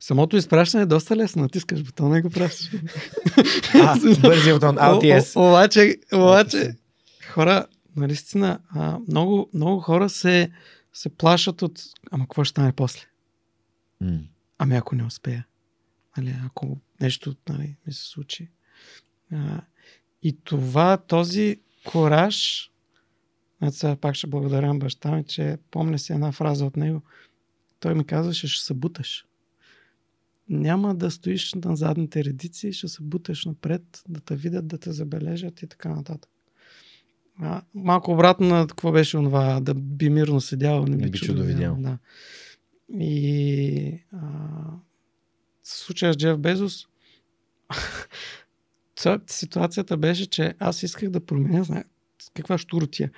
самото 0.00 0.36
изпращане 0.36 0.82
е 0.82 0.86
доста 0.86 1.16
лесно. 1.16 1.42
Натискаш 1.42 1.82
бутона 1.82 2.18
и 2.18 2.22
го 2.22 2.30
пращаш. 2.30 2.70
А, 3.74 3.96
бързия 4.20 4.54
бутон, 4.54 4.76
LTS. 4.76 5.48
обаче, 5.48 5.96
обаче, 6.14 6.76
хора, 7.32 7.66
наистина, 7.96 8.58
а, 8.70 8.98
много, 9.08 9.50
много 9.54 9.80
хора 9.80 10.08
се, 10.08 10.50
се 10.92 11.08
плашат 11.08 11.62
от... 11.62 11.80
Ама 12.10 12.24
какво 12.24 12.44
ще 12.44 12.50
стане 12.50 12.72
после? 12.72 13.00
М. 14.00 14.18
Ами 14.58 14.76
ако 14.76 14.94
не 14.94 15.04
успея. 15.04 15.46
Нали, 16.16 16.36
ако 16.46 16.78
нещо 17.00 17.34
нали, 17.48 17.76
ми 17.86 17.92
се 17.92 18.04
случи. 18.04 18.48
А, 19.32 19.60
и 20.22 20.36
това, 20.44 20.96
този 20.96 21.60
кораж, 21.86 22.70
ето 23.62 23.76
сега 23.76 23.96
пак 23.96 24.14
ще 24.14 24.26
благодаря 24.26 24.66
на 24.66 24.78
баща 24.78 25.16
ми, 25.16 25.24
че 25.24 25.58
помня 25.70 25.98
си 25.98 26.12
една 26.12 26.32
фраза 26.32 26.64
от 26.66 26.76
него. 26.76 27.02
Той 27.80 27.94
ми 27.94 28.04
казваше, 28.04 28.48
ще 28.48 28.64
се 28.64 28.74
буташ. 28.74 29.24
Няма 30.48 30.94
да 30.94 31.10
стоиш 31.10 31.54
на 31.54 31.76
задните 31.76 32.24
редици, 32.24 32.72
ще 32.72 32.88
се 32.88 33.02
буташ 33.02 33.44
напред, 33.44 34.02
да 34.08 34.20
те 34.20 34.36
видят, 34.36 34.68
да 34.68 34.78
те 34.78 34.92
забележат 34.92 35.62
и 35.62 35.66
така 35.66 35.88
нататък. 35.88 36.30
А, 37.40 37.62
малко 37.74 38.12
обратно 38.12 38.48
на 38.48 38.66
какво 38.66 38.92
беше 38.92 39.16
онова, 39.16 39.60
да 39.60 39.74
би 39.74 40.10
мирно 40.10 40.40
седял, 40.40 40.84
не 40.84 41.10
би, 41.10 41.18
чудо 41.18 41.42
видял. 41.42 41.76
Да. 41.80 41.98
И 42.98 44.00
а, 44.12 44.18
случая 45.64 46.12
с 46.12 46.16
Джеф 46.16 46.38
Безос, 46.38 46.86
ситуацията 49.26 49.96
беше, 49.96 50.26
че 50.26 50.54
аз 50.58 50.82
исках 50.82 51.10
да 51.10 51.26
променя, 51.26 51.64
знае, 51.64 51.84
каква 52.34 52.58
штуротия. 52.58 53.10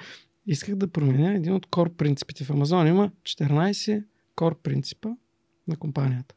Исках 0.51 0.77
да 0.77 0.89
променя 0.89 1.33
един 1.35 1.53
от 1.53 1.67
кор 1.67 1.95
принципите. 1.95 2.45
В 2.45 2.51
Амазон 2.51 2.87
има 2.87 3.11
14 3.23 4.05
кор 4.35 4.63
принципа 4.63 5.09
на 5.69 5.77
компанията. 5.77 6.35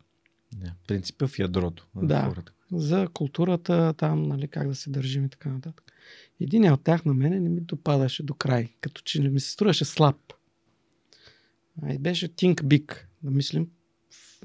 Да, 0.56 0.73
принципа 0.88 1.27
в 1.27 1.40
ядрото 1.40 1.88
на 1.95 2.07
Да. 2.07 2.22
хората. 2.22 2.52
За 2.72 3.07
културата, 3.14 3.94
там, 3.98 4.23
нали, 4.23 4.48
как 4.48 4.68
да 4.68 4.76
се 4.76 4.90
държим 4.90 5.26
и 5.26 5.30
така 5.30 5.49
нататък. 5.49 5.94
Един 6.41 6.72
от 6.72 6.84
тях 6.84 7.06
на 7.06 7.14
мене 7.14 7.40
не 7.40 7.49
ми 7.49 7.61
допадаше 7.61 8.23
до 8.23 8.34
край, 8.34 8.73
като 8.81 9.02
че 9.02 9.22
не 9.22 9.30
ми 9.30 9.40
се 9.40 9.52
струваше 9.52 9.85
слаб. 9.85 10.15
А 11.81 11.94
и 11.94 11.98
беше 11.98 12.30
Think 12.30 12.56
Big, 12.56 12.98
да 13.23 13.31
мислим 13.31 13.68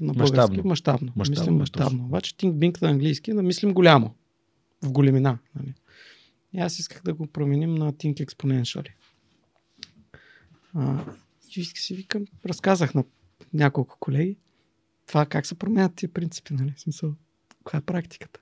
на 0.01 0.13
български. 0.13 0.61
Мащабно. 0.61 1.13
Да 1.15 1.29
мислим 1.29 1.55
мащабно. 1.55 2.05
Обаче 2.05 2.33
Think 2.33 2.51
Big 2.51 2.81
на 2.81 2.89
английски 2.89 3.33
да 3.33 3.43
мислим 3.43 3.73
голямо. 3.73 4.15
В 4.83 4.91
големина. 4.91 5.37
Нали. 5.55 5.73
И 6.53 6.59
аз 6.59 6.79
исках 6.79 7.03
да 7.03 7.13
го 7.13 7.27
променим 7.27 7.75
на 7.75 7.93
Think 7.93 8.25
Exponentially. 8.25 8.89
А, 10.73 11.03
и 11.55 11.63
си 11.63 11.95
викам, 11.95 12.25
разказах 12.45 12.93
на 12.93 13.03
няколко 13.53 13.97
колеги 13.99 14.37
това 15.09 15.25
как 15.25 15.45
се 15.45 15.55
променят 15.55 15.95
тия 15.95 16.09
принципи, 16.09 16.53
нали? 16.53 16.73
Смисъл, 16.77 17.13
каква 17.57 17.79
е 17.79 17.81
практиката. 17.81 18.39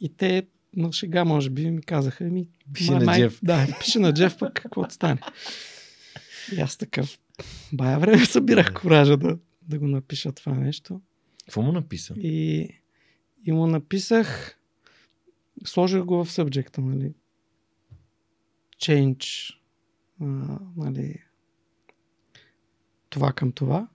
И 0.00 0.08
те 0.16 0.46
на 0.76 0.92
шега, 0.92 1.24
може 1.24 1.50
би, 1.50 1.70
ми 1.70 1.82
казаха, 1.82 2.24
ми, 2.24 2.48
Пиши 2.72 2.90
ма, 2.90 2.98
на 2.98 3.04
май- 3.04 3.20
Джеф. 3.20 3.40
Да, 3.42 3.76
пиши 3.80 3.98
на 3.98 4.14
Джеф, 4.14 4.38
пък 4.38 4.54
какво 4.54 4.90
стане. 4.90 5.20
И 6.56 6.60
аз 6.60 6.76
такъв, 6.76 7.18
бая 7.72 7.98
време 7.98 8.26
събирах 8.26 8.74
коража 8.74 9.16
да, 9.16 9.38
да 9.62 9.78
го 9.78 9.88
напиша 9.88 10.32
това 10.32 10.54
нещо. 10.54 11.00
Какво 11.46 11.62
му 11.62 11.72
написа? 11.72 12.14
И, 12.16 12.68
и 13.46 13.52
му 13.52 13.66
написах, 13.66 14.58
сложих 15.64 16.02
го 16.02 16.24
в 16.24 16.32
събджекта, 16.32 16.80
нали. 16.80 17.14
Change, 18.76 19.54
а, 20.22 20.58
нали, 20.76 21.22
това 23.08 23.32
към 23.32 23.52
това. 23.52 23.88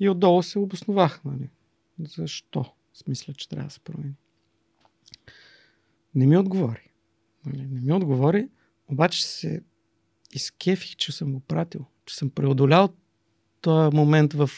И 0.00 0.08
отдолу 0.08 0.42
се 0.42 0.58
обосновах, 0.58 1.24
нали. 1.24 1.50
Защо? 1.98 2.74
Смисля, 2.94 3.34
че 3.34 3.48
трябва 3.48 3.66
да 3.66 3.70
се 3.70 3.80
промени. 3.80 4.14
Не 6.14 6.26
ми 6.26 6.36
отговори. 6.36 6.90
Нали, 7.46 7.66
не 7.66 7.80
ми 7.80 7.92
отговори, 7.92 8.48
обаче 8.88 9.26
се 9.26 9.62
изкефих, 10.32 10.96
че 10.96 11.12
съм 11.12 11.32
го 11.32 11.40
пратил. 11.40 11.86
Че 12.06 12.16
съм 12.16 12.30
преодолял 12.30 12.94
този 13.60 13.96
момент 13.96 14.32
в 14.32 14.50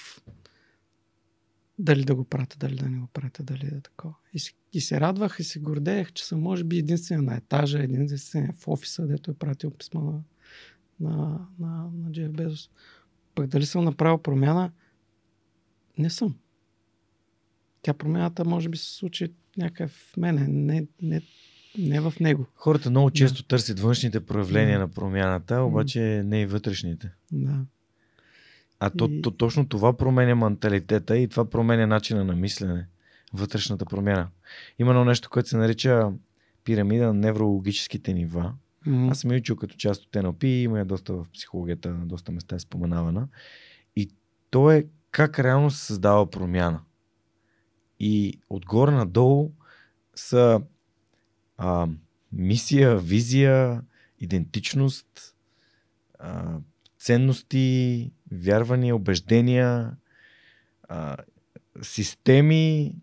дали 1.78 2.04
да 2.04 2.14
го 2.14 2.24
пратя, 2.24 2.56
дали 2.58 2.76
да 2.76 2.88
не 2.88 2.98
го 2.98 3.06
пратя, 3.06 3.42
дали 3.42 3.70
да 3.70 3.76
е 3.76 3.80
такова. 3.80 4.14
И, 4.32 4.38
се- 4.38 4.52
и 4.72 4.80
се 4.80 5.00
радвах 5.00 5.36
и 5.40 5.44
се 5.44 5.58
гордеех, 5.60 6.12
че 6.12 6.24
съм 6.26 6.40
може 6.40 6.64
би 6.64 6.78
единствен 6.78 7.24
на 7.24 7.36
етажа, 7.36 7.78
единствен 7.78 8.52
в 8.54 8.68
офиса, 8.68 9.06
дето 9.06 9.30
е 9.30 9.34
пратил 9.34 9.70
писма 9.70 10.00
на, 10.02 10.20
на, 11.00 11.46
на, 11.58 11.90
на 11.94 12.12
Джеф 12.12 12.32
Безос. 12.32 12.70
Пък 13.34 13.46
дали 13.46 13.66
съм 13.66 13.84
направил 13.84 14.18
промяна? 14.18 14.72
Не 15.98 16.10
съм. 16.10 16.36
Тя 17.82 17.94
промяната 17.94 18.44
може 18.44 18.68
би 18.68 18.78
се 18.78 18.92
случи 18.94 19.28
някъде 19.56 19.88
в 19.88 20.16
мене, 20.16 20.48
не, 20.48 20.86
не, 21.02 21.22
не 21.78 22.00
в 22.00 22.14
него. 22.20 22.46
Хората 22.54 22.90
много 22.90 23.10
често 23.10 23.44
търсят 23.44 23.80
външните 23.80 24.26
проявления 24.26 24.78
Да. 24.78 24.86
на 24.86 24.90
промяната, 24.90 25.60
обаче 25.60 26.22
не 26.24 26.40
и 26.40 26.46
вътрешните. 26.46 27.10
Да. 27.32 27.64
А 28.80 28.90
то, 28.90 29.08
И- 29.10 29.22
то, 29.22 29.30
точно 29.30 29.68
това 29.68 29.96
променя 29.96 30.34
менталитета 30.34 31.18
и 31.18 31.28
това 31.28 31.44
променя 31.50 31.86
начина 31.86 32.24
на 32.24 32.36
мислене. 32.36 32.86
Вътрешната 33.32 33.84
промяна. 33.84 34.28
Има 34.78 34.90
едно 34.90 35.04
нещо, 35.04 35.30
което 35.30 35.48
се 35.48 35.56
нарича 35.56 36.12
пирамида 36.64 37.06
на 37.06 37.14
неврологическите 37.14 38.12
нива. 38.14 38.54
М, 38.86 39.10
Аз 39.10 39.18
съм 39.20 39.30
я 39.30 39.38
учил 39.38 39.56
като 39.56 39.76
част 39.76 40.04
от 40.04 40.12
NLP, 40.12 40.44
има 40.44 40.78
я 40.78 40.84
доста 40.84 41.12
в 41.12 41.26
психологията, 41.34 41.88
на 41.90 42.06
доста 42.06 42.32
места 42.32 42.56
е 42.56 42.58
споменавана. 42.60 43.28
И 43.96 44.10
то 44.50 44.70
е 44.70 44.86
как 45.10 45.38
реално 45.38 45.70
се 45.70 45.84
създава 45.86 46.30
промяна. 46.30 46.80
И 48.00 48.40
отгоре 48.50 48.90
надолу 48.90 49.52
са 50.14 50.60
а, 51.58 51.88
мисия, 52.32 52.98
визия, 52.98 53.82
идентичност, 54.20 55.34
а, 56.18 56.58
ценности, 56.98 58.10
вярвания, 58.32 58.96
убеждения, 58.96 59.90
а, 60.88 61.16
системи 61.82 62.94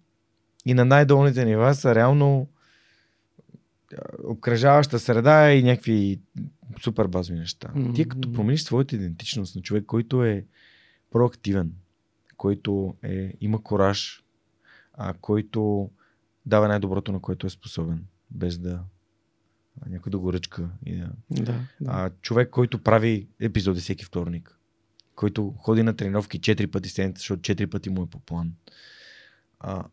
и 0.65 0.73
на 0.73 0.85
най-долните 0.85 1.45
нива 1.45 1.75
са 1.75 1.95
реално 1.95 2.47
обкръжаваща 4.23 4.99
среда 4.99 5.51
и 5.53 5.63
някакви 5.63 6.19
супер 6.81 7.07
базови 7.07 7.39
неща. 7.39 7.71
Мгм. 7.75 7.93
Ти 7.93 8.07
като 8.07 8.31
промениш 8.31 8.63
своята 8.63 8.95
идентичност 8.95 9.55
на 9.55 9.61
човек, 9.61 9.85
който 9.85 10.23
е 10.23 10.45
проактивен, 11.11 11.73
който 12.37 12.95
е, 13.03 13.33
има 13.41 13.63
кораж, 13.63 14.23
а, 14.93 15.13
който 15.13 15.89
дава 16.45 16.67
най-доброто, 16.67 17.11
на 17.11 17.19
което 17.19 17.47
е 17.47 17.49
способен, 17.49 18.05
без 18.31 18.57
да 18.57 18.79
някой 19.85 20.09
да 20.09 20.19
го 20.19 20.33
ръчка. 20.33 20.69
И 20.85 20.95
да... 20.95 21.09
Да, 21.31 21.43
да. 21.43 21.65
а, 21.87 22.09
човек, 22.21 22.49
който 22.49 22.83
прави 22.83 23.27
епизоди 23.39 23.79
всеки 23.79 24.05
вторник, 24.05 24.59
който 25.15 25.53
ходи 25.57 25.83
на 25.83 25.95
тренировки 25.95 26.39
4 26.39 26.67
пъти 26.67 26.89
седмица, 26.89 27.19
защото 27.19 27.41
4 27.41 27.67
пъти 27.67 27.89
му 27.89 28.03
е 28.03 28.07
по 28.07 28.19
план. 28.19 28.53
А, 29.59 29.83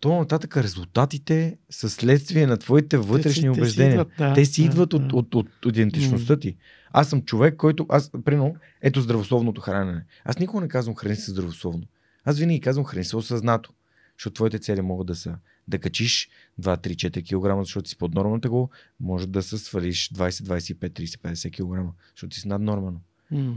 то 0.00 0.18
нататък 0.18 0.56
резултатите 0.56 1.58
са 1.70 1.90
следствие 1.90 2.46
на 2.46 2.56
твоите 2.56 2.98
вътрешни 2.98 3.32
Те 3.32 3.38
си- 3.38 3.46
те 3.48 3.54
си 3.54 3.60
убеждения. 3.60 3.92
идват, 3.92 4.08
да, 4.18 4.34
те 4.34 4.44
си 4.44 4.60
да, 4.62 4.66
идват 4.66 4.90
да. 4.90 4.96
от, 4.96 5.12
от, 5.12 5.34
от, 5.34 5.48
от 5.66 5.76
идентичността 5.76 6.38
ти. 6.38 6.56
Аз 6.92 7.08
съм 7.08 7.22
човек, 7.22 7.56
който, 7.56 7.86
аз, 7.88 8.10
примерно, 8.24 8.56
ето 8.80 9.00
здравословното 9.00 9.60
хранене. 9.60 10.04
Аз 10.24 10.38
никога 10.38 10.60
не 10.60 10.68
казвам 10.68 10.94
храни 10.96 11.16
се 11.16 11.30
здравословно. 11.30 11.82
Аз 12.24 12.38
винаги 12.38 12.60
казвам 12.60 12.84
храни 12.84 13.04
се 13.04 13.16
осъзнато. 13.16 13.72
Защото 14.18 14.34
твоите 14.34 14.58
цели 14.58 14.80
могат 14.80 15.06
да 15.06 15.14
са 15.14 15.36
да 15.68 15.78
качиш 15.78 16.28
2, 16.60 16.86
3, 16.88 17.20
4 17.20 17.58
кг, 17.58 17.66
защото 17.66 17.88
си 17.88 17.96
под 17.96 18.14
нормата 18.14 18.48
го, 18.50 18.70
може 19.00 19.26
да 19.26 19.42
се 19.42 19.58
свалиш 19.58 20.08
20, 20.08 20.28
25, 20.30 20.74
30, 20.90 21.18
50 21.18 21.50
кг, 21.88 21.94
защото 22.16 22.36
си 22.36 22.48
над 22.48 22.62
нормално. 22.62 23.00
М. 23.30 23.54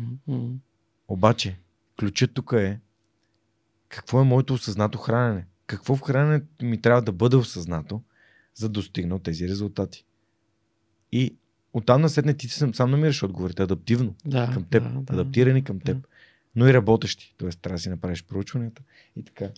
Обаче, 1.07 1.57
ключът 1.99 2.33
тук 2.33 2.53
е 2.57 2.79
какво 3.89 4.21
е 4.21 4.23
моето 4.23 4.53
осъзнато 4.53 4.97
хранене? 4.97 5.45
Какво 5.67 5.95
в 5.95 6.01
храненето 6.01 6.65
ми 6.65 6.81
трябва 6.81 7.01
да 7.01 7.11
бъде 7.11 7.35
осъзнато, 7.35 8.01
за 8.55 8.69
да 8.69 8.73
достигна 8.73 9.19
тези 9.19 9.47
резултати? 9.47 10.05
И 11.11 11.35
оттам 11.73 12.01
насетне 12.01 12.33
ти 12.33 12.47
сам, 12.47 12.73
сам 12.73 12.91
намираш 12.91 13.23
отговорите 13.23 13.63
адаптивно 13.63 14.15
Да, 14.25 14.49
към 14.53 14.63
теб, 14.63 14.83
да, 14.83 14.89
да, 14.89 15.13
адаптирани 15.13 15.63
към 15.63 15.79
теб, 15.79 15.97
да. 15.97 16.07
но 16.55 16.67
и 16.67 16.73
работещи. 16.73 17.33
Тоест 17.37 17.59
трябва 17.61 17.75
да 17.75 17.81
си 17.81 17.89
направиш 17.89 18.23
проучванията 18.23 18.81
и 19.15 19.23
така. 19.23 19.49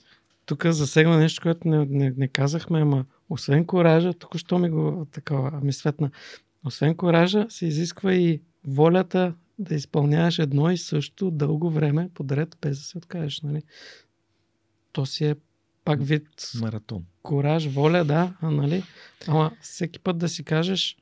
Тук 0.46 0.66
засегна 0.66 1.18
нещо, 1.18 1.42
което 1.42 1.68
не, 1.68 1.86
не, 1.86 2.14
не 2.18 2.28
казахме, 2.28 2.82
ама 2.82 3.06
освен 3.30 3.66
коража, 3.66 4.14
тук 4.14 4.38
що 4.38 4.60
ми 4.60 4.70
го 4.70 5.08
такова, 5.12 5.62
ми 5.62 5.74
светна, 5.74 6.12
освен 6.64 6.96
коража 6.96 7.46
се 7.50 7.66
изисква 7.66 8.14
и 8.14 8.42
волята 8.68 9.34
да 9.60 9.76
изпълняваш 9.76 10.40
едно 10.40 10.72
и 10.72 10.78
също 10.78 11.32
дълго 11.32 11.72
време 11.72 12.10
подред, 12.14 12.58
без 12.62 12.78
да 12.78 12.84
се 12.84 12.98
откажеш. 12.98 13.42
Нали? 13.42 13.64
То 14.92 15.06
си 15.06 15.26
е 15.26 15.36
пак 15.86 16.00
вид 16.04 16.52
Маратон. 16.56 17.06
кораж, 17.24 17.66
воля, 17.68 18.06
да, 18.06 18.38
а, 18.42 18.52
нали? 18.52 18.84
Ама 19.28 19.52
всеки 19.62 20.00
път 20.00 20.18
да 20.18 20.30
си 20.30 20.44
кажеш, 20.44 20.98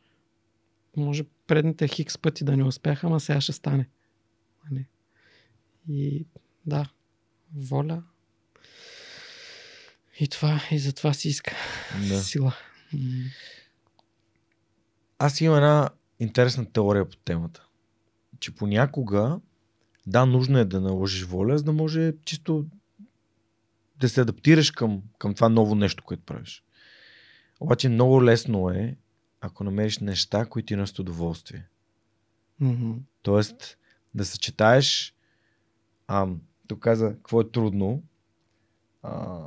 може 0.98 1.24
предните 1.48 1.88
хикс 1.88 2.18
пъти 2.18 2.44
да 2.44 2.58
не 2.58 2.64
успяха, 2.64 3.08
ама 3.08 3.20
сега 3.20 3.42
ще 3.42 3.54
стане. 3.54 3.90
Нали? 4.72 4.86
И 5.90 6.26
да, 6.66 6.90
воля. 7.56 8.04
И 10.20 10.28
това, 10.28 10.62
и 10.72 10.80
за 10.80 10.94
това 10.94 11.14
си 11.14 11.30
иска 11.30 11.56
Да. 12.10 12.24
сила. 12.24 12.54
Аз 15.20 15.42
имам 15.42 15.58
една 15.58 15.90
интересна 16.20 16.72
теория 16.72 17.10
по 17.10 17.16
темата. 17.18 17.66
Че 18.46 18.56
понякога, 18.56 19.40
да, 20.08 20.26
нужно 20.26 20.60
е 20.60 20.66
да 20.66 20.82
наложиш 20.82 21.24
воля, 21.24 21.58
за 21.58 21.64
да 21.64 21.74
може 21.74 22.14
чисто 22.26 22.66
да 24.00 24.10
се 24.10 24.22
адаптираш 24.22 24.72
към, 24.72 25.02
към 25.18 25.34
това 25.34 25.50
ново 25.50 25.76
нещо, 25.76 26.04
което 26.04 26.24
правиш. 26.24 26.64
Обаче 27.60 27.90
много 27.90 28.24
лесно 28.24 28.70
е, 28.70 28.98
ако 29.42 29.64
намериш 29.64 30.00
неща, 30.00 30.46
които 30.46 30.66
ти 30.66 30.76
носят 30.76 31.00
удоволствие. 31.00 31.68
Мгм. 32.60 32.92
Тоест, 33.22 33.78
да 34.16 34.26
съчетаеш, 34.26 35.16
а, 36.08 36.28
тук 36.68 36.80
каза, 36.80 37.10
какво 37.10 37.42
е 37.42 37.52
трудно, 37.52 38.04
а, 39.04 39.42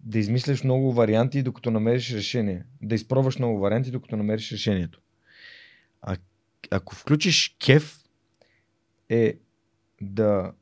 да 0.00 0.18
измисляш 0.18 0.64
много 0.64 0.92
варианти, 0.92 1.42
докато 1.42 1.70
намериш 1.70 2.12
решение. 2.12 2.64
Да 2.82 2.94
изпробваш 2.94 3.38
много 3.38 3.58
варианти, 3.58 3.90
докато 3.90 4.16
намериш 4.16 4.52
решението. 4.52 5.00
Ако 6.70 6.94
включиш 6.94 7.56
кеф, 7.64 8.00
е 9.08 9.34
да 10.00 10.52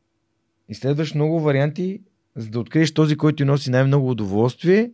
изследваш 0.68 1.14
много 1.14 1.40
варианти, 1.40 2.00
за 2.36 2.50
да 2.50 2.60
откриеш 2.60 2.94
този, 2.94 3.16
който 3.16 3.36
ти 3.36 3.44
носи 3.44 3.70
най-много 3.70 4.10
удоволствие, 4.10 4.90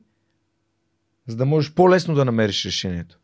за 1.27 1.37
да 1.37 1.47
можеш 1.47 1.73
по-лесно 1.73 2.15
да 2.15 2.25
намериш 2.25 2.65
решението. 2.65 3.19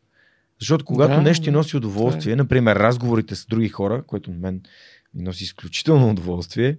Защото 0.59 0.85
когато 0.85 1.13
Да, 1.13 1.21
нещо 1.21 1.43
ти 1.43 1.51
носи 1.51 1.77
удоволствие, 1.77 2.35
например 2.35 2.75
разговорите 2.75 3.35
с 3.35 3.45
други 3.45 3.69
хора, 3.69 4.03
което 4.07 4.31
на 4.31 4.37
мен 4.37 4.61
ми 5.13 5.23
носи 5.23 5.43
изключително 5.43 6.09
удоволствие, 6.09 6.77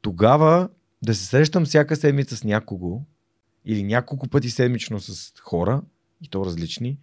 тогава 0.00 0.68
да 1.02 1.14
се 1.14 1.26
срещам 1.26 1.64
всяка 1.64 1.96
седмица 1.96 2.36
с 2.36 2.44
някого 2.44 3.02
или 3.64 3.82
няколко 3.82 4.28
пъти 4.28 4.50
седмично 4.50 5.00
с 5.00 5.32
хора, 5.40 5.82
и 6.22 6.28
то 6.28 6.44
различни, 6.44 6.98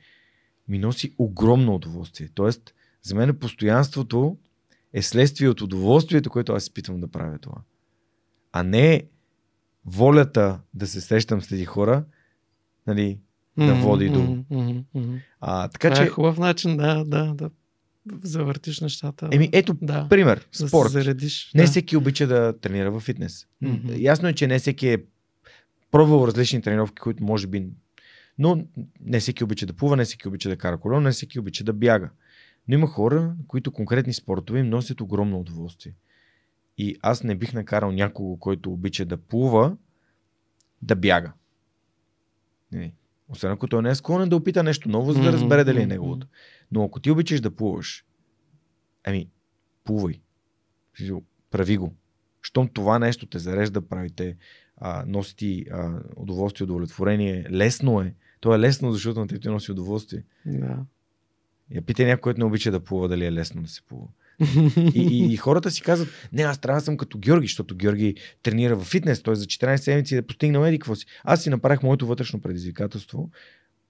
ми 0.68 0.80
носи 0.80 1.14
огромно 1.18 1.76
удоволствие. 1.76 2.30
Тоест, 2.34 2.74
за 3.08 3.16
мен 3.16 3.40
постоянството 3.40 4.38
е 4.94 5.02
следствие 5.02 5.50
от 5.50 5.62
удоволствието, 5.62 6.30
което 6.30 6.54
аз 6.54 6.64
изпитвам 6.64 7.00
да 7.00 7.08
правя 7.08 7.40
това. 7.40 7.58
А 8.52 8.64
не 8.64 9.04
волята 9.86 10.60
да 10.74 10.88
се 10.88 11.02
срещам 11.02 11.42
с 11.42 11.48
тези 11.48 11.66
хора, 11.66 12.06
нали, 12.88 13.20
да 13.58 13.76
Мгм, 13.76 13.82
води 13.82 14.10
до... 14.10 14.20
мгм, 14.50 14.80
мгм. 14.94 15.16
А, 15.42 15.68
така 15.68 15.90
Това 15.92 16.04
е 16.04 16.06
че, 16.06 16.12
хубав 16.12 16.38
начин, 16.38 16.78
да, 16.78 17.04
да, 17.04 17.34
да 17.34 17.50
завъртиш 18.24 18.80
нещата. 18.80 19.30
еми, 19.32 19.50
ето, 19.54 19.76
да. 19.82 20.08
пример, 20.10 20.48
да 20.60 20.68
спорт. 20.68 20.92
се 20.92 21.02
заредиш. 21.02 21.52
Не 21.56 21.62
да. 21.62 21.68
всеки 21.68 21.98
обича 21.98 22.28
да 22.28 22.60
тренира 22.60 22.92
в 22.92 23.00
фитнес. 23.00 23.48
Мгм. 23.62 23.94
Ясно 23.98 24.28
е, 24.28 24.34
че 24.34 24.48
не 24.48 24.60
всеки 24.60 24.88
е 24.88 24.98
пробвал 25.92 26.28
различни 26.28 26.62
тренировки, 26.62 27.00
които 27.00 27.24
може 27.24 27.48
би... 27.48 27.68
Но 28.40 28.66
не 29.00 29.20
всеки 29.20 29.44
обича 29.44 29.66
да 29.66 29.74
плува, 29.74 29.98
не 29.98 30.06
всеки 30.06 30.28
обича 30.28 30.50
да 30.50 30.58
кара 30.58 30.78
колело, 30.78 31.02
не 31.02 31.12
всеки 31.12 31.40
обича 31.40 31.64
да 31.64 31.74
бяга. 31.74 32.10
Но 32.68 32.74
има 32.74 32.88
хора, 32.88 33.36
които 33.48 33.72
конкретни 33.72 34.14
спортове 34.14 34.60
им 34.60 34.70
носят 34.70 35.02
огромно 35.02 35.40
удоволствие. 35.40 35.94
И 36.78 36.96
аз 37.02 37.24
не 37.24 37.36
бих 37.36 37.54
накарал 37.54 37.92
някого, 37.92 38.38
който 38.38 38.72
обича 38.74 39.06
да 39.06 39.18
плува, 39.18 39.78
да 40.82 40.96
бяга. 40.96 41.34
Не. 42.72 42.94
Освен 43.30 43.52
ако 43.52 43.68
той 43.68 43.82
не 43.82 43.90
е 43.90 43.96
склонен 43.96 44.30
да 44.30 44.36
опита 44.36 44.64
нещо 44.64 44.90
ново, 44.90 45.12
за 45.12 45.22
да 45.22 45.34
разбере 45.34 45.64
дали 45.64 45.82
е 45.82 45.86
неговото. 45.86 46.28
Но 46.72 46.84
ако 46.84 47.00
ти 47.00 47.12
обичаш 47.12 47.42
да 47.42 47.56
плуваш, 47.56 48.06
ами, 49.04 49.30
плувай. 49.84 50.22
Прави 51.52 51.78
го. 51.78 51.96
Щом 52.42 52.68
това 52.68 53.00
нещо 53.00 53.26
те 53.26 53.40
зарежда, 53.40 53.82
правите, 53.82 54.38
а, 54.78 55.04
носи 55.08 55.36
ти 55.36 55.66
а, 55.72 56.02
удоволствие, 56.16 56.66
удовлетворение, 56.66 57.48
лесно 57.52 58.02
е. 58.02 58.16
То 58.40 58.56
е 58.56 58.60
лесно, 58.60 58.92
защото 58.92 59.20
на 59.20 59.28
те 59.28 59.50
носи 59.50 59.72
удоволствие. 59.72 60.24
Да. 60.46 60.86
Я 61.72 61.82
питай 61.82 62.06
някой, 62.06 62.22
който 62.22 62.40
не 62.40 62.46
обича 62.46 62.72
да 62.72 62.80
плува, 62.80 63.08
дали 63.08 63.26
е 63.26 63.32
лесно 63.32 63.62
да 63.62 63.70
се 63.70 63.82
плува. 63.82 64.08
и, 64.96 65.08
и, 65.12 65.34
и 65.34 65.38
хората 65.38 65.72
си 65.72 65.82
казват, 65.82 66.10
не, 66.34 66.44
аз 66.44 66.58
трябва 66.58 66.82
да 66.82 66.86
съм 66.86 66.98
като 66.98 67.18
Георги, 67.18 67.48
защото 67.48 67.76
Георги 67.76 68.16
тренира 68.44 68.76
в 68.76 68.86
фитнес, 68.86 69.22
той 69.22 69.36
за 69.36 69.46
14 69.46 69.76
седмици 69.76 70.16
да 70.16 70.28
постигна 70.28 70.68
еди 70.68 70.80
какво 70.80 70.96
си. 70.96 71.06
Аз 71.24 71.44
си 71.44 71.50
направих 71.50 71.84
моето 71.84 72.08
вътрешно 72.08 72.42
предизвикателство, 72.42 73.30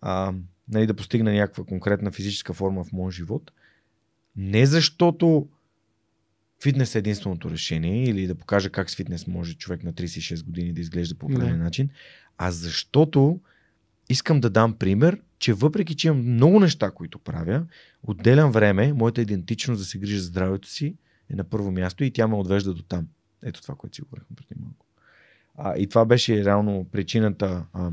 а, 0.01 0.33
нали, 0.69 0.87
да 0.87 0.93
постигна 0.93 1.33
някаква 1.33 1.63
конкретна 1.63 2.11
физическа 2.11 2.53
форма 2.53 2.83
в 2.83 2.91
моя 2.91 3.11
живот. 3.11 3.51
Не 4.35 4.65
защото 4.65 5.47
фитнес 6.63 6.95
е 6.95 6.99
единственото 6.99 7.51
решение 7.51 8.03
или 8.03 8.27
да 8.27 8.35
покажа 8.35 8.69
как 8.69 8.89
с 8.89 8.95
фитнес 8.95 9.27
може 9.27 9.57
човек 9.57 9.83
на 9.83 9.93
36 9.93 10.45
години 10.45 10.73
да 10.73 10.81
изглежда 10.81 11.15
по 11.15 11.25
определен 11.25 11.59
начин, 11.59 11.89
а 12.37 12.51
защото 12.51 13.39
искам 14.09 14.39
да 14.39 14.49
дам 14.49 14.73
пример, 14.73 15.21
че 15.39 15.53
въпреки, 15.53 15.95
че 15.95 16.07
имам 16.07 16.33
много 16.33 16.59
неща, 16.59 16.91
които 16.91 17.19
правя, 17.19 17.65
отделям 18.03 18.51
време, 18.51 18.93
моята 18.93 19.21
идентичност 19.21 19.81
да 19.81 19.85
се 19.85 19.97
грижа 19.97 20.19
за 20.19 20.25
здравето 20.25 20.69
си 20.69 20.95
е 21.29 21.35
на 21.35 21.43
първо 21.43 21.71
място 21.71 22.03
и 22.03 22.11
тя 22.11 22.27
ме 22.27 22.35
отвежда 22.35 22.73
до 22.73 22.83
там. 22.83 23.07
Ето 23.43 23.61
това, 23.61 23.75
което 23.75 23.95
си 23.95 24.01
говорихме 24.01 24.35
преди 24.35 24.61
малко. 24.61 24.85
А, 25.55 25.77
и 25.77 25.87
това 25.87 26.05
беше 26.05 26.45
реално 26.45 26.85
причината 26.91 27.65
а, 27.73 27.91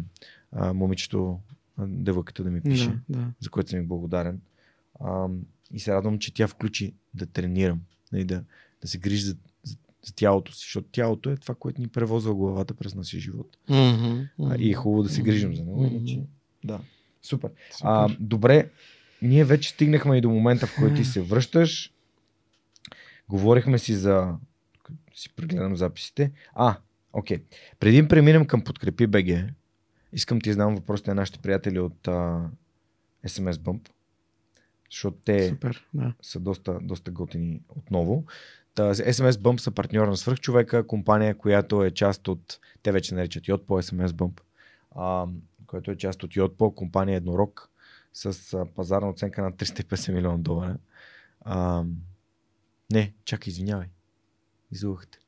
а, 0.52 0.72
момичето, 0.72 1.38
девойката 1.78 2.44
да 2.44 2.50
ми 2.50 2.60
пише, 2.60 2.98
да, 3.08 3.18
да. 3.18 3.26
за 3.40 3.50
което 3.50 3.70
съм 3.70 3.78
ми 3.78 3.86
благодарен. 3.86 4.40
А, 5.00 5.28
и 5.72 5.80
се 5.80 5.94
радвам, 5.94 6.18
че 6.18 6.34
тя 6.34 6.48
включи 6.48 6.94
да 7.14 7.26
тренирам, 7.26 7.80
нали, 8.12 8.24
да, 8.24 8.44
да 8.82 8.88
се 8.88 8.98
грижи 8.98 9.24
за, 9.24 9.36
за, 9.62 9.76
за 10.06 10.14
тялото 10.14 10.52
си, 10.52 10.58
защото 10.58 10.88
тялото 10.92 11.30
е 11.30 11.36
това, 11.36 11.54
което 11.54 11.80
ни 11.80 11.88
превозва 11.88 12.34
главата 12.34 12.74
през 12.74 12.94
нашия 12.94 13.20
живот. 13.20 13.56
Mm-hmm. 13.68 14.28
А, 14.40 14.56
и 14.58 14.70
е 14.70 14.74
хубаво 14.74 15.02
да 15.02 15.08
се 15.08 15.22
грижим 15.22 15.54
за 15.54 15.64
него. 15.64 15.84
Mm-hmm. 15.84 15.96
Иначе, 15.96 16.22
да. 16.64 16.80
Супер. 17.24 17.50
Супер. 17.70 17.88
А, 17.88 18.08
добре, 18.20 18.70
ние 19.22 19.44
вече 19.44 19.68
стигнахме 19.70 20.16
и 20.16 20.20
до 20.20 20.30
момента, 20.30 20.66
в 20.66 20.76
който 20.78 20.94
ти 20.94 21.04
се 21.04 21.22
връщаш. 21.22 21.92
Говорихме 23.28 23.78
си 23.78 23.94
за... 23.94 24.34
Си 25.14 25.34
прегледам 25.36 25.76
записите. 25.76 26.32
А, 26.54 26.76
окей. 27.12 27.38
Преди 27.80 28.02
да 28.02 28.08
преминем 28.08 28.46
към 28.46 28.64
Подкрепи 28.64 29.06
БГ, 29.06 29.26
искам 30.12 30.40
ти 30.40 30.52
знам 30.52 30.74
въпросите 30.74 31.10
на 31.10 31.14
нашите 31.14 31.38
приятели 31.38 31.78
от 31.78 32.08
а, 32.08 32.50
SMS 33.26 33.52
Bump, 33.52 33.88
защото 34.90 35.16
те 35.24 35.48
Супер, 35.48 35.86
да. 35.94 36.14
са 36.22 36.40
доста, 36.40 36.78
доста 36.82 37.10
готини 37.10 37.60
отново. 37.68 38.24
Та, 38.74 38.94
SMS 38.94 39.30
Bump 39.30 39.56
са 39.56 39.70
партньор 39.70 40.08
на 40.08 40.16
Свърхчовека, 40.16 40.86
компания, 40.86 41.34
която 41.34 41.84
е 41.84 41.90
част 41.90 42.28
от, 42.28 42.58
те 42.82 42.92
вече 42.92 43.14
наричат 43.14 43.48
Йод 43.48 43.66
по 43.66 43.82
SMS 43.82 44.08
Bump, 44.08 44.40
а, 44.94 45.26
който 45.66 45.90
е 45.90 45.96
част 45.96 46.22
от 46.22 46.36
Йодпо, 46.36 46.74
компания 46.74 47.16
Еднорог, 47.16 47.70
с 48.12 48.54
а, 48.54 48.66
пазарна 48.74 49.08
оценка 49.08 49.42
на 49.42 49.52
350 49.52 50.12
милиона 50.12 50.38
долара. 50.38 50.76
А, 51.40 51.84
не, 52.92 53.12
чакай, 53.24 53.50
извинявай. 53.50 53.86
Излъгахте. 54.72 55.18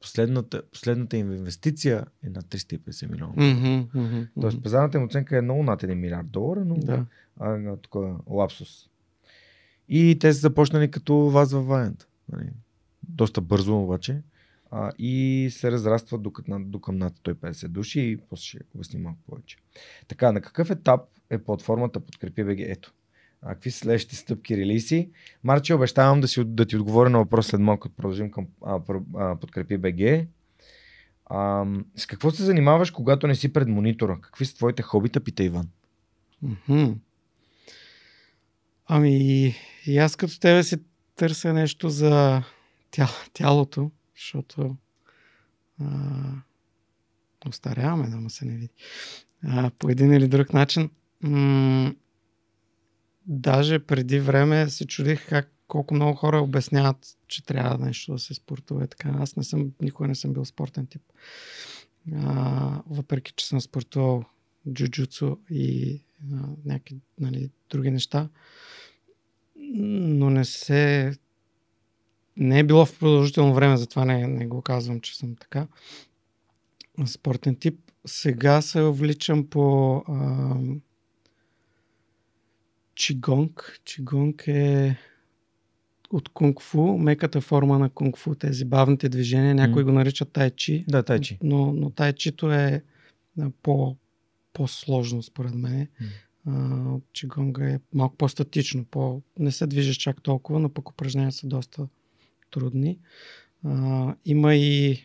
Последната, 0.00 0.62
последната 0.72 1.16
им 1.16 1.32
инвестиция 1.32 2.06
е 2.22 2.30
на 2.30 2.42
350 2.42 3.10
милиона. 3.10 3.32
Mm-hmm, 3.34 3.86
mm-hmm, 3.86 4.28
Тоест, 4.40 4.62
пазарната 4.62 4.98
им 4.98 5.04
оценка 5.04 5.38
е 5.38 5.40
много 5.40 5.62
над 5.62 5.82
1 5.82 5.94
милиард 5.94 6.30
долара, 6.30 6.64
но 6.64 6.74
Да. 6.74 7.06
а, 7.40 7.76
тук 7.76 7.94
лапсус. 8.26 8.88
И 9.88 10.18
те 10.20 10.32
са 10.32 10.40
започнали 10.40 10.90
като 10.90 11.16
вас 11.16 11.52
във 11.52 11.66
Ваент. 11.66 12.08
Нали? 12.32 12.50
Доста 13.08 13.40
бързо 13.40 13.78
обаче. 13.82 14.22
А, 14.76 14.92
и 14.98 15.48
се 15.50 15.72
разрастват 15.72 16.22
до, 16.22 16.32
до 16.48 16.80
към 16.80 16.98
над 16.98 17.12
150 17.12 17.68
души 17.68 18.00
и 18.00 18.16
после 18.16 18.42
ще 18.42 18.58
обясним 18.74 19.02
малко 19.02 19.18
повече. 19.30 19.56
Така, 20.08 20.32
на 20.32 20.40
какъв 20.40 20.70
етап 20.70 21.00
е 21.30 21.38
платформата 21.38 22.00
Подкрепи 22.00 22.44
БГ? 22.44 22.60
Ето. 22.60 22.92
А, 23.42 23.54
какви 23.54 23.70
са 23.70 23.78
следващите 23.78 24.16
стъпки, 24.16 24.56
релиси? 24.56 25.10
Марче, 25.44 25.74
обещавам 25.74 26.20
да, 26.20 26.28
си, 26.28 26.44
да 26.44 26.66
ти 26.66 26.76
отговоря 26.76 27.10
на 27.10 27.18
въпрос 27.18 27.46
след 27.46 27.60
малко, 27.60 27.80
като 27.80 27.96
продължим 27.96 28.30
към 28.30 28.46
а, 28.64 28.80
а, 29.16 29.36
Подкрепи 29.36 29.78
БГ. 29.78 30.26
А, 31.26 31.66
с 31.96 32.06
какво 32.06 32.30
се 32.30 32.42
занимаваш, 32.42 32.90
когато 32.90 33.26
не 33.26 33.34
си 33.34 33.52
пред 33.52 33.68
монитора? 33.68 34.18
Какви 34.20 34.44
са 34.44 34.54
твоите 34.54 34.82
хобита, 34.82 35.20
пита 35.20 35.44
Иван. 35.44 35.68
Мгм. 36.42 36.92
Ами, 38.86 39.54
и 39.86 39.98
аз 39.98 40.16
като 40.16 40.40
тебе 40.40 40.62
си 40.62 40.76
търся 41.16 41.52
нещо 41.52 41.88
за 41.88 42.42
тя, 42.90 43.08
тялото, 43.32 43.90
защото 44.16 44.76
а, 45.80 45.86
остаряваме, 47.46 48.08
да 48.08 48.16
му 48.16 48.30
се 48.30 48.44
не 48.44 48.54
види. 48.54 48.68
А, 49.44 49.70
по 49.78 49.90
един 49.90 50.12
или 50.12 50.28
друг 50.28 50.52
начин. 50.52 50.90
М- 51.22 51.94
даже 53.26 53.78
преди 53.78 54.20
време 54.20 54.70
се 54.70 54.86
чудих 54.86 55.28
как 55.28 55.50
колко 55.68 55.94
много 55.94 56.16
хора 56.16 56.40
обясняват, 56.40 57.06
че 57.28 57.44
трябва 57.44 57.86
нещо 57.86 58.12
да 58.12 58.18
се 58.18 58.34
спортува. 58.34 58.86
Така. 58.86 59.16
Аз 59.18 59.36
не 59.36 59.44
съм, 59.44 59.72
никога 59.82 60.08
не 60.08 60.14
съм 60.14 60.32
бил 60.32 60.44
спортен 60.44 60.86
тип. 60.86 61.02
А, 62.14 62.82
въпреки, 62.86 63.32
че 63.36 63.46
съм 63.46 63.60
спортувал 63.60 64.24
джуджуцу 64.72 65.36
и 65.50 66.00
а, 66.32 66.46
някакви 66.64 66.96
нали, 67.20 67.50
други 67.70 67.90
неща, 67.90 68.28
но 69.56 70.30
не 70.30 70.44
се 70.44 71.12
не 72.36 72.58
е 72.58 72.64
било 72.64 72.86
в 72.86 72.98
продължително 72.98 73.54
време, 73.54 73.76
затова 73.76 74.04
не, 74.04 74.26
не 74.26 74.46
го 74.46 74.62
казвам, 74.62 75.00
че 75.00 75.16
съм 75.16 75.36
така. 75.36 75.66
Спортен 77.06 77.56
тип. 77.56 77.80
Сега 78.06 78.62
се 78.62 78.82
увличам 78.82 79.46
по 79.46 79.96
а, 80.08 80.56
чигонг. 82.94 83.80
Чигонг 83.84 84.44
е 84.46 84.96
от 86.10 86.28
кунг-фу, 86.28 86.98
меката 86.98 87.40
форма 87.40 87.78
на 87.78 87.90
кунг-фу, 87.90 88.34
тези 88.34 88.64
бавните 88.64 89.08
движения. 89.08 89.54
Някои 89.54 89.84
М. 89.84 89.90
го 89.90 89.98
наричат 89.98 90.32
тайчи. 90.32 90.84
Да, 90.88 91.02
тайчи. 91.02 91.38
Но, 91.42 91.72
но 91.72 91.90
тайчито 91.90 92.52
е 92.52 92.82
по, 93.62 93.96
по-сложно, 94.52 95.22
според 95.22 95.54
мен. 95.54 95.88
А, 96.46 96.82
чигонга 97.12 97.70
е 97.70 97.80
малко 97.94 98.16
по-статично, 98.16 98.84
по... 98.84 99.22
не 99.38 99.52
се 99.52 99.66
движиш 99.66 99.96
чак 99.96 100.22
толкова, 100.22 100.60
но 100.60 100.68
пък 100.68 100.90
упражнения 100.90 101.32
са 101.32 101.46
доста 101.46 101.86
трудни. 102.54 102.98
А, 103.64 104.14
има 104.24 104.54
и 104.54 105.04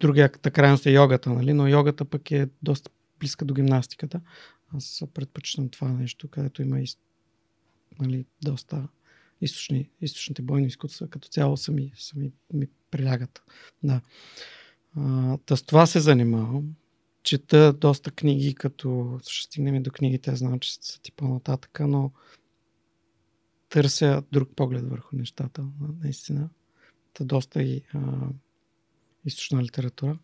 другата 0.00 0.50
крайност 0.50 0.86
е 0.86 0.92
йогата, 0.92 1.30
нали? 1.30 1.52
но 1.52 1.68
йогата 1.68 2.04
пък 2.04 2.30
е 2.30 2.48
доста 2.62 2.90
близка 3.20 3.44
до 3.44 3.54
гимнастиката. 3.54 4.20
Аз 4.76 5.02
предпочитам 5.14 5.68
това 5.68 5.88
нещо, 5.88 6.28
където 6.28 6.62
има 6.62 6.80
и 6.80 6.86
нали, 7.98 8.26
доста 8.42 8.88
източни, 9.40 9.90
източните 10.00 10.42
бойни 10.42 10.66
изкуства, 10.66 11.08
като 11.08 11.28
цяло 11.28 11.56
са 11.56 11.72
ми, 11.72 11.92
са 11.98 12.18
ми, 12.18 12.32
прилягат. 12.90 13.42
Да. 13.82 14.00
Та 15.46 15.56
с 15.56 15.62
това 15.62 15.86
се 15.86 16.00
занимавам. 16.00 16.74
Чета 17.22 17.72
доста 17.72 18.10
книги, 18.10 18.54
като 18.54 19.18
ще 19.22 19.46
стигнем 19.46 19.74
и 19.74 19.82
до 19.82 19.90
книгите, 19.90 20.30
аз 20.30 20.38
знам, 20.38 20.60
че 20.60 20.74
са 20.74 21.00
ти 21.00 21.12
по-нататъка, 21.12 21.86
но 21.86 22.12
търся 23.74 24.22
друг 24.32 24.48
поглед 24.56 24.88
върху 24.88 25.16
нещата, 25.16 25.64
наистина. 26.02 26.48
Та 27.14 27.24
доста 27.24 27.62
и 27.62 27.82
а, 27.94 27.98
източна 29.24 29.62
литература. 29.62 30.18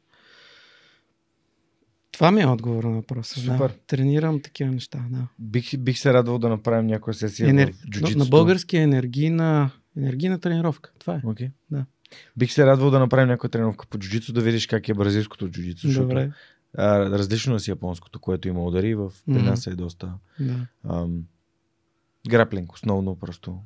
Това 2.12 2.30
ми 2.30 2.40
е 2.40 2.46
отговор 2.46 2.84
на 2.84 2.90
въпроса. 2.90 3.40
Супер. 3.40 3.68
Да. 3.68 3.74
Тренирам 3.86 4.42
такива 4.42 4.70
неща. 4.70 5.06
Да. 5.10 5.28
Бих, 5.38 5.78
бих 5.78 5.98
се 5.98 6.12
радвал 6.12 6.38
да 6.38 6.48
направим 6.48 6.86
някоя 6.86 7.14
сесия 7.14 7.48
Енер... 7.48 7.72
в 7.72 7.84
на, 7.84 7.90
джуджитсото. 7.90 8.18
на 8.18 8.24
български 8.24 8.76
е 8.76 8.82
енергийна, 8.82 9.70
енергийна 9.96 10.40
тренировка. 10.40 10.92
Това 10.98 11.14
е. 11.14 11.20
Okay. 11.20 11.50
Да. 11.70 11.84
Бих 12.36 12.52
се 12.52 12.66
радвал 12.66 12.90
да 12.90 12.98
направим 12.98 13.28
някоя 13.28 13.50
тренировка 13.50 13.86
по 13.86 13.98
джуджицу, 13.98 14.32
да 14.32 14.40
видиш 14.40 14.66
как 14.66 14.88
е 14.88 14.94
бразилското 14.94 15.48
джуджицу, 15.48 15.86
защото 15.86 16.08
Добре. 16.08 16.32
а, 16.76 16.98
различно 16.98 17.54
е 17.54 17.60
с 17.60 17.68
японското, 17.68 18.20
което 18.20 18.48
има 18.48 18.64
удари, 18.64 18.94
в 18.94 19.12
при 19.26 19.42
нас 19.42 19.66
е 19.66 19.74
доста 19.74 20.12
Да. 20.40 20.66
ам, 20.84 21.24
граплинг, 22.28 22.72
основно 22.72 23.18
просто. 23.18 23.62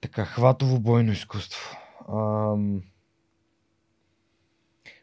Така, 0.00 0.24
хватово 0.24 0.80
бойно 0.80 1.12
изкуство. 1.12 1.76
Ам, 2.08 2.82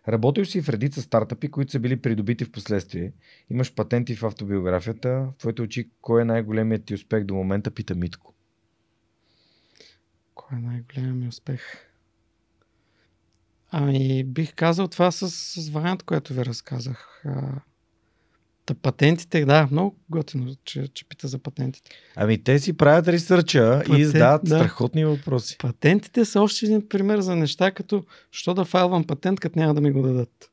Работил 0.07 0.45
си 0.45 0.61
в 0.61 0.69
редица 0.69 1.01
стартъпи, 1.01 1.51
които 1.51 1.71
са 1.71 1.79
били 1.79 2.01
придобити 2.01 2.45
в 2.45 2.51
последствие. 2.51 3.13
Имаш 3.49 3.75
патенти 3.75 4.15
в 4.15 4.23
автобиографията. 4.23 5.09
В 5.09 5.37
твоите 5.37 5.61
очи, 5.61 5.89
кой 6.01 6.21
е 6.21 6.25
най-големият 6.25 6.85
ти 6.85 6.93
успех 6.93 7.23
до 7.23 7.33
момента, 7.33 7.71
пита 7.71 7.95
Митко. 7.95 8.33
Кой 10.33 10.57
е 10.57 10.61
най-големият 10.61 11.15
ми 11.15 11.27
успех? 11.27 11.61
Ами, 13.71 14.23
бих 14.23 14.55
казал 14.55 14.87
това 14.87 15.11
с, 15.11 15.29
с 15.29 15.69
вариант, 15.69 16.03
който 16.03 16.33
ви 16.33 16.45
разказах. 16.45 17.21
А, 17.25 17.61
Та 18.69 18.75
патентите, 18.75 19.45
да, 19.45 19.67
много 19.71 19.95
готино, 20.09 20.55
че, 20.63 20.87
че 20.87 21.05
пита 21.05 21.27
за 21.27 21.39
патентите. 21.39 21.89
Ами 22.15 22.43
те 22.43 22.59
си 22.59 22.77
правят 22.77 23.07
ресърча 23.07 23.79
Патент, 23.79 23.99
и 23.99 24.01
издават 24.01 24.41
да. 24.43 24.59
страхотни 24.59 25.05
въпроси. 25.05 25.57
Патентите 25.57 26.25
са 26.25 26.41
още 26.41 26.65
един 26.65 26.89
пример 26.89 27.19
за 27.19 27.35
неща, 27.35 27.71
като 27.71 28.05
що 28.31 28.53
да 28.53 28.65
файлвам 28.65 29.03
патент, 29.03 29.39
като 29.39 29.59
няма 29.59 29.73
да 29.73 29.81
ми 29.81 29.91
го 29.91 30.01
дадат. 30.01 30.51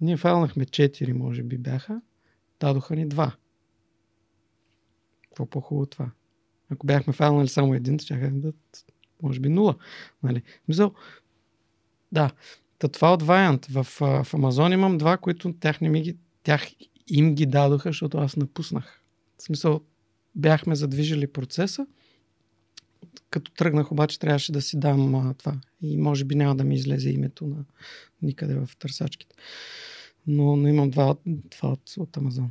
Ние 0.00 0.16
файлнахме 0.16 0.64
4, 0.64 1.12
може 1.12 1.42
би 1.42 1.58
бяха. 1.58 2.00
Дадоха 2.60 2.96
ни 2.96 3.08
2. 3.08 3.32
Какво 5.28 5.46
по-хубаво 5.46 5.86
това? 5.86 6.10
Ако 6.70 6.86
бяхме 6.86 7.12
файлнали 7.12 7.48
само 7.48 7.74
един, 7.74 7.98
ще 7.98 8.14
да 8.14 8.30
дадат, 8.30 8.84
може 9.22 9.40
би 9.40 9.48
0. 9.48 9.76
Нали? 10.22 10.42
Мисъл, 10.68 10.94
да. 12.12 12.30
Та 12.78 12.88
това 12.88 13.12
от 13.12 13.22
Viant. 13.22 13.70
В, 13.70 13.86
в 14.24 14.34
Амазон 14.34 14.72
имам 14.72 14.98
два, 14.98 15.16
които 15.16 15.52
тях, 15.52 15.80
не 15.80 15.88
ми 15.88 16.02
ги, 16.02 16.16
тях 16.42 16.66
им 17.08 17.34
ги 17.34 17.46
дадоха, 17.46 17.88
защото 17.88 18.18
аз 18.18 18.36
напуснах. 18.36 19.02
В 19.38 19.42
смисъл, 19.42 19.80
бяхме 20.34 20.76
задвижили 20.76 21.26
процеса, 21.26 21.86
като 23.30 23.52
тръгнах 23.52 23.92
обаче 23.92 24.18
трябваше 24.18 24.52
да 24.52 24.62
си 24.62 24.80
дам 24.80 25.14
а, 25.14 25.34
това. 25.34 25.60
И 25.80 25.96
може 25.96 26.24
би 26.24 26.34
няма 26.34 26.56
да 26.56 26.64
ми 26.64 26.74
излезе 26.74 27.10
името 27.10 27.46
на 27.46 27.64
никъде 28.22 28.54
в 28.54 28.70
търсачките. 28.78 29.36
Но, 30.26 30.56
но 30.56 30.68
имам 30.68 30.90
два, 30.90 31.16
два 31.26 31.68
от, 31.68 31.94
от 31.98 32.16
Амазон. 32.16 32.50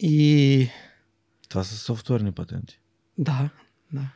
И 0.00 0.68
Това 1.48 1.64
са 1.64 1.76
софтуерни 1.76 2.32
патенти. 2.32 2.80
да, 3.18 3.50
да. 3.92 4.12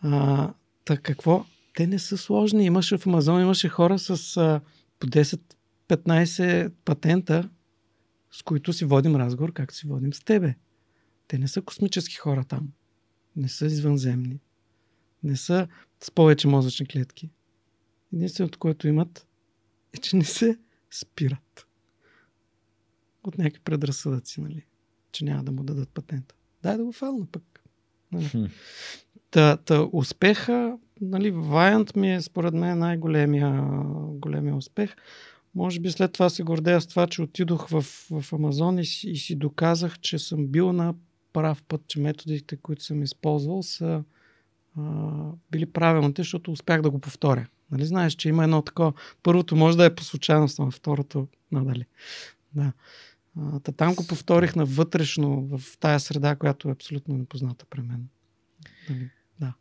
А, 0.00 0.52
та 0.84 0.96
какво? 0.96 1.44
Те 1.74 1.86
не 1.86 1.98
са 1.98 2.18
сложни. 2.18 2.64
Имаше 2.64 2.98
в 2.98 3.06
Амазон, 3.06 3.40
имаше 3.40 3.68
хора 3.68 3.98
с 3.98 4.36
а, 4.36 4.60
по 4.98 5.06
10-15 5.06 6.72
патента, 6.84 7.48
с 8.32 8.42
които 8.42 8.72
си 8.72 8.84
водим 8.84 9.16
разговор, 9.16 9.52
както 9.52 9.74
си 9.74 9.86
водим 9.86 10.14
с 10.14 10.20
тебе. 10.20 10.54
Те 11.28 11.38
не 11.38 11.48
са 11.48 11.62
космически 11.62 12.16
хора 12.16 12.44
там. 12.44 12.72
Не 13.36 13.48
са 13.48 13.66
извънземни. 13.66 14.40
Не 15.22 15.36
са 15.36 15.68
с 16.00 16.10
повече 16.10 16.48
мозъчни 16.48 16.86
клетки. 16.86 17.30
Единственото, 18.14 18.58
което 18.58 18.88
имат, 18.88 19.26
е, 19.92 19.98
че 19.98 20.16
не 20.16 20.24
се 20.24 20.58
спират. 20.90 21.66
От 23.24 23.38
някакви 23.38 23.60
предразсъдъци, 23.60 24.40
нали? 24.40 24.66
Че 25.12 25.24
няма 25.24 25.44
да 25.44 25.52
му 25.52 25.62
дадат 25.62 25.88
патента. 25.88 26.34
Дай 26.62 26.76
да 26.76 26.84
го 26.84 26.92
фална 26.92 27.26
пък. 27.26 27.64
Нали? 28.12 28.50
Та, 29.30 29.56
та 29.56 29.88
успеха, 29.92 30.78
нали, 31.00 31.32
Viant 31.32 31.96
ми 31.96 32.14
е 32.14 32.22
според 32.22 32.54
мен 32.54 32.78
най-големия 32.78 33.62
големия 34.12 34.56
успех. 34.56 34.94
Може 35.54 35.80
би 35.80 35.90
след 35.90 36.12
това 36.12 36.30
се 36.30 36.42
гордея 36.42 36.80
с 36.80 36.86
това, 36.86 37.06
че 37.06 37.22
отидох 37.22 37.68
в, 37.68 37.82
в 38.10 38.32
Амазон 38.32 38.78
и 38.78 38.80
и 38.80 39.16
си 39.16 39.36
доказах, 39.36 40.00
че 40.00 40.18
съм 40.18 40.46
бил 40.46 40.72
на 40.72 40.94
прав 41.32 41.62
път, 41.62 41.80
че 41.86 42.00
методите, 42.00 42.56
които 42.56 42.84
съм 42.84 43.02
използвал, 43.02 43.62
са 43.62 44.04
а, 44.76 44.82
били 45.50 45.66
правилните, 45.66 46.22
защото 46.22 46.52
успях 46.52 46.82
да 46.82 46.90
го 46.90 46.98
повторя. 46.98 47.46
Нали 47.70 47.86
знаеш, 47.86 48.12
че 48.12 48.28
има 48.28 48.44
едно 48.44 48.62
такова. 48.62 48.92
Първото 49.22 49.56
може 49.56 49.76
да 49.76 49.84
е 49.84 49.94
по 49.94 50.04
случайност, 50.04 50.58
но 50.58 50.70
второто 50.70 51.28
надали. 51.52 51.84
Да. 52.54 52.72
А, 53.40 53.60
та 53.60 53.72
там 53.72 53.94
го 53.94 54.06
повторих 54.06 54.56
на 54.56 54.64
вътрешно, 54.64 55.58
в 55.58 55.78
тая 55.80 56.00
среда, 56.00 56.36
която 56.36 56.68
е 56.68 56.72
абсолютно 56.72 57.16
непозната 57.16 57.66
при 57.70 57.80
мен. 57.80 58.08
Нали? 58.90 59.10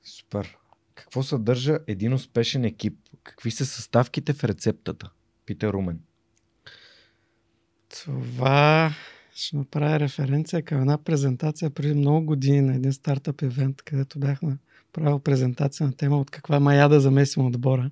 Супер. 0.04 0.58
Какво 0.96 1.24
съдържа 1.24 1.80
един 1.88 2.14
успешен 2.14 2.66
екип? 2.66 2.98
Какви 3.24 3.52
са 3.52 3.66
съставките 3.66 4.34
в 4.34 4.44
рецептата? 4.44 5.10
Пита 5.52 5.74
Румен. 5.74 6.00
Това 7.90 8.94
ще 9.34 9.58
направя 9.58 10.00
референция 10.00 10.64
към 10.64 10.82
една 10.82 10.98
презентация 10.98 11.70
преди 11.70 11.94
много 11.94 12.26
години 12.26 12.62
на 12.62 12.76
един 12.76 12.94
стартъп 12.94 13.42
евент, 13.42 13.82
където 13.82 14.20
бях 14.20 14.40
направил 14.42 15.20
презентация 15.20 15.88
на 15.88 15.94
тема 15.94 16.18
от 16.20 16.32
каква 16.32 16.60
мая 16.60 16.90
да 16.90 17.00
замесим 17.00 17.46
отбора. 17.46 17.92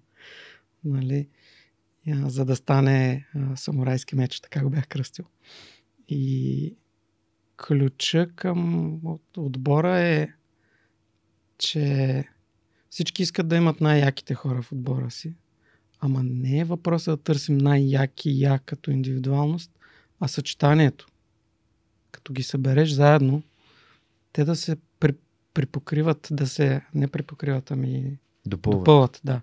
Нали? 0.83 1.27
За 2.07 2.45
да 2.45 2.55
стане 2.55 3.27
а, 3.35 3.55
самурайски 3.55 4.15
меч, 4.15 4.39
така 4.39 4.63
го 4.63 4.69
бях 4.69 4.87
кръстил. 4.87 5.25
И 6.07 6.75
ключа 7.67 8.27
към 8.35 8.93
от- 9.05 9.37
отбора 9.37 9.99
е, 9.99 10.27
че 11.57 12.23
всички 12.89 13.21
искат 13.21 13.47
да 13.47 13.55
имат 13.55 13.81
най-яките 13.81 14.33
хора 14.33 14.61
в 14.61 14.71
отбора 14.71 15.11
си. 15.11 15.33
Ама 15.99 16.23
не 16.23 16.59
е 16.59 16.65
въпросът 16.65 17.19
да 17.19 17.23
търсим 17.23 17.57
най-яки 17.57 18.41
я 18.41 18.59
като 18.59 18.91
индивидуалност, 18.91 19.71
а 20.19 20.27
съчетанието. 20.27 21.07
Като 22.11 22.33
ги 22.33 22.43
събереш 22.43 22.89
заедно, 22.89 23.43
те 24.33 24.45
да 24.45 24.55
се 24.55 24.77
при, 24.99 25.13
припокриват, 25.53 26.27
да 26.31 26.47
се 26.47 26.81
не 26.95 27.07
припокриват, 27.07 27.71
ами 27.71 28.17
Допълва. 28.45 28.79
допълват, 28.79 29.21
да. 29.23 29.41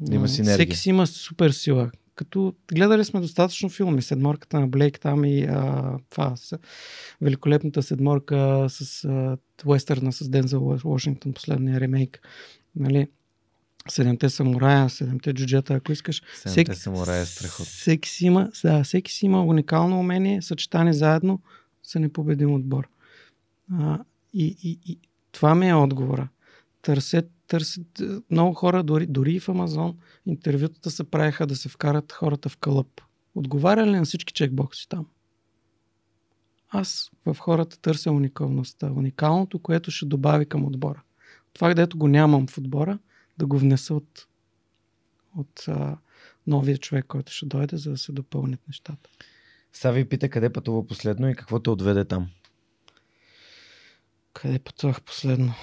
Да 0.00 0.14
има 0.14 0.28
синергия. 0.28 0.54
Всеки 0.54 0.76
си 0.76 0.88
има 0.88 1.06
супер 1.06 1.50
сила. 1.50 1.90
Като 2.14 2.54
гледали 2.74 3.04
сме 3.04 3.20
достатъчно 3.20 3.68
филми, 3.68 4.02
Седморката 4.02 4.60
на 4.60 4.68
Блейк 4.68 5.00
там 5.00 5.24
и 5.24 5.42
а, 5.42 5.98
това, 6.10 6.36
с, 6.36 6.58
великолепната 7.20 7.82
седморка 7.82 8.66
с 8.68 9.04
а, 9.04 9.38
Уестърна 9.66 10.12
с 10.12 10.28
Дензел 10.28 10.78
Вашингтон, 10.84 11.32
последния 11.32 11.80
ремейк. 11.80 12.20
Нали? 12.76 13.08
Седемте 13.88 14.30
самурая, 14.30 14.90
седемте 14.90 15.32
джуджета, 15.32 15.74
ако 15.74 15.92
искаш. 15.92 16.22
Седемте 16.34 16.74
самурая 16.74 17.22
е 17.22 17.26
страхотно. 17.26 17.64
Всеки 17.64 18.08
си 18.08 18.26
има, 18.26 18.50
да, 18.62 18.84
всеки 18.84 19.12
си 19.12 19.26
има 19.26 19.44
уникално 19.44 20.00
умение, 20.00 20.42
съчетани 20.42 20.94
заедно 20.94 21.40
са 21.82 22.00
непобедим 22.00 22.54
отбор. 22.54 22.88
А, 23.72 23.98
и, 24.34 24.56
и, 24.62 24.78
и 24.86 24.98
това 25.32 25.54
ми 25.54 25.68
е 25.68 25.74
отговора. 25.74 26.28
Търсят, 26.82 27.30
търсят 27.46 28.02
много 28.30 28.54
хора, 28.54 28.82
дори, 28.82 29.06
дори 29.06 29.32
и 29.32 29.40
в 29.40 29.48
Амазон, 29.48 29.96
интервютата 30.26 30.90
се 30.90 31.04
правиха 31.04 31.46
да 31.46 31.56
се 31.56 31.68
вкарат 31.68 32.12
хората 32.12 32.48
в 32.48 32.56
кълъп. 32.56 33.00
Отговаря 33.34 33.86
ли 33.86 33.90
на 33.90 34.04
всички 34.04 34.32
чекбокси 34.32 34.88
там? 34.88 35.06
Аз 36.70 37.10
в 37.26 37.36
хората 37.38 37.78
търся 37.78 38.12
уникалността. 38.12 38.92
Уникалното, 38.92 39.58
което 39.58 39.90
ще 39.90 40.06
добави 40.06 40.46
към 40.46 40.64
отбора. 40.64 41.02
Това, 41.52 41.68
където 41.68 41.98
го 41.98 42.08
нямам 42.08 42.46
в 42.46 42.58
отбора, 42.58 42.98
да 43.40 43.46
го 43.46 43.58
внеса 43.58 43.94
от, 43.94 44.26
от 45.36 45.64
а, 45.68 45.98
новия 46.46 46.78
човек, 46.78 47.04
който 47.08 47.32
ще 47.32 47.46
дойде, 47.46 47.76
за 47.76 47.90
да 47.90 47.98
се 47.98 48.12
допълнят 48.12 48.60
нещата. 48.68 49.10
Сави 49.72 50.08
пита 50.08 50.28
къде 50.28 50.52
пътува 50.52 50.86
последно 50.86 51.28
и 51.28 51.34
какво 51.34 51.60
те 51.60 51.70
отведе 51.70 52.04
там. 52.04 52.30
Къде 54.32 54.58
пътувах 54.58 55.02
последно? 55.02 55.54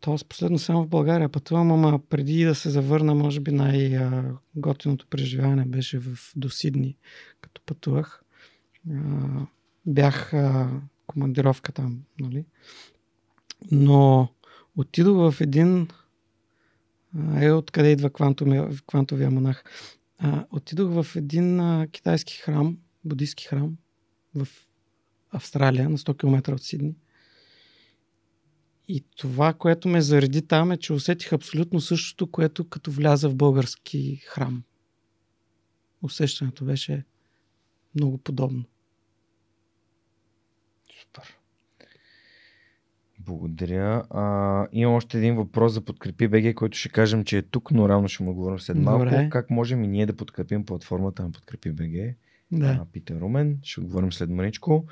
Тоест 0.00 0.28
последно 0.28 0.58
само 0.58 0.84
в 0.84 0.88
България 0.88 1.28
пътувам, 1.28 1.72
ама 1.72 1.98
преди 1.98 2.44
да 2.44 2.54
се 2.54 2.70
завърна, 2.70 3.14
може 3.14 3.40
би 3.40 3.52
най-готиното 3.52 5.06
преживяване 5.06 5.64
беше 5.64 5.98
в 5.98 6.18
до 6.36 6.50
Сидни, 6.50 6.96
като 7.40 7.62
пътувах. 7.66 8.22
Бях 9.86 10.32
командировка 11.06 11.72
там, 11.72 12.02
нали? 12.20 12.44
Но 13.70 14.28
отидох 14.76 15.32
в 15.32 15.40
един 15.40 15.88
е 17.40 17.52
откъде 17.52 17.92
идва 17.92 18.10
квантовия, 18.10 18.68
квантовия 18.86 19.30
монах. 19.30 19.64
А, 20.18 20.46
отидох 20.50 21.02
в 21.02 21.16
един 21.16 21.60
а, 21.60 21.88
китайски 21.92 22.36
храм, 22.36 22.78
будистки 23.04 23.44
храм 23.46 23.76
в 24.34 24.48
Австралия, 25.30 25.88
на 25.88 25.98
100 25.98 26.18
км 26.20 26.52
от 26.52 26.62
Сидни. 26.62 26.96
И 28.88 29.04
това, 29.16 29.52
което 29.54 29.88
ме 29.88 30.00
зареди 30.00 30.46
там 30.46 30.72
е, 30.72 30.76
че 30.76 30.92
усетих 30.92 31.32
абсолютно 31.32 31.80
същото, 31.80 32.30
което 32.30 32.68
като 32.68 32.90
вляза 32.90 33.28
в 33.28 33.36
български 33.36 34.16
храм. 34.16 34.62
Усещането 36.02 36.64
беше 36.64 37.04
много 37.94 38.18
подобно. 38.18 38.64
Супер. 41.00 41.35
Благодаря. 43.26 44.04
А, 44.10 44.66
имам 44.72 44.94
още 44.94 45.18
един 45.18 45.36
въпрос 45.36 45.72
за 45.72 45.80
подкрепи 45.80 46.28
БГ, 46.28 46.54
който 46.54 46.78
ще 46.78 46.88
кажем, 46.88 47.24
че 47.24 47.38
е 47.38 47.42
тук, 47.42 47.70
но 47.70 47.88
равно 47.88 48.08
ще 48.08 48.22
му 48.22 48.34
говорим 48.34 48.58
след 48.58 48.76
малко. 48.76 49.04
Добре. 49.04 49.28
Как 49.32 49.50
можем 49.50 49.84
и 49.84 49.88
ние 49.88 50.06
да 50.06 50.16
подкрепим 50.16 50.64
платформата 50.64 51.22
на 51.22 51.32
подкрепи 51.32 51.72
БГ? 51.72 52.14
Да. 52.52 52.66
а, 52.66 52.86
Питер 52.92 53.20
Румен. 53.20 53.58
Ще 53.62 53.80
отговорим 53.80 54.12
след 54.12 54.30
маничко. 54.30 54.84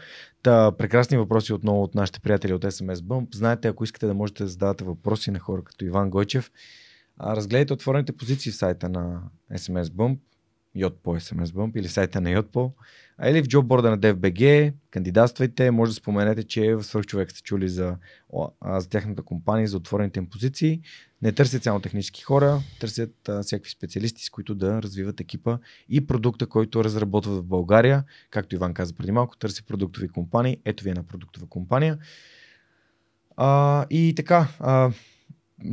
Та, 0.43 0.73
прекрасни 0.73 1.19
въпроси 1.19 1.53
отново 1.53 1.83
от 1.83 1.95
нашите 1.95 2.21
приятели 2.21 2.53
от 2.53 2.63
SMS 2.65 2.95
Bump. 2.95 3.35
Знаете, 3.35 3.69
ако 3.69 3.85
искате 3.85 4.07
да 4.07 4.15
можете 4.15 4.43
да 4.43 4.49
задавате 4.49 4.85
въпроси 4.85 5.31
на 5.31 5.39
хора 5.39 5.63
като 5.65 5.85
Иван 5.85 6.11
Гойчев, 6.11 6.51
А, 7.17 7.37
разгледайте 7.37 7.73
отворените 7.73 8.13
позиции 8.13 8.53
в 8.53 8.57
сайта 8.57 8.89
на 8.89 9.23
SMS 9.53 9.85
Bump, 9.85 10.19
Yotpo 10.77 11.19
SMS 11.21 11.45
Bump 11.45 11.77
или 11.77 11.89
сайта 11.89 12.21
на 12.21 12.29
Yotpo, 12.29 12.73
а 13.19 13.31
или 13.31 13.43
в 13.43 13.47
джобборда 13.47 13.91
на 13.91 13.99
DFBG, 13.99 14.73
кандидатствайте, 14.91 15.71
може 15.71 15.91
да 15.91 15.95
споменете, 15.95 16.43
че 16.43 16.75
в 16.75 16.83
свърхчовек 16.83 17.31
сте 17.31 17.43
чули 17.43 17.69
за, 17.69 17.97
за 18.63 18.89
тяхната 18.89 19.23
компания, 19.23 19.69
за 19.69 19.77
отворените 19.77 20.19
им 20.19 20.27
позиции. 20.27 20.81
Не 21.23 21.33
търсят 21.33 21.63
само 21.63 21.81
технически 21.81 22.23
хора, 22.23 22.61
търсят 22.81 23.29
а, 23.29 23.43
всякакви 23.43 23.71
специалисти, 23.71 24.25
с 24.25 24.31
които 24.31 24.55
да 24.55 24.83
развиват 24.83 25.21
екипа 25.21 25.59
и 25.89 26.07
продукта, 26.07 26.47
който 26.47 26.85
разработват 26.85 27.37
в 27.37 27.43
България. 27.43 28.05
Както 28.31 28.55
Иван 28.55 28.75
каза 28.75 28.95
преди 28.95 29.13
малко, 29.13 29.37
търси 29.37 29.67
продуктови 29.67 30.09
компании. 30.09 30.57
Ето 30.65 30.85
ви 30.85 30.91
една 30.91 31.03
продуктова 31.03 31.47
компания. 31.47 31.99
А, 33.37 33.87
и 33.91 34.15
така, 34.17 34.49
а, 34.61 34.91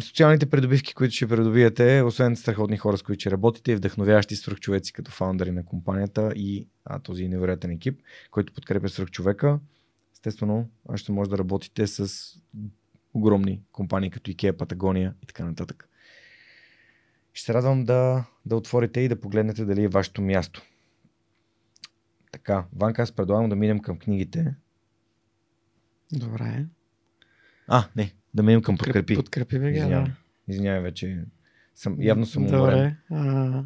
социалните 0.01 0.49
придобивки, 0.49 0.93
които 0.93 1.15
ще 1.15 1.27
придобиете, 1.27 2.01
освен 2.01 2.35
страхотни 2.35 2.77
хора, 2.77 2.97
с 2.97 3.03
които 3.03 3.19
ще 3.19 3.31
работите 3.31 3.71
и 3.71 3.75
вдъхновяващи 3.75 4.35
свръхчовеци 4.35 4.93
като 4.93 5.11
фаундъри 5.11 5.51
на 5.51 5.65
компанията 5.65 6.33
и 6.35 6.67
а, 6.85 6.99
този 6.99 7.27
невероятен 7.27 7.71
екип, 7.71 8.01
който 8.31 8.53
подкрепя 8.53 8.89
свръхчовека, 8.89 9.59
естествено 10.13 10.69
ще 10.95 11.11
може 11.11 11.29
да 11.29 11.37
работите 11.37 11.87
с 11.87 12.09
огромни 13.13 13.61
компании 13.71 14.11
като 14.11 14.31
IKEA, 14.31 14.57
Патагония 14.57 15.15
и 15.23 15.25
така 15.25 15.45
нататък. 15.45 15.89
Ще 17.33 17.45
се 17.45 17.53
радвам 17.53 17.85
да, 17.85 18.25
да 18.45 18.55
отворите 18.55 18.99
и 18.99 19.07
да 19.07 19.21
погледнете 19.21 19.65
дали 19.65 19.83
е 19.83 19.87
вашето 19.87 20.21
място. 20.21 20.61
Така, 22.31 22.65
Ванка, 22.75 23.01
аз 23.01 23.11
предлагам 23.11 23.49
да 23.49 23.55
минем 23.55 23.79
към 23.79 23.99
книгите. 23.99 24.55
Добре. 26.11 26.65
А, 27.67 27.87
не, 27.95 28.13
да 28.33 28.43
минем 28.43 28.61
към 28.61 28.77
подкрепи. 28.77 29.15
Подкрепи 29.15 29.59
бе, 29.59 29.69
Извинявай. 29.71 30.05
да. 30.05 30.11
Извинявай 30.47 30.81
вече. 30.81 31.17
Съм, 31.75 31.95
явно 31.99 32.25
съм 32.25 32.43
Добре. 32.45 32.57
уморен. 32.57 32.97
А, 33.11 33.63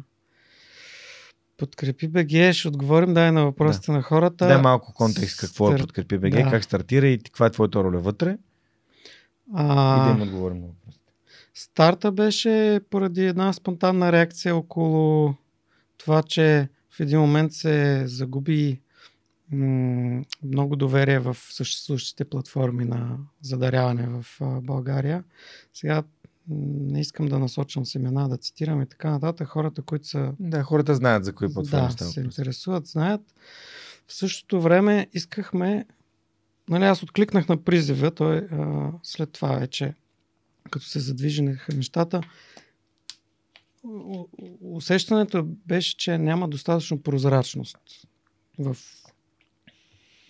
подкрепи 1.56 2.08
БГ, 2.08 2.52
ще 2.52 2.68
отговорим 2.68 3.14
дай 3.14 3.32
на 3.32 3.44
въпросите 3.44 3.92
на 3.92 4.02
хората. 4.02 4.46
Дай 4.48 4.62
малко 4.62 4.94
контекст 4.94 5.40
какво 5.40 5.70
е 5.70 5.74
Стар- 5.74 5.80
подкрепи 5.80 6.18
БГ, 6.18 6.30
да. 6.30 6.50
как 6.50 6.64
стартира 6.64 7.06
и 7.06 7.18
каква 7.18 7.46
е 7.46 7.50
твоята 7.50 7.84
роля 7.84 7.98
вътре. 7.98 8.30
и 8.30 8.36
А, 9.54 10.04
да 10.04 10.16
им 10.16 10.22
отговорим 10.22 10.60
на 10.60 10.66
въпросите. 10.66 11.12
Старта 11.54 12.12
беше 12.12 12.80
поради 12.90 13.24
една 13.24 13.52
спонтанна 13.52 14.12
реакция 14.12 14.56
около 14.56 15.34
това, 15.98 16.22
че 16.22 16.68
в 16.90 17.00
един 17.00 17.20
момент 17.20 17.52
се 17.52 18.02
загуби 18.06 18.80
много 19.52 20.76
доверие 20.76 21.18
в 21.18 21.36
съществуващите 21.40 22.24
платформи 22.24 22.84
на 22.84 23.18
задаряване 23.42 24.06
в 24.06 24.26
България. 24.62 25.24
Сега 25.74 26.02
не 26.48 27.00
искам 27.00 27.26
да 27.26 27.38
насочвам 27.38 27.86
семена, 27.86 28.28
да 28.28 28.36
цитирам 28.36 28.82
и 28.82 28.86
така 28.86 29.10
нататък. 29.10 29.48
Хората, 29.48 29.82
които 29.82 30.06
са 30.06 30.32
Да, 30.40 30.62
хората 30.62 30.94
знаят 30.94 31.24
за 31.24 31.34
кои 31.34 31.52
платформи 31.52 31.94
да, 31.98 32.04
се 32.04 32.20
интересуват, 32.20 32.86
знаят. 32.86 33.20
В 34.06 34.14
същото 34.14 34.60
време 34.60 35.06
искахме, 35.12 35.86
нали 36.68 36.84
аз 36.84 37.02
откликнах 37.02 37.48
на 37.48 37.56
призива, 37.56 38.10
той 38.10 38.36
а, 38.36 38.92
след 39.02 39.32
това 39.32 39.58
вече, 39.58 39.94
като 40.70 40.86
се 40.86 41.00
задвижиха 41.00 41.74
нещата, 41.74 42.20
усещането 44.60 45.42
беше, 45.44 45.96
че 45.96 46.18
няма 46.18 46.48
достатъчно 46.48 47.02
прозрачност 47.02 47.78
в 48.58 48.76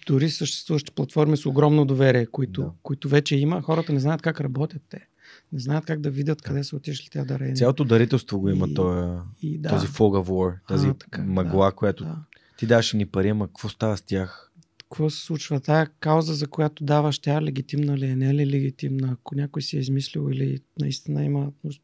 дори 0.07 0.31
съществуващи 0.31 0.93
платформи 0.93 1.37
с 1.37 1.47
огромно 1.47 1.85
доверие, 1.85 2.27
които, 2.27 2.63
Да. 2.63 2.71
които 2.83 3.09
вече 3.09 3.37
има. 3.37 3.63
Хората 3.63 3.93
не 3.93 4.01
знаят 4.01 4.23
как 4.23 4.41
работят 4.41 4.83
те. 4.89 5.07
Не 5.53 5.59
знаят 5.59 5.85
как 5.87 6.01
да 6.01 6.11
видят 6.11 6.43
къде 6.43 6.65
са 6.65 6.77
отишли 6.77 7.09
тя 7.11 7.25
дарения. 7.25 7.57
Цялото 7.57 7.85
дарителство 7.85 8.41
го 8.41 8.49
има 8.49 8.67
И- 8.69 8.75
този, 8.75 9.09
И 9.43 9.59
да, 9.59 9.69
този 9.69 9.87
fog 9.87 10.23
of 10.23 10.29
war, 10.29 10.59
тази 10.69 10.89
А, 10.89 10.95
така, 10.95 11.23
мъгла, 11.23 11.73
която 11.73 12.05
да. 12.05 12.17
ти 12.57 12.67
даваш 12.67 12.93
ни 12.93 13.07
пари, 13.07 13.29
ама 13.29 13.47
какво 13.47 13.69
става 13.69 13.97
с 13.97 14.03
тях? 14.03 14.43
какво 14.81 15.11
се 15.11 15.21
случва? 15.21 15.61
Тая 15.61 15.87
кауза, 15.91 16.35
за 16.35 16.47
която 16.47 16.85
даваш, 16.85 17.19
тя 17.19 17.43
легитимна 17.43 17.99
ли 17.99 18.07
е, 18.07 18.17
не 18.17 18.31
е 18.31 18.35
ли 18.35 18.47
легитимна? 18.47 19.09
Ако 19.13 19.35
някой 19.35 19.63
си 19.63 19.77
е 19.77 19.81
измислил 19.81 20.29
или 20.33 20.59
наистина 20.81 21.25
има 21.25 21.53
нужда, 21.65 21.81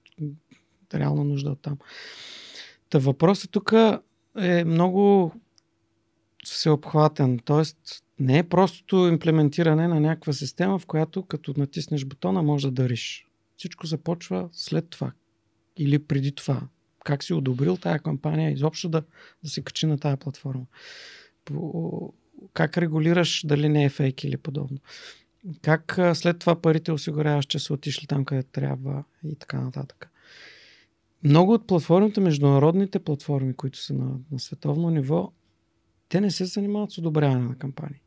реална 0.94 1.24
нужда 1.24 1.50
от 1.50 1.62
там. 1.62 1.78
Та 2.90 2.98
въпросът 2.98 3.50
тук 3.50 3.72
е 4.38 4.64
много 4.64 5.32
всеобхватен. 6.44 7.38
Тоест, 7.38 8.01
не 8.20 8.38
е 8.38 8.42
простото 8.42 8.96
имплементиране 8.96 9.88
на 9.88 10.00
някаква 10.00 10.32
система, 10.32 10.78
в 10.78 10.86
която 10.86 11.22
като 11.22 11.54
натиснеш 11.56 12.04
бутона 12.04 12.42
може 12.42 12.66
да 12.66 12.82
дариш. 12.82 13.26
Всичко 13.56 13.86
започва 13.86 14.48
след 14.52 14.90
това. 14.90 15.12
Или 15.76 15.98
преди 15.98 16.32
това. 16.32 16.62
Как 17.04 17.24
си 17.24 17.32
одобрил 17.32 17.76
тая 17.76 17.98
кампания, 17.98 18.52
изобщо 18.52 18.88
да, 18.88 19.02
да 19.44 19.50
се 19.50 19.62
качи 19.62 19.86
на 19.86 19.98
тая 19.98 20.16
платформа. 20.16 20.66
По, 21.44 22.12
как 22.52 22.78
регулираш 22.78 23.46
дали 23.46 23.68
не 23.68 23.84
е 23.84 23.88
фейк 23.88 24.24
или 24.24 24.36
подобно. 24.36 24.78
Как 25.62 25.98
след 26.14 26.38
това 26.38 26.60
парите 26.60 26.92
осигуряваш, 26.92 27.46
че 27.46 27.58
са 27.58 27.74
отишли 27.74 28.06
там, 28.06 28.24
къде 28.24 28.42
трябва 28.42 29.04
и 29.24 29.34
така 29.34 29.60
нататък. 29.60 30.10
Много 31.24 31.52
от 31.52 31.66
платформите, 31.66 32.20
международните 32.20 32.98
платформи, 32.98 33.54
които 33.54 33.78
са 33.78 33.94
на, 33.94 34.18
на 34.32 34.38
световно 34.38 34.90
ниво, 34.90 35.32
те 36.12 36.20
не 36.20 36.30
се 36.30 36.44
занимават 36.44 36.90
с 36.92 36.98
одобряване 36.98 37.48
на 37.48 37.58
кампании. 37.58 38.00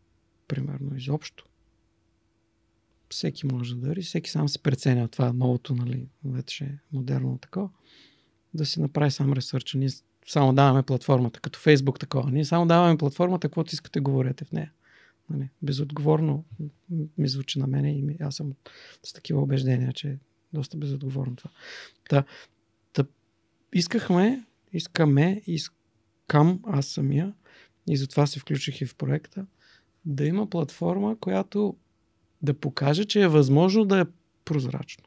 Примерно, 0.47 0.95
изобщо. 0.97 1.45
Всеки 3.09 3.45
може 3.45 3.75
да 3.75 3.87
дари, 3.87 4.01
всеки 4.01 4.29
сам 4.29 4.49
си 4.49 4.59
преценя 4.59 5.07
това 5.07 5.33
новото, 5.33 5.75
нали, 5.75 6.07
вече 6.25 6.77
модерно 6.91 7.37
такова, 7.37 7.69
да 8.53 8.65
си 8.65 8.81
направи 8.81 9.11
сам 9.11 9.33
ресърча. 9.33 9.77
Ние 9.77 9.89
само 10.27 10.53
даваме 10.53 10.83
платформата, 10.83 11.39
като 11.39 11.59
Фейсбук 11.59 11.99
такова. 11.99 12.31
Ние 12.31 12.45
само 12.45 12.67
даваме 12.67 12.97
платформата, 12.97 13.47
каквото 13.47 13.73
искате, 13.73 13.99
говорете 13.99 14.45
в 14.45 14.51
нея. 14.51 14.71
Нали? 15.29 15.49
Безотговорно 15.61 16.45
ми 17.17 17.27
звучи 17.27 17.59
на 17.59 17.67
мене 17.67 17.97
и 17.97 18.01
ми, 18.01 18.17
аз 18.19 18.35
съм 18.35 18.53
с 19.03 19.13
такива 19.13 19.41
убеждения, 19.41 19.93
че 19.93 20.07
е 20.09 20.17
доста 20.53 20.77
безотговорно 20.77 21.35
това. 21.35 21.49
Та, 22.09 22.23
та, 22.93 23.05
искахме, 23.73 24.45
искаме, 24.73 25.41
искам 25.47 26.59
аз 26.65 26.85
самия 26.85 27.33
и 27.87 27.97
затова 27.97 28.27
се 28.27 28.39
включих 28.39 28.81
и 28.81 28.85
в 28.85 28.95
проекта, 28.95 29.45
да 30.05 30.25
има 30.25 30.49
платформа, 30.49 31.17
която 31.19 31.75
да 32.41 32.53
покаже, 32.53 33.05
че 33.05 33.21
е 33.21 33.27
възможно 33.27 33.85
да 33.85 33.99
е 33.99 34.05
прозрачно. 34.45 35.03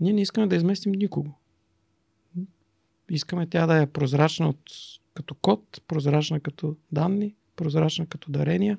Ние 0.00 0.12
не 0.12 0.22
искаме 0.22 0.46
да 0.46 0.56
изместим 0.56 0.92
никого. 0.92 1.34
Искаме 3.10 3.46
тя 3.46 3.66
да 3.66 3.82
е 3.82 3.86
прозрачна 3.86 4.48
от, 4.48 4.62
като 5.14 5.34
код, 5.34 5.82
прозрачна 5.88 6.40
като 6.40 6.76
данни, 6.92 7.34
прозрачна 7.56 8.06
като 8.06 8.30
дарения. 8.30 8.78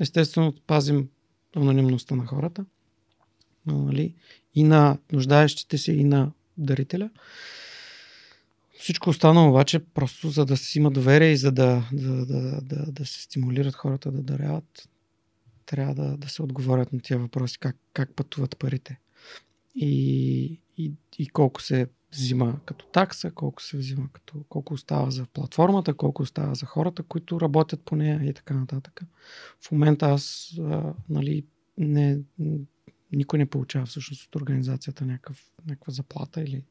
Естествено, 0.00 0.54
пазим 0.66 1.08
анонимността 1.56 2.14
на 2.16 2.26
хората. 2.26 2.64
Нали? 3.66 4.14
И 4.54 4.64
на 4.64 4.98
нуждаещите 5.12 5.78
се, 5.78 5.92
и 5.92 6.04
на 6.04 6.32
дарителя. 6.58 7.10
Всичко 8.82 9.10
останало 9.10 9.50
обаче 9.50 9.78
просто 9.78 10.28
за 10.28 10.46
да 10.46 10.56
си 10.56 10.78
има 10.78 10.90
доверие 10.90 11.32
и 11.32 11.36
за 11.36 11.52
да, 11.52 11.88
да, 11.92 12.26
да, 12.26 12.60
да, 12.60 12.92
да 12.92 13.06
се 13.06 13.22
стимулират 13.22 13.74
хората 13.74 14.12
да 14.12 14.22
даряват, 14.22 14.88
трябва 15.66 15.94
да, 15.94 16.16
да 16.16 16.28
се 16.28 16.42
отговорят 16.42 16.92
на 16.92 17.00
тия 17.00 17.18
въпроси, 17.18 17.58
как, 17.58 17.76
как 17.92 18.14
пътуват 18.14 18.58
парите. 18.58 18.98
И, 19.74 20.60
и, 20.78 20.92
и 21.18 21.28
колко 21.28 21.62
се 21.62 21.86
взима 22.12 22.60
като 22.64 22.86
такса, 22.86 23.30
колко 23.30 23.62
се 23.62 23.76
взима 23.76 24.08
като, 24.12 24.44
колко 24.48 24.74
остава 24.74 25.10
за 25.10 25.26
платформата, 25.26 25.94
колко 25.94 26.22
остава 26.22 26.54
за 26.54 26.66
хората, 26.66 27.02
които 27.02 27.40
работят 27.40 27.82
по 27.82 27.96
нея 27.96 28.20
и 28.24 28.34
така 28.34 28.54
нататък. 28.54 29.00
В 29.60 29.72
момента 29.72 30.06
аз, 30.06 30.54
а, 30.60 30.94
нали, 31.08 31.44
не, 31.78 32.18
никой 33.12 33.38
не 33.38 33.46
получава 33.46 33.86
всъщност 33.86 34.26
от 34.26 34.36
организацията 34.36 35.04
някакъв, 35.04 35.52
някаква 35.66 35.92
заплата 35.92 36.42
или 36.42 36.64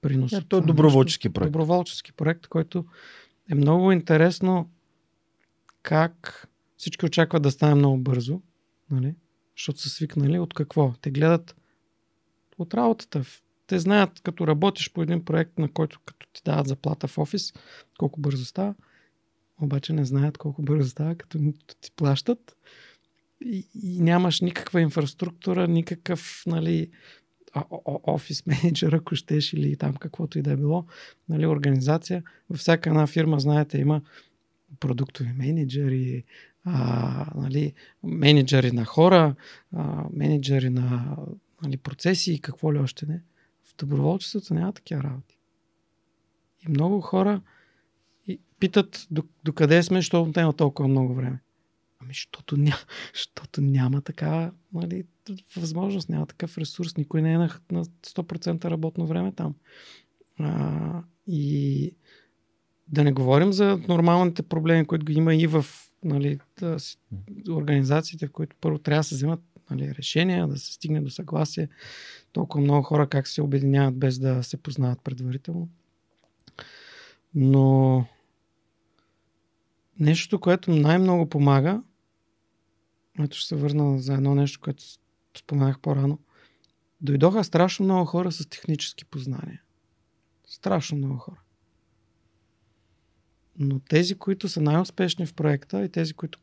принос. 0.00 0.32
Не, 0.32 0.38
от 0.38 0.48
то 0.48 0.58
е 0.58 0.60
доброволчески 0.60 1.28
проект. 1.28 1.52
Доброволчески 1.52 2.12
проект, 2.12 2.46
който 2.46 2.84
е 3.50 3.54
много 3.54 3.92
интересно 3.92 4.70
как 5.82 6.48
всички 6.76 7.06
очакват 7.06 7.42
да 7.42 7.50
стане 7.50 7.74
много 7.74 7.98
бързо, 7.98 8.40
нали? 8.90 9.14
защото 9.56 9.80
са 9.80 9.88
свикнали 9.88 10.38
от 10.38 10.54
какво? 10.54 10.94
Те 11.00 11.10
гледат 11.10 11.56
от 12.58 12.74
работата. 12.74 13.22
Те 13.66 13.78
знаят, 13.78 14.20
като 14.20 14.46
работиш 14.46 14.92
по 14.92 15.02
един 15.02 15.24
проект, 15.24 15.58
на 15.58 15.72
който 15.72 16.00
като 16.04 16.26
ти 16.32 16.42
дават 16.44 16.68
заплата 16.68 17.08
в 17.08 17.18
офис, 17.18 17.52
колко 17.98 18.20
бързо 18.20 18.44
става, 18.44 18.74
обаче 19.60 19.92
не 19.92 20.04
знаят 20.04 20.38
колко 20.38 20.62
бързо 20.62 20.90
става, 20.90 21.14
като 21.14 21.38
ти 21.80 21.90
плащат 21.96 22.56
и, 23.44 23.66
и 23.74 24.00
нямаш 24.00 24.40
никаква 24.40 24.80
инфраструктура, 24.80 25.68
никакъв 25.68 26.42
нали, 26.46 26.90
офис 28.06 28.46
менеджер, 28.46 28.92
ако 28.92 29.16
щеш, 29.16 29.52
или 29.52 29.76
там 29.76 29.94
каквото 29.94 30.38
и 30.38 30.42
да 30.42 30.52
е 30.52 30.56
било, 30.56 30.84
нали, 31.28 31.46
организация. 31.46 32.22
Във 32.50 32.58
всяка 32.58 32.90
една 32.90 33.06
фирма, 33.06 33.40
знаете, 33.40 33.78
има 33.78 34.02
продуктови 34.80 35.32
менеджери, 35.32 36.24
а, 36.64 37.26
нали, 37.34 37.72
менеджери 38.04 38.72
на 38.72 38.84
хора, 38.84 39.34
а, 39.72 40.04
менеджери 40.12 40.70
на 40.70 41.16
нали, 41.62 41.76
процеси 41.76 42.32
и 42.32 42.40
какво 42.40 42.74
ли 42.74 42.78
още 42.78 43.06
не. 43.06 43.22
доброволчеството 43.78 44.54
няма 44.54 44.72
такива 44.72 45.02
работи. 45.02 45.38
И 46.66 46.70
много 46.70 47.00
хора 47.00 47.40
питат 48.60 49.06
до, 49.10 49.22
до 49.44 49.52
къде 49.52 49.82
сме, 49.82 49.98
защото 49.98 50.40
няма 50.40 50.52
толкова 50.52 50.88
много 50.88 51.14
време. 51.14 51.38
Ами, 52.00 52.10
защото, 52.10 52.56
ня, 52.56 52.74
защото 53.14 53.60
няма 53.60 54.00
такава 54.00 54.52
нали, 54.72 55.04
възможност, 55.56 56.08
няма 56.08 56.26
такъв 56.26 56.58
ресурс. 56.58 56.96
Никой 56.96 57.22
не 57.22 57.32
е 57.32 57.38
на, 57.38 57.50
на 57.72 57.84
100% 57.84 58.64
работно 58.64 59.06
време 59.06 59.32
там. 59.32 59.54
А, 60.38 61.02
и 61.26 61.94
да 62.88 63.04
не 63.04 63.12
говорим 63.12 63.52
за 63.52 63.80
нормалните 63.88 64.42
проблеми, 64.42 64.86
които 64.86 65.06
ги 65.06 65.12
има 65.12 65.34
и 65.34 65.46
в 65.46 65.66
нали, 66.04 66.38
да, 66.60 66.76
организациите, 67.50 68.26
в 68.26 68.32
които 68.32 68.56
първо 68.60 68.78
трябва 68.78 69.00
да 69.00 69.04
се 69.04 69.14
вземат 69.14 69.40
нали, 69.70 69.94
решения, 69.94 70.46
да 70.46 70.58
се 70.58 70.72
стигне 70.72 71.00
до 71.00 71.10
съгласие. 71.10 71.68
Толкова 72.32 72.64
много 72.64 72.82
хора 72.82 73.08
как 73.08 73.28
се 73.28 73.42
обединяват 73.42 73.98
без 73.98 74.18
да 74.18 74.42
се 74.42 74.56
познават 74.56 75.00
предварително. 75.04 75.68
Но 77.34 78.04
нещо, 80.00 80.40
което 80.40 80.70
най-много 80.70 81.28
помага, 81.28 81.82
ето 83.24 83.36
ще 83.36 83.48
се 83.48 83.56
върна 83.56 83.98
за 83.98 84.14
едно 84.14 84.34
нещо, 84.34 84.60
което 84.60 84.84
споменах 85.38 85.80
по-рано. 85.80 86.18
Дойдоха 87.00 87.44
страшно 87.44 87.84
много 87.84 88.04
хора 88.04 88.32
с 88.32 88.48
технически 88.48 89.04
познания. 89.04 89.62
Страшно 90.46 90.98
много 90.98 91.16
хора. 91.16 91.40
Но 93.58 93.80
тези, 93.80 94.14
които 94.14 94.48
са 94.48 94.60
най-успешни 94.60 95.26
в 95.26 95.34
проекта 95.34 95.84
и 95.84 95.88
тези, 95.88 96.14
които 96.14 96.38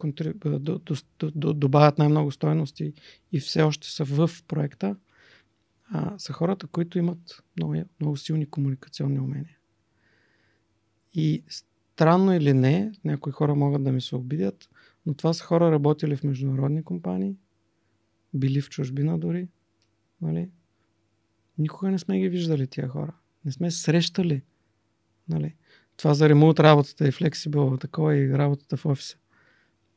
добавят 1.34 1.98
най-много 1.98 2.32
стоености 2.32 2.94
и 3.32 3.40
все 3.40 3.62
още 3.62 3.92
са 3.92 4.04
в 4.04 4.30
проекта, 4.48 4.96
а, 5.92 6.20
са 6.20 6.34
хората, 6.34 6.68
които 6.68 6.98
имат 6.98 7.44
много, 7.58 7.76
много 8.00 8.18
силни 8.18 8.50
комуникационни 8.50 9.20
умения. 9.20 9.58
И 11.14 11.44
странно 11.50 12.34
или 12.34 12.54
не, 12.54 12.92
някои 13.06 13.32
хора 13.32 13.56
могат 13.56 13.84
да 13.84 13.92
ми 13.92 14.02
се 14.02 14.16
обидят, 14.16 14.70
но 15.06 15.14
това 15.14 15.34
са 15.34 15.44
хора 15.44 15.72
работили 15.72 16.16
в 16.16 16.24
международни 16.24 16.84
компании, 16.84 17.36
били 18.34 18.62
в 18.62 18.70
чужбина 18.70 19.20
дори. 19.20 19.48
Нали? 20.22 20.50
Никога 21.58 21.92
не 21.92 22.00
сме 22.00 22.20
ги 22.20 22.30
виждали 22.30 22.68
тия 22.68 22.88
хора. 22.88 23.14
Не 23.46 23.52
сме 23.52 23.72
срещали. 23.72 24.42
Нали? 25.30 25.56
Това 25.98 26.14
за 26.14 26.30
ремонт 26.30 26.60
работата 26.60 27.08
и 27.08 27.12
флексибъл, 27.12 27.78
такова 27.78 28.16
и 28.16 28.38
работата 28.38 28.78
в 28.78 28.86
офиса. 28.86 29.18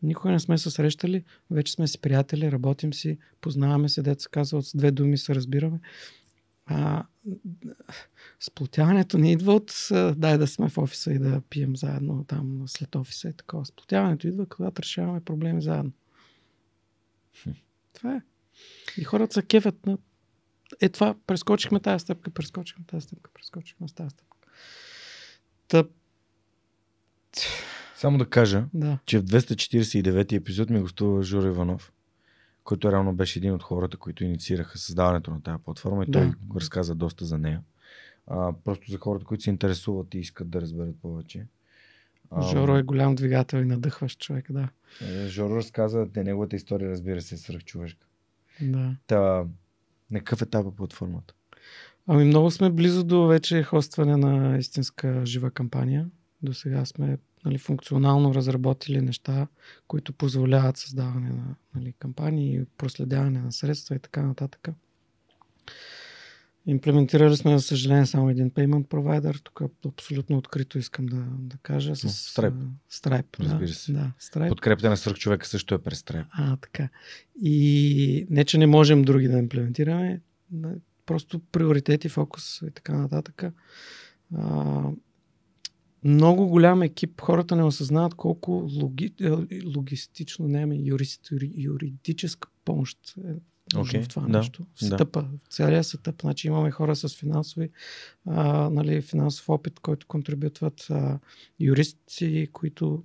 Никога 0.02 0.30
не 0.30 0.40
сме 0.40 0.58
се 0.58 0.70
срещали, 0.70 1.24
вече 1.50 1.72
сме 1.72 1.88
си 1.88 2.00
приятели, 2.00 2.52
работим 2.52 2.94
си, 2.94 3.18
познаваме 3.40 3.88
се, 3.88 4.02
деца 4.02 4.28
казва, 4.30 4.62
с 4.62 4.76
две 4.76 4.90
думи 4.90 5.18
се 5.18 5.34
разбираме. 5.34 5.80
А, 6.70 7.04
сплотяването 8.40 9.18
не 9.18 9.32
идва 9.32 9.54
от 9.54 9.88
дай 10.16 10.38
да 10.38 10.46
сме 10.46 10.68
в 10.68 10.78
офиса 10.78 11.12
и 11.12 11.18
да 11.18 11.40
пием 11.50 11.76
заедно 11.76 12.24
там 12.24 12.62
след 12.66 12.96
офиса 12.96 13.28
и 13.28 13.32
такова. 13.32 13.66
Сплотяването 13.66 14.26
идва, 14.28 14.46
когато 14.46 14.82
решаваме 14.82 15.20
проблеми 15.20 15.62
заедно. 15.62 15.92
Това 17.92 18.14
е. 18.14 18.20
И 18.98 19.04
хората 19.04 19.34
са 19.34 19.42
кефят 19.42 19.86
на 19.86 19.98
е 20.80 20.88
това, 20.88 21.14
прескочихме 21.26 21.80
тази 21.80 22.02
стъпка, 22.02 22.30
прескочихме 22.30 22.84
тази 22.84 23.06
стъпка, 23.06 23.30
прескочихме 23.34 23.86
тази 23.88 24.10
стъпка. 24.10 24.48
Тъп. 25.68 25.90
Само 27.96 28.18
да 28.18 28.30
кажа, 28.30 28.64
Да. 28.74 28.98
че 29.06 29.18
в 29.18 29.24
249 29.24 30.32
епизод 30.32 30.70
ми 30.70 30.80
гостува 30.80 31.22
Жор 31.22 31.44
Иванов, 31.44 31.92
който 32.68 32.92
реално 32.92 33.12
беше 33.14 33.38
един 33.38 33.54
от 33.54 33.62
хората, 33.62 33.96
които 33.96 34.24
инициираха 34.24 34.78
създаването 34.78 35.30
на 35.30 35.42
тази 35.42 35.62
платформа 35.64 36.04
и 36.04 36.10
той 36.10 36.26
Да. 36.26 36.34
разказа 36.60 36.94
доста 36.94 37.24
за 37.24 37.38
нея. 37.38 37.62
А, 38.26 38.52
просто 38.64 38.90
за 38.90 38.98
хората, 38.98 39.24
които 39.24 39.42
се 39.42 39.50
интересуват 39.50 40.14
и 40.14 40.18
искат 40.18 40.50
да 40.50 40.60
разберат 40.60 40.96
повече. 41.02 41.46
Жоро 42.50 42.76
е 42.76 42.82
голям 42.82 43.14
двигател 43.14 43.58
и 43.58 43.64
надъхващ 43.64 44.20
човек, 44.20 44.52
да. 44.52 44.68
е, 45.02 45.28
Жоро 45.28 45.56
разказа, 45.56 46.06
те 46.14 46.24
неговата 46.24 46.56
история, 46.56 46.90
разбира 46.90 47.20
се, 47.20 47.34
е 47.34 47.38
свръхчовешка. 47.38 48.06
да. 48.60 48.96
Та, 49.06 49.44
на 50.10 50.18
какъв 50.18 50.42
етап 50.42 50.66
е 50.66 50.76
платформата? 50.76 51.34
Ами 52.06 52.24
много 52.24 52.50
сме 52.50 52.70
близо 52.70 53.04
до 53.04 53.26
вече 53.26 53.62
хостване 53.62 54.16
на 54.16 54.58
истинска 54.58 55.26
жива 55.26 55.50
кампания. 55.50 56.06
До 56.42 56.54
сега 56.54 56.84
сме 56.84 57.18
нали, 57.44 57.58
функционално 57.58 58.34
разработили 58.34 59.00
неща, 59.00 59.46
които 59.86 60.12
позволяват 60.12 60.76
създаване 60.76 61.30
на 61.30 61.54
нали, 61.74 61.94
кампании, 61.98 62.60
проследяване 62.78 63.40
на 63.40 63.52
средства 63.52 63.96
и 63.96 63.98
така 63.98 64.22
нататък. 64.22 64.68
Имплементирали 66.66 67.36
сме, 67.36 67.58
за 67.58 67.62
съжаление, 67.62 68.06
само 68.06 68.30
един 68.30 68.50
payment 68.50 68.86
provider. 68.86 69.42
Тук 69.42 69.62
абсолютно 69.86 70.36
открито 70.36 70.78
искам 70.78 71.06
да, 71.06 71.24
да 71.38 71.56
кажа. 71.56 71.96
С, 71.96 72.08
Stripe. 72.08 72.66
Stripe, 72.92 73.40
Разбира 73.40 73.68
се. 73.68 73.92
Да, 73.92 74.12
Stripe. 74.20 74.48
Подкрепата 74.48 74.90
на 74.90 74.96
свръхчовека 74.96 75.46
също 75.46 75.74
е 75.74 75.78
през 75.78 76.00
Stripe. 76.02 76.26
А, 76.30 76.56
така. 76.56 76.88
И 77.42 78.26
не, 78.30 78.44
че 78.44 78.58
не 78.58 78.66
можем 78.66 79.02
други 79.02 79.28
да 79.28 79.38
имплементираме, 79.38 80.20
просто 81.06 81.40
приоритети, 81.52 82.08
фокус 82.08 82.62
и 82.62 82.70
така 82.70 82.92
нататък. 82.92 83.42
А, 84.36 84.82
много 86.04 86.46
голям 86.46 86.82
екип, 86.82 87.20
хората 87.20 87.56
не 87.56 87.62
осъзнават 87.64 88.14
колко 88.14 88.50
логи, 88.50 89.12
е, 89.20 89.30
логистично, 89.76 90.48
не 90.48 90.62
ами 90.62 90.80
юрист, 90.84 91.30
юри- 91.30 91.54
юридическа 91.56 92.48
помощ 92.64 92.98
е 93.18 93.34
нужно 93.74 93.98
Окей, 93.98 94.02
в 94.02 94.08
това 94.08 94.22
да, 94.22 94.38
нещо. 94.38 94.62
В 94.62 94.80
да. 94.80 94.86
стъпа, 94.86 95.22
в 95.22 95.52
целия 95.52 95.84
сетъп. 95.84 96.20
Значи 96.20 96.46
имаме 96.46 96.70
хора 96.70 96.96
с 96.96 97.08
финансови, 97.08 97.70
а, 98.26 98.70
нали, 98.70 99.02
финансов 99.02 99.48
опит, 99.48 99.80
който 99.80 100.06
контрибютват, 100.06 100.86
а, 100.90 101.18
юристи, 101.60 102.48
които 102.52 103.02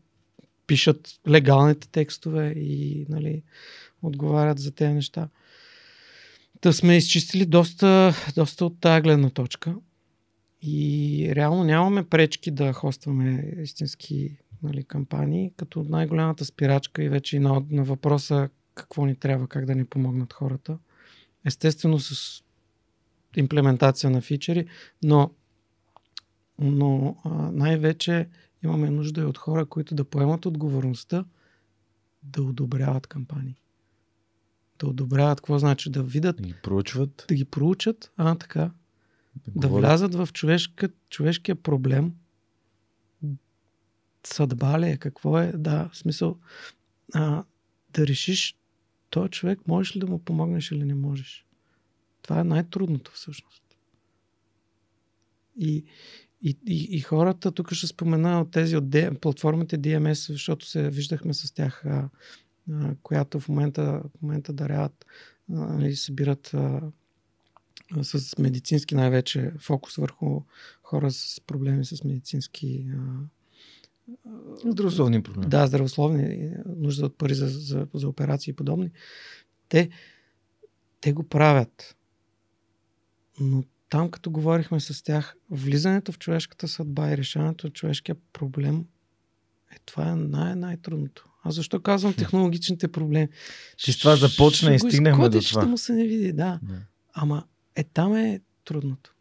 пишат 0.68 1.20
легалните 1.30 1.88
текстове 1.88 2.50
и 2.50 3.06
нали, 3.10 3.44
отговарят 4.02 4.60
за 4.60 4.72
тези 4.72 4.94
неща. 4.94 5.30
Та 6.62 6.74
сме 6.74 6.98
изчистили 6.98 7.46
доста, 7.46 8.16
доста 8.36 8.66
от 8.66 8.80
тази 8.80 9.02
гледна 9.02 9.30
точка. 9.30 9.76
И 10.66 11.32
реално 11.36 11.64
нямаме 11.64 12.04
пречки 12.04 12.52
да 12.52 12.74
хостваме 12.74 13.54
истински 13.62 14.38
нали, 14.64 14.84
кампании, 14.84 15.54
като 15.58 15.84
най-голямата 15.84 16.46
спирачка 16.46 17.04
и 17.04 17.10
вече 17.10 17.38
и 17.38 17.40
на, 17.40 17.64
на 17.70 17.84
въпроса 17.84 18.50
какво 18.76 19.06
ни 19.06 19.16
трябва, 19.16 19.48
как 19.48 19.66
да 19.66 19.76
ни 19.76 19.86
помогнат 19.86 20.34
хората. 20.34 20.78
Естествено 21.46 22.00
с 22.00 22.44
имплементация 23.36 24.10
на 24.10 24.22
фичери, 24.22 24.68
но, 25.04 25.32
но 26.60 27.16
най-вече 27.54 28.30
имаме 28.64 28.90
нужда 28.90 29.22
и 29.22 29.26
от 29.26 29.38
хора, 29.38 29.66
които 29.66 29.96
да 29.96 30.06
поемат 30.06 30.46
отговорността 30.46 31.26
да 32.24 32.44
одобряват 32.44 33.08
кампании. 33.08 33.56
Да 34.80 34.88
одобряват, 34.88 35.42
какво 35.42 35.60
значи? 35.60 35.90
Да 35.90 36.04
видят, 36.04 36.38
Да 36.38 36.44
ги 36.44 36.56
проучват. 36.64 37.26
да 37.28 37.36
ги 37.36 37.46
проучат, 37.46 38.12
а 38.18 38.36
така, 38.36 38.72
да 39.48 39.68
говорят. 39.68 39.90
влязат 39.90 40.16
в 40.16 40.30
човешка, 40.34 40.90
човешкия 41.10 41.56
проблем. 41.56 42.14
Съдба 44.24 44.80
ли 44.80 44.90
е? 44.90 44.98
Какво 44.98 45.40
е? 45.40 45.52
Да, 45.52 45.90
в 45.94 45.98
смисъл 45.98 46.40
а, 47.14 47.44
да 47.94 48.08
решиш 48.08 48.58
този 49.10 49.30
човек 49.30 49.60
можеш 49.68 49.96
ли 49.96 50.00
да 50.00 50.08
му 50.08 50.20
помогнеш 50.20 50.72
или 50.72 50.84
не 50.84 50.96
можеш. 50.96 51.46
Това 52.22 52.40
е 52.40 52.44
най-трудното 52.44 53.12
всъщност. 53.12 53.64
И, 55.60 55.84
и, 56.42 56.58
и, 56.68 56.88
и 56.98 57.00
хората, 57.00 57.52
тук 57.52 57.74
ще 57.74 57.88
спомена 57.88 58.42
от 58.42 58.52
тези 58.52 58.78
от 58.78 58.84
D, 58.84 59.20
платформите 59.20 59.80
DMS, 59.80 60.32
защото 60.32 60.66
се 60.66 60.90
виждахме 60.90 61.34
с 61.34 61.54
тях, 61.54 61.86
а, 61.86 62.10
а, 62.72 62.96
която 63.04 63.40
в 63.40 63.50
момента, 63.50 63.84
в 63.84 64.22
момента 64.22 64.54
даряват, 64.54 65.06
а, 65.50 65.54
нали, 65.54 65.96
събират 65.96 66.54
а, 66.54 66.82
с 68.02 68.38
медицински 68.38 68.96
най-вече 68.96 69.52
фокус 69.60 69.96
върху 69.96 70.42
хора 70.84 71.12
с 71.12 71.42
проблеми 71.48 71.86
с 71.86 72.04
медицински 72.04 72.86
а, 72.98 73.24
Здравословни 74.66 75.24
проблеми. 75.24 75.50
да, 75.50 75.68
здравословни, 75.68 76.52
нужда 76.66 77.06
от 77.06 77.18
пари 77.18 77.34
за, 77.34 77.48
за, 77.48 77.88
за 77.94 78.08
операции 78.08 78.52
и 78.52 78.56
подобни. 78.56 78.92
Те, 79.70 79.90
те 81.02 81.14
го 81.14 81.24
правят. 81.24 81.96
Но 83.40 83.64
там, 83.90 84.12
като 84.12 84.32
говорихме 84.32 84.80
с 84.80 85.04
тях, 85.04 85.36
влизането 85.50 86.12
в 86.12 86.20
човешката 86.20 86.68
съдба 86.68 87.12
и 87.12 87.18
решаването 87.18 87.68
на 87.68 87.74
човешкия 87.74 88.16
проблем 88.34 88.86
е 89.72 89.76
това 89.86 90.10
е 90.10 90.16
най- 90.16 90.56
най-трудното. 90.56 91.30
А 91.44 91.52
защо 91.52 91.82
казвам 91.82 92.14
технологичните 92.14 92.88
проблеми? 92.88 93.28
Че 93.78 93.94
с 93.94 93.98
това 93.98 94.16
започна 94.16 94.76
и 94.76 94.80
Ще 94.80 94.88
стигнахме 94.88 95.30
до 95.30 95.42
това. 95.42 95.62
Ще 95.62 95.70
му 95.70 95.78
се 95.78 95.94
не 95.94 96.04
види, 96.06 96.34
да. 96.34 96.60
Да. 96.64 96.80
Ама 97.14 97.44
е 97.76 97.84
там 97.84 98.16
е 98.16 98.42
трудното. 98.66 99.16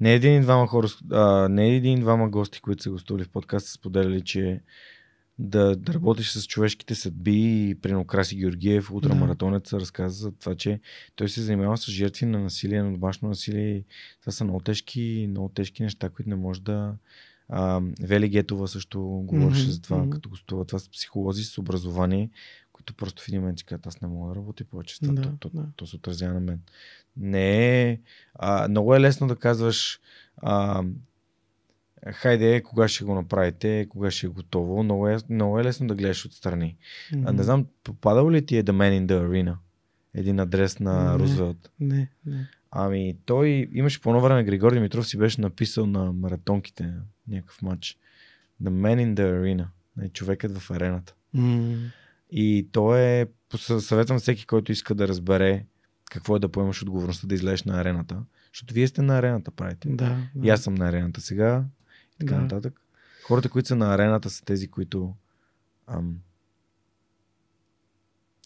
Не 0.00 0.14
един 0.14 0.36
и 0.36 0.40
двама 0.40 0.66
хора, 0.66 0.88
а, 1.10 1.48
не 1.48 1.76
един 1.76 1.98
и 1.98 2.00
двама 2.00 2.28
гости, 2.28 2.60
които 2.60 2.82
са 2.82 2.90
гостували 2.90 3.24
в 3.24 3.28
подкаста, 3.28 3.70
споделяли, 3.70 4.20
че 4.20 4.60
да, 5.38 5.76
да 5.76 5.94
работиш 5.94 6.30
с 6.30 6.46
човешките 6.46 6.94
съдби 6.94 7.68
и 7.70 7.74
при 7.74 8.04
Краси 8.06 8.36
Георгиев, 8.36 8.90
ултрамаратонец, 8.90 9.70
да. 9.70 9.80
разказа 9.80 10.14
за 10.14 10.32
това, 10.32 10.54
че 10.54 10.80
той 11.16 11.28
се 11.28 11.42
занимава 11.42 11.76
с 11.76 11.90
жертви 11.90 12.26
на 12.26 12.38
насилие, 12.38 12.82
на 12.82 12.92
домашно 12.92 13.28
насилие. 13.28 13.84
Това 14.20 14.32
са 14.32 14.44
много 14.44 14.60
тежки, 14.60 15.26
много 15.30 15.48
тежки 15.48 15.82
неща, 15.82 16.08
които 16.08 16.28
не 16.28 16.36
може 16.36 16.60
да... 16.60 16.94
А, 17.48 17.80
Вели 18.00 18.28
Гетова 18.28 18.68
също 18.68 19.00
говореше 19.02 19.66
mm-hmm. 19.66 19.70
за 19.70 19.82
това, 19.82 19.96
mm-hmm. 19.96 20.10
като 20.10 20.28
гостува. 20.28 20.64
Това 20.64 20.78
са 20.78 20.90
психолози 20.90 21.44
с 21.44 21.58
образование, 21.58 22.30
които 22.84 22.94
просто 22.94 23.22
в 23.22 23.28
един 23.28 23.40
момент 23.40 23.58
си 23.58 23.64
казват, 23.64 23.86
аз 23.86 24.00
не 24.00 24.08
мога 24.08 24.28
да 24.28 24.36
работя 24.36 24.64
повече 24.64 24.98
да, 25.02 25.22
то, 25.22 25.36
то, 25.40 25.50
да. 25.54 25.66
то 25.76 25.86
се 25.86 25.96
отразява 25.96 26.34
на 26.34 26.40
мен. 26.40 26.60
Не 27.16 27.82
е... 27.82 28.00
А, 28.34 28.68
много 28.68 28.94
е 28.94 29.00
лесно 29.00 29.26
да 29.26 29.36
казваш 29.36 30.00
а, 30.36 30.84
хайде, 32.12 32.62
кога 32.62 32.88
ще 32.88 33.04
го 33.04 33.14
направите, 33.14 33.86
кога 33.88 34.10
ще 34.10 34.26
е 34.26 34.30
готово. 34.30 34.82
Много 34.82 35.08
е, 35.08 35.18
много 35.28 35.60
е 35.60 35.64
лесно 35.64 35.86
да 35.86 35.94
гледаш 35.94 36.26
отстрани. 36.26 36.76
Mm-hmm. 37.12 37.22
А, 37.26 37.32
не 37.32 37.42
знам, 37.42 37.66
попадал 37.84 38.30
ли 38.30 38.46
ти 38.46 38.56
е 38.56 38.64
The 38.64 38.72
Man 38.72 39.00
in 39.00 39.06
the 39.06 39.28
Arena? 39.28 39.56
Един 40.14 40.40
адрес 40.40 40.80
на 40.80 41.12
не, 41.12 41.18
Рузвелт. 41.18 41.70
Не, 41.80 42.08
не. 42.26 42.48
Ами, 42.70 43.16
той 43.24 43.68
имаше 43.72 44.00
по 44.00 44.20
време 44.20 44.44
Григор 44.44 44.72
Димитров 44.72 45.06
си 45.06 45.18
беше 45.18 45.40
написал 45.40 45.86
на 45.86 46.12
маратонките 46.12 46.92
някакъв 47.28 47.62
матч. 47.62 47.98
The 48.62 48.70
Man 48.70 49.04
in 49.04 49.14
the 49.14 49.40
Arena. 49.40 49.66
Нали, 49.96 50.08
човекът 50.08 50.58
в 50.58 50.70
арената. 50.70 51.14
Mm. 51.36 51.90
И 52.36 52.68
то 52.72 52.96
е, 52.96 53.28
съветвам 53.78 54.18
всеки, 54.18 54.46
който 54.46 54.72
иска 54.72 54.94
да 54.94 55.08
разбере 55.08 55.66
какво 56.10 56.36
е 56.36 56.38
да 56.38 56.48
поемаш 56.48 56.82
отговорността 56.82 57.26
да 57.26 57.34
излезеш 57.34 57.62
на 57.62 57.80
арената. 57.80 58.22
Защото 58.52 58.74
вие 58.74 58.88
сте 58.88 59.02
на 59.02 59.18
арената, 59.18 59.50
правите. 59.50 59.88
Да, 59.88 60.16
да. 60.34 60.46
И 60.46 60.50
аз 60.50 60.62
съм 60.62 60.74
на 60.74 60.88
арената 60.88 61.20
сега 61.20 61.64
така 62.20 62.34
да. 62.34 62.40
нататък. 62.40 62.80
Хората, 63.26 63.48
които 63.48 63.68
са 63.68 63.76
на 63.76 63.94
арената, 63.94 64.30
са 64.30 64.44
тези, 64.44 64.68
които 64.68 65.14
ам, 65.86 66.18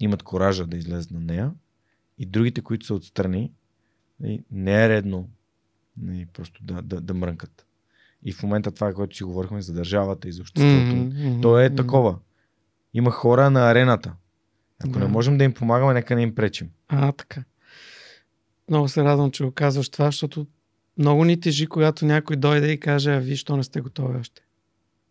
имат 0.01 0.23
коража 0.23 0.67
да 0.67 0.77
излезат 0.77 1.11
на 1.11 1.21
нея. 1.21 1.53
И 2.19 2.27
другите, 2.27 2.61
които 2.61 2.87
са 2.87 2.95
отстрани, 2.95 3.53
нали, 4.21 4.45
не 4.51 4.85
е 4.85 4.89
редно 4.89 5.29
не, 6.03 6.13
нали, 6.13 6.27
просто 6.27 6.65
да, 6.65 6.83
да, 6.83 7.01
да 7.01 7.15
мрънкат. 7.15 7.67
И 8.23 8.33
в 8.33 8.43
момента 8.43 8.71
това, 8.71 8.95
което 8.95 9.17
си 9.17 9.25
говорихме 9.25 9.63
за 9.63 9.73
държавата 9.73 10.29
и 10.29 10.33
за 10.33 10.43
обществото, 10.43 10.93
mm-hmm, 10.93 11.43
то 11.43 11.61
е 11.61 11.71
mm-hmm. 11.71 11.77
такова. 11.77 12.19
Има 12.99 13.11
хора 13.11 13.51
на 13.51 13.71
арената. 13.71 14.13
Ако 14.85 14.93
да. 14.93 14.99
не 14.99 15.07
можем 15.07 15.39
да 15.39 15.45
им 15.45 15.55
помагаме, 15.55 15.95
нека 15.95 16.15
не 16.15 16.23
им 16.23 16.35
пречим. 16.35 16.69
А, 16.89 17.13
така. 17.13 17.45
Много 18.71 18.89
се 18.89 19.05
радвам, 19.05 19.31
че 19.31 19.45
го 19.45 19.51
казваш 19.51 19.89
това, 19.89 20.07
защото 20.07 20.47
много 20.99 21.25
ни 21.25 21.41
тежи, 21.41 21.67
когато 21.67 22.05
някой 22.05 22.37
дойде 22.37 22.73
и 22.73 22.81
каже, 22.81 23.15
а 23.15 23.19
виж, 23.19 23.41
що 23.41 23.57
не 23.57 23.65
сте 23.65 23.81
готови 23.81 24.19
още. 24.19 24.43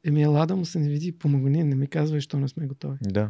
Еми, 0.03 0.23
ела 0.23 0.45
да 0.45 0.55
му 0.55 0.65
се 0.65 0.79
не 0.79 0.89
види, 0.89 1.11
помогни, 1.11 1.63
не 1.63 1.75
ми 1.75 1.87
казвай, 1.87 2.21
що 2.21 2.37
не 2.37 2.47
сме 2.47 2.67
готови. 2.67 2.97
Да. 3.01 3.29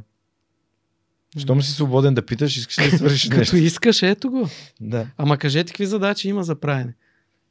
Щом 1.38 1.62
си 1.62 1.72
свободен 1.72 2.14
да 2.14 2.26
питаш, 2.26 2.58
искаш 2.58 2.92
да 2.92 2.98
свършиш 2.98 3.30
нещо. 3.30 3.52
Като 3.52 3.64
искаш, 3.64 4.04
ето 4.04 4.32
го. 4.32 4.50
Да. 4.82 5.08
Ама 5.18 5.38
кажете 5.38 5.72
какви 5.72 5.86
задачи 5.86 6.30
има 6.30 6.44
за 6.44 6.56
правене. 6.56 6.94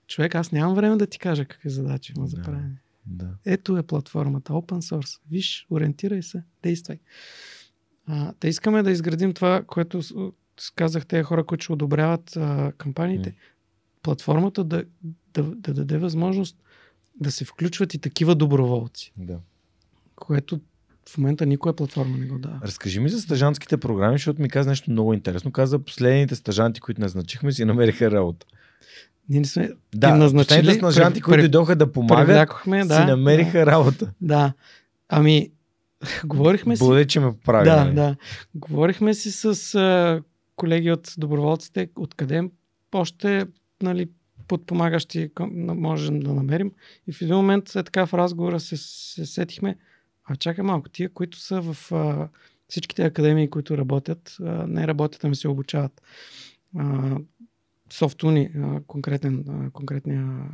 Човек, 0.07 0.35
аз 0.35 0.53
нямам 0.53 0.75
време 0.75 0.97
да 0.97 1.07
ти 1.07 1.19
кажа 1.19 1.45
какви 1.45 1.71
задачи 1.71 2.13
има 2.17 2.27
за 2.27 2.43
правене. 2.43 2.77
Да. 3.07 3.29
Ето 3.45 3.77
е 3.77 3.83
платформата, 3.83 4.53
open 4.53 4.95
source. 4.95 5.21
Виж, 5.31 5.67
ориентирай 5.71 6.23
се, 6.23 6.43
действай. 6.63 6.99
А, 8.07 8.33
те 8.41 8.49
искаме 8.49 8.83
да 8.83 8.91
изградим 8.91 9.33
това, 9.33 9.63
което 9.67 10.01
казах 10.75 11.07
тези 11.07 11.23
хора, 11.23 11.45
които 11.45 11.65
ще 11.65 11.73
одобряват 11.73 12.37
а, 12.37 12.73
кампаниите. 12.79 13.31
Mm 13.31 13.35
платформата 14.07 14.65
да, 14.65 14.85
да, 15.35 15.43
да 15.43 15.75
даде 15.75 15.99
възможност 15.99 16.57
да 17.21 17.33
се 17.33 17.45
включват 17.45 17.95
и 17.95 17.99
такива 17.99 18.35
доброволци. 18.35 19.13
Да. 19.17 19.39
Което 20.15 20.61
в 21.09 21.19
момента 21.19 21.47
никоя 21.47 21.77
платформа 21.77 22.19
не 22.19 22.27
го 22.27 22.39
дава. 22.39 22.61
Разкажи 22.63 23.01
ми 23.01 23.09
за 23.09 23.21
стажантските 23.21 23.77
програми, 23.77 24.15
защото 24.15 24.43
ми 24.43 24.49
каза 24.49 24.71
нещо 24.71 24.91
много 24.91 25.15
интересно. 25.15 25.53
Каза, 25.53 25.79
последните 25.79 26.35
стажанти, 26.35 26.81
които 26.81 27.01
назначихме, 27.01 27.53
си 27.53 27.65
намериха 27.65 28.11
работа. 28.11 28.47
Ние 29.29 29.41
не 29.41 29.47
сме 29.47 29.71
да, 29.95 30.15
назначили. 30.15 30.59
Последните 30.59 30.93
стажанти, 30.93 31.21
които 31.21 31.41
дойдоха 31.41 31.77
да 31.77 31.93
помагат, 31.93 32.49
да, 32.67 32.95
си 32.95 33.05
намериха 33.07 33.59
да, 33.59 33.67
работа. 33.67 34.13
Да. 34.21 34.53
Ами, 35.09 35.51
говорихме 36.25 36.77
си... 36.77 36.85
Бъде, 36.85 37.07
че 37.07 37.21
ме 37.21 37.33
поправи. 37.33 37.65
Да, 37.65 37.85
нали? 37.85 37.95
да. 37.95 38.17
Говорихме 38.55 39.15
си 39.15 39.33
с 39.33 39.75
а, 39.75 40.23
колеги 40.57 40.91
от 40.91 41.15
доброволците, 41.19 41.89
откъде 41.97 42.51
още 42.93 43.47
нали, 43.83 44.09
подпомагащи 44.49 45.31
можем 45.59 46.21
да 46.21 46.35
намерим. 46.35 46.73
И 47.07 47.13
в 47.13 47.23
един 47.23 47.35
момент 47.35 47.69
е 47.69 47.83
така 47.83 48.07
в 48.07 48.15
разговора 48.15 48.61
се, 48.61 48.77
се 48.77 49.27
сетихме, 49.27 49.77
а 50.25 50.37
чакай 50.37 50.65
малко, 50.65 50.89
тия, 50.89 51.13
които 51.13 51.39
са 51.41 51.61
в 51.61 51.93
а, 51.93 52.29
всичките 52.69 53.05
академии, 53.05 53.51
които 53.51 53.79
работят, 53.79 54.37
а, 54.41 54.45
не 54.67 54.87
работят, 54.87 55.25
ами 55.25 55.37
се 55.37 55.49
обучават. 55.49 56.03
А, 56.79 57.17
Софтуни, 57.91 58.51
конкретен, 58.87 59.71
конкретния 59.73 60.51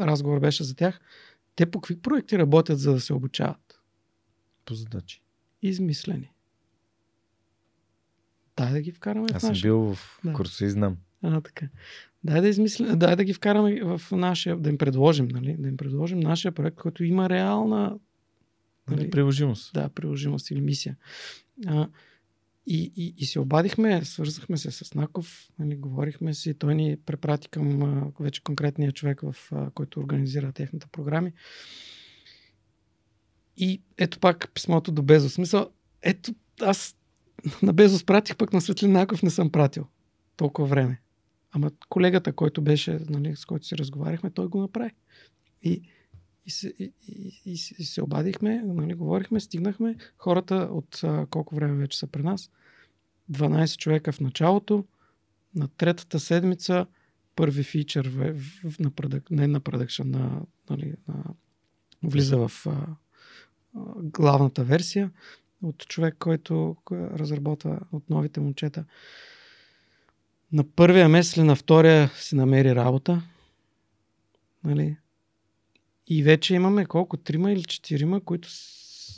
разговор 0.00 0.40
беше 0.40 0.64
за 0.64 0.74
тях. 0.74 1.00
Те 1.56 1.70
по 1.70 1.80
какви 1.80 2.00
проекти 2.00 2.38
работят, 2.38 2.78
за 2.78 2.92
да 2.92 3.00
се 3.00 3.12
обучават? 3.12 3.80
По 4.64 4.74
задачи. 4.74 5.22
Измислени. 5.62 6.32
Дай 8.56 8.72
да 8.72 8.80
ги 8.80 8.92
вкараме. 8.92 9.26
Аз 9.34 9.42
съм 9.42 9.54
бил 9.62 9.94
в 9.94 10.20
да. 10.24 10.32
курса 10.32 10.64
и 10.64 10.70
знам. 10.70 10.96
А, 11.22 11.40
така. 11.40 11.68
Дай 12.24 12.40
да, 12.40 12.48
измисля, 12.48 12.96
дай 12.96 13.16
да 13.16 13.24
ги 13.24 13.34
вкараме 13.34 13.82
в 13.84 14.00
нашия, 14.12 14.56
да 14.56 14.68
им 14.68 14.78
предложим, 14.78 15.28
нали? 15.28 15.56
Да 15.58 15.68
им 15.68 15.76
предложим 15.76 16.20
нашия 16.20 16.52
проект, 16.52 16.76
който 16.76 17.04
има 17.04 17.28
реална 17.28 17.98
нали, 18.90 19.10
приложимост. 19.10 19.74
Да, 19.74 19.88
приложимост 19.88 20.50
или 20.50 20.60
мисия. 20.60 20.96
А, 21.66 21.88
и, 22.66 22.92
и, 22.96 23.14
и 23.18 23.26
се 23.26 23.40
обадихме, 23.40 24.04
свързахме 24.04 24.56
се 24.56 24.70
с 24.70 24.94
Наков, 24.94 25.50
нали, 25.58 25.76
говорихме 25.76 26.34
си, 26.34 26.54
той 26.54 26.74
ни 26.74 26.96
препрати 27.06 27.48
към 27.48 28.12
вече 28.20 28.42
конкретния 28.42 28.92
човек, 28.92 29.20
в, 29.20 29.52
който 29.74 30.00
организира 30.00 30.52
техните 30.52 30.86
програми. 30.92 31.32
И 33.56 33.82
ето 33.98 34.20
пак 34.20 34.50
писмото 34.54 34.92
до 34.92 35.02
Безос. 35.02 35.32
Смисъл, 35.32 35.70
ето 36.02 36.34
аз 36.60 36.96
на 37.62 37.72
Безос 37.72 38.04
пратих, 38.04 38.36
пък 38.36 38.52
на 38.52 38.60
Светлин 38.60 38.92
Наков 38.92 39.22
не 39.22 39.30
съм 39.30 39.52
пратил 39.52 39.86
толкова 40.36 40.68
време. 40.68 41.00
Ама 41.52 41.70
колегата, 41.88 42.32
който 42.32 42.62
беше, 42.62 42.98
нали, 43.08 43.36
с 43.36 43.44
който 43.44 43.66
си 43.66 43.78
разговаряхме, 43.78 44.30
той 44.30 44.46
го 44.46 44.60
направи. 44.60 44.90
И, 45.62 45.82
и, 46.46 46.50
се, 46.50 46.68
и, 46.78 46.92
и, 47.44 47.52
и, 47.52 47.84
се 47.84 48.02
обадихме, 48.02 48.62
нали, 48.64 48.94
говорихме, 48.94 49.40
стигнахме. 49.40 49.96
Хората 50.18 50.54
от 50.54 51.00
а, 51.04 51.26
колко 51.30 51.54
време 51.54 51.74
вече 51.74 51.98
са 51.98 52.06
при 52.06 52.22
нас? 52.22 52.50
12 53.32 53.78
човека 53.78 54.12
в 54.12 54.20
началото. 54.20 54.84
На 55.54 55.68
третата 55.68 56.20
седмица 56.20 56.86
първи 57.36 57.62
фичър 57.62 58.08
в, 58.08 58.34
в, 58.70 58.78
на 58.78 58.90
продък, 58.90 59.30
не 59.30 59.46
на 59.46 59.60
продъкшн, 59.60 60.10
на, 60.10 60.42
нали, 60.70 60.94
на, 61.08 61.24
влиза 62.02 62.48
в 62.48 62.66
а, 62.66 62.86
главната 63.96 64.64
версия 64.64 65.10
от 65.62 65.78
човек, 65.88 66.16
който 66.18 66.76
разработва 66.92 67.80
от 67.92 68.10
новите 68.10 68.40
момчета 68.40 68.84
на 70.52 70.64
първия 70.64 71.08
месец 71.08 71.36
или 71.36 71.44
на 71.44 71.56
втория 71.56 72.10
си 72.16 72.36
намери 72.36 72.74
работа. 72.74 73.22
Нали? 74.64 74.96
И 76.06 76.22
вече 76.22 76.54
имаме 76.54 76.86
колко? 76.86 77.16
Трима 77.16 77.52
или 77.52 77.62
четирима, 77.62 78.20
които 78.20 78.48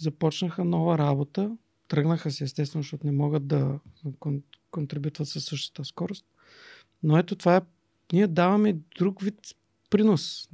започнаха 0.01 0.65
нова 0.65 0.99
работа. 0.99 1.57
Тръгнаха 1.89 2.31
се 2.31 2.45
естествено, 2.45 2.83
защото 2.83 3.07
не 3.07 3.13
могат 3.13 3.47
да 3.47 3.81
кон- 4.05 4.43
контрибютват 4.71 5.29
със 5.29 5.45
същата 5.45 5.85
скорост. 5.85 6.27
Но 7.03 7.19
ето 7.19 7.37
това 7.37 7.57
е. 7.57 7.61
Ние 8.13 8.27
даваме 8.27 8.77
друг 8.99 9.23
вид 9.23 9.41
принос. 9.91 10.49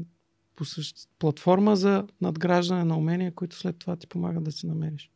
По 0.57 0.65
същ... 0.65 1.09
Платформа 1.19 1.77
за 1.77 2.07
надграждане 2.21 2.85
на 2.85 2.99
умения, 2.99 3.35
които 3.35 3.57
след 3.57 3.79
това 3.79 3.97
ти 3.97 4.07
помагат 4.07 4.45
да 4.45 4.53
си 4.53 4.67
намериш. 4.67 5.11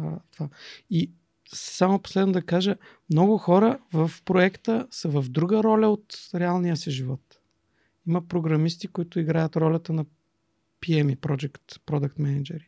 А, 0.00 0.18
това. 0.30 0.48
И 0.90 1.10
само 1.54 1.98
последно 1.98 2.32
да 2.32 2.42
кажа, 2.42 2.76
много 3.10 3.38
хора 3.38 3.78
в 3.92 4.10
проекта 4.24 4.86
са 4.90 5.08
в 5.08 5.28
друга 5.28 5.62
роля 5.62 5.88
от 5.88 6.14
реалния 6.34 6.76
си 6.76 6.90
живот. 6.90 7.40
Има 8.06 8.28
програмисти, 8.28 8.88
които 8.88 9.20
играят 9.20 9.56
ролята 9.56 9.92
на 9.92 10.04
PM, 10.80 11.16
Project, 11.16 11.80
Product 11.86 12.18
Manager. 12.18 12.60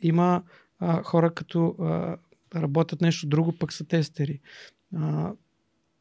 Има 0.00 0.42
а, 0.78 1.02
хора, 1.02 1.34
като 1.34 1.76
а, 1.80 2.16
работят 2.54 3.00
нещо 3.00 3.26
друго, 3.26 3.52
пък 3.58 3.72
са 3.72 3.84
тестери. 3.84 4.40
А, 4.96 5.32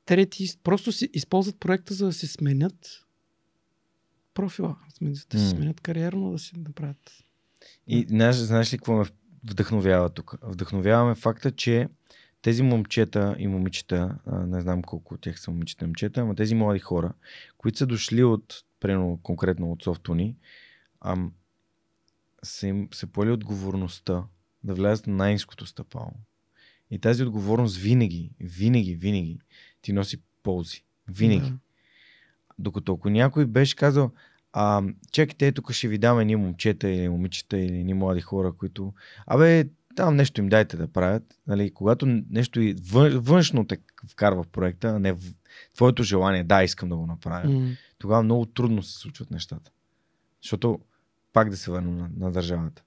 трети 0.06 0.48
просто 0.64 0.91
си 0.91 1.10
използват 1.14 1.60
проекта, 1.60 1.94
за 1.94 2.06
да 2.06 2.14
се 2.14 2.28
сменят 2.28 3.06
профила, 4.34 4.76
да 5.02 5.40
се 5.40 5.49
сменят 5.49 5.82
кариерно, 5.82 6.32
да 6.32 6.40
си 6.40 6.60
направят. 6.60 7.11
И 7.88 8.06
знаеш, 8.10 8.36
знаеш 8.36 8.73
ли 8.73 8.78
какво 8.78 8.98
ме 8.98 9.06
вдъхновява 9.44 10.10
тук? 10.10 10.36
Вдъхновяваме 10.41 11.15
факта, 11.15 11.52
че 11.52 11.88
тези 12.41 12.64
момчета 12.64 13.36
и 13.40 13.48
момичета, 13.48 14.18
не 14.48 14.61
знам 14.61 14.82
колко 14.82 15.14
от 15.14 15.22
тях 15.22 15.40
са 15.40 15.52
момичета 15.52 15.86
и 15.86 15.88
момчета, 15.88 16.26
но 16.26 16.36
тези 16.36 16.56
млади 16.56 16.80
хора, 16.80 17.14
които 17.57 17.78
са 17.78 17.86
дошли 17.86 18.23
от, 18.23 18.64
примерно 18.80 19.19
конкретно 19.23 19.72
от 19.72 19.84
Софтуни, 19.84 20.36
ам, 21.02 21.34
са 22.43 22.68
им 22.68 22.88
се 22.93 23.11
поели 23.11 23.31
отговорността 23.31 24.23
да 24.63 24.73
влязат 24.73 25.07
на 25.07 25.15
най-низкото 25.15 25.65
стъпало. 25.65 26.11
И 26.91 26.99
тази 26.99 27.23
отговорност 27.23 27.77
винаги, 27.77 28.31
винаги, 28.39 28.95
винаги 28.95 29.39
ти 29.81 29.93
носи 29.93 30.22
ползи. 30.43 30.84
Винаги. 31.07 31.49
Да. 31.49 31.57
Докато 32.59 32.93
ако 32.93 33.09
някой 33.09 33.45
беше 33.45 33.76
казал, 33.76 34.11
а, 34.53 34.84
чекайте, 35.11 35.51
тук 35.51 35.72
ще 35.72 35.88
ви 35.88 35.97
дам 35.97 36.19
едни 36.19 36.35
момчета 36.35 36.89
или 36.89 37.09
момичета 37.09 37.59
или 37.59 37.80
едни 37.80 37.93
млади 37.93 38.22
хора, 38.22 38.53
които, 38.53 38.93
абе, 39.27 39.69
там 39.95 40.15
нещо 40.15 40.41
им 40.41 40.49
дайте 40.49 40.77
да 40.77 40.88
правят. 40.88 41.39
Нали, 41.47 41.73
когато 41.73 42.05
нещо 42.30 42.61
и 42.61 42.76
външно 43.13 43.68
те 43.68 43.77
вкарва 44.07 44.43
в 44.43 44.47
проекта, 44.47 44.88
а 44.88 44.99
не 44.99 45.13
в 45.13 45.34
твоето 45.76 46.03
желание, 46.03 46.43
да, 46.43 46.63
искам 46.63 46.89
да 46.89 46.95
го 46.95 47.05
направя, 47.05 47.47
mm. 47.47 47.77
тогава 47.97 48.23
много 48.23 48.45
трудно 48.45 48.84
се 48.84 48.99
случват 48.99 49.31
нещата. 49.31 49.72
Защото 50.41 50.80
пак 51.34 51.49
да 51.49 51.58
се 51.58 51.72
върнем 51.72 51.98
на, 51.98 52.10
на 52.18 52.32
държавата. 52.32 52.84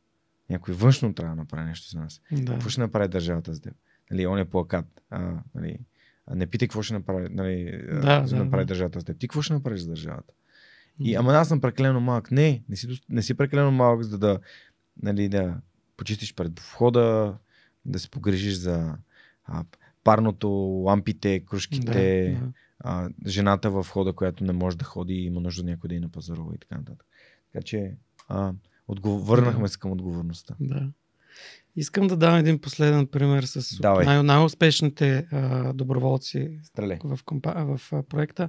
Някой 0.50 0.74
външно 0.74 1.14
трябва 1.14 1.36
да 1.36 1.42
направи 1.42 1.64
нещо 1.64 1.90
за 1.90 1.98
нас. 1.98 2.20
Да. 2.32 2.52
Какво 2.52 2.68
ще 2.68 2.80
направи 2.80 3.08
държавата 3.08 3.54
с 3.54 3.60
теб? 3.60 3.74
Нали, 4.10 4.26
он 4.26 4.38
е 4.38 4.44
плакат. 4.44 5.02
А, 5.10 5.38
нали, 5.54 5.78
а 6.26 6.34
не 6.34 6.46
питай 6.46 6.68
какво 6.68 6.82
ще 6.82 6.94
направи, 6.94 7.28
нали, 7.30 7.82
да, 8.02 8.22
за 8.26 8.36
да, 8.36 8.44
направи 8.44 8.64
да. 8.64 8.68
държавата 8.68 9.00
с 9.00 9.04
теб. 9.04 9.18
Ти 9.18 9.28
какво 9.28 9.42
ще 9.42 9.52
направиш 9.52 9.80
за 9.80 9.88
държавата? 9.88 10.34
И, 11.00 11.14
ама 11.14 11.32
аз 11.32 11.48
съм 11.48 11.60
прекалено 11.60 12.00
малък. 12.00 12.30
Не, 12.30 12.62
не 12.68 12.76
си, 12.76 13.02
не 13.08 13.22
си 13.22 13.34
прекалено 13.34 13.70
малък, 13.70 14.02
за 14.02 14.18
да, 14.18 14.40
нали, 15.02 15.28
да 15.28 15.56
почистиш 15.96 16.34
пред 16.34 16.60
входа, 16.60 17.36
да 17.84 17.98
се 17.98 18.10
погрежиш 18.10 18.54
за 18.54 18.96
а, 19.44 19.64
парното, 20.04 20.48
лампите, 20.86 21.40
кружките, 21.40 22.38
да, 22.40 22.46
да. 22.46 22.52
А, 22.80 23.08
жената 23.26 23.70
в 23.70 23.86
хода, 23.90 24.12
която 24.12 24.44
не 24.44 24.52
може 24.52 24.78
да 24.78 24.84
ходи 24.84 25.14
и 25.14 25.24
има 25.24 25.40
нужда 25.40 25.62
някой 25.62 25.88
да 25.88 25.94
и 25.94 26.00
напазарува 26.00 26.54
и 26.54 26.58
така 26.58 26.78
нататък. 26.78 27.06
Така 27.52 27.62
че 27.62 27.94
а, 28.28 28.52
отгов... 28.88 29.26
върнахме 29.26 29.68
се 29.68 29.78
към 29.78 29.92
отговорността. 29.92 30.54
Да. 30.60 30.88
Искам 31.76 32.06
да 32.06 32.16
дам 32.16 32.36
един 32.36 32.58
последен 32.58 33.06
пример 33.06 33.42
с 33.42 33.80
най- 33.82 34.22
най-успешните 34.22 35.26
а, 35.32 35.72
доброволци 35.72 36.60
в, 37.04 37.18
компа... 37.24 37.54
в 37.56 37.92
а, 37.92 38.02
проекта. 38.02 38.48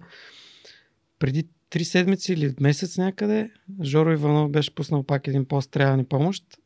Преди 1.20 1.48
три 1.70 1.86
седмици 1.86 2.34
или 2.34 2.56
месец 2.60 2.98
някъде, 2.98 3.52
Жоро 3.84 4.12
Иванов 4.12 4.52
беше 4.52 4.76
пуснал 4.76 5.04
пак 5.04 5.28
един 5.28 5.46
пост 5.46 5.72
трябва 5.72 5.98
ни 5.98 6.06
помощ. 6.06 6.58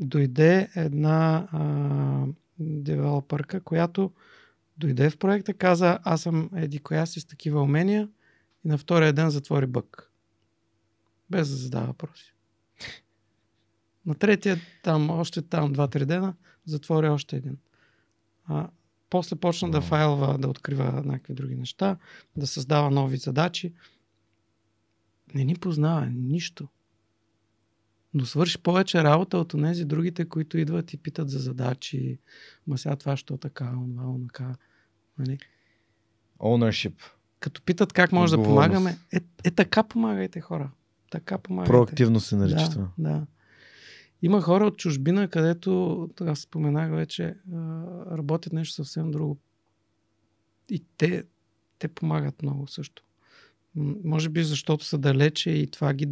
Дойде 0.00 0.68
една 0.76 1.48
а, 1.52 2.26
девелопърка, 2.58 3.60
която 3.60 4.12
дойде 4.76 5.10
в 5.10 5.18
проекта, 5.18 5.54
каза 5.54 5.98
аз 6.04 6.22
съм 6.22 6.50
еди 6.56 6.78
коя 6.78 7.06
си 7.06 7.20
с 7.20 7.24
такива 7.24 7.62
умения 7.62 8.08
и 8.64 8.68
на 8.68 8.78
втория 8.78 9.12
ден 9.12 9.30
затвори 9.30 9.66
бък. 9.66 10.10
Без 11.30 11.48
да 11.50 11.56
задава 11.56 11.86
въпроси. 11.86 12.34
На 14.06 14.14
третия, 14.14 14.56
там, 14.82 15.10
още 15.10 15.42
там, 15.42 15.72
два-три 15.72 16.06
дена, 16.06 16.34
затвори 16.66 17.08
още 17.08 17.36
един. 17.36 17.56
А, 18.44 18.68
после 19.10 19.36
почна 19.36 19.70
да 19.70 19.80
файлва, 19.80 20.38
да 20.38 20.48
открива 20.48 21.02
някакви 21.04 21.34
други 21.34 21.54
неща, 21.54 21.96
да 22.36 22.46
създава 22.46 22.90
нови 22.90 23.16
задачи. 23.16 23.72
Не 25.34 25.44
ни 25.44 25.54
познава 25.54 26.06
нищо. 26.06 26.68
Но 28.14 28.26
свърши 28.26 28.58
повече 28.58 29.04
работа 29.04 29.38
от 29.38 29.48
тези 29.48 29.84
другите, 29.84 30.24
които 30.24 30.58
идват 30.58 30.92
и 30.92 30.96
питат 30.96 31.30
за 31.30 31.38
задачи. 31.38 32.18
Ма 32.66 32.78
сега 32.78 32.96
това, 32.96 33.16
що 33.16 33.36
така, 33.36 33.64
онова, 33.64 34.08
онака. 34.08 34.56
Нали? 35.18 35.38
Ownership. 36.38 36.94
Като 37.40 37.62
питат 37.62 37.92
как 37.92 38.12
може 38.12 38.36
да 38.36 38.42
помагаме, 38.42 38.98
е, 39.12 39.20
е 39.44 39.50
така 39.50 39.82
помагайте 39.82 40.40
хора. 40.40 40.70
Така 41.10 41.38
помагайте. 41.38 41.72
Проактивно 41.72 42.20
се 42.20 42.36
нарича 42.36 42.64
да, 42.64 42.70
това. 42.70 42.88
Да. 42.98 43.26
Има 44.22 44.40
хора 44.40 44.66
от 44.66 44.76
чужбина, 44.76 45.28
където, 45.28 46.10
аз 46.20 46.38
споменах 46.38 46.90
вече, 46.90 47.34
работят 48.10 48.52
нещо 48.52 48.74
съвсем 48.74 49.10
друго. 49.10 49.38
И 50.68 50.84
те, 50.96 51.24
те 51.78 51.88
помагат 51.88 52.42
много 52.42 52.66
също. 52.66 53.02
Може 54.04 54.28
би 54.28 54.44
защото 54.44 54.84
са 54.84 54.98
далече 54.98 55.50
и 55.50 55.70
това 55.70 55.94
ги 55.94 56.08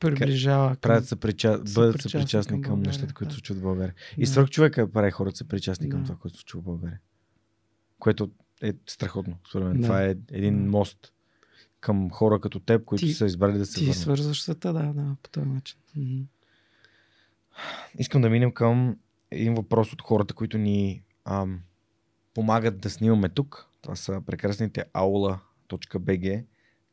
приближава. 0.00 0.68
Към... 0.68 0.76
Правят 0.80 1.08
се 1.08 1.16
прича... 1.16 1.58
бъдат 1.74 2.02
се 2.02 2.08
причастни 2.08 2.62
към, 2.62 2.72
към 2.72 2.82
нещата, 2.82 3.14
които 3.14 3.28
да. 3.28 3.34
се 3.34 3.36
случват 3.36 3.58
в 3.58 3.62
България. 3.62 3.94
И 4.16 4.20
да. 4.20 4.26
свърх 4.26 4.50
човека 4.50 4.92
прави 4.92 5.10
хората 5.10 5.36
се 5.36 5.48
причастни 5.48 5.86
да. 5.86 5.90
към 5.90 6.04
това, 6.04 6.16
което 6.16 6.36
се 6.36 6.40
случва 6.40 6.60
в 6.60 6.64
България. 6.64 7.00
Което 7.98 8.30
е 8.62 8.72
страхотно. 8.86 9.38
Според 9.48 9.66
мен. 9.68 9.76
Да. 9.76 9.82
Това 9.82 10.04
е 10.04 10.16
един 10.30 10.68
мост 10.70 11.12
към 11.80 12.10
хора 12.10 12.40
като 12.40 12.60
теб, 12.60 12.84
които 12.84 13.04
ти, 13.04 13.12
са 13.12 13.26
избрали 13.26 13.58
да 13.58 13.66
се 13.66 13.78
Ти 13.78 13.84
върнат. 13.84 13.96
свързваш 13.96 14.42
света, 14.42 14.72
да, 14.72 14.92
да, 14.92 15.16
по 15.22 15.30
този 15.30 15.46
начин. 15.46 15.78
Искам 17.98 18.22
да 18.22 18.30
минем 18.30 18.52
към 18.52 18.96
един 19.30 19.54
въпрос 19.54 19.92
от 19.92 20.02
хората, 20.02 20.34
които 20.34 20.58
ни 20.58 21.02
ам, 21.24 21.60
помагат 22.34 22.80
да 22.80 22.90
снимаме 22.90 23.28
тук. 23.28 23.68
Това 23.82 23.96
са 23.96 24.22
прекрасните 24.26 24.84
aula.bg 24.94 26.44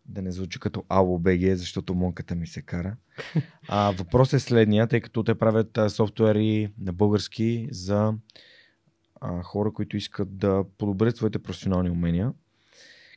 да 0.06 0.22
не 0.22 0.32
звучи 0.32 0.60
като 0.60 0.80
AUBG, 0.80 1.54
защото 1.54 1.96
монката 1.96 2.36
ми 2.36 2.48
се 2.48 2.62
кара. 2.62 2.96
А, 3.68 3.92
въпрос 3.92 4.34
е 4.34 4.40
следния, 4.40 4.88
тъй 4.88 5.02
като 5.02 5.24
те 5.24 5.36
правят 5.36 5.78
а, 5.78 5.90
софтуери 5.90 6.74
на 6.80 6.94
български 6.94 7.68
за 7.72 8.14
а, 9.22 9.44
хора, 9.44 9.74
които 9.74 9.98
искат 9.98 10.38
да 10.38 10.64
подобрят 10.78 11.18
своите 11.18 11.40
професионални 11.40 11.90
умения. 11.90 12.34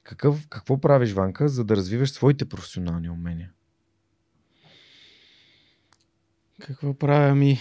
Какъв, 0.02 0.47
какво 0.48 0.81
правиш, 0.81 1.12
Ванка, 1.12 1.48
за 1.48 1.64
да 1.64 1.77
развиваш 1.77 2.10
своите 2.10 2.44
професионални 2.44 3.10
умения? 3.10 3.51
Какво 6.62 6.94
правя 6.94 7.34
ми? 7.34 7.59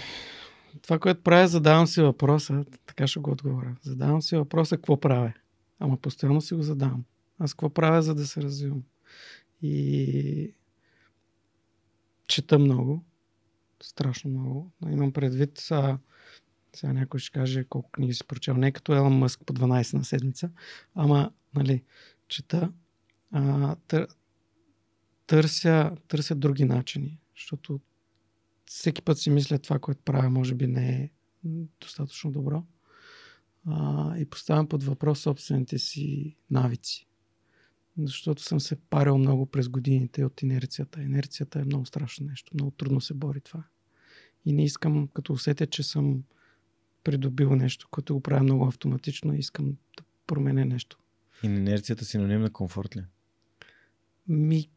Това, 0.82 1.00
което 1.00 1.24
правя, 1.24 1.48
задавам 1.48 1.88
си 1.88 2.02
въпроса, 2.02 2.66
така 2.86 3.08
ще 3.08 3.20
го 3.20 3.32
отговоря. 3.32 3.76
Задавам 3.82 4.22
си 4.22 4.36
въпроса, 4.36 4.78
какво 4.78 5.00
правя. 5.00 5.34
Ама 5.80 5.98
постоянно 5.98 6.42
си 6.42 6.54
го 6.54 6.62
задавам. 6.62 7.04
Аз 7.40 7.54
какво 7.54 7.70
правя, 7.70 8.02
за 8.02 8.16
да 8.16 8.28
се 8.28 8.42
развивам? 8.42 8.84
И 9.62 10.54
чета 12.28 12.60
много. 12.60 13.04
Страшно 13.84 14.32
много. 14.32 14.72
Имам 14.92 15.12
предвид, 15.12 15.68
а, 15.72 15.98
сега 16.76 16.94
някой 16.94 17.20
ще 17.20 17.40
каже 17.40 17.64
колко 17.64 17.92
книги 17.92 18.14
си 18.14 18.24
прочел. 18.28 18.58
Не 18.58 18.72
като 18.72 18.94
Елън 18.94 19.18
Мъск 19.18 19.42
по 19.46 19.54
12 19.54 19.94
на 19.94 20.06
седмица, 20.06 20.50
ама, 20.96 21.32
нали, 21.56 21.84
чета. 22.28 22.72
А, 23.32 23.76
тър, 23.76 24.08
търся, 25.28 25.92
търся 26.08 26.36
други 26.36 26.66
начини, 26.66 27.20
защото 27.36 27.80
всеки 28.74 29.02
път 29.02 29.18
си 29.18 29.30
мисля 29.30 29.60
това, 29.60 29.80
което 29.80 30.02
правя, 30.02 30.30
може 30.30 30.56
би 30.56 30.68
не 30.68 30.90
е 30.90 31.10
достатъчно 31.82 32.32
добро. 32.32 32.64
А, 33.68 34.18
и 34.18 34.26
поставям 34.26 34.68
под 34.68 34.84
въпрос 34.84 35.20
собствените 35.20 35.80
си 35.80 36.36
навици. 36.52 37.08
Защото 37.98 38.44
съм 38.44 38.60
се 38.60 38.76
парил 38.76 39.18
много 39.18 39.46
през 39.46 39.70
годините 39.70 40.26
от 40.26 40.42
инерцията. 40.42 41.02
Инерцията 41.02 41.60
е 41.60 41.64
много 41.64 41.86
страшно 41.86 42.26
нещо. 42.26 42.52
Много 42.54 42.72
трудно 42.72 43.02
се 43.02 43.14
бори 43.14 43.42
това. 43.42 43.64
И 44.46 44.54
не 44.54 44.64
искам, 44.64 45.08
като 45.08 45.34
усетя, 45.34 45.68
че 45.68 45.84
съм 45.84 46.24
придобил 47.04 47.56
нещо, 47.56 47.88
което 47.92 48.14
го 48.14 48.22
правя 48.22 48.44
много 48.44 48.66
автоматично, 48.66 49.34
искам 49.34 49.66
да 49.98 50.04
променя 50.28 50.66
нещо. 50.66 50.98
И 51.44 51.48
инерцията 51.48 52.06
синоним 52.06 52.42
на 52.42 52.50
комфорт 52.50 52.96
ли? 52.96 53.04
Ми, 54.28 54.70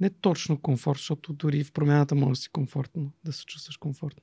не 0.00 0.10
точно 0.10 0.60
комфорт, 0.60 0.98
защото 0.98 1.32
дори 1.32 1.64
в 1.64 1.72
промяната 1.72 2.14
може 2.14 2.30
да 2.30 2.36
си 2.36 2.48
комфортно, 2.48 3.12
да 3.24 3.32
се 3.32 3.44
чувстваш 3.44 3.76
комфортно. 3.76 4.22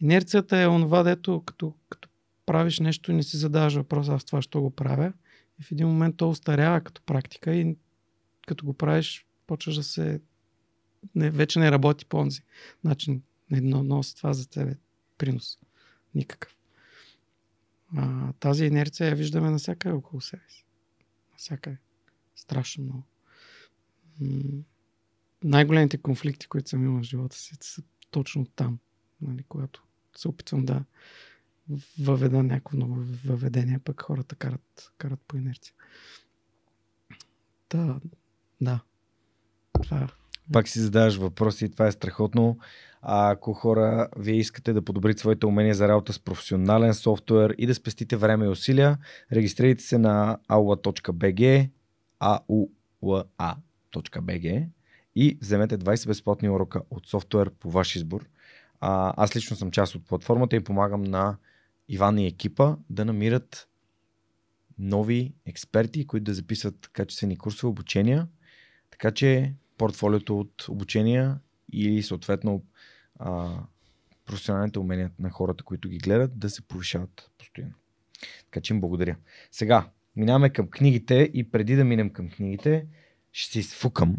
Инерцията 0.00 0.58
е 0.58 0.66
онова, 0.66 1.02
дето 1.02 1.42
като, 1.46 1.74
като 1.88 2.08
правиш 2.46 2.80
нещо 2.80 3.12
и 3.12 3.14
не 3.14 3.22
си 3.22 3.36
задаваш 3.36 3.74
въпроса, 3.74 4.14
аз 4.14 4.24
това 4.24 4.42
ще 4.42 4.58
го 4.58 4.70
правя. 4.70 5.12
И 5.60 5.62
в 5.62 5.72
един 5.72 5.86
момент 5.86 6.16
то 6.16 6.30
устарява 6.30 6.80
като 6.80 7.02
практика 7.02 7.54
и 7.54 7.76
като 8.46 8.66
го 8.66 8.74
правиш, 8.74 9.26
почваш 9.46 9.76
да 9.76 9.82
се... 9.82 10.20
Не, 11.14 11.30
вече 11.30 11.58
не 11.58 11.70
работи 11.70 12.06
по 12.06 12.16
онзи 12.16 12.42
начин. 12.84 13.22
Не 13.50 13.58
едно 13.58 13.82
носи 13.82 14.16
това 14.16 14.32
за 14.32 14.48
тебе 14.48 14.76
принос. 15.18 15.58
Никакъв. 16.14 16.56
А, 17.96 18.32
тази 18.32 18.64
инерция 18.64 19.08
я 19.08 19.14
виждаме 19.14 19.50
навсякъде 19.50 19.94
около 19.94 20.20
себе 20.20 20.42
си. 20.48 20.64
Навсякъде. 21.32 21.78
Страшно 22.36 22.84
много. 22.84 23.04
Най-големите 25.44 25.98
конфликти, 25.98 26.46
които 26.46 26.68
съм 26.68 26.84
имал 26.84 27.00
в 27.00 27.04
живота 27.04 27.36
си, 27.36 27.54
са 27.60 27.82
точно 28.10 28.46
там. 28.46 28.78
Нали, 29.20 29.44
когато 29.48 29.82
се 30.16 30.28
опитвам 30.28 30.64
да 30.64 30.84
въведа 31.98 32.42
някакво 32.42 32.76
ново 32.76 32.94
въведение, 33.24 33.78
пък 33.78 34.02
хората 34.02 34.36
карат, 34.36 34.92
карат 34.98 35.20
по 35.28 35.36
инерция. 35.36 35.74
Да, 37.70 38.00
да. 38.60 38.80
Това 39.82 39.98
е. 39.98 40.06
Пак 40.52 40.68
си 40.68 40.80
задаваш 40.80 41.16
въпроси 41.16 41.64
и 41.64 41.70
това 41.70 41.86
е 41.86 41.92
страхотно. 41.92 42.58
А 43.02 43.30
ако 43.30 43.52
хора, 43.52 44.08
вие 44.16 44.34
искате 44.34 44.72
да 44.72 44.82
подобрите 44.82 45.20
своите 45.20 45.46
умения 45.46 45.74
за 45.74 45.88
работа 45.88 46.12
с 46.12 46.18
професионален 46.18 46.94
софтуер 46.94 47.54
и 47.58 47.66
да 47.66 47.74
спестите 47.74 48.16
време 48.16 48.44
и 48.44 48.48
усилия, 48.48 48.98
регистрирайте 49.32 49.82
се 49.82 49.98
на 49.98 50.38
aula.bg 50.48 51.70
aula.bg 53.02 54.68
и 55.14 55.38
вземете 55.40 55.78
20 55.78 56.06
безплатни 56.06 56.50
урока 56.50 56.82
от 56.90 57.06
софтуер 57.06 57.50
по 57.50 57.70
ваш 57.70 57.96
избор 57.96 58.28
А, 58.80 59.14
аз 59.16 59.36
лично 59.36 59.56
съм 59.56 59.70
част 59.70 59.94
от 59.94 60.06
платформата 60.06 60.56
и 60.56 60.64
помагам 60.64 61.02
на 61.02 61.36
Иван 61.88 62.18
и 62.18 62.26
екипа 62.26 62.76
да 62.90 63.04
намират 63.04 63.68
нови 64.78 65.34
експерти, 65.46 66.06
които 66.06 66.24
да 66.24 66.34
записват 66.34 66.88
качествени 66.92 67.38
курсове, 67.38 67.70
обучения, 67.70 68.28
така 68.90 69.10
че 69.10 69.54
портфолиото 69.78 70.38
от 70.40 70.68
обучения 70.68 71.38
или 71.72 72.02
съответно 72.02 72.62
а, 73.18 73.58
професионалните 74.26 74.78
умения 74.78 75.10
на 75.18 75.30
хората, 75.30 75.64
които 75.64 75.88
ги 75.88 75.98
гледат, 75.98 76.38
да 76.38 76.50
се 76.50 76.62
повишават 76.62 77.30
постоянно. 77.38 77.74
Така 78.44 78.60
че 78.60 78.74
им 78.74 78.80
благодаря. 78.80 79.16
Сега, 79.50 79.88
минаваме 80.16 80.50
към 80.50 80.68
книгите 80.68 81.30
и 81.34 81.50
преди 81.50 81.76
да 81.76 81.84
минем 81.84 82.10
към 82.10 82.30
книгите, 82.30 82.86
ще 83.32 83.52
се 83.52 83.58
изфукам, 83.58 84.16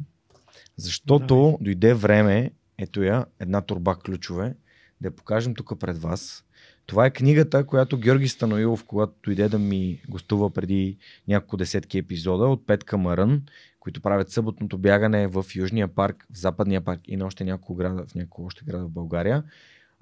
защото 0.77 1.35
Давай. 1.35 1.57
дойде 1.61 1.93
време, 1.93 2.51
ето 2.77 3.03
я, 3.03 3.25
една 3.39 3.61
турба 3.61 3.95
ключове, 3.95 4.55
да 5.01 5.07
я 5.07 5.11
покажем 5.11 5.55
тук 5.55 5.79
пред 5.79 5.97
вас. 5.97 6.45
Това 6.85 7.05
е 7.05 7.13
книгата, 7.13 7.65
която 7.65 7.97
Георги 7.97 8.27
Станоилов, 8.27 8.83
когато 8.83 9.13
дойде 9.23 9.49
да 9.49 9.59
ми 9.59 10.01
гостува 10.09 10.49
преди 10.49 10.97
няколко 11.27 11.57
десетки 11.57 11.97
епизода 11.97 12.45
от 12.45 12.67
Петка 12.67 12.97
Марън, 12.97 13.41
които 13.79 14.01
правят 14.01 14.29
съботното 14.29 14.77
бягане 14.77 15.27
в 15.27 15.45
Южния 15.55 15.87
парк, 15.87 16.27
в 16.33 16.37
Западния 16.37 16.81
парк 16.81 17.01
и 17.07 17.17
на 17.17 17.25
още 17.25 17.43
няколко 17.43 17.75
града, 17.75 18.05
в 18.07 18.15
няколко 18.15 18.45
още 18.45 18.65
града 18.65 18.85
в 18.85 18.89
България. 18.89 19.43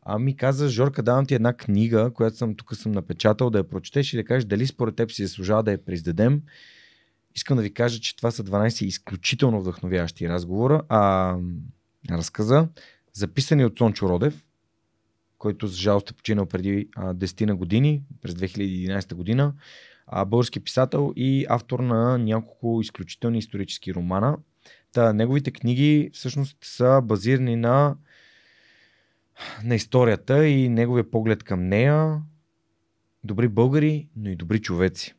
А 0.04 0.20
ми 0.20 0.36
каза, 0.36 0.70
Жорка, 0.70 1.04
давам 1.04 1.26
ти 1.26 1.36
една 1.36 1.54
книга, 1.54 2.12
която 2.14 2.38
съм 2.38 2.56
тук 2.56 2.76
съм 2.76 2.92
напечатал, 2.92 3.50
да 3.50 3.58
я 3.58 3.70
прочетеш 3.70 4.14
и 4.14 4.18
да 4.18 4.24
кажеш 4.24 4.46
дали 4.46 4.68
според 4.68 4.96
теб 4.96 5.12
си 5.12 5.26
заслужава 5.26 5.64
да 5.64 5.72
я 5.72 5.86
приздадем. 5.86 6.42
Искам 7.36 7.58
да 7.58 7.64
ви 7.64 7.74
кажа, 7.74 8.00
че 8.00 8.16
това 8.16 8.32
са 8.32 8.44
12 8.44 8.86
изключително 8.86 9.62
вдъхновяващи 9.62 10.30
разговора, 10.30 10.82
а, 10.90 11.36
разказа, 12.12 12.68
записани 13.14 13.66
от 13.66 13.78
Сончо 13.78 14.10
Родев, 14.10 14.44
който 15.38 15.68
за 15.68 15.78
жалост 15.78 16.12
е 16.12 16.14
починал 16.14 16.46
преди 16.46 16.90
а, 16.96 17.14
10 17.14 17.46
на 17.46 17.56
години, 17.56 18.04
през 18.22 18.34
2011 18.34 19.14
година. 19.14 19.54
А, 20.08 20.26
български 20.26 20.60
писател 20.60 21.14
и 21.16 21.46
автор 21.50 21.80
на 21.80 22.18
няколко 22.18 22.82
изключителни 22.82 23.38
исторически 23.38 23.94
романа. 23.94 24.38
Та, 24.92 25.14
неговите 25.14 25.52
книги 25.52 26.10
всъщност 26.14 26.58
са 26.62 27.02
базирани 27.04 27.56
на, 27.56 27.96
на 29.64 29.76
историята 29.76 30.48
и 30.48 30.70
неговия 30.70 31.12
поглед 31.12 31.44
към 31.44 31.68
нея. 31.68 32.22
Добри 33.24 33.48
българи, 33.48 34.08
но 34.16 34.30
и 34.30 34.36
добри 34.36 34.62
човеци. 34.62 35.16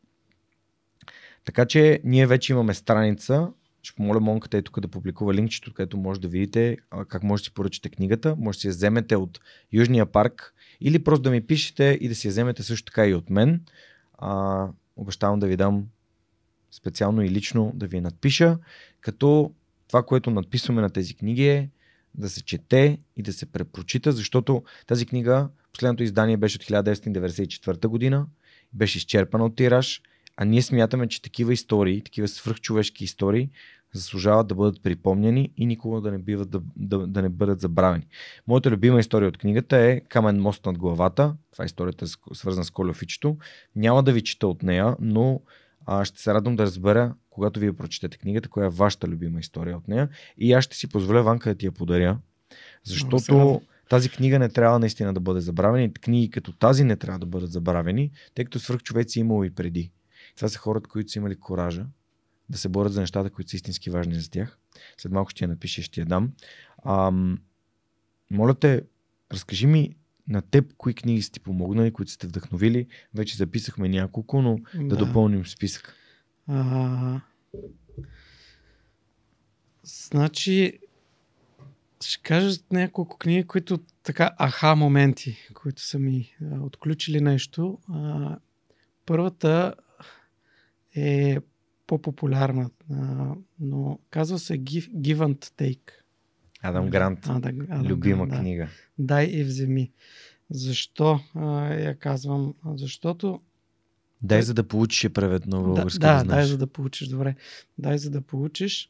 Така 1.45 1.65
че 1.65 2.01
ние 2.03 2.27
вече 2.27 2.53
имаме 2.53 2.73
страница. 2.73 3.47
Ще 3.83 3.95
помоля 3.95 4.19
Монката 4.19 4.57
е 4.57 4.61
тук 4.61 4.79
да 4.79 4.87
публикува 4.87 5.33
линкчето, 5.33 5.73
където 5.73 5.97
може 5.97 6.21
да 6.21 6.27
видите 6.27 6.77
как 7.07 7.23
може 7.23 7.41
да 7.41 7.45
си 7.45 7.53
поръчате 7.53 7.89
книгата. 7.89 8.35
Може 8.37 8.57
да 8.57 8.61
си 8.61 8.67
я 8.67 8.71
вземете 8.71 9.15
от 9.15 9.39
Южния 9.71 10.05
парк 10.05 10.53
или 10.81 11.03
просто 11.03 11.23
да 11.23 11.31
ми 11.31 11.47
пишете 11.47 11.97
и 12.01 12.07
да 12.07 12.15
си 12.15 12.27
я 12.27 12.31
вземете 12.31 12.63
също 12.63 12.85
така 12.85 13.07
и 13.07 13.13
от 13.13 13.29
мен. 13.29 13.61
А, 14.13 14.67
обещавам 14.95 15.39
да 15.39 15.47
ви 15.47 15.57
дам 15.57 15.85
специално 16.71 17.21
и 17.21 17.29
лично 17.29 17.71
да 17.75 17.87
ви 17.87 18.01
надпиша, 18.01 18.57
като 19.01 19.53
това, 19.87 20.03
което 20.03 20.31
надписваме 20.31 20.81
на 20.81 20.89
тези 20.89 21.15
книги 21.15 21.47
е 21.47 21.69
да 22.15 22.29
се 22.29 22.43
чете 22.43 22.97
и 23.17 23.21
да 23.21 23.33
се 23.33 23.45
препрочита, 23.45 24.11
защото 24.11 24.63
тази 24.87 25.05
книга, 25.05 25.49
последното 25.73 26.03
издание 26.03 26.37
беше 26.37 26.57
от 26.57 26.63
1994 26.63 27.87
година, 27.87 28.27
беше 28.73 28.97
изчерпана 28.97 29.45
от 29.45 29.55
тираж, 29.55 30.01
а 30.37 30.45
ние 30.45 30.61
смятаме, 30.61 31.07
че 31.07 31.21
такива 31.21 31.53
истории, 31.53 32.01
такива 32.01 32.27
свръхчовешки 32.27 33.03
истории, 33.03 33.49
заслужават 33.93 34.47
да 34.47 34.55
бъдат 34.55 34.83
припомняни 34.83 35.51
и 35.57 35.65
никога 35.65 36.01
да 36.01 36.11
не, 36.11 36.17
биват 36.17 36.49
да, 36.49 36.61
да, 36.75 37.07
да 37.07 37.21
не 37.21 37.29
бъдат 37.29 37.59
забравени. 37.59 38.07
Моята 38.47 38.71
любима 38.71 38.99
история 38.99 39.29
от 39.29 39.37
книгата 39.37 39.77
е 39.77 40.01
Камен 40.01 40.41
мост 40.41 40.65
над 40.65 40.77
главата. 40.77 41.35
Това 41.51 41.63
е 41.63 41.65
историята 41.65 42.05
свързана 42.33 42.65
с 42.65 42.71
Колеофичето. 42.71 43.37
Няма 43.75 44.03
да 44.03 44.13
ви 44.13 44.21
чета 44.21 44.47
от 44.47 44.63
нея, 44.63 44.95
но 44.99 45.41
а, 45.85 46.05
ще 46.05 46.21
се 46.21 46.33
радвам 46.33 46.55
да 46.55 46.63
разбера, 46.63 47.15
когато 47.29 47.59
вие 47.59 47.73
прочетете 47.73 48.17
книгата, 48.17 48.49
коя 48.49 48.65
е 48.65 48.69
вашата 48.69 49.07
любима 49.07 49.39
история 49.39 49.77
от 49.77 49.87
нея. 49.87 50.09
И 50.37 50.53
аз 50.53 50.63
ще 50.63 50.75
си 50.75 50.89
позволя 50.89 51.21
Ванка 51.21 51.49
да 51.49 51.55
ти 51.55 51.65
я 51.65 51.71
подаря, 51.71 52.17
защото 52.83 53.61
тази 53.89 54.09
книга 54.09 54.39
не 54.39 54.49
трябва 54.49 54.79
наистина 54.79 55.13
да 55.13 55.19
бъде 55.19 55.41
забравена 55.41 55.83
и 55.83 55.93
книги 55.93 56.31
като 56.31 56.51
тази 56.51 56.83
не 56.83 56.95
трябва 56.95 57.19
да 57.19 57.25
бъдат 57.25 57.51
забравени, 57.51 58.11
тъй 58.35 58.45
като 58.45 58.59
свръхчовеци 58.59 59.19
имало 59.19 59.43
и 59.43 59.49
преди. 59.55 59.91
Това 60.35 60.49
са 60.49 60.59
хората, 60.59 60.89
които 60.89 61.11
са 61.11 61.19
имали 61.19 61.39
коража 61.39 61.85
да 62.49 62.57
се 62.57 62.69
борят 62.69 62.93
за 62.93 63.01
нещата, 63.01 63.29
които 63.29 63.49
са 63.49 63.55
истински 63.55 63.89
важни 63.89 64.15
за 64.15 64.29
тях. 64.29 64.57
След 64.97 65.11
малко 65.11 65.29
ще 65.29 65.43
я 65.43 65.47
напиша 65.47 65.81
и 65.81 65.83
ще 65.83 65.99
я 66.01 66.05
дам. 66.05 66.31
Ам, 66.85 67.37
моля 68.31 68.55
те, 68.55 68.81
разкажи 69.31 69.67
ми 69.67 69.95
на 70.27 70.41
теб 70.41 70.73
кои 70.77 70.93
книги 70.93 71.21
сте 71.21 71.39
помогнали, 71.39 71.93
които 71.93 72.11
сте 72.11 72.27
вдъхновили. 72.27 72.87
Вече 73.13 73.37
записахме 73.37 73.89
няколко, 73.89 74.41
но 74.41 74.57
да, 74.73 74.87
да 74.87 74.95
допълним 74.95 75.45
списък. 75.45 75.95
А, 76.47 77.21
значи, 79.83 80.79
ще 82.01 82.21
кажа 82.21 82.59
няколко 82.71 83.17
книги, 83.17 83.43
които 83.43 83.79
така 84.03 84.31
аха 84.37 84.75
моменти, 84.75 85.37
които 85.53 85.81
са 85.81 85.99
ми 85.99 86.35
а, 86.41 86.59
отключили 86.59 87.21
нещо. 87.21 87.79
А, 87.89 88.37
първата 89.05 89.73
е 90.95 91.37
по-популярна, 91.87 92.69
а, 92.91 93.35
но 93.59 93.99
казва 94.09 94.39
се 94.39 94.59
Give, 94.59 94.93
Give 94.95 95.17
and 95.17 95.45
Take. 95.45 95.91
Адам 96.61 96.89
Грант. 96.89 97.19
Адам, 97.29 97.61
Адам 97.61 97.85
Любима 97.85 98.27
Грант, 98.27 98.41
книга. 98.41 98.63
Да. 98.63 98.69
Дай 99.05 99.25
и 99.25 99.43
вземи. 99.43 99.91
Защо 100.49 101.19
а, 101.35 101.73
я 101.73 101.95
казвам? 101.95 102.53
Защото 102.65 103.39
Дай 104.21 104.41
за 104.41 104.53
да 104.53 104.67
получиш 104.67 105.03
е 105.03 105.09
преведно 105.09 105.63
български. 105.63 105.99
Да, 105.99 106.17
да, 106.17 106.23
да 106.23 106.29
дай 106.29 106.45
за 106.45 106.57
да 106.57 106.67
получиш, 106.67 107.07
добре. 107.07 107.35
Дай 107.77 107.97
за 107.97 108.09
да 108.09 108.21
получиш. 108.21 108.89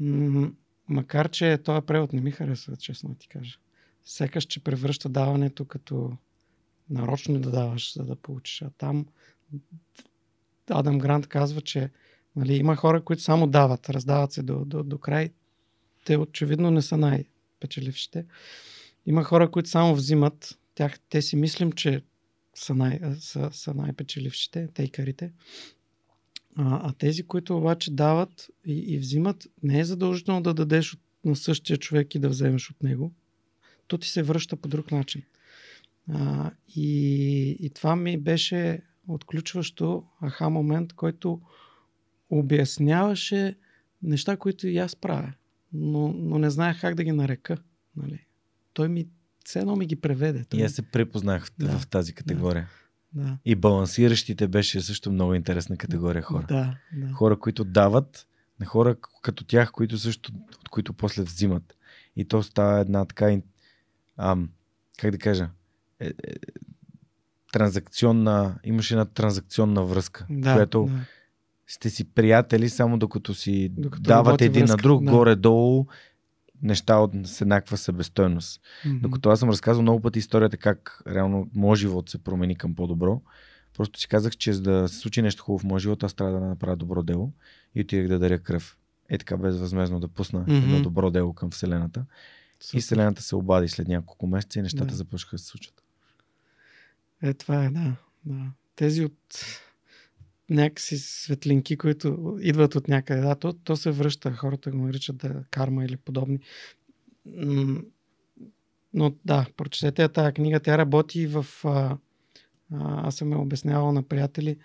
М- 0.00 0.52
макар, 0.88 1.28
че 1.28 1.58
този 1.58 1.86
превод 1.86 2.12
не 2.12 2.20
ми 2.20 2.30
харесва, 2.30 2.76
честно 2.76 3.14
ти 3.14 3.28
кажа. 3.28 3.58
Секаш, 4.04 4.44
че 4.44 4.64
превръща 4.64 5.08
даването 5.08 5.64
като 5.64 6.16
нарочно 6.90 7.40
да 7.40 7.50
даваш, 7.50 7.94
за 7.94 8.04
да 8.04 8.16
получиш. 8.16 8.62
А 8.62 8.70
там 8.78 9.06
Адам 10.70 10.98
Грант 10.98 11.26
казва, 11.26 11.60
че 11.60 11.90
нали, 12.36 12.54
има 12.54 12.76
хора, 12.76 13.04
които 13.04 13.22
само 13.22 13.46
дават, 13.46 13.90
раздават 13.90 14.32
се 14.32 14.42
до, 14.42 14.64
до, 14.64 14.82
до 14.82 14.98
край. 14.98 15.30
Те 16.04 16.16
очевидно 16.16 16.70
не 16.70 16.82
са 16.82 16.96
най-печелившите. 16.96 18.26
Има 19.06 19.24
хора, 19.24 19.50
които 19.50 19.68
само 19.68 19.94
взимат. 19.94 20.58
Тях, 20.74 21.00
те 21.08 21.22
си 21.22 21.36
мислим, 21.36 21.72
че 21.72 22.02
са, 22.54 22.74
най, 22.74 23.00
са, 23.20 23.50
са 23.52 23.74
най-печелившите, 23.74 24.68
тейкарите. 24.74 25.32
А, 26.56 26.88
а 26.88 26.92
тези, 26.92 27.22
които 27.22 27.56
обаче 27.56 27.90
дават 27.90 28.48
и, 28.66 28.94
и 28.94 28.98
взимат, 28.98 29.46
не 29.62 29.80
е 29.80 29.84
задължително 29.84 30.42
да 30.42 30.54
дадеш 30.54 30.94
от, 30.94 31.00
на 31.24 31.36
същия 31.36 31.76
човек 31.76 32.14
и 32.14 32.18
да 32.18 32.28
вземеш 32.28 32.70
от 32.70 32.82
него. 32.82 33.12
То 33.86 33.98
ти 33.98 34.08
се 34.08 34.22
връща 34.22 34.56
по 34.56 34.68
друг 34.68 34.92
начин. 34.92 35.22
А, 36.12 36.50
и, 36.76 37.56
и 37.60 37.70
това 37.70 37.96
ми 37.96 38.18
беше 38.18 38.82
отключващо 39.08 40.04
аха 40.20 40.50
момент, 40.50 40.92
който 40.92 41.40
обясняваше 42.30 43.56
неща, 44.02 44.36
които 44.36 44.68
и 44.68 44.78
аз 44.78 44.96
правя, 44.96 45.32
но, 45.72 46.12
но 46.12 46.38
не 46.38 46.50
знаех 46.50 46.80
как 46.80 46.94
да 46.94 47.04
ги 47.04 47.12
нарека. 47.12 47.56
Нали. 47.96 48.26
Той 48.72 48.88
ми 48.88 49.08
все 49.44 49.58
едно 49.58 49.76
ми 49.76 49.86
ги 49.86 49.96
преведе. 49.96 50.44
Той... 50.44 50.60
И 50.60 50.62
аз 50.62 50.72
се 50.72 50.82
препознах 50.82 51.50
да, 51.58 51.78
в 51.78 51.86
тази 51.86 52.12
категория. 52.12 52.68
Да, 53.12 53.22
да. 53.22 53.38
И 53.44 53.54
балансиращите 53.54 54.48
беше 54.48 54.80
също 54.80 55.12
много 55.12 55.34
интересна 55.34 55.76
категория 55.76 56.22
хора. 56.22 56.46
Да, 56.48 56.76
да. 56.92 57.12
Хора, 57.12 57.38
които 57.38 57.64
дават, 57.64 58.26
на 58.60 58.66
хора 58.66 58.96
като 59.22 59.44
тях, 59.44 59.72
които 59.72 59.98
също, 59.98 60.32
от 60.60 60.68
които 60.68 60.92
после 60.92 61.22
взимат. 61.22 61.76
И 62.16 62.24
то 62.24 62.42
става 62.42 62.80
една 62.80 63.04
така, 63.04 63.40
ам, 64.16 64.50
как 64.98 65.10
да 65.10 65.18
кажа, 65.18 65.50
е, 66.00 66.06
е, 66.06 66.12
транзакционна, 67.54 68.58
имаше 68.64 68.94
една 68.94 69.04
транзакционна 69.04 69.84
връзка, 69.84 70.26
да, 70.30 70.52
която 70.54 70.84
да. 70.84 71.00
сте 71.66 71.90
си 71.90 72.04
приятели, 72.04 72.68
само 72.68 72.98
докато 72.98 73.34
си 73.34 73.68
докато 73.68 74.02
давате 74.02 74.44
един 74.44 74.60
връзка, 74.60 74.76
на 74.76 74.82
друг, 74.82 75.04
да. 75.04 75.10
горе-долу, 75.10 75.86
неща 76.62 76.96
от, 76.96 77.12
с 77.24 77.40
еднаква 77.40 77.76
себестойност. 77.76 78.60
Mm-hmm. 78.60 79.00
Докато 79.00 79.30
аз 79.30 79.40
съм 79.40 79.50
разказал 79.50 79.82
много 79.82 80.00
пъти 80.00 80.18
историята 80.18 80.56
как 80.56 81.02
реално 81.08 81.50
моят 81.54 81.78
живот 81.78 82.10
се 82.10 82.18
промени 82.18 82.56
към 82.56 82.74
по-добро. 82.74 83.20
Просто 83.76 84.00
си 84.00 84.08
казах, 84.08 84.36
че 84.36 84.52
за 84.52 84.62
да 84.62 84.88
се 84.88 84.98
случи 84.98 85.22
нещо 85.22 85.42
хубаво 85.42 85.58
в 85.58 85.64
моят 85.64 85.82
живот, 85.82 86.02
аз 86.02 86.14
трябва 86.14 86.40
да 86.40 86.46
направя 86.46 86.76
добро 86.76 87.02
дело 87.02 87.32
и 87.74 87.80
отидах 87.80 88.08
да 88.08 88.18
даря 88.18 88.38
кръв. 88.38 88.78
Е 89.08 89.18
така 89.18 89.36
безвъзмезно 89.36 90.00
да 90.00 90.08
пусна 90.08 90.44
mm-hmm. 90.44 90.62
едно 90.62 90.82
добро 90.82 91.10
дело 91.10 91.32
към 91.32 91.50
Вселената. 91.50 92.04
Супер. 92.60 92.78
И 92.78 92.80
Вселената 92.80 93.22
се 93.22 93.36
обади 93.36 93.68
след 93.68 93.88
няколко 93.88 94.26
месеца 94.26 94.58
и 94.58 94.62
нещата 94.62 94.86
да. 94.86 94.94
започнаха 94.94 95.36
да 95.36 95.42
се 95.42 95.46
случат. 95.46 95.83
Е, 97.24 97.34
това 97.34 97.64
е, 97.64 97.70
да. 97.70 97.96
да. 98.24 98.52
Тези 98.76 99.04
от 99.04 99.46
някакси 100.50 100.98
светлинки, 100.98 101.76
които 101.76 102.38
идват 102.40 102.74
от 102.74 102.88
някъде. 102.88 103.20
Да, 103.20 103.34
то, 103.34 103.52
то 103.52 103.76
се 103.76 103.90
връща. 103.90 104.32
Хората 104.32 104.70
го 104.70 104.76
наричат 104.76 105.16
да 105.16 105.44
карма 105.50 105.84
или 105.84 105.96
подобни. 105.96 106.38
Но 108.94 109.14
да, 109.24 109.46
прочетете 109.56 110.08
тази 110.08 110.32
книга. 110.32 110.60
Тя 110.60 110.78
работи 110.78 111.26
в... 111.26 111.46
А, 111.64 111.68
а, 111.68 111.98
аз 113.06 113.16
съм 113.16 113.32
я 113.32 113.38
обяснявал 113.38 113.92
на 113.92 114.02
приятели. 114.02 114.56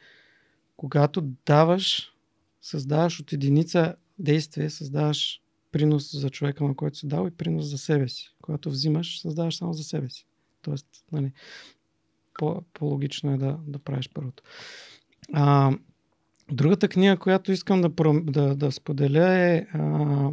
Когато 0.78 1.22
даваш, 1.46 2.14
създаваш 2.62 3.20
от 3.20 3.34
единица 3.34 3.96
действие, 4.20 4.70
създаваш 4.70 5.42
принос 5.72 6.20
за 6.20 6.30
човека, 6.30 6.64
на 6.64 6.76
който 6.76 6.98
си 6.98 7.08
дал 7.08 7.28
и 7.28 7.32
принос 7.32 7.66
за 7.66 7.78
себе 7.78 8.08
си. 8.08 8.36
Когато 8.42 8.70
взимаш, 8.70 9.22
създаваш 9.22 9.58
само 9.58 9.74
за 9.74 9.84
себе 9.84 10.10
си. 10.10 10.26
Тоест, 10.62 10.88
нали, 11.12 11.32
по, 12.40 12.62
по-логично 12.74 13.34
е 13.34 13.38
да, 13.38 13.60
да 13.68 13.80
правиш 13.80 14.10
първото. 14.14 14.44
А, 15.34 15.72
другата 16.52 16.88
книга, 16.88 17.18
която 17.18 17.52
искам 17.52 17.82
да, 17.82 17.90
да, 18.24 18.56
да 18.56 18.72
споделя 18.72 19.34
е 19.34 19.66
а, 19.74 20.30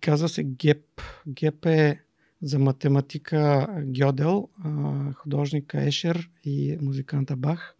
казва 0.00 0.28
се 0.28 0.44
ГЕП. 0.44 1.00
ГЕП 1.28 1.66
е 1.66 2.00
за 2.42 2.58
математика 2.58 3.68
Гьодел, 3.84 4.48
художника 5.14 5.82
Ешер 5.82 6.30
и 6.44 6.78
музиканта 6.80 7.36
Бах. 7.36 7.76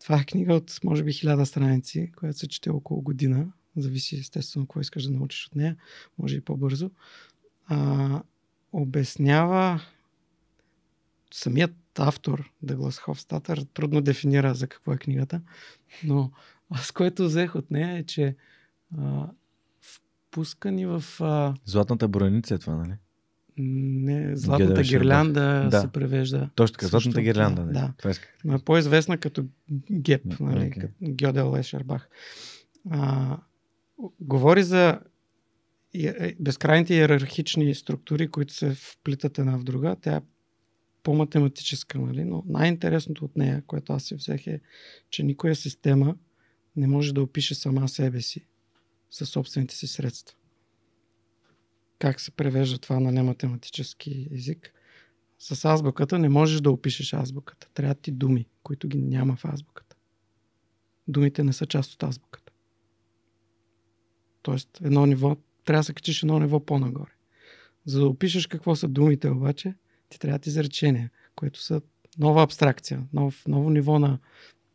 Това 0.00 0.20
е 0.20 0.24
книга 0.24 0.54
от 0.54 0.80
може 0.84 1.02
би 1.04 1.12
хиляда 1.12 1.46
страници, 1.46 2.12
която 2.16 2.38
се 2.38 2.48
чете 2.48 2.70
около 2.70 3.02
година. 3.02 3.46
Зависи 3.76 4.16
естествено 4.16 4.66
какво 4.66 4.80
искаш 4.80 5.04
да 5.04 5.10
научиш 5.10 5.46
от 5.46 5.54
нея. 5.54 5.76
Може 6.18 6.36
и 6.36 6.40
по-бързо. 6.40 6.90
А, 7.66 8.22
обяснява 8.72 9.80
самият 11.34 11.74
автор, 11.98 12.50
Дъглас 12.62 12.98
Хофстатър, 12.98 13.66
трудно 13.74 14.00
дефинира 14.00 14.54
за 14.54 14.66
какво 14.66 14.92
е 14.92 14.96
книгата, 14.96 15.40
но 16.04 16.30
аз 16.70 16.92
което 16.92 17.24
взех 17.24 17.54
от 17.54 17.70
нея 17.70 17.98
е, 17.98 18.02
че 18.02 18.36
а, 18.98 19.30
впускани 19.80 20.86
в... 20.86 21.04
А... 21.20 21.54
Златната 21.64 22.08
броеница 22.08 22.54
е 22.54 22.58
това, 22.58 22.76
нали? 22.76 22.92
Не, 23.56 24.36
Златната 24.36 24.82
гирлянда 24.82 25.68
да. 25.70 25.80
се 25.80 25.88
превежда. 25.88 26.50
Точно 26.54 26.74
така, 26.74 26.86
Златната 26.86 27.22
гирлянда. 27.22 27.62
Да, 27.62 27.72
да. 27.72 27.92
Това 27.98 28.12
Но 28.44 28.54
е 28.54 28.58
по-известна 28.58 29.18
като 29.18 29.44
Геп, 29.90 30.40
нали, 30.40 30.60
okay. 30.60 30.80
като 30.80 30.94
Гьодел 31.02 31.56
Ешербах. 31.58 32.08
А, 32.90 33.36
говори 34.20 34.62
за 34.62 35.00
е, 35.94 36.34
безкрайните 36.40 36.94
иерархични 36.94 37.74
структури, 37.74 38.28
които 38.28 38.54
се 38.54 38.74
вплитат 38.74 39.38
една 39.38 39.58
в 39.58 39.64
друга. 39.64 39.96
Тя 40.00 40.20
по-математическа, 41.04 41.98
нали? 41.98 42.24
но 42.24 42.42
най-интересното 42.46 43.24
от 43.24 43.36
нея, 43.36 43.62
което 43.66 43.92
аз 43.92 44.04
си 44.04 44.14
взех 44.14 44.46
е, 44.46 44.60
че 45.10 45.22
никоя 45.22 45.56
система 45.56 46.16
не 46.76 46.86
може 46.86 47.14
да 47.14 47.22
опише 47.22 47.54
сама 47.54 47.88
себе 47.88 48.20
си 48.20 48.46
със 49.10 49.28
собствените 49.28 49.74
си 49.74 49.86
средства. 49.86 50.36
Как 51.98 52.20
се 52.20 52.30
превежда 52.30 52.78
това 52.78 53.00
на 53.00 53.12
нематематически 53.12 54.28
език? 54.32 54.72
С 55.38 55.64
азбуката 55.64 56.18
не 56.18 56.28
можеш 56.28 56.60
да 56.60 56.70
опишеш 56.70 57.14
азбуката. 57.14 57.68
Трябва 57.74 57.94
ти 57.94 58.10
думи, 58.10 58.46
които 58.62 58.88
ги 58.88 59.02
няма 59.02 59.36
в 59.36 59.44
азбуката. 59.44 59.96
Думите 61.08 61.44
не 61.44 61.52
са 61.52 61.66
част 61.66 61.92
от 61.92 62.02
азбуката. 62.02 62.52
Тоест, 64.42 64.80
едно 64.84 65.06
ниво, 65.06 65.36
трябва 65.64 65.80
да 65.80 65.84
се 65.84 65.94
качиш 65.94 66.22
едно 66.22 66.38
ниво 66.38 66.60
по-нагоре. 66.60 67.12
За 67.84 68.00
да 68.00 68.08
опишеш 68.08 68.46
какво 68.46 68.76
са 68.76 68.88
думите 68.88 69.30
обаче, 69.30 69.74
ти 70.14 70.20
трябват 70.20 70.46
изречения, 70.46 71.10
които 71.36 71.62
са 71.62 71.80
нова 72.18 72.42
абстракция, 72.42 73.02
нов, 73.12 73.42
ново 73.48 73.70
ниво 73.70 73.98
на, 73.98 74.18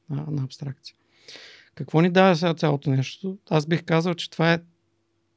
на, 0.10 0.26
на 0.32 0.44
абстракция. 0.44 0.96
Какво 1.76 2.02
ни 2.02 2.10
дава 2.10 2.36
сега 2.36 2.54
цялото 2.54 2.90
нещо? 2.90 3.38
Аз 3.50 3.66
бих 3.66 3.84
казал, 3.84 4.14
че 4.14 4.30
това 4.30 4.54
е 4.54 4.60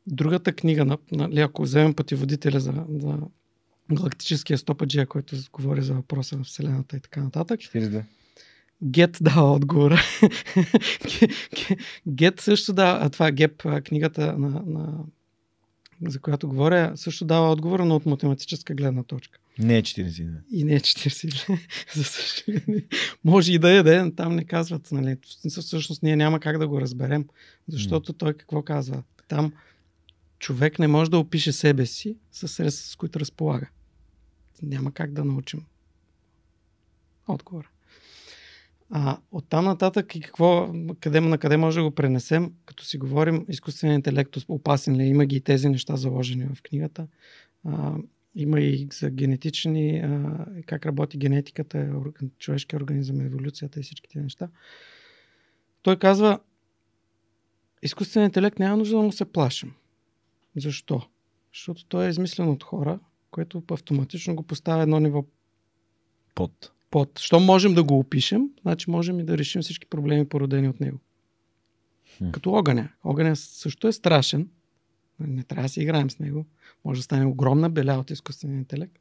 другата 0.07 0.53
книга, 0.53 0.85
на, 0.85 0.99
нали, 1.13 1.41
ако 1.41 1.63
вземем 1.63 1.95
пътеводителя 1.95 2.61
за, 2.61 2.85
за 2.89 3.19
галактическия 3.93 4.59
стопаджия, 4.59 5.07
който 5.07 5.37
говори 5.53 5.83
за 5.83 5.95
въпроса 5.95 6.37
на 6.39 6.45
Вселената 6.45 6.97
и 6.97 7.01
така 7.01 7.23
нататък. 7.23 7.61
42. 7.61 8.05
Гет 8.83 9.19
дава 9.21 9.53
отговора. 9.53 10.01
Гет 12.09 12.41
също 12.41 12.73
дава, 12.73 12.99
а 13.07 13.11
това 13.11 13.29
е 13.29 13.33
Геп, 13.33 13.63
книгата 13.85 14.39
на, 14.39 14.63
на 14.67 15.05
за 16.09 16.21
която 16.21 16.49
говоря, 16.49 16.93
също 16.95 17.25
дава 17.25 17.51
отговор, 17.51 17.81
но 17.81 17.97
от 17.97 18.07
математическа 18.07 18.75
гледна 18.75 19.03
точка. 19.03 19.39
Не 19.59 19.79
е 19.79 19.83
40. 19.83 20.39
И 20.51 20.65
не 20.65 20.75
е 20.75 20.81
40. 20.81 21.59
за 21.95 22.05
съжаление. 22.05 22.87
Може 23.25 23.53
и 23.53 23.59
да 23.59 23.71
е, 23.71 23.83
да 23.83 23.97
е, 23.97 24.11
там 24.11 24.37
не 24.37 24.45
казват. 24.45 24.93
Нали. 24.93 25.17
Всъщност 25.49 26.03
ние 26.03 26.17
няма 26.17 26.41
как 26.41 26.59
да 26.59 26.69
го 26.69 26.81
разберем, 26.81 27.27
защото 27.69 28.13
той 28.13 28.35
какво 28.35 28.63
казва? 28.63 29.03
Там 29.29 29.53
човек 30.39 30.79
не 30.79 30.87
може 30.87 31.11
да 31.11 31.19
опише 31.19 31.53
себе 31.53 31.87
си 31.87 32.17
със 32.33 32.53
средства, 32.53 32.89
с 32.89 32.97
които 32.97 33.21
разполага. 33.21 33.69
Няма 34.63 34.93
как 34.93 35.13
да 35.13 35.25
научим 35.25 35.65
отговора. 37.29 37.69
А 38.91 39.19
от 39.33 39.49
там 39.49 39.65
нататък 39.65 40.17
и 40.17 40.21
какво, 40.21 40.75
къде, 41.01 41.21
на 41.21 41.39
къде 41.39 41.57
може 41.57 41.79
да 41.79 41.85
го 41.85 41.91
пренесем, 41.91 42.53
като 42.67 42.85
си 42.85 42.99
говорим 42.99 43.47
изкуственият 43.49 43.99
интелект 43.99 44.37
опасен 44.49 44.97
ли, 44.97 45.03
е? 45.03 45.07
има 45.07 45.27
ги 45.27 45.37
и 45.37 45.41
тези 45.41 45.69
неща 45.69 45.97
заложени 45.97 46.45
в 46.55 46.63
книгата. 46.63 47.07
А, 47.65 47.95
има 48.35 48.61
и 48.61 48.89
за 48.93 49.11
генетични, 49.11 49.99
а, 49.99 50.47
как 50.67 50.87
работи 50.87 51.19
генетиката, 51.19 52.03
човешкия 52.39 52.77
организъм, 52.77 53.21
еволюцията 53.21 53.81
и 53.81 53.83
всички 53.83 54.11
тези 54.11 54.23
неща. 54.23 54.49
Той 55.83 55.99
казва, 55.99 56.41
изкуственият 57.83 58.31
интелект 58.31 58.59
няма 58.59 58.77
нужда 58.77 58.97
да 58.97 59.03
му 59.03 59.13
се 59.13 59.25
плашим. 59.25 59.75
Защо? 60.57 61.03
Защото 61.55 61.85
той 61.85 62.07
е 62.07 62.09
измислен 62.09 62.49
от 62.49 62.63
хора, 62.63 63.01
което 63.31 63.63
автоматично 63.71 64.35
го 64.35 64.43
поставя 64.43 64.83
едно 64.83 65.01
ниво 65.01 65.25
под 66.35 66.73
под. 66.93 67.19
Що 67.19 67.41
можем 67.41 67.75
да 67.75 67.83
го 67.83 67.99
опишем, 67.99 68.51
значи 68.63 68.91
можем 68.91 69.21
и 69.21 69.25
да 69.25 69.39
решим 69.39 69.63
всички 69.63 69.87
проблеми, 69.87 70.29
породени 70.29 70.69
от 70.69 70.81
него. 70.81 70.99
Хм. 72.19 72.31
Като 72.31 72.53
огъня. 72.53 72.89
Огъня 73.05 73.37
също 73.37 73.89
е 73.89 73.93
страшен. 73.93 74.49
Не 75.27 75.43
трябва 75.43 75.63
да 75.63 75.69
си 75.69 75.81
играем 75.81 76.11
с 76.11 76.19
него. 76.19 76.47
Може 76.85 76.99
да 76.99 77.05
стане 77.05 77.27
огромна 77.27 77.71
беля 77.71 77.99
от 77.99 78.11
изкуствения 78.11 78.59
интелект. 78.59 78.99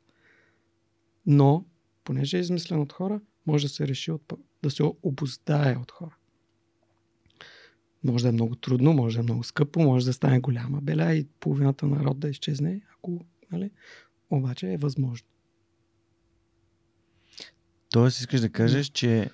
Но, 1.26 1.66
понеже 2.04 2.38
е 2.38 2.40
измислен 2.40 2.80
от 2.80 2.94
хора, 2.94 3.22
може 3.46 3.66
да 3.66 3.74
се 3.74 3.88
реши 3.88 4.12
от, 4.12 4.34
да 4.64 4.70
се 4.70 4.84
обоздае 5.04 5.78
от 5.78 5.92
хора. 5.92 6.16
Може 8.04 8.24
да 8.24 8.30
е 8.30 8.32
много 8.32 8.56
трудно, 8.56 8.94
може 8.94 9.18
да 9.18 9.20
е 9.20 9.24
много 9.24 9.44
скъпо, 9.44 9.80
може 9.80 10.06
да 10.06 10.14
стане 10.14 10.40
голяма 10.40 10.82
беля 10.82 11.14
и 11.14 11.28
половината 11.40 11.88
народ 11.88 12.20
да 12.20 12.30
изчезне, 12.30 12.82
ако, 12.98 13.26
нали? 13.52 13.72
Обаче 14.30 14.74
е 14.74 14.78
възможно. 14.78 15.28
Тоест 17.90 18.20
искаш 18.20 18.42
да 18.42 18.50
кажеш, 18.50 18.88
че 18.88 19.30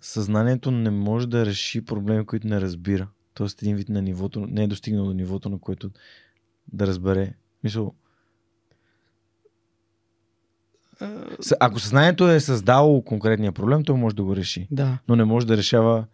съзнанието 0.00 0.70
не 0.70 0.90
може 0.90 1.28
да 1.28 1.46
реши 1.46 1.84
проблеми, 1.84 2.26
които 2.26 2.46
не 2.46 2.60
разбира. 2.60 3.08
Тоест 3.34 3.62
един 3.62 3.76
вид 3.76 3.88
на 3.88 4.02
нивото, 4.02 4.46
не 4.46 4.64
е 4.64 4.66
достигнал 4.66 5.06
до 5.06 5.12
нивото, 5.12 5.48
на 5.48 5.58
което 5.58 5.90
да 6.72 6.86
разбере. 6.86 7.34
Мисъл, 7.64 7.94
ако 11.60 11.80
съзнанието 11.80 12.28
е 12.28 12.40
създало 12.40 13.02
конкретния 13.02 13.52
проблем, 13.52 13.84
то 13.84 13.96
може 13.96 14.16
да 14.16 14.24
го 14.24 14.36
реши. 14.36 14.68
Да. 14.70 14.98
Но 15.08 15.16
не 15.16 15.24
може 15.24 15.46
да 15.46 15.56
решава 15.56 16.06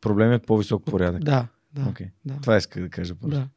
проблеми 0.00 0.34
от 0.34 0.46
по-висок 0.46 0.84
порядък. 0.84 1.24
Да, 1.24 1.48
да. 1.72 1.80
Okay. 1.80 2.10
да. 2.24 2.40
Това 2.40 2.56
исках 2.56 2.82
да 2.82 2.88
кажа 2.88 3.14
просто. 3.14 3.38
Да. 3.38 3.48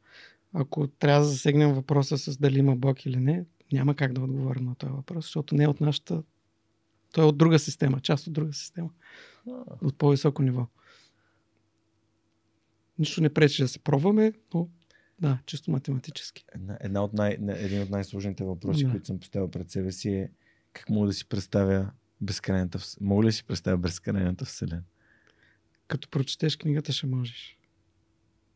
Ако 0.54 0.86
трябва 0.86 1.20
да 1.20 1.26
засегнем 1.26 1.72
въпроса 1.72 2.18
с 2.18 2.36
дали 2.36 2.58
има 2.58 2.76
Бог 2.76 3.06
или 3.06 3.16
не, 3.16 3.44
няма 3.72 3.94
как 3.94 4.12
да 4.12 4.20
отговорим 4.20 4.64
на 4.64 4.74
този 4.74 4.92
въпрос, 4.92 5.24
защото 5.24 5.54
не 5.54 5.64
е 5.64 5.68
от 5.68 5.80
нашата 5.80 6.22
той 7.12 7.24
е 7.24 7.26
от 7.26 7.38
друга 7.38 7.58
система, 7.58 8.00
част 8.00 8.26
от 8.26 8.32
друга 8.32 8.52
система. 8.52 8.88
От 9.82 9.98
по-високо 9.98 10.42
ниво. 10.42 10.66
Нищо 13.00 13.22
не 13.22 13.34
пречи 13.34 13.62
да 13.62 13.68
се 13.68 13.78
пробваме, 13.78 14.32
но 14.54 14.68
да, 15.20 15.38
чисто 15.46 15.70
математически. 15.70 16.44
Една, 16.54 16.78
една 16.80 17.04
от 17.04 17.12
най, 17.12 17.38
един 17.48 17.82
от 17.82 17.90
най-сложните 17.90 18.44
въпроси, 18.44 18.84
да. 18.84 18.90
които 18.90 19.06
съм 19.06 19.18
поставил 19.18 19.48
пред 19.48 19.70
себе 19.70 19.92
си 19.92 20.10
е 20.10 20.30
как 20.72 20.90
мога 20.90 21.06
да 21.06 21.12
си 21.12 21.28
представя 21.28 21.90
безкрайната 22.20 22.78
Мога 23.00 23.22
ли 23.22 23.26
да 23.26 23.32
си 23.32 23.44
представя 23.44 23.78
безкрайната 23.78 24.44
вселена? 24.44 24.82
Като 25.88 26.08
прочетеш 26.08 26.56
книгата, 26.56 26.92
ще 26.92 27.06
можеш. 27.06 27.58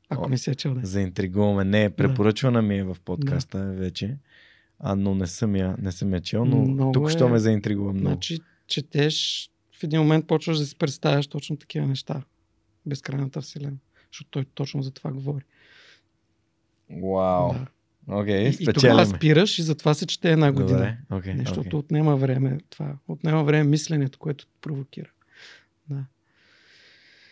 Ако 0.08 0.24
О, 0.24 0.28
не 0.28 0.38
се 0.38 0.50
е 0.50 0.54
чел. 0.54 0.74
Да. 0.74 0.86
Заинтригуваме. 0.86 1.64
Не, 1.64 1.90
препоръчвана 1.90 2.62
ми 2.62 2.78
е 2.78 2.84
в 2.84 2.96
подкаста 3.04 3.58
да. 3.58 3.72
вече 3.72 4.18
а, 4.78 4.96
но 4.96 5.14
не 5.14 5.26
съм 5.26 5.56
я, 5.56 5.76
не 5.78 5.92
съм 5.92 6.14
я 6.14 6.20
чел, 6.20 6.44
но 6.44 6.56
много 6.56 6.92
тук 6.92 7.08
е... 7.08 7.12
що 7.12 7.28
ме 7.28 7.38
заинтригува 7.38 7.92
много. 7.92 8.08
Значи, 8.08 8.38
четеш, 8.66 9.50
в 9.72 9.84
един 9.84 10.00
момент 10.00 10.26
почваш 10.26 10.58
да 10.58 10.66
си 10.66 10.76
представяш 10.76 11.26
точно 11.26 11.56
такива 11.56 11.86
неща. 11.86 12.22
Безкрайната 12.86 13.40
вселена. 13.40 13.76
Защото 14.14 14.30
той 14.30 14.44
точно 14.54 14.82
за 14.82 14.90
това 14.90 15.12
говори. 15.12 15.44
Вау. 16.90 17.52
Да. 17.52 17.66
Okay, 18.08 18.60
и, 18.60 18.64
и 18.64 18.72
тогава 18.72 19.06
спираш 19.06 19.58
и 19.58 19.62
затова 19.62 19.94
се 19.94 20.06
чете 20.06 20.32
една 20.32 20.52
година. 20.52 20.78
Добре, 20.78 20.98
okay, 21.10 21.38
Защото 21.38 21.68
okay. 21.70 21.74
отнема 21.74 22.16
време 22.16 22.58
това. 22.70 22.96
Отнема 23.08 23.44
време 23.44 23.64
мисленето, 23.64 24.18
което 24.18 24.46
провокира. 24.60 25.10
Да. 25.90 26.04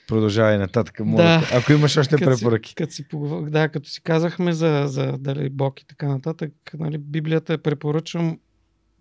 Продължавай 0.08 0.58
нататък. 0.58 1.00
Моля, 1.00 1.22
Да. 1.22 1.48
Ако 1.54 1.72
имаш 1.72 1.96
още 1.96 2.18
си- 2.18 2.24
препоръки. 2.24 2.74
Си, 2.90 3.08
поговор... 3.08 3.50
да, 3.50 3.68
като 3.68 3.88
си 3.88 4.02
казахме 4.02 4.52
за, 4.52 4.84
за 4.86 5.18
дали 5.18 5.50
Бог 5.50 5.80
и 5.80 5.86
така 5.86 6.08
нататък, 6.08 6.52
нали, 6.78 6.98
Библията 6.98 7.52
я 7.52 7.62
препоръчвам 7.62 8.38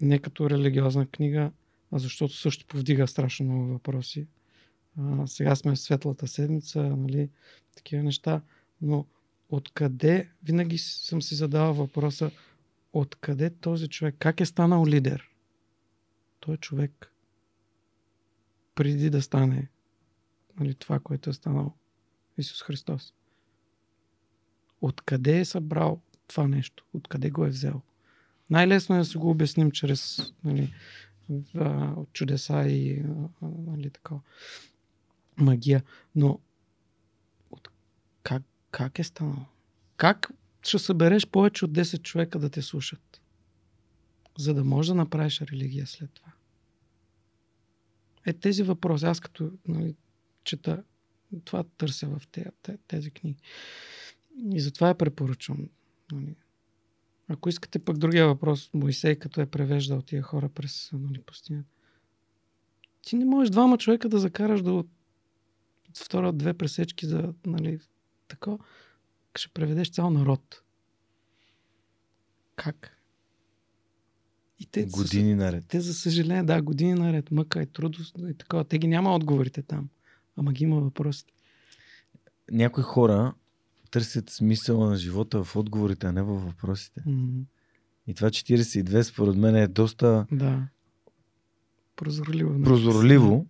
не 0.01 0.19
като 0.19 0.49
религиозна 0.49 1.05
книга, 1.05 1.51
а 1.91 1.99
защото 1.99 2.33
също 2.33 2.65
повдига 2.65 3.07
страшно 3.07 3.45
много 3.45 3.65
въпроси. 3.65 4.27
Сега 5.25 5.55
сме 5.55 5.75
в 5.75 5.79
светлата 5.79 6.27
седмица, 6.27 6.83
нали, 6.83 7.29
такива 7.75 8.03
неща, 8.03 8.41
но 8.81 9.05
откъде, 9.49 10.29
винаги 10.43 10.77
съм 10.77 11.21
си 11.21 11.35
задавал 11.35 11.73
въпроса, 11.73 12.31
откъде 12.93 13.49
този 13.49 13.87
човек, 13.87 14.15
как 14.19 14.41
е 14.41 14.45
станал 14.45 14.85
лидер? 14.85 15.29
Той 16.39 16.57
човек 16.57 17.11
преди 18.75 19.09
да 19.09 19.21
стане 19.21 19.69
нали, 20.59 20.75
това, 20.75 20.99
което 20.99 21.29
е 21.29 21.33
станал 21.33 21.73
Исус 22.37 22.63
Христос. 22.63 23.13
Откъде 24.81 25.39
е 25.39 25.45
събрал 25.45 26.01
това 26.27 26.47
нещо? 26.47 26.85
Откъде 26.93 27.29
го 27.29 27.45
е 27.45 27.49
взел? 27.49 27.81
Най-лесно 28.49 28.95
е 28.95 28.97
да 28.97 29.05
си 29.05 29.17
го 29.17 29.29
обясним 29.29 29.71
чрез 29.71 30.33
нали, 30.43 30.73
чудеса 32.13 32.67
и 32.67 33.03
нали, 33.41 33.89
така, 33.89 34.15
магия. 35.37 35.83
Но 36.15 36.39
от, 37.51 37.69
как, 38.23 38.43
как 38.71 38.99
е 38.99 39.03
станало? 39.03 39.45
Как 39.97 40.31
ще 40.61 40.79
събереш 40.79 41.27
повече 41.27 41.65
от 41.65 41.71
10 41.71 42.01
човека 42.01 42.39
да 42.39 42.49
те 42.49 42.61
слушат? 42.61 43.21
За 44.37 44.53
да 44.53 44.63
можеш 44.63 44.87
да 44.87 44.95
направиш 44.95 45.41
религия 45.41 45.87
след 45.87 46.11
това. 46.13 46.31
Е, 48.25 48.33
тези 48.33 48.63
въпроси, 48.63 49.05
аз 49.05 49.19
като 49.19 49.51
нали, 49.67 49.95
чета, 50.43 50.83
това 51.45 51.63
търся 51.63 52.07
в 52.07 52.21
тези, 52.31 52.47
тези 52.87 53.11
книги. 53.11 53.41
И 54.51 54.61
затова 54.61 54.87
я 54.87 54.95
препоръчвам. 54.95 55.69
Нали. 56.11 56.35
Ако 57.27 57.49
искате 57.49 57.79
пък 57.79 57.97
другия 57.97 58.27
въпрос, 58.27 58.69
Моисей 58.73 59.15
като 59.15 59.41
е 59.41 59.45
превеждал 59.45 60.01
тия 60.01 60.21
хора 60.21 60.49
през 60.49 60.89
нали, 60.93 61.21
пустинята. 61.21 61.69
Ти 63.01 63.15
не 63.15 63.25
можеш 63.25 63.49
двама 63.49 63.77
човека 63.77 64.09
да 64.09 64.19
закараш 64.19 64.61
до 64.61 64.85
втора 65.95 66.33
две 66.33 66.53
пресечки 66.53 67.05
за 67.05 67.33
нали, 67.45 67.79
тако. 68.27 68.59
Ще 69.35 69.49
преведеш 69.49 69.91
цял 69.91 70.09
народ. 70.09 70.61
Как? 72.55 72.97
И 74.59 74.65
те, 74.65 74.85
Години 74.85 75.35
наред. 75.35 75.65
те, 75.67 75.81
за 75.81 75.93
съжаление, 75.93 76.43
да, 76.43 76.61
години 76.61 76.93
наред, 76.93 77.31
мъка 77.31 77.61
и 77.61 77.65
трудост 77.65 78.15
и 78.29 78.33
такова. 78.33 78.63
Те 78.63 78.77
ги 78.77 78.87
няма 78.87 79.15
отговорите 79.15 79.61
там. 79.61 79.89
Ама 80.37 80.53
ги 80.53 80.63
има 80.63 80.79
въпросите. 80.81 81.33
Някои 82.51 82.83
хора 82.83 83.33
търсят 83.91 84.29
смисъла 84.29 84.89
на 84.89 84.95
живота 84.95 85.43
в 85.43 85.55
отговорите, 85.55 86.07
а 86.07 86.11
не 86.11 86.21
във 86.21 86.43
въпросите. 86.43 87.03
М, 87.05 87.41
И 88.07 88.13
това 88.13 88.29
42 88.29 89.01
според 89.01 89.35
мен 89.35 89.55
е 89.55 89.67
доста 89.67 90.25
Да. 90.31 90.67
Прозорливо. 91.95 92.63
прозорливо. 92.63 93.47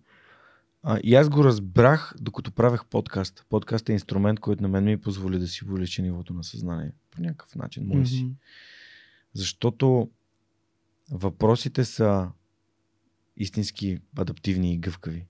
А, 0.82 1.00
и 1.02 1.14
аз 1.14 1.28
го 1.28 1.44
разбрах, 1.44 2.14
докато 2.20 2.52
правех 2.52 2.84
подкаст. 2.84 3.46
Подкаст 3.48 3.88
е 3.88 3.92
инструмент, 3.92 4.40
който 4.40 4.62
на 4.62 4.68
мен 4.68 4.84
ми 4.84 5.00
позволи 5.00 5.38
да 5.38 5.48
си 5.48 5.64
увелича 5.64 6.02
нивото 6.02 6.34
на 6.34 6.44
съзнание. 6.44 6.92
По 7.10 7.22
някакъв 7.22 7.54
начин, 7.54 7.86
мой 7.86 8.06
си. 8.06 8.24
Мгм. 8.24 8.32
Защото 9.34 10.10
въпросите 11.10 11.84
са 11.84 12.30
истински 13.36 13.98
адаптивни 14.18 14.74
и 14.74 14.78
гъвкави. 14.78 15.26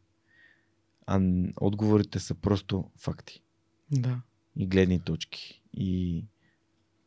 А 1.07 1.21
отговорите 1.61 2.19
са 2.19 2.35
просто 2.35 2.91
факти 2.97 3.43
Да. 3.91 4.21
и 4.57 4.67
гледни 4.67 5.01
точки. 5.01 5.63
И 5.75 6.25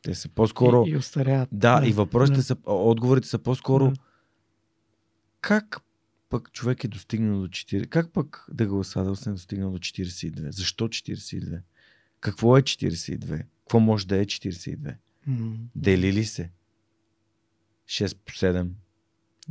те 0.02 0.16
са 0.16 0.30
по-скоро. 0.30 0.84
И, 0.88 0.92
и 0.92 0.98
остаряват. 0.98 1.50
Да, 1.52 1.82
и 1.86 1.94
въпросите 1.94 2.38
да. 2.38 2.44
са. 2.44 2.58
Отговорите 2.66 3.28
са 3.28 3.40
по-скоро. 3.40 3.92
Да. 3.92 3.96
Как 5.42 5.82
пък 6.36 6.52
човек 6.52 6.84
е 6.84 6.88
достигнал 6.88 7.42
до 7.42 7.48
4? 7.48 7.88
Как 7.88 8.14
пък 8.14 8.46
да 8.52 8.68
го 8.68 8.84
се 8.84 9.00
е 9.00 9.04
достигнал 9.04 9.72
до 9.72 9.78
42? 9.78 10.50
Защо 10.50 10.88
42? 10.88 11.60
Какво 12.20 12.58
е 12.58 12.62
42? 12.62 13.44
Какво 13.60 13.80
може 13.80 14.08
да 14.08 14.18
е 14.18 14.26
42? 14.26 14.96
М. 15.28 15.56
Дели 15.76 16.14
ли 16.14 16.26
се? 16.26 16.50
6 17.88 18.18
по 18.18 18.34
7, 18.34 18.68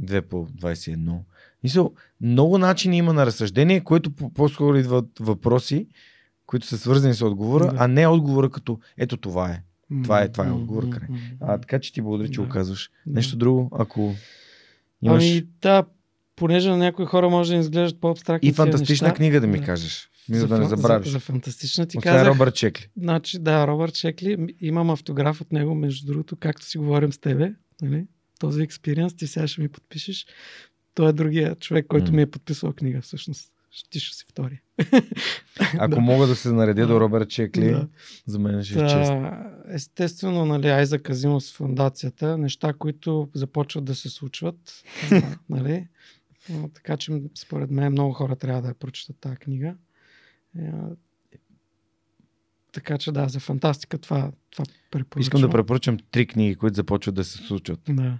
2 0.01 0.21
по 0.21 0.47
21. 0.49 1.19
Мисъл, 1.65 1.95
много 2.21 2.59
начини 2.59 2.97
има 2.97 3.13
на 3.13 3.27
разсъждение, 3.27 3.81
което 3.81 4.11
по- 4.11 4.31
по-скоро 4.31 4.77
идват 4.77 5.07
въпроси, 5.21 5.89
които 6.47 6.67
са 6.67 6.79
свързани 6.79 7.15
с 7.15 7.23
отговора, 7.23 7.65
Да. 7.65 7.77
а 7.79 7.89
не 7.89 8.07
отговора 8.07 8.51
като 8.51 8.81
ето 8.97 9.17
това 9.17 9.51
е. 9.51 9.63
Това 10.05 10.23
е- 10.23 10.33
това 10.33 10.47
е 10.47 10.51
отговор, 10.51 10.89
край. 10.91 11.09
А, 11.41 11.59
така 11.59 11.81
че 11.81 11.93
ти 11.93 12.03
благодаря, 12.03 12.29
че 12.29 12.41
Да. 12.41 12.47
го 12.47 12.53
казваш. 12.53 12.91
Нещо 13.07 13.37
друго, 13.37 13.69
ако 13.73 14.15
имаш 15.03 15.25
Ами 15.25 15.47
да, 15.63 15.85
понеже 16.37 16.71
на 16.71 16.77
някои 16.77 17.07
хора 17.07 17.29
може 17.31 17.53
да 17.55 17.61
изглеждат 17.61 18.01
по-абстрактни 18.01 18.49
и 18.49 18.53
фантастична 18.53 19.09
неща. 19.09 19.17
книга 19.17 19.41
да 19.41 19.47
ми 19.47 19.59
Да. 19.59 19.65
кажеш. 19.65 20.09
Мисля 20.29 20.47
да 20.47 20.59
не 20.59 20.67
забравиш. 20.69 21.07
За, 21.07 21.13
за 21.13 21.21
фантастична 21.21 21.87
ти 21.87 21.99
Освен 21.99 22.13
казах. 22.13 22.29
Робърт 22.29 22.55
Чекли. 22.55 22.89
Значи, 22.97 23.39
да, 23.39 23.67
Робърт 23.67 23.95
Чекли. 23.95 24.37
Имам 24.61 24.91
автограф 24.91 25.41
от 25.41 25.53
него, 25.53 25.75
между 25.75 26.07
другото, 26.07 26.37
както 26.37 26.67
си 26.67 26.79
говорим 26.79 27.13
с 27.13 27.19
тебе. 27.19 27.53
Нали? 27.83 28.07
Този 28.39 28.63
експириенс, 28.63 29.17
ти 29.17 29.27
сега 29.27 29.47
ще 29.47 29.61
ми 29.61 29.69
подпишеш. 29.69 30.27
Той 30.95 31.09
е 31.09 31.13
другия 31.13 31.55
човек, 31.55 31.87
който 31.89 32.11
М. 32.13 32.17
ми 32.17 32.23
е 32.23 32.27
подписал 32.31 32.73
книга, 32.73 33.01
всъщност. 33.01 33.51
Ти 33.91 34.01
ще 34.01 34.17
си 34.17 34.25
втори. 34.31 34.61
Ако 35.79 35.95
Да. 35.95 36.01
мога 36.01 36.27
да 36.27 36.37
се 36.37 36.53
наредя 36.53 36.87
до 36.87 37.01
Робърт 37.01 37.29
Чекли, 37.31 37.71
Да. 37.71 37.89
за 38.27 38.39
мен 38.39 38.65
ще 38.65 38.85
е 38.85 38.89
чест. 38.89 39.13
Естествено, 39.69 40.45
нали, 40.45 40.69
Айза 40.69 40.99
Азимов 41.11 41.43
с 41.45 41.53
фундацията, 41.53 42.39
неща, 42.39 42.73
които 42.73 43.29
започват 43.35 43.85
да 43.85 43.95
се 43.95 44.09
случват. 44.09 44.57
нали? 45.49 45.87
Така 46.75 46.97
че, 46.97 47.23
според 47.35 47.71
мен, 47.71 47.93
много 47.93 48.13
хора 48.13 48.37
трябва 48.37 48.63
да 48.63 48.69
я 48.69 48.75
прочитат 48.75 49.17
тази 49.21 49.37
книга. 49.37 49.75
А, 50.59 50.89
така 52.73 52.99
че, 52.99 53.13
да, 53.13 53.29
за 53.29 53.41
фантастика 53.41 53.99
това, 53.99 54.33
това 54.51 54.65
препоръчвам. 54.91 55.21
Искам 55.21 55.41
да 55.41 55.51
препоръчам 55.51 55.99
три 56.11 56.27
книги, 56.27 56.55
които 56.55 56.75
започват 56.75 57.15
да 57.15 57.25
се 57.25 57.39
случват. 57.39 57.81
Да. 57.89 58.19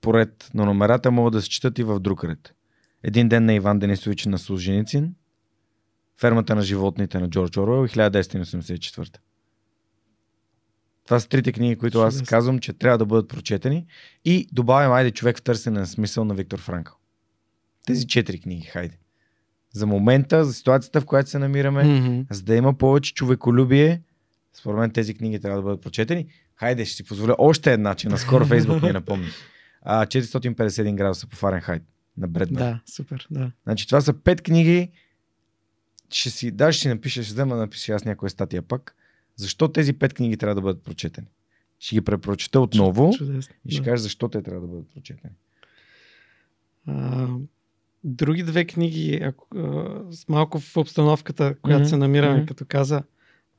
Поред 0.00 0.50
на 0.54 0.64
номерата 0.64 1.10
могат 1.10 1.32
да 1.32 1.42
се 1.42 1.48
четат 1.48 1.78
и 1.78 1.82
в 1.82 2.00
друг 2.00 2.24
ред. 2.24 2.54
Един 3.02 3.28
ден 3.28 3.44
на 3.44 3.54
Иван 3.54 3.78
Денисович 3.78 4.26
на 4.26 4.38
Солженицин, 4.38 5.14
Фермата 6.20 6.54
на 6.54 6.62
животните 6.62 7.18
на 7.18 7.30
Джордж 7.30 7.56
Оруел 7.56 7.86
и 7.86 7.88
1984. 7.88 9.18
Това 11.04 11.20
са 11.20 11.28
трите 11.28 11.52
книги, 11.52 11.76
които 11.76 12.00
аз 12.00 12.22
казвам, 12.22 12.58
че 12.58 12.72
трябва 12.72 12.98
да 12.98 13.06
бъдат 13.06 13.28
прочетени. 13.28 13.86
И 14.24 14.48
добавям, 14.52 14.92
айде, 14.92 15.10
човек 15.10 15.38
в 15.38 15.42
търсене 15.42 15.80
на 15.80 15.86
смисъл 15.86 16.24
на 16.24 16.34
Виктор 16.34 16.58
Франкъл. 16.58 16.97
Тези 17.88 18.06
четири 18.06 18.40
книги, 18.40 18.66
хайде. 18.66 18.98
За 19.72 19.86
момента, 19.86 20.44
за 20.44 20.52
ситуацията, 20.52 21.00
в 21.00 21.04
която 21.04 21.30
се 21.30 21.38
намираме, 21.38 21.84
Мгм. 21.84 22.20
за 22.30 22.42
да 22.42 22.54
има 22.54 22.74
повече 22.74 23.14
човеколюбие, 23.14 24.02
според 24.54 24.78
мен 24.78 24.90
тези 24.90 25.14
книги 25.14 25.40
трябва 25.40 25.58
да 25.58 25.62
бъдат 25.62 25.82
прочетени. 25.82 26.26
Хайде, 26.56 26.84
ще 26.84 26.96
си 26.96 27.04
позволя 27.04 27.34
още 27.38 27.72
една, 27.72 27.94
че 27.94 28.08
наскоро 28.08 28.46
Фейсбук 28.46 28.82
ми 28.82 28.92
напомни. 28.92 29.26
А, 29.82 30.06
451 30.06 30.94
градуса 30.94 31.26
по 31.26 31.36
Фаренхайт 31.36 31.82
на 32.16 32.28
Бредбър. 32.28 32.58
Да, 32.58 32.80
супер, 32.86 33.26
да. 33.30 33.52
Значи 33.64 33.86
това 33.86 34.00
са 34.00 34.12
пет 34.12 34.42
книги. 34.42 34.90
Ще 36.10 36.30
си, 36.30 36.50
даже 36.50 36.78
ще 36.78 36.82
си 36.82 36.88
напиша, 36.88 37.22
ще 37.22 37.32
взема 37.32 37.54
да 37.54 37.60
напиша 37.60 37.92
аз 37.92 38.04
някоя 38.04 38.30
статия 38.30 38.62
пак. 38.62 38.94
Защо 39.36 39.68
тези 39.68 39.92
пет 39.92 40.14
книги 40.14 40.36
трябва 40.36 40.54
да 40.54 40.60
бъдат 40.60 40.82
прочетени? 40.82 41.26
Ще 41.78 41.94
ги 41.96 42.00
препрочета 42.00 42.60
отново 42.60 43.12
Чудесно. 43.18 43.54
и 43.64 43.70
ще 43.72 43.80
да. 43.80 43.90
кажа 43.90 44.02
защо 44.02 44.28
те 44.28 44.42
трябва 44.42 44.60
да 44.60 44.66
бъдат 44.66 44.90
прочетени. 44.94 45.34
А, 46.86 47.28
други 48.08 48.42
две 48.42 48.64
книги, 48.64 49.20
ако, 49.22 49.58
а, 49.58 50.12
с 50.12 50.28
малко 50.28 50.60
в 50.60 50.76
обстановката, 50.76 51.54
която 51.62 51.80
Мгм, 51.80 51.88
се 51.88 51.96
намираме, 51.96 52.36
мгм. 52.36 52.46
като 52.46 52.64
каза, 52.68 53.02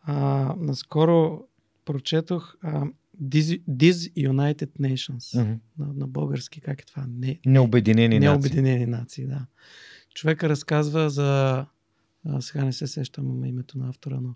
а, 0.01 0.15
наскоро 0.57 1.43
прочетох 1.85 2.55
а, 2.61 2.85
Dis, 3.23 3.61
Disunited 3.69 4.69
Nations 4.79 5.57
на, 5.79 5.93
на 5.93 6.07
български, 6.07 6.61
как 6.61 6.81
е 6.81 6.85
това? 6.85 7.05
Не, 7.09 7.39
Необединени 7.45 8.19
нации. 8.19 8.29
необединени 8.29 8.85
нации, 8.85 9.25
да. 9.25 9.45
Човека 10.15 10.49
разказва 10.49 11.09
за, 11.09 11.65
а, 12.25 12.41
сега 12.41 12.65
не 12.65 12.73
се 12.73 12.87
сещам 12.87 13.45
името 13.45 13.77
на 13.77 13.89
автора, 13.89 14.19
но 14.21 14.35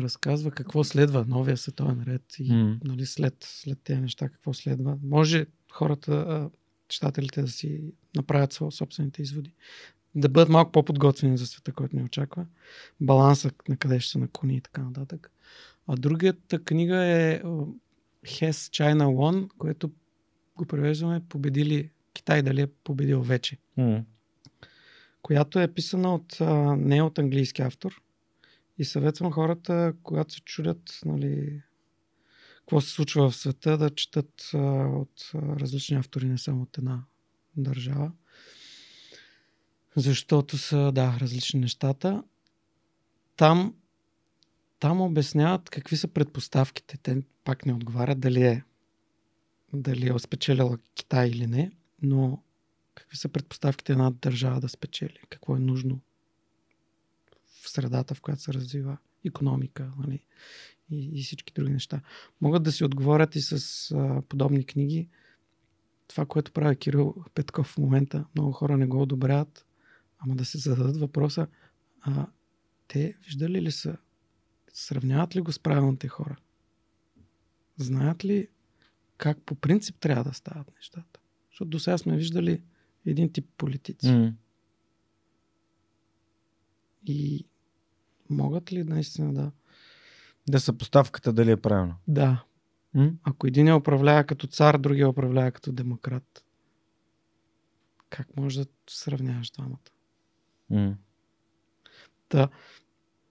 разказва 0.00 0.50
какво 0.50 0.84
следва 0.84 1.24
новия 1.28 1.56
световен 1.56 2.02
ред 2.06 2.22
и 2.38 2.52
М. 2.52 2.78
нали, 2.84 3.06
след, 3.06 3.36
след 3.40 3.78
тези 3.84 4.00
неща 4.00 4.28
какво 4.28 4.54
следва. 4.54 4.98
Може 5.02 5.46
хората, 5.72 6.50
читателите 6.90 7.42
да 7.42 7.48
си 7.48 7.82
направят 8.16 8.52
собствените 8.52 9.22
изводи. 9.22 9.52
Да 10.14 10.28
бъдат 10.28 10.48
малко 10.48 10.72
по-подготвени 10.72 11.38
за 11.38 11.46
света, 11.46 11.72
който 11.72 11.96
ни 11.96 12.02
очаква. 12.02 12.46
Баланса 13.00 13.50
на 13.68 13.76
къде 13.76 14.00
ще 14.00 14.12
се 14.12 14.18
наклони 14.18 14.56
и 14.56 14.60
така 14.60 14.82
нататък. 14.82 15.30
А 15.86 15.96
другата 15.96 16.64
книга 16.64 17.04
е 17.04 17.34
а, 17.34 17.46
Hess 18.24 18.52
China 18.52 19.04
One, 19.04 19.48
което 19.58 19.90
го 20.56 20.66
превеждаме 20.66 21.22
победили 21.28 21.90
Китай 22.12 22.42
дали 22.42 22.60
е 22.60 22.66
победил 22.66 23.22
вече. 23.22 23.58
М. 23.76 24.04
която 25.22 25.60
е 25.60 25.74
писана 25.74 26.14
от, 26.14 26.40
а, 26.40 26.76
не 26.76 27.02
от 27.02 27.18
английски 27.18 27.62
автор. 27.62 28.02
И 28.78 28.84
съветвам 28.84 29.32
хората, 29.32 29.94
когато 30.02 30.34
се 30.34 30.40
чудят, 30.40 31.00
нали, 31.04 31.62
какво 32.70 32.80
се 32.80 32.90
случва 32.90 33.30
в 33.30 33.36
света, 33.36 33.78
да 33.78 33.90
четат 33.90 34.50
от 34.54 35.30
различни 35.34 35.96
автори, 35.96 36.28
не 36.28 36.38
само 36.38 36.62
от 36.62 36.78
една 36.78 37.04
държава. 37.56 38.12
Защото 39.96 40.58
са, 40.58 40.92
да, 40.92 41.16
различни 41.20 41.60
нещата. 41.60 42.24
Там, 43.36 43.74
там 44.78 45.00
обясняват 45.00 45.70
какви 45.70 45.96
са 45.96 46.08
предпоставките. 46.08 46.96
Те 46.96 47.22
пак 47.44 47.66
не 47.66 47.74
отговарят 47.74 48.20
дали 48.20 48.42
е 48.42 48.64
дали 49.72 50.08
е 50.08 50.18
спечелила 50.18 50.78
Китай 50.94 51.28
или 51.28 51.46
не, 51.46 51.72
но 52.02 52.42
какви 52.94 53.16
са 53.16 53.28
предпоставките 53.28 53.92
една 53.92 54.10
държава 54.10 54.60
да 54.60 54.68
спечели? 54.68 55.18
Какво 55.28 55.56
е 55.56 55.60
нужно 55.60 56.00
в 57.62 57.70
средата, 57.70 58.14
в 58.14 58.20
която 58.20 58.42
се 58.42 58.52
развива 58.52 58.96
економика 59.24 59.92
нали? 59.98 60.24
И, 60.90 61.20
и 61.20 61.22
всички 61.22 61.52
други 61.52 61.72
неща. 61.72 62.00
Могат 62.40 62.62
да 62.62 62.72
си 62.72 62.84
отговорят 62.84 63.36
и 63.36 63.40
с 63.40 63.90
а, 63.90 64.22
подобни 64.28 64.64
книги. 64.64 65.08
Това, 66.08 66.26
което 66.26 66.52
прави 66.52 66.76
Кирил 66.76 67.14
Петков 67.34 67.66
в 67.66 67.78
момента, 67.78 68.24
много 68.34 68.52
хора 68.52 68.76
не 68.76 68.86
го 68.86 69.02
одобряват, 69.02 69.66
ама 70.18 70.36
да 70.36 70.44
се 70.44 70.58
зададат 70.58 70.96
въпроса, 70.96 71.46
а 72.00 72.26
те 72.88 73.16
виждали 73.24 73.62
ли 73.62 73.72
са, 73.72 73.96
сравняват 74.72 75.36
ли 75.36 75.40
го 75.40 75.52
с 75.52 75.58
правилните 75.58 76.08
хора? 76.08 76.36
Знаят 77.76 78.24
ли 78.24 78.48
как 79.16 79.42
по 79.42 79.54
принцип 79.54 79.96
трябва 80.00 80.24
да 80.24 80.34
стават 80.34 80.72
нещата? 80.76 81.20
Защото 81.50 81.70
до 81.70 81.78
сега 81.78 81.98
сме 81.98 82.16
виждали 82.16 82.62
един 83.06 83.32
тип 83.32 83.46
политици. 83.56 84.06
Mm. 84.06 84.34
И 87.06 87.44
могат 88.30 88.72
ли 88.72 88.84
наистина 88.84 89.34
да... 89.34 89.52
Да 90.48 90.60
съпоставката 90.60 91.32
дали 91.32 91.50
е 91.50 91.56
правилно. 91.56 91.94
Да. 92.08 92.44
М? 92.94 93.10
Ако 93.24 93.46
един 93.46 93.66
я 93.68 93.76
управлява 93.76 94.24
като 94.24 94.46
цар, 94.46 94.78
другия 94.78 95.08
управлява 95.08 95.50
като 95.52 95.72
демократ. 95.72 96.44
Как 98.10 98.36
може 98.36 98.60
да 98.60 98.66
сравняваш 98.90 99.50
двамата? 99.50 99.78
М. 100.70 100.96
Да, 102.30 102.48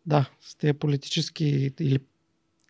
да, 0.05 0.29
с 0.41 0.55
тези 0.55 0.73
политически 0.73 1.73
или 1.79 1.99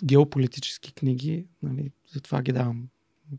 геополитически 0.03 0.94
книги, 0.94 1.45
нали, 1.64 1.91
затова 2.14 2.41
ги 2.41 2.52
давам 2.52 2.90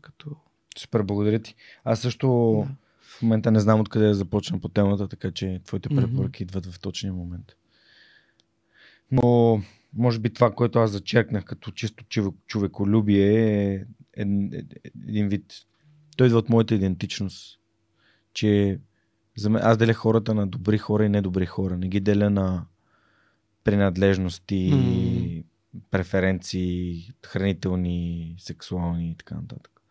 като... 0.01 0.35
Супер, 0.77 1.03
благодаря 1.03 1.39
ти. 1.39 1.55
Аз 1.83 1.99
също 1.99 2.27
Да. 2.67 2.75
в 3.01 3.21
момента 3.21 3.51
не 3.51 3.59
знам 3.59 3.79
откъде 3.79 4.07
да 4.07 4.13
започна 4.13 4.59
по 4.59 4.69
темата, 4.69 5.07
така 5.07 5.31
че 5.31 5.61
твоите 5.65 5.89
препоръки 5.89 6.43
идват 6.43 6.65
в 6.65 6.79
точния 6.79 7.13
момент. 7.13 7.55
Но, 9.11 9.61
може 9.93 10.19
би 10.19 10.33
това, 10.33 10.51
което 10.51 10.79
аз 10.79 10.91
зачеркнах 10.91 11.45
като 11.45 11.71
чисто 11.71 12.03
човек, 12.03 12.33
човеколюбие 12.47 13.33
е, 13.33 13.85
е, 14.17 14.21
е 14.21 14.63
един 15.07 15.27
вид. 15.29 15.53
Той 16.17 16.27
идва 16.27 16.39
от 16.39 16.49
моята 16.49 16.75
идентичност. 16.75 17.59
Че 18.33 18.79
за 19.37 19.49
мен, 19.49 19.61
аз 19.65 19.77
деля 19.77 19.93
хората 19.93 20.33
на 20.33 20.47
добри 20.47 20.77
хора 20.77 21.05
и 21.05 21.09
недобри 21.09 21.45
хора. 21.45 21.77
Не 21.77 21.87
ги 21.87 21.99
деля 21.99 22.29
на 22.29 22.65
принадлежности, 23.63 24.71
М. 24.73 25.79
преференции, 25.91 27.03
хранителни, 27.25 28.35
сексуални 28.39 29.11
и 29.11 29.15
така 29.15 29.35
нататък. 29.35 29.81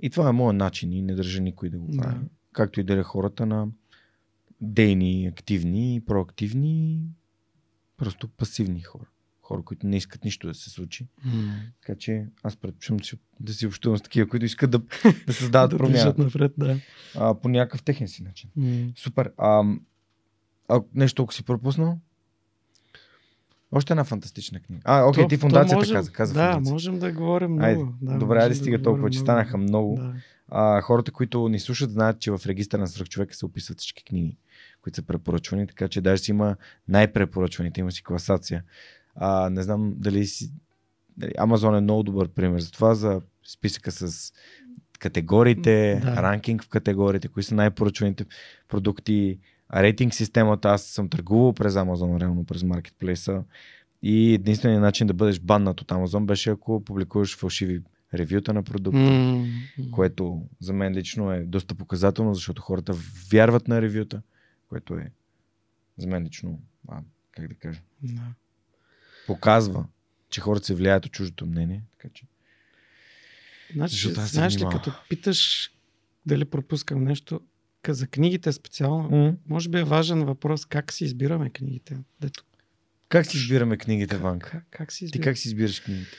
И 0.00 0.10
това 0.10 0.28
е 0.28 0.32
моят 0.32 0.56
начин 0.56 0.92
и 0.92 1.02
не 1.02 1.14
държа 1.14 1.42
никой 1.42 1.70
да 1.70 1.78
го 1.78 1.86
Да. 1.92 1.98
прави. 2.02 2.24
Както 2.52 2.80
и 2.80 2.84
деля 2.84 3.02
хората 3.02 3.46
на 3.46 3.68
дейни, 4.60 5.26
активни, 5.26 6.02
проактивни, 6.06 7.04
просто 7.96 8.28
пасивни 8.28 8.82
хора. 8.82 9.08
Хора, 9.48 9.62
които 9.62 9.86
не 9.86 9.96
искат 9.96 10.24
нищо 10.24 10.46
да 10.46 10.54
се 10.54 10.70
случи. 10.70 11.06
Така 11.80 11.98
че 11.98 12.26
аз 12.42 12.56
предпочитам 12.56 12.96
да 12.96 13.04
си- 13.04 13.16
да 13.40 13.68
общувам 13.68 13.98
с 13.98 14.02
такива, 14.02 14.28
които 14.28 14.46
искат 14.46 14.70
да, 14.70 14.78
да 15.26 15.32
създават 15.32 15.70
да 15.70 15.76
промяна. 15.78 16.14
напред, 16.18 16.52
да. 16.58 16.76
А, 17.16 17.34
по 17.34 17.48
някакъв 17.48 17.82
техен 17.82 18.08
си 18.08 18.22
начин. 18.22 18.50
М. 18.56 18.88
Супер. 18.96 19.32
А, 19.38 19.64
а 20.68 20.80
нещо, 20.94 21.22
ако 21.22 21.34
си 21.34 21.42
пропуснал? 21.42 21.98
Още 23.72 23.92
една 23.92 24.04
фантастична 24.04 24.60
книга. 24.60 24.82
А, 24.84 25.04
окей, 25.04 25.24
То- 25.24 25.28
ти 25.28 25.36
фундацията 25.36 25.76
можем- 25.76 25.94
каза. 25.94 26.12
каза 26.12 26.34
Да, 26.34 26.52
фундация. 26.52 26.72
можем 26.72 26.98
да 26.98 27.12
говорим 27.12 27.50
много. 27.50 27.64
Айде, 27.64 27.84
да, 28.02 28.18
добре, 28.18 28.36
айде 28.36 28.48
да 28.48 28.54
стига 28.54 28.70
говорим 28.70 28.84
толкова, 28.84 29.10
че 29.10 29.18
станаха 29.18 29.58
много. 29.58 29.96
Да. 29.96 30.14
А, 30.48 30.80
хората, 30.80 31.12
които 31.12 31.48
ни 31.48 31.60
слушат, 31.60 31.90
знаят, 31.90 32.20
че 32.20 32.30
в 32.30 32.40
регистъра 32.46 32.80
на 32.80 32.86
свръхчовека 32.88 33.34
се 33.34 33.46
описват 33.46 33.78
всички 33.78 34.04
книги, 34.04 34.36
които 34.82 34.96
са 34.96 35.02
препоръчвани, 35.02 35.66
така 35.66 35.88
че 35.88 36.00
даже 36.00 36.22
си 36.22 36.30
има 36.30 36.56
най-препоръчваните, 36.88 37.80
има 37.80 37.92
си 37.92 38.02
класация. 38.02 38.64
А, 39.20 39.50
не 39.50 39.62
знам 39.62 39.94
дали 39.96 40.26
си... 40.26 40.50
дали 41.16 41.32
Амазон 41.38 41.76
е 41.76 41.80
много 41.80 42.02
добър 42.02 42.28
пример 42.28 42.60
за 42.60 42.70
това, 42.70 42.94
за 42.94 43.20
списъка 43.46 43.90
с 43.92 44.32
категориите, 44.98 46.00
Да. 46.04 46.22
ранкинг 46.22 46.64
в 46.64 46.68
категориите, 46.68 47.28
кои 47.28 47.42
са 47.42 47.54
най-поръчваните 47.54 48.24
продукти, 48.68 49.38
рейтинг 49.74 50.14
системата. 50.14 50.68
Аз 50.68 50.82
съм 50.82 51.08
търгувал 51.08 51.52
през 51.52 51.76
Амазон, 51.76 52.16
реално 52.16 52.44
през 52.44 52.62
маркетплейса. 52.62 53.42
И 54.02 54.34
единственият 54.34 54.82
начин 54.82 55.06
да 55.06 55.14
бъдеш 55.14 55.40
баннат 55.40 55.80
от 55.80 55.92
Амазон 55.92 56.26
беше 56.26 56.50
ако 56.50 56.84
публикуваш 56.84 57.36
фалшиви 57.36 57.82
ревюта 58.14 58.54
на 58.54 58.62
продукта 58.62 58.98
М. 58.98 59.44
което 59.90 60.42
за 60.60 60.72
мен 60.72 60.92
лично 60.92 61.32
е 61.32 61.44
доста 61.44 61.74
показателно, 61.74 62.34
защото 62.34 62.62
хората 62.62 62.94
вярват 63.32 63.68
на 63.68 63.82
ревюта, 63.82 64.22
което 64.68 64.94
е 64.94 65.10
за 65.96 66.06
мен 66.06 66.24
лично, 66.24 66.60
а, 66.88 67.00
как 67.32 67.48
да 67.48 67.54
кажа, 67.54 67.80
Да. 68.02 68.22
Показва, 69.28 69.84
че 70.30 70.40
хората 70.40 70.66
се 70.66 70.74
влияят 70.74 71.06
от 71.06 71.12
чуждото 71.12 71.46
мнение. 71.46 71.82
Така 71.98 72.14
че. 72.14 72.24
Значи, 73.74 73.94
Защото 73.94 74.20
аз 74.20 74.28
се 74.30 74.34
знаеш 74.34 74.56
ли, 74.56 74.64
като 74.72 74.92
питаш 75.08 75.70
дали 76.26 76.44
пропускам 76.44 77.04
нещо, 77.04 77.40
за 77.88 78.06
книгите 78.06 78.52
специално, 78.52 79.08
М- 79.26 79.34
може 79.48 79.68
би 79.68 79.78
е 79.78 79.84
важен 79.84 80.24
въпрос 80.24 80.64
как 80.64 80.92
си 80.92 81.04
избираме 81.04 81.50
книгите. 81.50 81.96
Дето, 82.20 82.44
Как 83.08 83.26
си 83.26 83.36
избираме 83.36 83.76
книгите, 83.76 84.16
Ванка? 84.16 84.50
как, 84.50 84.66
как 84.70 84.92
си 84.92 84.98
Ти 84.98 85.04
избираме? 85.04 85.24
как 85.24 85.38
си 85.38 85.48
избираш 85.48 85.80
книгите? 85.80 86.16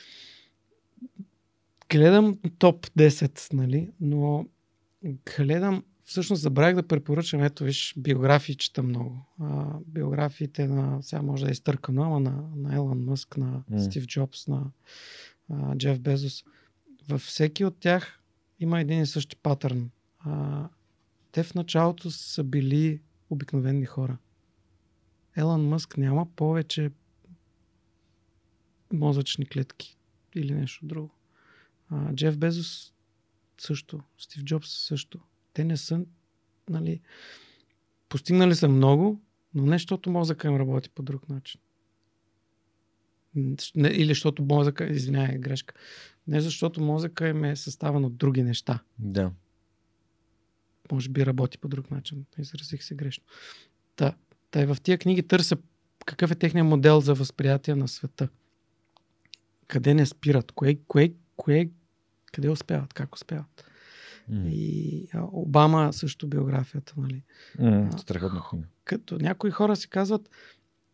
Гледам 1.90 2.38
топ 2.58 2.86
10, 2.86 3.52
нали, 3.54 3.90
но 4.00 4.46
гледам, 5.36 5.84
всъщност 6.10 6.42
забравих 6.42 6.74
да 6.74 6.88
препоръчам, 6.88 7.42
ето 7.42 7.64
виж, 7.64 7.94
биографии 7.96 8.54
чета 8.54 8.82
много. 8.82 9.26
А, 9.38 9.78
биографиите 9.86 10.66
на, 10.66 11.02
сега 11.02 11.22
може 11.22 11.44
да 11.44 11.50
е 11.50 11.52
изтъркано, 11.52 12.02
ама 12.02 12.20
на, 12.20 12.44
на 12.56 12.74
Елън 12.74 13.04
Мъск, 13.04 13.36
на 13.36 13.62
М. 13.70 13.80
Стив 13.80 14.06
Джобс, 14.06 14.48
на 14.48 14.70
а, 15.50 15.76
Джеф 15.76 16.00
Безос. 16.00 16.44
Във 17.08 17.22
всеки 17.22 17.64
от 17.64 17.78
тях 17.80 18.20
има 18.60 18.80
един 18.80 19.02
и 19.02 19.06
същи 19.06 19.36
патърн. 19.36 19.90
А, 20.18 20.68
те 21.32 21.42
в 21.42 21.54
началото 21.54 22.10
са 22.10 22.44
били 22.44 23.00
обикновени 23.30 23.86
хора. 23.86 24.18
Елън 25.36 25.68
Мъск 25.68 25.96
няма 25.96 26.26
повече 26.26 26.90
мозъчни 28.92 29.46
клетки 29.46 29.98
или 30.34 30.54
нещо 30.54 30.86
друго. 30.86 31.10
А, 31.88 32.14
Джеф 32.14 32.38
Безос 32.38 32.92
също. 33.58 34.00
Стив 34.18 34.44
Джобс 34.44 34.70
също. 34.70 35.20
Те 35.52 35.64
не 35.64 35.76
са, 35.76 36.00
нали, 36.68 37.00
постигнали 38.08 38.54
са 38.54 38.68
много, 38.68 39.20
но 39.54 39.66
не 39.66 39.74
защото 39.74 40.10
мозъка 40.10 40.48
им 40.48 40.56
работи 40.56 40.90
по 40.90 41.02
друг 41.02 41.28
начин. 41.28 41.60
Не, 43.76 43.88
или 43.88 44.08
защото 44.08 44.42
мозъка, 44.42 44.86
извинявай, 44.86 45.38
грешка. 45.38 45.74
Не 46.26 46.40
защото 46.40 46.80
мозъка 46.80 47.28
им 47.28 47.44
е 47.44 47.56
съставен 47.56 48.04
от 48.04 48.16
други 48.16 48.42
неща. 48.42 48.82
Да. 48.98 49.32
Може 50.92 51.08
би 51.08 51.26
работи 51.26 51.58
по 51.58 51.68
друг 51.68 51.90
начин. 51.90 52.24
Изразих 52.38 52.82
се 52.82 52.94
грешно. 52.94 53.24
Та, 53.96 54.14
та 54.50 54.62
и 54.62 54.66
в 54.66 54.76
тия 54.82 54.98
книги 54.98 55.22
търся 55.22 55.56
какъв 56.06 56.30
е 56.30 56.34
техният 56.34 56.68
модел 56.68 57.00
за 57.00 57.14
възприятие 57.14 57.74
на 57.74 57.88
света. 57.88 58.28
Къде 59.66 59.94
не 59.94 60.06
спират? 60.06 60.52
Кое, 60.52 60.78
кое, 60.88 61.12
кое, 61.36 61.70
къде 62.32 62.50
успяват? 62.50 62.94
Как 62.94 63.14
успяват? 63.14 63.69
М. 64.28 64.48
И 64.48 65.08
а, 65.12 65.22
Обама 65.32 65.92
също 65.92 66.26
биографията, 66.26 66.94
нали? 66.96 67.22
М, 67.58 67.90
Страхотна 67.98 68.42
книга. 68.50 68.66
Като 68.84 69.18
някои 69.18 69.50
хора 69.50 69.76
си 69.76 69.88
казват, 69.88 70.30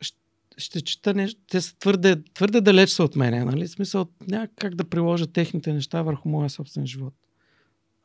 ще, 0.00 0.18
ще 0.56 0.80
чета 0.80 1.14
нещо, 1.14 1.40
те 1.50 1.60
са 1.60 1.76
твърде, 1.78 2.22
твърде 2.34 2.60
далеч 2.60 2.90
са 2.90 3.04
от 3.04 3.16
мене, 3.16 3.44
нали? 3.44 3.66
В 3.66 3.70
смисъл, 3.70 4.06
няма 4.28 4.48
как 4.56 4.74
да 4.74 4.84
приложа 4.84 5.26
техните 5.26 5.72
неща 5.72 6.02
върху 6.02 6.28
моя 6.28 6.50
собствен 6.50 6.86
живот. 6.86 7.14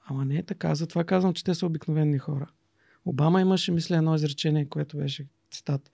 Ама 0.06 0.26
не 0.26 0.38
е 0.38 0.44
така, 0.44 0.76
затова 0.76 1.04
казвам, 1.04 1.34
че 1.34 1.44
те 1.44 1.56
са 1.56 1.66
обикновени 1.66 2.18
хора. 2.18 2.50
Обама 3.06 3.42
имаше, 3.42 3.72
мисля, 3.72 3.98
едно 3.98 4.16
изречение, 4.16 4.70
което 4.70 4.98
беше 4.98 5.26
цитат. 5.52 5.92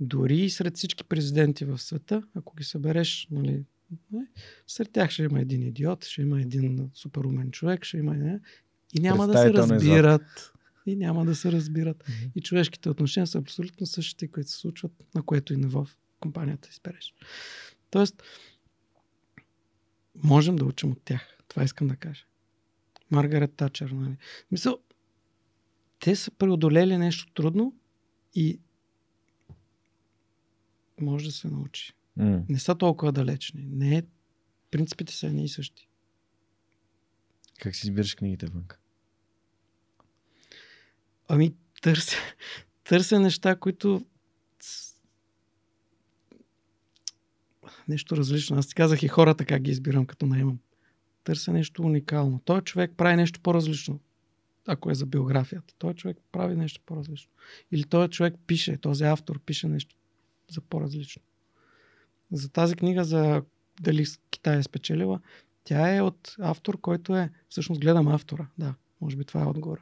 Дори 0.00 0.38
и 0.38 0.50
сред 0.50 0.76
всички 0.76 1.04
президенти 1.04 1.64
в 1.64 1.78
света, 1.78 2.22
ако 2.34 2.56
ги 2.56 2.64
събереш, 2.64 3.28
нали, 3.30 3.64
сред 4.66 4.92
тях 4.92 5.10
ще 5.10 5.22
има 5.22 5.40
един 5.40 5.62
идиот, 5.62 6.04
ще 6.04 6.22
има 6.22 6.40
един 6.40 6.90
супер 6.94 7.20
умен 7.20 7.50
човек, 7.50 7.84
ще 7.84 7.96
има... 7.96 8.14
Не, 8.14 8.40
и 8.94 9.00
няма 9.00 9.26
да 9.26 9.38
се 9.38 9.48
е 9.48 9.52
разбират. 9.52 10.52
и 10.86 10.96
няма 10.96 11.24
да 11.24 11.34
се 11.34 11.52
разбират. 11.52 12.04
Мгм. 12.08 12.30
И 12.34 12.40
човешките 12.40 12.90
отношения 12.90 13.26
са 13.26 13.38
абсолютно 13.38 13.86
същите, 13.86 14.28
които 14.28 14.50
се 14.50 14.56
случват 14.56 14.92
на 15.14 15.22
което 15.22 15.52
и 15.52 15.56
ниво 15.56 15.84
в 15.84 15.96
компанията 16.20 16.68
избереш. 16.72 17.14
Тоест, 17.90 18.22
можем 20.22 20.56
да 20.56 20.64
учим 20.64 20.92
от 20.92 21.02
тях. 21.04 21.38
Това 21.48 21.64
искам 21.64 21.88
да 21.88 21.96
кажа. 21.96 22.24
Маргарет 23.10 23.54
Тачър, 23.54 23.90
нали? 23.90 24.16
Мисъл, 24.50 24.78
те 25.98 26.16
са 26.16 26.30
преодолели 26.30 26.98
нещо 26.98 27.32
трудно 27.34 27.74
и 28.34 28.60
може 31.00 31.26
да 31.26 31.32
се 31.32 31.48
научи. 31.48 31.92
Не 32.24 32.58
са 32.58 32.74
толкова 32.74 33.12
далечни. 33.12 33.66
Не 33.66 33.96
е, 33.96 34.02
принципите 34.70 35.12
са 35.12 35.26
едни 35.26 35.44
и 35.44 35.48
същи. 35.48 35.88
Как 37.60 37.76
си 37.76 37.86
избираш 37.86 38.14
книгите 38.14 38.46
вънка? 38.46 38.78
Ами, 41.28 41.54
търся, 41.82 42.16
търся 42.84 43.20
неща, 43.20 43.56
които 43.56 44.06
нещо 47.88 48.16
различно. 48.16 48.56
Аз 48.56 48.66
ти 48.66 48.74
казах 48.74 49.02
и 49.02 49.08
хората 49.08 49.44
как 49.44 49.62
ги 49.62 49.70
избирам, 49.70 50.06
като 50.06 50.26
наемам. 50.26 50.58
Търся 51.24 51.52
нещо 51.52 51.82
уникално. 51.82 52.40
Той 52.44 52.60
човек 52.60 52.92
прави 52.96 53.16
нещо 53.16 53.40
по-различно. 53.40 54.00
Ако 54.66 54.90
е 54.90 54.94
за 54.94 55.06
биографията. 55.06 55.74
Той 55.78 55.94
човек 55.94 56.18
прави 56.32 56.56
нещо 56.56 56.80
по-различно. 56.86 57.30
Или 57.72 57.84
той 57.84 58.08
човек 58.08 58.34
пише, 58.46 58.76
този 58.76 59.04
автор 59.04 59.40
пише 59.40 59.68
нещо 59.68 59.96
за 60.50 60.60
по-различно. 60.60 61.22
За 62.32 62.48
тази 62.48 62.76
книга, 62.76 63.04
за 63.04 63.42
дали 63.80 64.06
Китай 64.30 64.58
е 64.58 64.62
спечелила, 64.62 65.20
тя 65.64 65.96
е 65.96 66.00
от 66.00 66.36
автор, 66.40 66.80
който 66.80 67.16
е... 67.16 67.30
Всъщност 67.48 67.80
гледам 67.80 68.08
автора. 68.08 68.46
Да, 68.58 68.74
може 69.00 69.16
би 69.16 69.24
това 69.24 69.42
е 69.42 69.46
отгоре. 69.46 69.80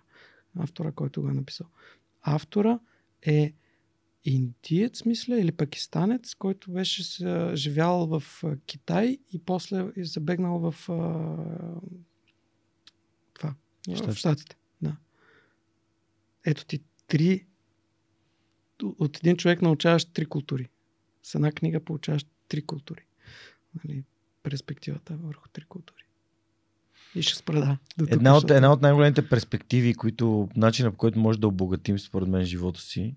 Автора, 0.59 0.93
който 0.93 1.23
го 1.23 1.29
е 1.29 1.33
написал. 1.33 1.67
Автора 2.23 2.79
е 3.23 3.53
индиец, 4.25 5.05
мисля, 5.05 5.41
или 5.41 5.53
пакистанец, 5.53 6.35
който 6.35 6.71
беше 6.71 7.03
живял 7.55 8.07
в 8.07 8.43
Китай 8.67 9.19
и 9.33 9.39
после 9.39 9.87
е 9.97 10.05
забегнал 10.05 10.59
в 10.59 10.89
а, 10.89 10.95
това, 13.35 13.55
в 13.89 13.97
Щатите. 13.97 14.15
Штатите. 14.15 14.57
Да. 14.83 14.97
Ето 16.45 16.65
ти 16.65 16.81
три 17.07 17.47
от 18.83 19.17
един 19.17 19.37
човек 19.37 19.63
научаваш 19.63 20.05
три 20.05 20.27
култури. 20.27 20.69
С 21.23 21.35
една 21.35 21.53
книга 21.53 21.81
получаваш 21.81 22.27
три 22.49 22.63
култури. 22.63 23.05
Нали, 23.85 24.05
перспективата 24.43 25.17
върху 25.17 25.49
три 25.49 25.65
култури. 25.65 26.05
И 27.15 27.23
ще 27.23 27.39
спра, 27.39 27.61
да. 27.61 27.79
до 27.99 28.07
тук, 28.07 28.13
Една 28.13 28.37
от, 28.37 28.51
една 28.51 28.73
от 28.73 28.83
най-големите 28.83 29.29
перспективи, 29.29 29.95
които, 29.95 30.49
начина 30.57 30.91
по 30.91 30.97
който 30.97 31.19
може 31.19 31.41
да 31.41 31.49
обогатим 31.49 31.99
според 31.99 32.29
мен 32.29 32.45
живота 32.45 32.81
си, 32.81 33.15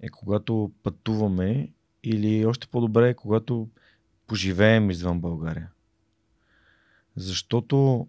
е 0.00 0.08
когато 0.08 0.72
пътуваме 0.82 1.68
или 2.02 2.46
още 2.46 2.66
по-добре 2.66 3.08
е 3.08 3.14
когато 3.14 3.68
поживеем 4.26 4.90
извън 4.90 5.20
България. 5.20 5.70
Защото 7.16 8.06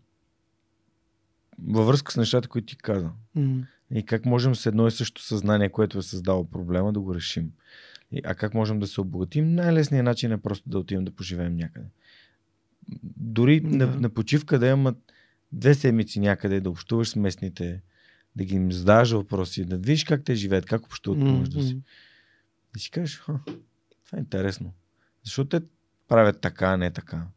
във 1.67 1.87
връзка 1.87 2.11
с 2.11 2.17
нещата, 2.17 2.47
които 2.47 2.65
ти 2.65 2.77
каза, 2.77 3.09
М. 3.35 3.63
и 3.91 4.03
как 4.03 4.25
можем 4.25 4.55
с 4.55 4.65
едно 4.65 4.87
и 4.87 4.91
също 4.91 5.21
съзнание, 5.21 5.69
което 5.69 5.97
е 5.97 6.01
създало 6.01 6.43
проблема, 6.43 6.93
да 6.93 6.99
го 6.99 7.15
решим. 7.15 7.51
А 8.23 8.35
как 8.35 8.53
можем 8.53 8.79
да 8.79 8.87
се 8.87 9.01
обогатим? 9.01 9.55
Най-лесният 9.55 10.05
начин 10.05 10.31
е 10.31 10.37
просто 10.37 10.69
да 10.69 10.79
отидем 10.79 11.05
да 11.05 11.11
поживеем 11.11 11.55
някъде. 11.55 11.87
Дори 13.17 13.59
да. 13.59 13.87
На, 13.87 13.99
на 13.99 14.09
почивка 14.09 14.59
да 14.59 14.67
имат 14.67 15.13
две 15.51 15.73
седмици 15.73 16.19
някъде, 16.19 16.61
да 16.61 16.69
общуваш 16.69 17.09
с 17.09 17.15
местните, 17.15 17.81
да 18.35 18.45
ги 18.45 18.55
им 18.55 18.71
задаваш 18.71 19.11
въпроси, 19.11 19.65
да 19.65 19.77
видиш 19.77 20.03
как 20.03 20.23
те 20.23 20.35
живеят, 20.35 20.65
как 20.65 20.85
общуват 20.85 21.19
помежду 21.19 21.61
си. 21.61 21.81
Да 22.73 22.79
си 22.79 22.91
кажеш, 22.91 23.17
Ха, 23.17 23.39
това 24.05 24.17
е 24.17 24.19
интересно. 24.19 24.73
Защо 25.23 25.45
те 25.45 25.61
правят 26.07 26.41
така, 26.41 26.67
а 26.67 26.77
не 26.77 26.91
така? 26.91 27.27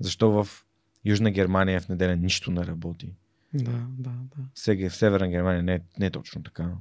Защо 0.00 0.30
в 0.30 0.64
Южна 1.04 1.30
Германия 1.30 1.80
в 1.80 1.88
неделя 1.88 2.16
нищо 2.16 2.50
не 2.50 2.66
работи? 2.66 3.14
Да, 3.54 3.86
да, 3.98 4.10
да. 4.10 4.42
Сега 4.54 4.90
в 4.90 4.96
Северна 4.96 5.28
Германия 5.28 5.62
не, 5.62 5.74
е- 5.74 5.80
не 5.98 6.06
е 6.06 6.10
точно 6.10 6.42
така. 6.42 6.72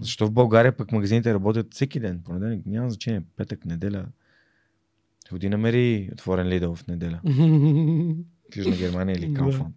Защо 0.00 0.26
в 0.26 0.30
България 0.32 0.76
пък 0.76 0.92
магазините 0.92 1.34
работят 1.34 1.74
всеки 1.74 2.00
ден? 2.00 2.22
Понеделник 2.24 2.66
няма 2.66 2.90
значение. 2.90 3.22
Петък, 3.36 3.64
неделя. 3.64 4.06
Ходи 5.30 5.48
намери 5.48 6.08
отворен 6.12 6.48
Лидъл 6.48 6.74
в 6.74 6.86
неделя. 6.86 7.20
В 8.52 8.56
Южна 8.56 8.76
Германия 8.76 9.16
или 9.16 9.26
Да, 9.32 9.42
да. 9.44 9.70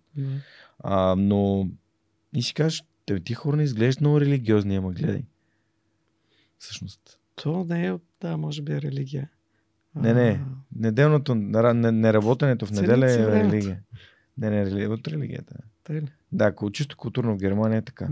А, 0.79 1.15
но 1.15 1.69
и 2.33 2.41
си 2.41 2.53
кажеш, 2.53 2.83
те 3.05 3.19
ти 3.19 3.33
хора 3.33 3.57
не 3.57 3.63
изглеждаш 3.63 3.99
много 3.99 4.21
религиозни, 4.21 4.75
ама 4.75 4.91
гледай. 4.91 5.23
Всъщност. 6.59 7.19
То 7.35 7.63
не 7.63 7.87
е, 7.87 7.93
да, 8.21 8.37
може 8.37 8.61
би 8.61 8.71
е 8.71 8.81
религия. 8.81 9.29
Не, 9.95 10.13
не. 10.13 10.41
Неделното, 10.75 11.35
нера- 11.35 11.73
не- 11.73 11.91
неработенето 11.91 12.65
в 12.65 12.71
неделя 12.71 13.11
е 13.11 13.43
религия. 13.43 13.81
Не, 14.37 14.49
не, 14.49 14.87
от 14.87 15.07
религията. 15.07 15.55
тъй? 15.83 16.01
Да, 16.31 16.53
чисто 16.73 16.97
културно 16.97 17.33
в 17.35 17.39
Германия 17.39 17.77
е 17.77 17.81
така. 17.81 18.09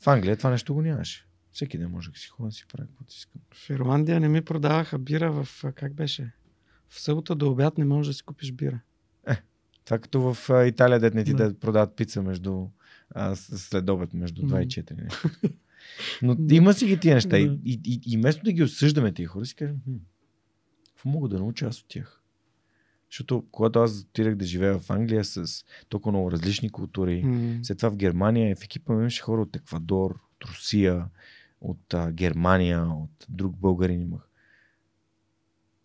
В 0.00 0.06
Англия 0.06 0.36
това 0.36 0.50
нещо 0.50 0.74
го 0.74 0.82
нямаше. 0.82 1.26
Всеки 1.52 1.78
ден 1.78 1.90
може 1.90 2.10
да 2.10 2.18
си 2.18 2.28
ходя 2.28 2.48
да 2.48 2.52
си 2.52 2.64
прави 2.72 2.88
каквото 2.88 3.14
искам. 3.16 3.40
В 3.54 3.70
Ирландия 3.70 4.20
не 4.20 4.28
ми 4.28 4.42
продаваха 4.42 4.98
бира 4.98 5.32
в, 5.44 5.64
как 5.74 5.94
беше? 5.94 6.32
В 6.88 7.00
събота 7.00 7.34
до 7.34 7.50
обяд 7.50 7.78
не 7.78 7.84
можеш 7.84 8.10
да 8.10 8.14
си 8.14 8.22
купиш 8.22 8.52
бира. 8.52 8.80
Това 9.84 9.98
като 9.98 10.34
в 10.34 10.66
Италия, 10.66 11.00
дет 11.00 11.14
не 11.14 11.24
ти 11.24 11.34
Да. 11.34 11.48
да. 11.48 11.58
продават 11.58 11.96
пица 11.96 12.22
между 12.22 12.66
а, 13.10 13.36
след 13.36 13.88
обед, 13.90 14.14
между 14.14 14.42
2 14.42 14.44
и 14.44 14.46
Мгм. 14.46 14.94
4. 14.94 14.96
Не? 14.96 15.50
Но 16.22 16.54
има 16.54 16.74
си 16.74 16.86
ги 16.86 17.00
тия 17.00 17.14
неща. 17.14 17.38
И, 17.38 17.58
и, 17.64 17.80
и, 17.84 18.00
и 18.06 18.16
вместо 18.16 18.42
да 18.44 18.52
ги 18.52 18.62
осъждаме 18.62 19.12
тия 19.12 19.28
хора, 19.28 19.46
си 19.46 19.54
кажем, 19.54 19.76
какво 20.86 21.08
мога 21.08 21.28
да 21.28 21.38
науча 21.38 21.66
аз 21.66 21.80
от 21.80 21.88
тях? 21.88 22.19
Защото 23.10 23.44
когато 23.52 23.78
аз 23.78 24.00
отидах 24.00 24.34
да 24.34 24.44
живея 24.44 24.78
в 24.78 24.90
Англия 24.90 25.24
с 25.24 25.64
толкова 25.88 26.12
много 26.12 26.32
различни 26.32 26.70
култури, 26.70 27.22
М. 27.22 27.64
след 27.64 27.78
това 27.78 27.90
в 27.90 27.96
Германия, 27.96 28.56
в 28.56 28.64
екипа 28.64 28.92
ми 28.92 29.00
имаше 29.00 29.22
хора 29.22 29.42
от 29.42 29.56
Еквадор, 29.56 30.10
от 30.10 30.44
Русия, 30.44 31.06
от 31.60 31.94
а, 31.94 32.12
Германия, 32.12 32.82
от 32.82 33.26
друг 33.28 33.56
българин 33.56 34.00
имах. 34.00 34.28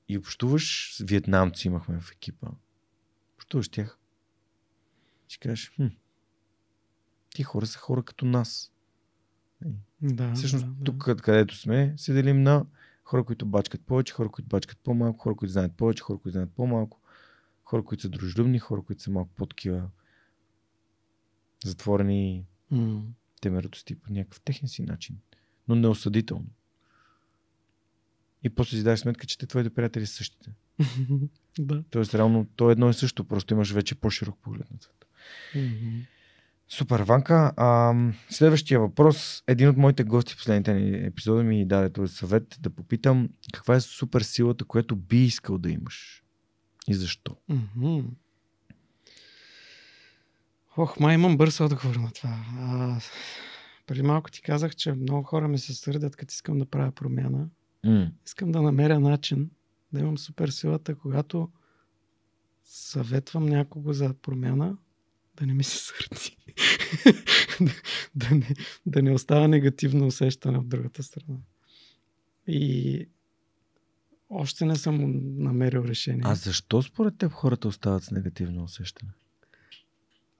И 0.09 0.17
общуваш 0.17 0.95
с 0.95 1.03
вьетнамци 1.03 1.67
имахме 1.67 1.99
в 1.99 2.11
екипа. 2.11 2.47
Общуваш 3.35 3.69
тях. 3.69 3.97
Си 5.29 5.39
кажеш, 5.39 5.71
хм, 5.75 5.85
ти 7.35 7.43
хора 7.43 7.65
са 7.65 7.79
хора 7.79 8.03
като 8.03 8.25
нас. 8.25 8.71
Да, 10.01 10.33
Всъщност 10.33 10.65
да, 10.65 10.71
да. 10.71 10.83
тук, 10.83 11.21
където 11.21 11.55
сме, 11.55 11.93
се 11.97 12.13
делим 12.13 12.43
на 12.43 12.65
хора, 13.03 13.23
които 13.23 13.45
бачкат 13.45 13.81
повече, 13.81 14.13
хора, 14.13 14.29
които 14.29 14.47
бачкат 14.47 14.77
по-малко, 14.83 15.19
хора, 15.19 15.35
които 15.35 15.51
знаят 15.51 15.77
повече, 15.77 16.03
хора, 16.03 16.19
които 16.19 16.33
знаят 16.33 16.51
по-малко, 16.55 17.01
хора, 17.65 17.83
които 17.83 18.01
са 18.01 18.09
дружелюбни, 18.09 18.59
хора, 18.59 18.81
които 18.81 19.01
са 19.01 19.11
малко 19.11 19.33
по-такива 19.35 19.89
затворени 21.65 22.45
М. 22.71 23.01
темеротости 23.41 23.95
по 23.95 24.13
някакъв 24.13 24.41
техен 24.41 24.69
си 24.69 24.81
начин, 24.81 25.17
но 25.67 25.75
неосъдително. 25.75 26.47
И 28.43 28.49
после 28.49 28.77
си 28.77 28.83
даваш 28.83 28.99
сметка, 28.99 29.25
че 29.25 29.37
те 29.37 29.47
твоите 29.47 29.69
приятели 29.69 30.05
са 30.05 30.13
същите. 30.13 30.51
да. 31.59 31.83
Тоест, 31.89 32.15
реално, 32.15 32.47
то 32.55 32.69
е 32.69 32.71
едно 32.71 32.89
и 32.89 32.93
също, 32.93 33.23
просто 33.23 33.53
имаш 33.53 33.71
вече 33.71 33.95
по-широк 33.95 34.37
поглед 34.41 34.71
на 34.71 34.77
света. 34.81 35.07
Мгм. 35.55 36.01
Супер, 36.69 36.99
Ванка. 36.99 37.53
А, 37.57 37.93
следващия 38.29 38.79
въпрос. 38.79 39.43
Един 39.47 39.69
от 39.69 39.77
моите 39.77 40.03
гости 40.03 40.33
в 40.33 40.37
последните 40.37 40.73
ни 40.73 41.05
епизоди 41.05 41.43
ми 41.43 41.65
даде 41.65 41.89
този 41.89 42.15
съвет 42.15 42.57
да 42.59 42.69
попитам 42.69 43.29
каква 43.53 43.75
е 43.75 43.81
супер 43.81 44.21
силата, 44.21 44.65
която 44.65 44.95
би 44.95 45.23
искал 45.23 45.57
да 45.57 45.71
имаш 45.71 46.24
и 46.87 46.93
защо. 46.93 47.35
Мгм. 47.49 47.99
Ох, 50.77 50.99
май 50.99 51.15
имам 51.15 51.37
бърз 51.37 51.59
отговор 51.59 51.95
на 51.95 52.11
това. 52.11 52.45
А, 52.57 52.99
преди 53.87 54.01
малко 54.01 54.31
ти 54.31 54.41
казах, 54.41 54.75
че 54.75 54.93
много 54.93 55.23
хора 55.23 55.47
ми 55.47 55.57
се 55.57 55.73
сърдят, 55.73 56.15
като 56.15 56.31
искам 56.31 56.57
да 56.57 56.65
правя 56.65 56.91
промяна. 56.91 57.47
М. 57.85 58.11
Искам 58.25 58.51
да 58.51 58.61
намеря 58.61 58.99
начин 58.99 59.49
да 59.93 59.99
имам 59.99 60.17
супер 60.17 60.49
силата, 60.49 60.95
когато 60.95 61.49
съветвам 62.63 63.45
някого 63.45 63.93
за 63.93 64.13
промяна, 64.13 64.77
да 65.35 65.45
не 65.45 65.53
ми 65.53 65.63
се 65.63 65.77
сърди. 65.77 66.37
да, 67.61 67.71
да, 68.15 68.35
не, 68.35 68.55
да 68.85 69.01
не 69.01 69.11
остава 69.11 69.47
негативно 69.47 70.07
усещане 70.07 70.57
от 70.57 70.69
другата 70.69 71.03
страна. 71.03 71.37
И 72.47 73.09
още 74.29 74.65
не 74.65 74.75
съм 74.75 74.97
намерил 75.43 75.79
решение. 75.79 76.21
А 76.25 76.35
защо 76.35 76.81
според 76.81 77.17
теб 77.17 77.31
хората 77.31 77.67
остават 77.67 78.03
с 78.03 78.11
негативно 78.11 78.63
усещане? 78.63 79.11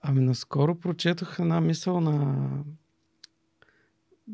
Ами 0.00 0.20
наскоро 0.20 0.80
прочетох 0.80 1.38
една 1.38 1.60
мисъл 1.60 2.00
на... 2.00 2.48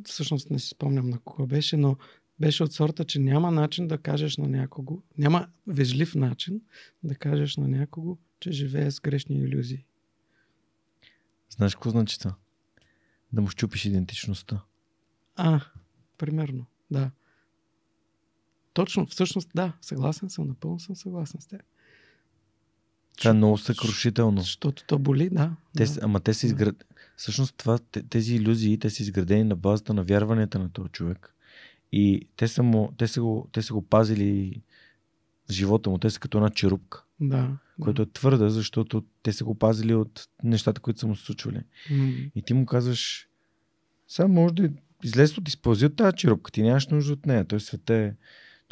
Всъщност 0.05 0.51
не 0.51 0.59
си 0.59 0.69
спомням 0.69 1.11
на 1.11 1.19
кого 1.19 1.47
беше, 1.47 1.77
но 1.77 1.97
беше 2.41 2.65
от 2.65 2.73
сорта, 2.73 3.05
че 3.05 3.19
няма 3.19 3.51
начин 3.51 3.89
да 3.89 3.99
кажеш 3.99 4.37
на 4.37 4.49
някого, 4.49 5.03
няма 5.19 5.49
вежлив 5.66 6.15
начин 6.15 6.61
да 7.03 7.15
кажеш 7.15 7.57
на 7.57 7.69
някого, 7.69 8.19
че 8.41 8.53
живее 8.53 8.91
с 8.91 9.01
грешни 9.01 9.37
иллюзии. 9.37 9.85
Знаеш 11.51 11.74
какво 11.74 11.91
значи 11.91 12.19
това? 12.19 12.35
да 13.33 13.41
му 13.41 13.49
щупиш 13.49 13.85
идентичността. 13.85 14.62
А, 15.37 15.61
примерно, 16.19 16.66
да. 16.91 17.11
Точно, 18.73 19.07
всъщност, 19.07 19.49
да, 19.55 19.73
съгласен 19.81 20.31
съм, 20.31 20.47
напълно 20.49 20.81
съм 20.81 20.97
съгласен 20.97 21.40
с 21.40 21.47
теб. 21.47 21.61
Това 23.19 23.31
е 23.31 23.35
много 23.35 23.59
съкрушително. 23.59 24.40
Защото 24.40 24.85
то 24.86 24.99
боли, 24.99 25.28
да. 25.31 25.57
Те, 25.77 25.85
да. 25.85 26.01
ама 26.03 26.20
те 26.20 26.35
са 26.35 26.47
изград... 26.47 26.85
Всъщност 27.16 27.55
това, 27.57 27.78
те- 27.78 28.03
тези 28.03 28.35
иллюзии, 28.35 28.78
те 28.78 28.90
са 28.90 29.03
изградени 29.03 29.44
на 29.44 29.57
базата 29.57 29.94
на 29.94 30.03
вярванията 30.03 30.59
на 30.59 30.69
този 30.70 30.89
човек. 30.89 31.35
И 31.93 32.28
те 32.36 32.49
са, 32.49 32.62
му, 32.62 32.93
те 32.99 33.09
са, 33.09 33.20
го, 33.20 33.49
те 33.53 33.62
са 33.62 33.73
го 33.73 33.82
пазили 33.82 34.62
живота 35.51 35.90
му. 35.90 35.99
Те 35.99 36.11
са 36.11 36.20
като 36.20 36.39
една 36.39 36.51
черупка, 36.51 37.05
Да. 37.20 37.57
която 37.81 38.03
е 38.03 38.07
твърда, 38.12 38.49
защото 38.49 39.05
те 39.23 39.32
са 39.32 39.44
го 39.44 39.55
пазили 39.55 39.94
от 39.94 40.28
нещата, 40.44 40.81
които 40.81 41.01
са 41.01 41.07
му 41.07 41.16
се 41.16 41.24
случвали. 41.24 41.61
М, 41.90 42.12
И 42.35 42.43
ти 42.43 42.55
му 42.55 42.66
казваш, 42.66 43.28
сега 44.09 44.28
може 44.28 44.55
да 44.55 44.70
излезе 45.05 45.35
от 45.40 45.49
изпълзи 45.49 45.86
от 45.86 45.97
тази 45.97 46.16
черупка, 46.16 46.51
ти 46.53 46.62
нямаш 46.62 46.86
нужда 46.86 47.12
от 47.12 47.27
нея. 47.27 47.44
Той 47.44 47.61
свет 47.61 47.90
е 47.90 48.15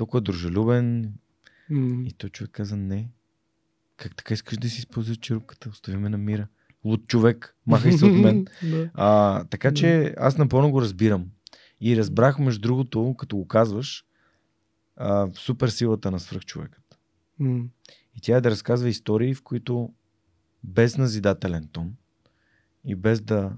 толкова 0.01 0.21
дружелюбен. 0.21 1.13
м, 1.71 2.05
И 2.07 2.13
той 2.13 2.31
човек 2.31 2.51
каза, 2.51 2.77
не. 2.77 3.11
Как 3.97 4.17
така 4.17 4.35
искаш 4.35 4.59
да 4.59 4.69
си 4.69 4.79
изпълзи 4.79 5.13
от 5.13 5.21
черупката? 5.21 5.69
Остави 5.69 5.97
ме 5.97 6.09
на 6.09 6.19
мира. 6.19 6.49
Луд 6.85 7.07
човек, 7.09 7.57
махай 7.67 7.93
се 7.93 8.05
от 8.07 8.13
мен. 8.15 8.47
А, 8.95 9.45
така 9.45 9.75
че 9.75 10.15
аз 10.19 10.39
напълно 10.39 10.71
го 10.71 10.81
разбирам. 10.81 11.27
И 11.81 11.97
разбрах, 11.97 12.39
между 12.39 12.61
другото, 12.61 13.15
като 13.19 13.37
го 13.37 13.47
казваш, 13.49 14.05
а, 14.97 15.29
супер 15.35 15.69
силата 15.69 16.11
на 16.11 16.21
свръхчовекът. 16.21 16.99
М, 17.39 17.65
И 18.17 18.21
тя 18.21 18.37
е 18.37 18.41
да 18.41 18.51
разказва 18.51 18.89
истории, 18.89 19.35
в 19.35 19.43
които 19.43 19.93
без 20.65 20.99
назидателен 20.99 21.69
тон 21.73 21.95
и 22.85 22.95
без 22.95 23.21
да 23.21 23.53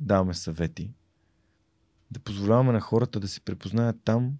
даваме 0.00 0.34
съвети, 0.34 0.94
да 2.10 2.20
позволяваме 2.20 2.72
на 2.72 2.80
хората 2.80 3.20
да 3.20 3.28
се 3.28 3.40
препознаят 3.40 3.96
там, 4.04 4.32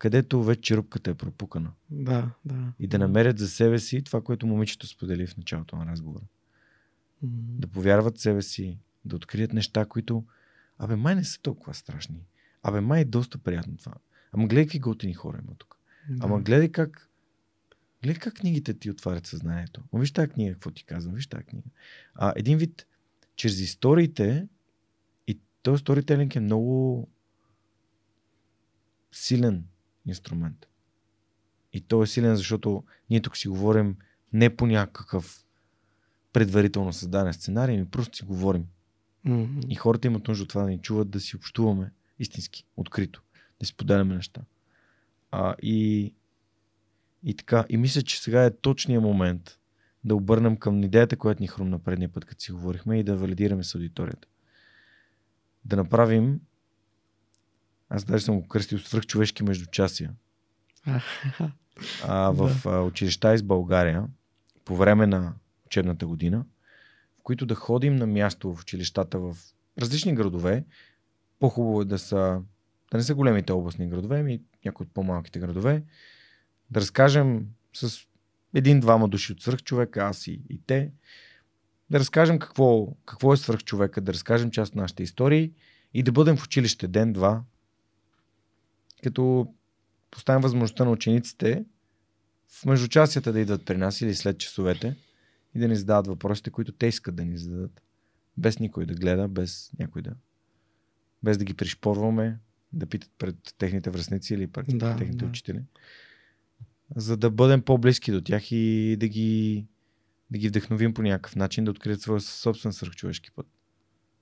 където 0.00 0.42
вече 0.42 0.60
черупката 0.62 1.10
е 1.10 1.14
пропукана. 1.14 1.72
Да, 1.90 2.30
да. 2.44 2.72
И 2.78 2.86
да 2.86 2.98
намерят 2.98 3.38
за 3.38 3.48
себе 3.48 3.78
си 3.78 4.02
това, 4.02 4.20
което 4.20 4.46
момичето 4.46 4.86
сподели 4.86 5.26
в 5.26 5.36
началото 5.36 5.76
на 5.76 5.86
разговора. 5.86 6.24
М, 7.22 7.28
Да 7.32 7.66
повярват 7.66 8.18
в 8.18 8.20
себе 8.20 8.42
си, 8.42 8.78
да 9.04 9.16
открият 9.16 9.52
неща, 9.52 9.84
които 9.84 10.24
абе 10.78 10.96
май 10.96 11.14
не 11.14 11.24
са 11.24 11.40
толкова 11.42 11.74
страшни. 11.74 12.24
Абе 12.62 12.80
май 12.80 13.00
е 13.00 13.04
доста 13.04 13.38
приятно 13.38 13.76
това. 13.76 13.92
Ама 14.32 14.46
гледай 14.46 14.64
какви 14.64 14.78
готини 14.78 15.14
хора 15.14 15.38
има 15.44 15.54
тук. 15.58 15.76
да. 16.08 16.26
Ама 16.26 16.40
гледай 16.40 16.68
как 16.72 17.08
гледай 18.02 18.20
как 18.20 18.34
книгите 18.34 18.74
ти 18.74 18.90
отварят 18.90 19.26
съзнанието. 19.26 19.82
Ама 19.92 20.00
виж 20.00 20.12
тази 20.12 20.28
книга, 20.28 20.52
какво 20.52 20.70
ти 20.70 20.84
казвам, 20.84 21.14
виж 21.14 21.26
тази 21.26 21.44
книга. 21.44 21.68
А, 22.14 22.32
един 22.36 22.58
вид, 22.58 22.86
чрез 23.36 23.60
историите 23.60 24.48
и 25.26 25.38
този 25.62 25.80
сторителинг 25.80 26.36
е 26.36 26.40
много 26.40 27.08
силен 29.12 29.64
инструмент. 30.06 30.66
И 31.72 31.80
той 31.80 32.04
е 32.04 32.06
силен, 32.06 32.36
защото 32.36 32.84
ние 33.10 33.20
тук 33.20 33.36
си 33.36 33.48
говорим 33.48 33.96
не 34.32 34.56
по 34.56 34.66
някакъв 34.66 35.44
предварително 36.32 36.92
създаден 36.92 37.32
сценарий, 37.32 37.76
ми 37.76 37.90
просто 37.90 38.16
си 38.16 38.24
говорим. 38.24 38.66
М, 39.24 39.48
И 39.68 39.74
хората 39.74 40.06
имат 40.06 40.28
нужда 40.28 40.42
от 40.42 40.48
това 40.48 40.62
да 40.62 40.68
ни 40.68 40.78
чуват, 40.78 41.10
да 41.10 41.20
си 41.20 41.36
общуваме 41.36 41.92
истински, 42.18 42.64
открито, 42.76 43.22
да 43.60 43.66
си 43.66 43.76
поделяме 43.76 44.14
неща. 44.14 44.40
А, 45.30 45.54
и, 45.62 46.14
и 47.22 47.34
така, 47.34 47.64
и 47.68 47.76
мисля, 47.76 48.02
че 48.02 48.22
сега 48.22 48.44
е 48.44 48.56
точният 48.56 49.02
момент 49.02 49.58
да 50.04 50.14
обърнем 50.14 50.56
към 50.56 50.84
идеята, 50.84 51.16
която 51.16 51.42
ни 51.42 51.46
хрумна 51.46 51.78
предния 51.78 52.08
път, 52.08 52.24
като 52.24 52.42
си 52.42 52.52
говорихме 52.52 52.98
и 52.98 53.04
да 53.04 53.16
валидираме 53.16 53.64
с 53.64 53.74
аудиторията. 53.74 54.28
Да 55.64 55.76
направим, 55.76 56.40
аз 57.90 58.04
даже 58.04 58.24
съм 58.24 58.40
го 58.40 58.48
кръстил 58.48 58.78
свръхчовешки 58.78 59.42
междучасия, 59.42 60.12
а, 62.04 62.30
в 62.30 62.66
а, 62.66 62.80
училища 62.80 63.34
из 63.34 63.42
България 63.42 64.04
по 64.64 64.76
време 64.76 65.06
на 65.06 65.34
учебната 65.66 66.06
година, 66.06 66.44
в 67.18 67.22
които 67.22 67.46
да 67.46 67.54
ходим 67.54 67.96
на 67.96 68.06
място 68.06 68.54
в 68.54 68.60
училищата 68.60 69.18
в 69.18 69.36
различни 69.80 70.14
градове. 70.14 70.64
По-хубаво 71.38 71.82
е 71.82 71.84
да 71.84 71.98
са 71.98 72.42
да 72.90 72.98
не 72.98 73.02
са 73.02 73.14
големите 73.14 73.52
областни 73.52 73.88
градове, 73.88 74.20
ами 74.20 74.40
някои 74.64 74.84
от 74.84 74.94
по-малките 74.94 75.38
градове. 75.38 75.82
Да 76.70 76.80
разкажем 76.80 77.46
с 77.72 78.00
един-двама 78.54 79.08
души 79.08 79.32
от 79.32 79.42
свръхчовека, 79.42 80.00
аз 80.00 80.26
и, 80.26 80.40
и 80.50 80.60
те. 80.66 80.92
Да 81.90 81.98
разкажем 81.98 82.38
какво, 82.38 82.96
какво 83.06 83.32
е 83.32 83.36
свръхчовека, 83.36 84.00
да 84.00 84.12
разкажем 84.12 84.50
част 84.50 84.72
от 84.72 84.76
нашите 84.76 85.02
истории 85.02 85.52
и 85.94 86.02
да 86.02 86.12
бъдем 86.12 86.36
в 86.36 86.44
училище 86.44 86.88
ден-два, 86.88 87.42
като 89.02 89.54
поставим 90.10 90.42
възможността 90.42 90.84
на 90.84 90.90
учениците 90.90 91.64
в 92.48 92.66
междучасията 92.66 93.32
да 93.32 93.40
идват 93.40 93.64
при 93.64 93.76
нас 93.76 94.00
или 94.00 94.14
след 94.14 94.38
часовете 94.38 94.96
и 95.54 95.58
да 95.58 95.68
ни 95.68 95.76
задават 95.76 96.06
въпросите, 96.06 96.50
които 96.50 96.72
те 96.72 96.86
искат 96.86 97.14
да 97.14 97.24
ни 97.24 97.38
зададат. 97.38 97.82
Без 98.36 98.58
никой 98.58 98.86
да 98.86 98.94
гледа, 98.94 99.28
без 99.28 99.72
някой 99.78 100.02
да. 100.02 100.14
Без 101.22 101.38
да 101.38 101.44
ги 101.44 101.54
пришпорваме, 101.54 102.38
да 102.72 102.86
питат 102.86 103.10
пред 103.18 103.36
техните 103.58 103.90
връзници 103.90 104.34
или 104.34 104.46
пред 104.46 104.78
Да, 104.78 104.96
техните 104.96 105.24
да. 105.24 105.26
учители. 105.26 105.62
За 106.96 107.16
да 107.16 107.30
бъдем 107.30 107.62
по-близки 107.62 108.12
до 108.12 108.20
тях 108.20 108.52
и 108.52 108.96
да 109.00 109.08
ги, 109.08 109.66
да 110.30 110.38
ги 110.38 110.48
вдъхновим 110.48 110.94
по 110.94 111.02
някакъв 111.02 111.36
начин, 111.36 111.64
да 111.64 111.70
открият 111.70 112.00
своя 112.00 112.20
собствен 112.20 112.72
свръхчовешки 112.72 113.30
път. 113.30 113.46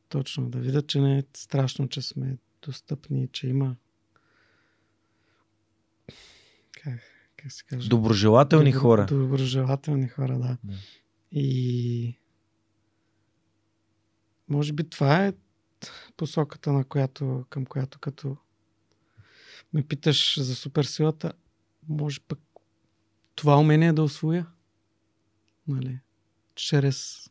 Точно, 0.09 0.51
да 0.51 0.59
видят, 0.59 0.87
че 0.87 1.01
не 1.01 1.19
е 1.19 1.23
страшно, 1.35 1.89
че 1.89 2.03
сме 2.03 2.39
достъпни, 2.63 3.29
че 3.33 3.49
има 3.49 3.77
как, 6.85 7.01
как 7.37 7.53
се 7.53 7.65
каже? 7.65 7.89
Доброжелателни 7.89 8.73
Добро- 8.73 8.79
хора. 8.79 9.07
Доброжелателни 9.07 10.09
хора, 10.09 10.39
да. 10.39 10.59
Да. 10.65 10.75
И 11.33 12.19
може 14.49 14.73
би 14.73 14.91
това 14.91 15.27
е 15.27 15.33
посоката, 16.17 16.73
на 16.73 16.85
която, 16.85 17.47
към 17.51 17.67
която 17.67 17.99
като 17.99 18.37
ме 19.73 19.83
питаш 19.83 20.41
за 20.41 20.55
суперсилата, 20.55 21.33
може 21.89 22.21
пък 22.21 22.39
това 23.35 23.59
умение 23.59 23.93
да 23.93 24.03
освоя. 24.03 24.47
Нали? 25.69 25.99
Чрез 26.55 27.31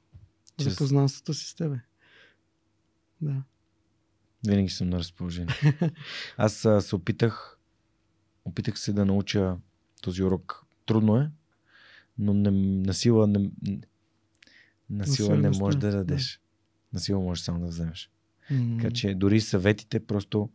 Чрез- 0.57 0.69
запознанството 0.69 1.33
си 1.33 1.45
с 1.47 1.55
тебе. 1.55 1.79
Да. 3.21 3.43
Винаги 4.47 4.69
съм 4.69 4.89
на 4.89 4.99
разположение. 4.99 5.55
Аз 6.37 6.65
а, 6.65 6.81
се 6.81 6.95
опитах, 6.95 7.56
опитах 8.47 8.79
се 8.79 8.93
да 8.93 9.05
науча 9.05 9.57
този 10.01 10.23
урок. 10.23 10.65
Трудно 10.85 11.17
е, 11.17 11.31
но 12.19 12.33
не, 12.33 12.51
на 12.51 12.93
сила 12.93 13.27
не, 13.27 13.51
на 14.89 15.07
сила 15.07 15.37
не 15.37 15.49
можеш 15.49 15.79
да 15.79 15.91
да. 15.91 15.97
дадеш. 15.97 16.41
На 16.93 16.99
сила 16.99 17.19
можеш 17.19 17.43
само 17.43 17.59
да 17.59 17.67
вземеш. 17.67 18.11
М, 18.51 18.77
Така 18.81 18.93
че 18.93 19.15
дори 19.15 19.41
съветите 19.41 20.05
просто 20.05 20.49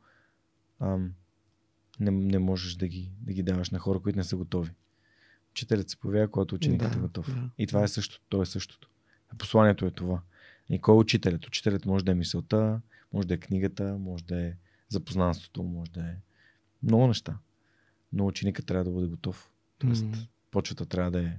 ам, 0.80 1.12
не, 2.00 2.10
не 2.10 2.38
можеш 2.38 2.74
да 2.74 2.88
ги, 2.88 3.12
да 3.20 3.32
ги 3.32 3.42
даваш 3.42 3.70
на 3.70 3.78
хора, 3.78 4.00
които 4.00 4.18
не 4.18 4.24
са 4.24 4.36
готови. 4.36 4.70
Учителят 5.50 5.90
се 5.90 5.96
появява, 5.96 6.30
когато 6.30 6.54
ученикът 6.54 6.92
Да, 6.92 6.98
е 6.98 7.00
готов. 7.00 7.34
да, 7.34 7.50
И 7.58 7.66
това 7.66 7.82
е 7.82 7.88
същото. 7.88 8.22
То 8.28 8.42
е 8.42 8.46
същото. 8.46 8.88
Посланието 9.38 9.86
е 9.86 9.90
това. 9.90 10.20
И 10.68 10.78
кой 10.78 10.94
е 10.94 10.98
учителят? 10.98 11.46
Учителят 11.46 11.86
може 11.86 12.04
да 12.04 12.12
е 12.12 12.14
мисълта, 12.14 12.80
може 13.12 13.28
да 13.28 13.34
е 13.34 13.38
книгата, 13.38 13.96
може 13.98 14.24
да 14.24 14.42
е 14.42 14.54
запознанството, 14.88 15.62
може 15.62 15.90
да 15.90 16.00
е 16.00 16.14
много 16.82 17.06
неща. 17.06 17.38
Но 18.12 18.26
ученикът 18.26 18.66
трябва 18.66 18.84
да 18.84 18.90
бъде 18.90 19.06
готов. 19.06 19.48
Тоест, 19.78 20.04
М. 20.04 20.16
почвата 20.50 20.86
трябва 20.86 21.10
да 21.10 21.20
е 21.20 21.30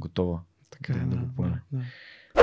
готова. 0.00 0.40
Така 0.70 0.92
да, 0.92 0.98
е, 0.98 1.02
да 1.02 1.16
да, 1.16 1.16
го 1.16 1.28
поеме. 1.36 1.62
да, 1.72 1.78
да. 1.78 1.84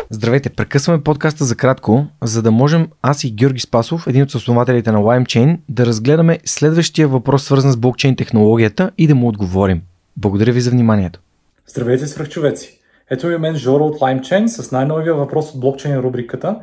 Здравейте, 0.09 0.49
прекъсваме 0.49 1.03
подкаста 1.03 1.45
за 1.45 1.55
кратко, 1.55 2.07
за 2.23 2.41
да 2.41 2.51
можем 2.51 2.87
аз 3.01 3.23
и 3.23 3.31
Георги 3.31 3.59
Спасов, 3.59 4.07
един 4.07 4.23
от 4.23 4.35
основателите 4.35 4.91
на 4.91 4.99
LimeChain, 4.99 5.59
да 5.69 5.85
разгледаме 5.85 6.39
следващия 6.45 7.07
въпрос, 7.07 7.43
свързан 7.43 7.71
с 7.71 7.77
блокчейн 7.77 8.15
технологията 8.15 8.91
и 8.97 9.07
да 9.07 9.15
му 9.15 9.27
отговорим. 9.27 9.81
Благодаря 10.17 10.51
ви 10.51 10.61
за 10.61 10.71
вниманието. 10.71 11.19
Здравейте, 11.67 12.07
свръхчовеци! 12.07 12.79
Ето 13.09 13.27
ми 13.27 13.37
мен 13.37 13.55
Жоро 13.55 13.85
от 13.85 13.99
LimeChain 13.99 14.47
с 14.47 14.71
най-новия 14.71 15.15
въпрос 15.15 15.51
от 15.53 15.59
блокчейн 15.59 15.97
рубриката. 15.97 16.59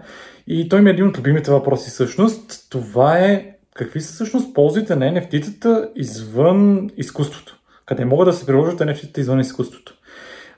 И 0.46 0.68
той 0.68 0.80
ми 0.80 0.90
е 0.90 0.92
един 0.92 1.06
от 1.06 1.18
любимите 1.18 1.50
въпроси 1.50 1.90
всъщност. 1.90 2.66
Това 2.70 3.18
е 3.18 3.57
какви 3.78 4.00
са 4.00 4.12
всъщност 4.12 4.54
ползите 4.54 4.96
на 4.96 5.04
NFT-тата 5.04 5.90
извън 5.96 6.90
изкуството? 6.96 7.56
Къде 7.86 8.04
могат 8.04 8.26
да 8.26 8.32
се 8.32 8.46
приложат 8.46 8.80
NFT-тата 8.80 9.18
извън 9.18 9.40
изкуството? 9.40 9.94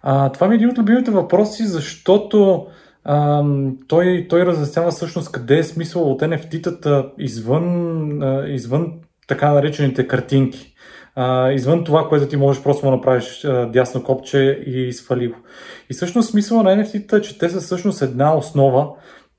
А, 0.02 0.32
това 0.32 0.49
ми 0.49 0.55
е 0.55 0.57
един 0.57 0.68
от 0.68 0.78
любимите 0.78 1.10
въпроси, 1.10 1.65
защото 1.65 2.66
ам, 3.05 3.76
той, 3.89 4.26
той 4.28 4.47
разяснява 4.47 4.90
всъщност 4.90 5.32
къде 5.32 5.58
е 5.58 5.65
смисъл 5.65 6.10
от 6.10 6.23
NFT-тата 6.23 7.10
извън, 7.18 8.23
а, 8.23 8.49
извън 8.49 8.92
така 9.28 9.52
наречените 9.52 10.08
картинки. 10.08 10.74
А, 11.15 11.52
извън 11.52 11.84
това, 11.84 12.08
което 12.08 12.28
ти 12.28 12.36
можеш 12.36 12.62
просто 12.62 12.86
да 12.86 12.90
направиш 12.90 13.44
а, 13.44 13.66
дясно 13.66 14.02
копче 14.02 14.62
и 14.66 14.92
свали 14.92 15.28
го. 15.28 15.36
И 15.90 15.94
всъщност 15.94 16.31
смисъла 16.31 16.62
на 16.62 16.70
NFT-та 16.70 17.16
е, 17.16 17.20
че 17.20 17.39
те 17.39 17.49
са 17.49 17.60
всъщност 17.60 18.02
една 18.02 18.36
основа, 18.36 18.89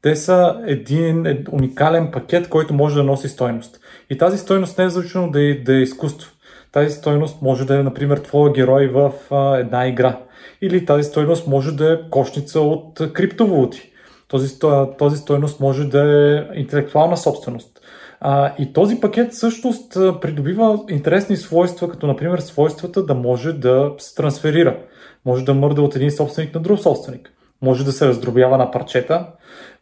Те 0.01 0.15
са 0.15 0.61
един, 0.67 1.25
един 1.25 1.45
уникален 1.51 2.11
пакет, 2.11 2.49
който 2.49 2.73
може 2.73 2.95
да 2.95 3.03
носи 3.03 3.29
стойност. 3.29 3.79
И 4.09 4.17
тази 4.17 4.37
стойност 4.37 4.77
не 4.77 4.83
е 4.83 4.89
задължително 4.89 5.31
да 5.31 5.41
е, 5.41 5.53
да 5.53 5.75
е 5.75 5.81
изкуство. 5.81 6.31
Тази 6.71 6.95
стойност 6.95 7.41
може 7.41 7.65
да 7.65 7.79
е, 7.79 7.83
например, 7.83 8.17
твоя 8.17 8.53
герой 8.53 8.87
в 8.87 9.11
а, 9.31 9.57
една 9.57 9.87
игра. 9.87 10.19
Или 10.61 10.85
тази 10.85 11.03
стойност 11.03 11.47
може 11.47 11.71
да 11.71 11.93
е 11.93 12.09
кошница 12.09 12.59
от 12.59 13.13
криптовалути. 13.13 13.91
Този, 14.27 14.59
този 14.97 15.17
стойност 15.17 15.59
може 15.59 15.85
да 15.85 16.01
е 16.01 16.59
интелектуална 16.59 17.17
собственост. 17.17 17.79
А, 18.19 18.53
и 18.59 18.73
този 18.73 18.99
пакет 18.99 19.31
всъщност 19.31 19.93
придобива 20.21 20.79
интересни 20.89 21.37
свойства, 21.37 21.89
като 21.89 22.07
например 22.07 22.39
свойствата 22.39 23.05
да 23.05 23.15
може 23.15 23.53
да 23.53 23.93
се 23.97 24.15
трансферира. 24.15 24.77
Може 25.25 25.45
да 25.45 25.53
мърда 25.53 25.81
от 25.81 25.95
един 25.95 26.11
собственик 26.11 26.55
на 26.55 26.61
друг 26.61 26.79
собственик. 26.79 27.31
Може 27.61 27.85
да 27.85 27.91
се 27.91 28.07
раздробява 28.07 28.57
на 28.57 28.71
парчета, 28.71 29.27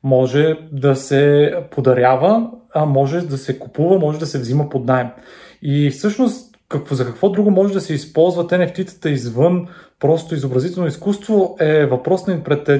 може 0.03 0.57
да 0.71 0.95
се 0.95 1.53
подарява, 1.71 2.49
а 2.73 2.85
може 2.85 3.21
да 3.21 3.37
се 3.37 3.59
купува, 3.59 3.99
може 3.99 4.19
да 4.19 4.25
се 4.25 4.39
взима 4.39 4.69
под 4.69 4.85
найем. 4.85 5.07
И 5.61 5.89
всъщност 5.89 6.49
какво, 6.69 6.95
за 6.95 7.05
какво 7.05 7.29
друго 7.29 7.51
може 7.51 7.73
да 7.73 7.81
се 7.81 7.93
използват 7.93 8.51
NFT-тата 8.51 9.05
извън 9.09 9.67
просто 9.99 10.35
изобразително 10.35 10.87
изкуство 10.87 11.55
е 11.59 11.85
въпрос 11.85 12.27
на 12.27 12.33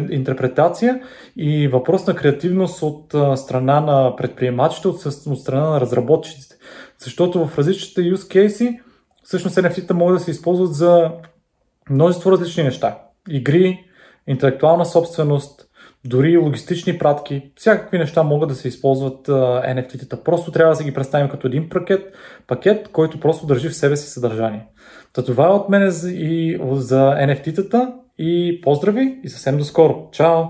интерпретация 0.10 1.02
и 1.38 1.68
въпрос 1.68 2.08
на 2.08 2.16
креативност 2.16 2.82
от 2.82 3.16
страна 3.40 3.80
на 3.80 4.16
предприемачите, 4.16 4.88
от, 4.88 5.06
от 5.06 5.40
страна 5.40 5.70
на 5.70 5.82
разработчиците. 5.82 6.56
Защото 7.00 7.48
в 7.48 7.58
различните 7.58 8.02
use 8.02 8.48
cases 8.48 8.80
всъщност 9.24 9.56
NFT-та 9.56 9.94
могат 9.94 10.18
да 10.18 10.24
се 10.24 10.32
използват 10.32 10.74
за 10.74 11.12
множество 11.90 12.32
различни 12.32 12.64
неща. 12.64 12.98
Игри, 13.30 13.86
интелектуална 14.30 14.86
собственост, 14.86 15.66
дори 16.06 16.38
логистични 16.38 16.98
пратки, 16.98 17.52
всякакви 17.56 17.98
неща 17.98 18.24
могат 18.24 18.50
да 18.50 18.56
се 18.56 18.68
използват 18.68 19.28
NFT-тата. 19.28 20.24
Просто 20.24 20.52
трябва 20.52 20.74
да 20.74 20.76
се 20.76 20.84
ги 20.84 20.94
представим 20.94 21.30
като 21.30 21.48
един 21.48 21.70
пакет, 21.70 22.14
пакет, 22.48 22.88
който 22.92 23.20
просто 23.20 23.46
държи 23.46 23.70
в 23.70 23.76
себе 23.76 23.98
си 23.98 24.10
съдържание. 24.10 24.66
Та 25.14 25.24
това 25.24 25.46
е 25.46 25.50
от 25.50 25.70
мен 25.70 25.92
и 26.06 26.60
за 26.72 27.00
NFT-тата 27.00 27.92
и 28.18 28.62
поздрави 28.62 29.20
и 29.24 29.30
съвсем 29.30 29.58
до 29.58 29.64
скоро. 29.64 30.08
Чао! 30.12 30.44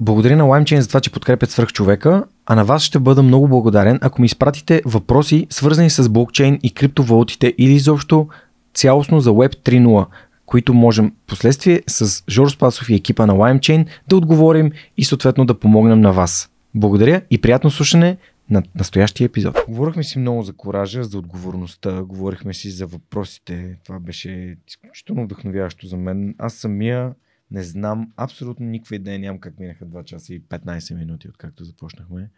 Благодаря 0.00 0.36
на 0.36 0.44
LimeChain 0.44 0.78
за 0.78 0.88
това, 0.88 1.00
че 1.00 1.12
подкрепят 1.12 1.50
свърх 1.50 1.72
човека, 1.72 2.24
а 2.46 2.54
на 2.54 2.64
вас 2.64 2.82
ще 2.82 2.98
бъда 2.98 3.22
много 3.22 3.48
благодарен, 3.48 3.98
ако 4.02 4.20
ми 4.20 4.26
изпратите 4.26 4.82
въпроси, 4.86 5.46
свързани 5.50 5.90
с 5.90 6.08
блокчейн 6.08 6.58
и 6.62 6.74
криптовалутите 6.74 7.54
или 7.58 7.72
изобщо 7.72 8.28
цялостно 8.74 9.20
за 9.20 9.30
Web 9.30 9.56
3.0 9.56 10.06
които 10.48 10.74
можем 10.74 11.12
последствие 11.26 11.82
с 11.86 12.24
Жор 12.30 12.48
Спасов 12.48 12.90
и 12.90 12.94
екипа 12.94 13.26
на 13.26 13.34
LimeChain 13.34 13.88
да 14.08 14.16
отговорим 14.16 14.72
и 14.96 15.04
съответно 15.04 15.46
да 15.46 15.58
помогнем 15.58 16.00
на 16.00 16.12
вас. 16.12 16.50
Благодаря 16.74 17.22
и 17.30 17.40
приятно 17.40 17.70
слушане 17.70 18.16
на 18.50 18.62
настоящия 18.74 19.24
епизод. 19.24 19.58
Говорихме 19.68 20.02
си 20.02 20.18
много 20.18 20.42
за 20.42 20.52
коража, 20.52 21.04
за 21.04 21.18
отговорността, 21.18 22.02
говорихме 22.02 22.54
си 22.54 22.70
за 22.70 22.86
въпросите. 22.86 23.78
Това 23.84 23.98
беше 23.98 24.56
изключително 24.68 25.24
вдъхновяващо 25.24 25.86
за 25.86 25.96
мен. 25.96 26.34
Аз 26.38 26.54
самия 26.54 27.14
не 27.50 27.62
знам 27.62 28.12
абсолютно 28.16 28.66
никаква 28.66 28.96
идея, 28.96 29.18
нямам 29.18 29.40
как 29.40 29.58
минаха 29.58 29.86
2 29.86 30.04
часа 30.04 30.34
и 30.34 30.42
15 30.42 30.98
минути, 30.98 31.28
откакто 31.28 31.64
започнахме. 31.64 32.30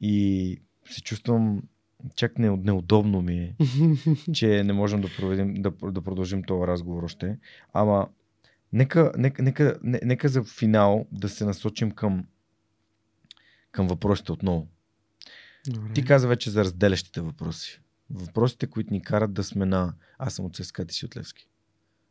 И 0.00 0.56
се 0.90 1.02
чувствам 1.02 1.62
чак 2.14 2.38
не, 2.38 2.50
неудобно 2.50 3.22
ми 3.22 3.38
е, 3.38 3.56
че 4.32 4.64
не 4.64 4.72
можем 4.72 5.00
да, 5.00 5.08
проведем, 5.16 5.54
да, 5.54 5.72
да 5.82 6.02
продължим 6.02 6.42
този 6.42 6.66
разговор 6.66 7.02
още. 7.02 7.38
Ама, 7.72 8.08
нека, 8.72 9.12
нека, 9.16 9.42
нека, 9.42 9.78
нека 9.82 10.28
за 10.28 10.44
финал 10.44 11.06
да 11.12 11.28
се 11.28 11.44
насочим 11.44 11.90
към, 11.90 12.26
към 13.72 13.86
въпросите 13.86 14.32
отново. 14.32 14.68
Добре. 15.68 15.92
Ти 15.92 16.04
каза 16.04 16.28
вече 16.28 16.50
за 16.50 16.64
разделящите 16.64 17.20
въпроси. 17.20 17.80
Въпросите, 18.10 18.66
които 18.66 18.92
ни 18.92 19.02
карат 19.02 19.32
да 19.32 19.44
сме 19.44 19.66
на 19.66 19.94
аз 20.18 20.34
съм 20.34 20.44
от 20.44 20.56
ССК, 20.56 20.80
ти 20.88 20.94
си 20.94 21.04
от 21.04 21.16
Левски. 21.16 21.48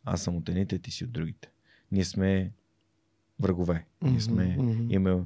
Аз 0.06 0.24
съм 0.24 0.36
от 0.36 0.50
едните, 0.50 0.80
ти 0.80 0.92
си 0.92 1.04
от 1.04 1.12
другите. 1.12 1.52
Ние 1.92 2.06
сме 2.06 2.52
врагове. 3.40 3.86
Ние 4.02 4.20
сме, 4.20 4.58
mm-hmm. 4.58 4.94
имаме 4.94 5.24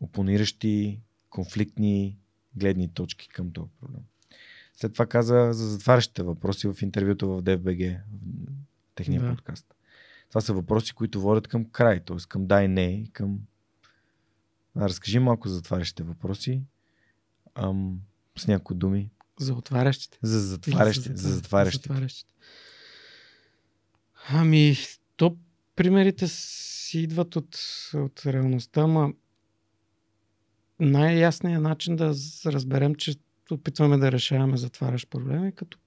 опониращи, 0.00 1.00
конфликтни 1.30 2.18
гледни 2.56 2.88
точки 2.94 3.28
към 3.28 3.52
този 3.52 3.70
проблем. 3.80 4.02
След 4.74 4.92
това 4.92 5.06
каза 5.06 5.48
за 5.52 5.70
затварящите 5.70 6.22
въпроси 6.22 6.68
в 6.68 6.82
интервюто 6.82 7.28
в 7.28 7.42
DFBG, 7.42 8.00
в 8.00 8.94
техния 8.94 9.22
да. 9.22 9.30
подкаст. 9.30 9.74
Това 10.28 10.40
са 10.40 10.52
въпроси, 10.52 10.92
които 10.92 11.20
водят 11.20 11.48
към 11.48 11.64
край, 11.64 12.00
т.е. 12.04 12.16
към 12.28 12.46
да 12.46 12.62
и 12.62 12.68
не, 12.68 13.06
към... 13.12 13.38
А, 14.74 14.88
разкажи 14.88 15.18
малко 15.18 15.48
за 15.48 15.54
затварящите 15.54 16.02
въпроси 16.02 16.62
ам, 17.54 18.00
с 18.38 18.46
някои 18.46 18.76
думи. 18.76 19.10
За 19.40 19.54
отварящите. 19.54 20.18
За 20.22 20.40
затварящите. 20.40 21.16
За, 21.16 21.32
затварящите. 21.32 21.88
За 21.88 21.94
затварящите. 21.94 22.32
Ами, 24.28 24.76
то 25.16 25.36
примерите 25.76 26.28
си 26.28 27.00
идват 27.00 27.36
от, 27.36 27.58
от 27.94 28.26
реалността, 28.26 28.80
ама 28.80 29.12
най-ясният 30.80 31.62
начин 31.62 31.96
да 31.96 32.14
разберем, 32.46 32.94
че 32.94 33.14
опитваме 33.50 33.96
да 33.96 34.12
решаваме 34.12 34.56
затварящ 34.56 35.10
проблеми, 35.10 35.54
като, 35.54 35.78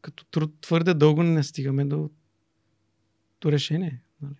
като 0.00 0.46
твърде 0.60 0.94
дълго 0.94 1.22
не 1.22 1.42
стигаме 1.42 1.84
до, 1.84 2.10
до 3.40 3.52
решение. 3.52 4.02
Нали? 4.22 4.34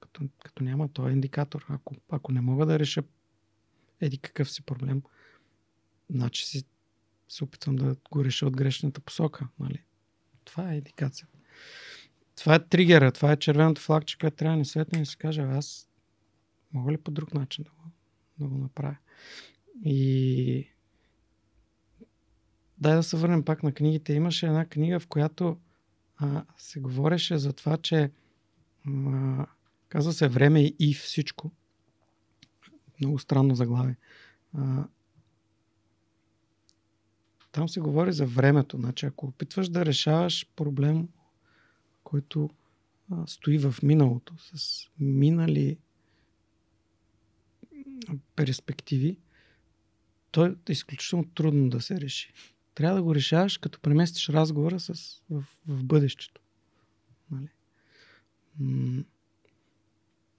Като, 0.00 0.28
като 0.44 0.64
няма, 0.64 0.88
този 0.88 1.10
е 1.10 1.12
индикатор. 1.12 1.66
Ако, 1.68 1.96
ако 2.10 2.32
не 2.32 2.40
мога 2.40 2.66
да 2.66 2.78
реша 2.78 3.02
еди 4.00 4.18
какъв 4.18 4.50
си 4.50 4.62
проблем, 4.62 5.02
значи 6.10 6.46
си 6.46 6.64
се 7.28 7.44
опитвам 7.44 7.76
да 7.76 7.96
го 8.10 8.24
реша 8.24 8.46
от 8.46 8.56
грешната 8.56 9.00
посока. 9.00 9.48
Нали? 9.58 9.82
Това 10.44 10.72
е 10.72 10.76
индикация. 10.76 11.28
Това 12.36 12.54
е 12.54 12.66
тригера, 12.66 13.12
това 13.12 13.32
е 13.32 13.36
червеното 13.36 13.80
флагче, 13.80 14.18
което 14.18 14.36
трябва 14.36 14.54
да 14.54 14.58
ни 14.58 14.64
светне 14.64 15.02
и 15.02 15.06
се 15.06 15.16
каже, 15.16 15.42
аз 15.42 15.88
мога 16.72 16.92
ли 16.92 16.98
по 16.98 17.10
друг 17.10 17.34
начин 17.34 17.64
да 17.64 17.70
го, 17.70 17.90
да 18.38 18.48
го 18.48 18.58
направя? 18.58 18.96
И 19.84 20.68
дай 22.78 22.94
да 22.94 23.02
се 23.02 23.16
върнем 23.16 23.44
пак 23.44 23.62
на 23.62 23.72
книгите. 23.72 24.12
Имаше 24.12 24.46
една 24.46 24.66
книга, 24.66 25.00
в 25.00 25.06
която 25.06 25.56
а, 26.16 26.44
се 26.56 26.80
говореше 26.80 27.38
за 27.38 27.52
това, 27.52 27.76
че 27.76 28.10
а, 28.88 29.46
казва 29.88 30.12
се 30.12 30.28
време 30.28 30.72
и 30.78 30.94
всичко. 30.94 31.50
Много 33.00 33.18
странно 33.18 33.54
заглавие. 33.54 33.96
А, 34.58 34.84
там 37.52 37.68
се 37.68 37.80
говори 37.80 38.12
за 38.12 38.26
времето. 38.26 38.76
Значи, 38.76 39.06
ако 39.06 39.26
опитваш 39.26 39.68
да 39.68 39.86
решаваш 39.86 40.46
проблем, 40.56 41.08
който 42.04 42.50
а, 43.10 43.26
стои 43.26 43.58
в 43.58 43.74
миналото, 43.82 44.34
с 44.38 44.86
минали 44.98 45.78
перспективи, 48.36 49.18
то 50.30 50.46
е 50.46 50.54
изключително 50.68 51.24
трудно 51.24 51.68
да 51.68 51.80
се 51.80 52.00
реши. 52.00 52.32
Трябва 52.74 52.96
да 52.96 53.02
го 53.02 53.14
решаваш, 53.14 53.58
като 53.58 53.80
преместиш 53.80 54.28
разговора 54.28 54.80
с, 54.80 55.20
в, 55.30 55.44
в 55.66 55.84
бъдещето. 55.84 56.40
Нали? 57.30 57.48
М- 58.58 59.04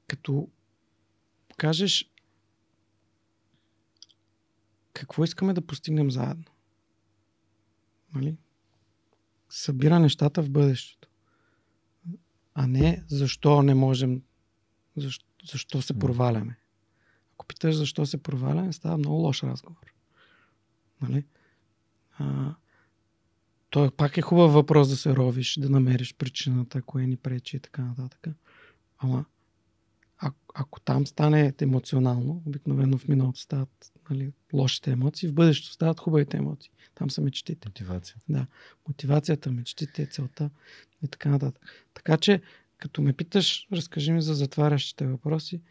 като 0.07 0.49
кажеш 1.57 2.09
какво 4.93 5.23
искаме 5.23 5.53
да 5.53 5.65
постигнем 5.65 6.11
заедно. 6.11 6.45
Нали? 8.15 8.37
Събира 9.49 9.99
нещата 9.99 10.43
в 10.43 10.49
бъдещето. 10.49 11.07
А 12.53 12.67
не 12.67 13.03
защо 13.07 13.61
не 13.61 13.75
можем, 13.75 14.21
защо, 14.97 15.25
защо 15.51 15.81
се 15.81 15.99
проваляме. 15.99 16.57
Ако 17.33 17.45
питаш 17.45 17.75
защо 17.75 18.05
се 18.05 18.23
проваляме, 18.23 18.73
става 18.73 18.97
много 18.97 19.15
лош 19.15 19.43
разговор. 19.43 19.93
Нали? 21.01 21.25
А, 22.17 22.55
той 23.69 23.91
пак 23.91 24.17
е 24.17 24.21
хубав 24.21 24.53
въпрос 24.53 24.89
да 24.89 24.95
се 24.95 25.15
ровиш, 25.15 25.59
да 25.59 25.69
намериш 25.69 26.15
причината, 26.15 26.81
кое 26.81 27.07
ни 27.07 27.17
пречи 27.17 27.57
и 27.57 27.59
така 27.59 27.81
нататък. 27.81 28.27
Ама, 28.97 29.25
а, 30.17 30.31
ако 30.53 30.79
там 30.79 31.07
стане 31.07 31.53
емоционално, 31.61 32.43
обикновено 32.45 32.97
в 32.97 33.07
миналото 33.07 33.39
стават 33.39 33.91
нали, 34.09 34.31
лошите 34.53 34.91
емоции, 34.91 35.29
в 35.29 35.33
бъдещето 35.33 35.73
стават 35.73 35.99
хубавите 35.99 36.37
емоции. 36.37 36.71
Там 36.95 37.09
са 37.09 37.21
мечтите. 37.21 37.67
Мотивация. 37.67 38.15
Да. 38.29 38.47
Мотивацията, 38.87 39.51
мечтите, 39.51 40.05
целта 40.05 40.49
и 41.03 41.07
така 41.07 41.29
нататък. 41.29 41.87
Така 41.93 42.17
че, 42.17 42.41
като 42.77 43.01
ме 43.01 43.13
питаш, 43.13 43.67
разкажи 43.71 44.11
ми 44.11 44.21
за 44.21 44.33
затварящите 44.33 45.07
въпроси 45.07 45.61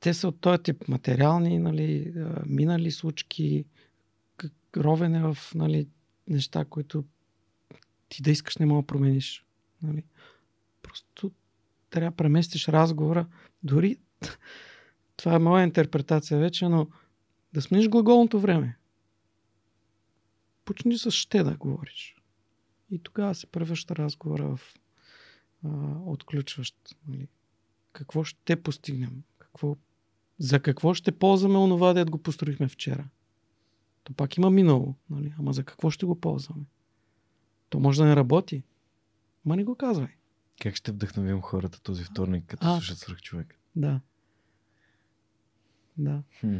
те 0.00 0.14
са 0.14 0.28
от 0.28 0.40
този 0.40 0.62
тип 0.62 0.88
материални, 0.88 1.58
нали, 1.58 2.12
минали 2.46 2.90
случки, 2.90 3.64
ровене 4.76 5.20
в 5.20 5.38
нали, 5.54 5.88
неща, 6.28 6.64
които 6.64 7.04
ти 8.08 8.22
да 8.22 8.30
искаш 8.30 8.56
не 8.56 8.66
мога 8.66 8.82
да 8.82 8.86
промениш. 8.86 9.44
Нали. 9.82 10.04
Просто 10.82 11.32
трябва 11.90 12.10
да 12.10 12.16
преместиш 12.16 12.68
разговора. 12.68 13.26
Дори 13.62 13.98
това 15.16 15.34
е 15.34 15.38
моя 15.38 15.64
интерпретация 15.64 16.38
вече, 16.38 16.68
но 16.68 16.88
да 17.52 17.62
смениш 17.62 17.88
глаголното 17.88 18.40
време. 18.40 18.76
Почни 20.64 20.98
с 20.98 21.10
ще 21.10 21.42
да 21.42 21.56
говориш. 21.56 22.16
И 22.90 22.98
тогава 22.98 23.34
се 23.34 23.46
превръща 23.46 23.96
разговора 23.96 24.56
в 24.56 24.74
а, 25.64 25.68
отключващ. 26.06 26.76
Нали? 27.08 27.28
Какво 27.92 28.24
ще 28.24 28.62
постигнем? 28.62 29.22
Какво, 29.38 29.76
за 30.40 30.60
какво 30.60 30.94
ще 30.94 31.12
ползваме 31.12 31.58
онова, 31.58 31.92
дед 31.92 32.10
го 32.10 32.18
построихме 32.18 32.68
вчера? 32.68 33.08
То 34.04 34.12
пак 34.12 34.36
има 34.36 34.50
минало, 34.50 34.94
нали? 35.10 35.34
ама 35.38 35.52
за 35.52 35.64
какво 35.64 35.90
ще 35.90 36.06
го 36.06 36.20
ползваме? 36.20 36.64
То 37.68 37.80
може 37.80 38.02
да 38.02 38.08
не 38.08 38.16
работи. 38.16 38.62
Ма 39.44 39.56
не 39.56 39.64
го 39.64 39.74
казвай. 39.74 40.08
Как 40.60 40.76
ще 40.76 40.92
вдъхновим 40.92 41.40
хората 41.40 41.82
този 41.82 42.04
вторник, 42.04 42.44
като 42.46 42.66
А. 42.66 42.76
слушат 42.76 42.98
свръх 42.98 43.22
човек? 43.22 43.58
Да. 43.76 44.00
Да. 45.98 46.22
Хм. 46.40 46.58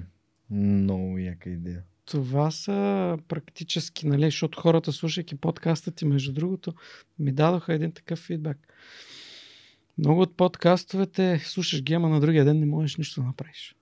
Много 0.51 1.19
яка 1.19 1.51
идея. 1.51 1.83
Това 2.05 2.51
са 2.51 3.19
практически, 3.29 4.07
нали, 4.07 4.25
защото 4.25 4.61
хората, 4.61 4.93
слушайки 4.93 5.37
подкаста 5.37 5.91
ти, 5.91 6.05
между 6.05 6.33
другото, 6.33 6.75
ми 7.19 7.33
дадоха 7.33 7.75
един 7.75 7.93
такъв 7.93 8.19
фидбак. 8.19 8.75
Много 10.01 10.21
от 10.21 10.37
подкастовете 10.37 11.39
слушаш 11.39 11.83
ги, 11.83 11.95
ама 11.95 12.09
на 12.09 12.21
другия 12.21 12.45
ден 12.45 12.59
не 12.59 12.67
можеш 12.67 12.97
нищо 12.97 13.21
да 13.21 13.27
направиш. 13.27 13.77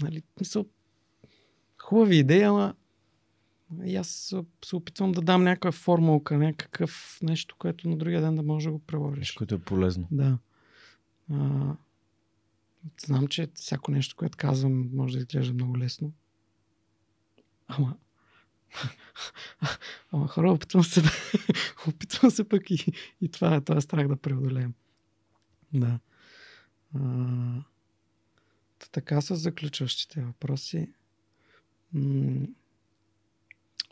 Нали, 0.00 0.22
мисъл, 0.40 0.66
хубави 1.78 2.16
идеи, 2.16 2.42
ама 2.42 2.74
и 3.84 3.96
аз 3.96 4.08
се- 4.64 4.76
опитвам 4.76 5.12
да 5.12 5.20
дам 5.20 5.44
някаква 5.44 5.72
формулка, 5.72 6.38
някакъв 6.38 7.18
нещо, 7.22 7.56
което 7.58 7.88
на 7.88 7.96
другия 7.96 8.20
ден 8.20 8.34
да 8.34 8.42
можеш 8.42 8.64
да 8.64 8.72
го 8.72 8.78
приложиш. 8.78 9.18
Нещо, 9.18 9.38
което 9.38 9.54
е 9.54 9.58
полезно. 9.58 10.08
Да. 10.10 10.38
А, 11.32 11.74
знам, 13.06 13.26
че 13.26 13.48
всяко 13.54 13.90
нещо, 13.90 14.16
което 14.16 14.38
казвам, 14.38 14.88
може 14.92 15.12
да 15.12 15.18
изглежда 15.18 15.54
много 15.54 15.78
лесно. 15.78 16.12
Ама. 17.68 17.96
Ама 20.12 20.28
хора, 20.28 20.52
опитвам 20.52 20.84
се 20.84 21.02
да. 21.02 21.10
опитвам 21.88 22.30
се 22.30 22.48
пък 22.48 22.70
и, 22.70 22.92
и 23.20 23.28
това 23.28 23.54
е 23.54 23.60
този 23.60 23.80
страх 23.80 24.08
да 24.08 24.16
преодолеем. 24.16 24.74
Да. 25.72 25.98
А, 26.94 26.98
та 28.78 28.86
така 28.92 29.20
с 29.20 29.36
заключващите 29.36 30.20
въпроси. 30.20 30.92
М- 31.92 32.46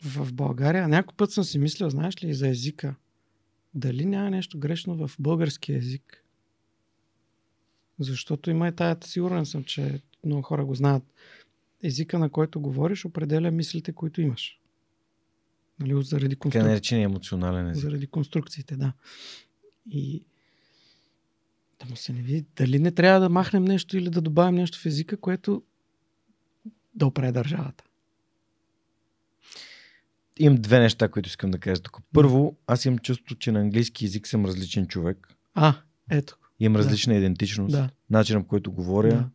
в 0.03 0.33
България, 0.33 0.87
някой 0.87 1.15
път 1.17 1.31
съм 1.31 1.43
си 1.43 1.59
мислил, 1.59 1.89
знаеш 1.89 2.23
ли, 2.23 2.33
за 2.33 2.47
езика 2.47 2.95
дали 3.73 4.05
няма 4.05 4.29
нещо 4.29 4.59
грешно 4.59 5.07
в 5.07 5.15
българския 5.19 5.77
език. 5.77 6.23
Защото 7.99 8.49
има 8.49 8.67
и 8.67 8.71
тая, 8.75 8.97
сигурен 9.03 9.45
съм, 9.45 9.63
че 9.63 10.01
много 10.25 10.41
хора 10.41 10.65
го 10.65 10.75
знаят. 10.75 11.03
Езика, 11.83 12.19
на 12.19 12.29
който 12.29 12.59
говориш, 12.61 13.05
определя 13.05 13.51
мислите, 13.51 13.93
които 13.93 14.21
имаш. 14.21 14.59
Нали, 15.79 16.03
заради, 16.03 16.29
Така 16.35 16.39
конструк... 16.39 16.63
наречения 16.63 17.05
емоционален 17.05 17.69
език. 17.69 17.83
заради 17.83 18.07
конструкциите, 18.07 18.75
да. 18.77 18.93
И 19.91 20.23
да 21.79 21.85
му 21.89 21.95
се 21.95 22.13
не 22.13 22.21
види. 22.21 22.45
Дали 22.55 22.79
не 22.79 22.91
трябва 22.91 23.19
да 23.19 23.29
махнем 23.29 23.65
нещо 23.65 23.97
или 23.97 24.09
да 24.09 24.21
добавим 24.21 24.55
нещо 24.55 24.79
в 24.79 24.85
езика, 24.85 25.17
което 25.17 25.63
да 26.95 27.05
оправи 27.07 27.31
държавата. 27.31 27.83
Имам 30.39 30.61
две 30.61 30.79
неща, 30.79 31.07
които 31.07 31.27
искам 31.27 31.51
да 31.51 31.57
кажа 31.57 31.81
тук. 31.81 31.97
Първо, 32.13 32.55
аз 32.67 32.85
имам 32.85 32.99
чувство, 32.99 33.35
че 33.35 33.51
на 33.51 33.59
английски 33.59 34.05
язик 34.05 34.27
съм 34.27 34.45
различен 34.45 34.87
човек. 34.87 35.27
А, 35.53 35.75
ето. 36.09 36.37
Имам 36.59 36.73
Да. 36.73 36.79
различна 36.79 37.15
идентичност, 37.15 37.71
Да. 37.71 37.89
начинът 38.09 38.43
по 38.43 38.47
който 38.47 38.71
говоря. 38.71 39.09
Да. 39.09 39.29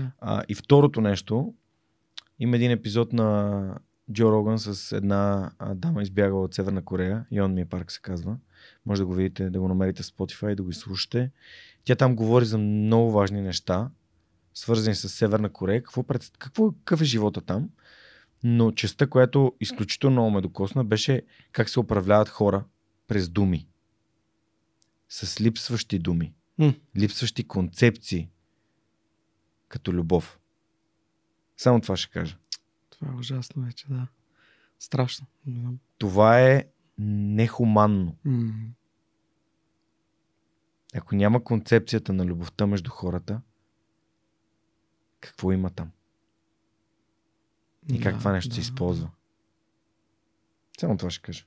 Да. 0.00 0.10
А, 0.20 0.42
и 0.48 0.54
второто 0.54 1.00
нещо, 1.00 1.54
има 2.38 2.56
един 2.56 2.70
епизод 2.70 3.12
на 3.12 3.78
Джо 4.12 4.32
Роган 4.32 4.58
с 4.58 4.96
една 4.96 5.50
а, 5.58 5.74
дама 5.74 6.02
избягала 6.02 6.42
от 6.42 6.54
Северна 6.54 6.84
Корея, 6.84 7.24
Йон 7.30 7.54
Ми 7.54 7.64
парк 7.64 7.92
се 7.92 8.00
казва. 8.02 8.36
Може 8.86 9.02
да 9.02 9.06
го 9.06 9.14
видите, 9.14 9.50
да 9.50 9.60
го 9.60 9.68
намерите 9.68 10.02
в 10.02 10.06
Spotify 10.06 10.54
да 10.54 10.62
го 10.62 10.70
изслушате. 10.70 11.30
Тя 11.84 11.96
там 11.96 12.16
говори 12.16 12.44
за 12.44 12.58
много 12.58 13.10
важни 13.10 13.40
неща, 13.40 13.90
свързани 14.54 14.94
с 14.94 15.08
Северна 15.08 15.52
Корея, 15.52 15.82
какво, 15.82 16.02
пред... 16.02 16.32
какво 16.38 16.72
какъв 16.72 17.00
е 17.00 17.04
живота 17.04 17.40
там. 17.40 17.70
Но 18.44 18.72
частта, 18.72 19.06
която 19.06 19.52
изключително 19.60 20.14
много 20.14 20.30
ме 20.30 20.40
докосна, 20.40 20.84
беше 20.84 21.22
как 21.52 21.68
се 21.68 21.80
управляват 21.80 22.28
хора 22.28 22.64
през 23.08 23.28
думи. 23.28 23.66
С 25.08 25.40
липсващи 25.40 25.98
думи. 25.98 26.34
М. 26.58 26.74
Липсващи 26.96 27.44
концепции. 27.44 28.28
Като 29.68 29.92
любов. 29.92 30.38
Само 31.56 31.80
това 31.80 31.96
ще 31.96 32.10
кажа. 32.10 32.36
Това 32.90 33.12
е 33.12 33.16
ужасно 33.16 33.62
вече, 33.62 33.86
да. 33.88 34.06
Страшно. 34.78 35.26
Това 35.98 36.40
е 36.40 36.64
нехуманно. 36.98 38.16
М. 38.24 38.52
Ако 40.94 41.14
няма 41.14 41.44
концепцията 41.44 42.12
на 42.12 42.24
любовта 42.24 42.66
между 42.66 42.90
хората, 42.90 43.40
какво 45.20 45.52
има 45.52 45.70
там? 45.70 45.90
И 47.92 48.00
как 48.00 48.12
Да, 48.12 48.18
това 48.18 48.32
нещо 48.32 48.48
да, 48.48 48.54
се 48.54 48.60
използва? 48.60 49.10
Само 50.80 50.96
това 50.96 51.10
ще 51.10 51.22
кажа. 51.22 51.44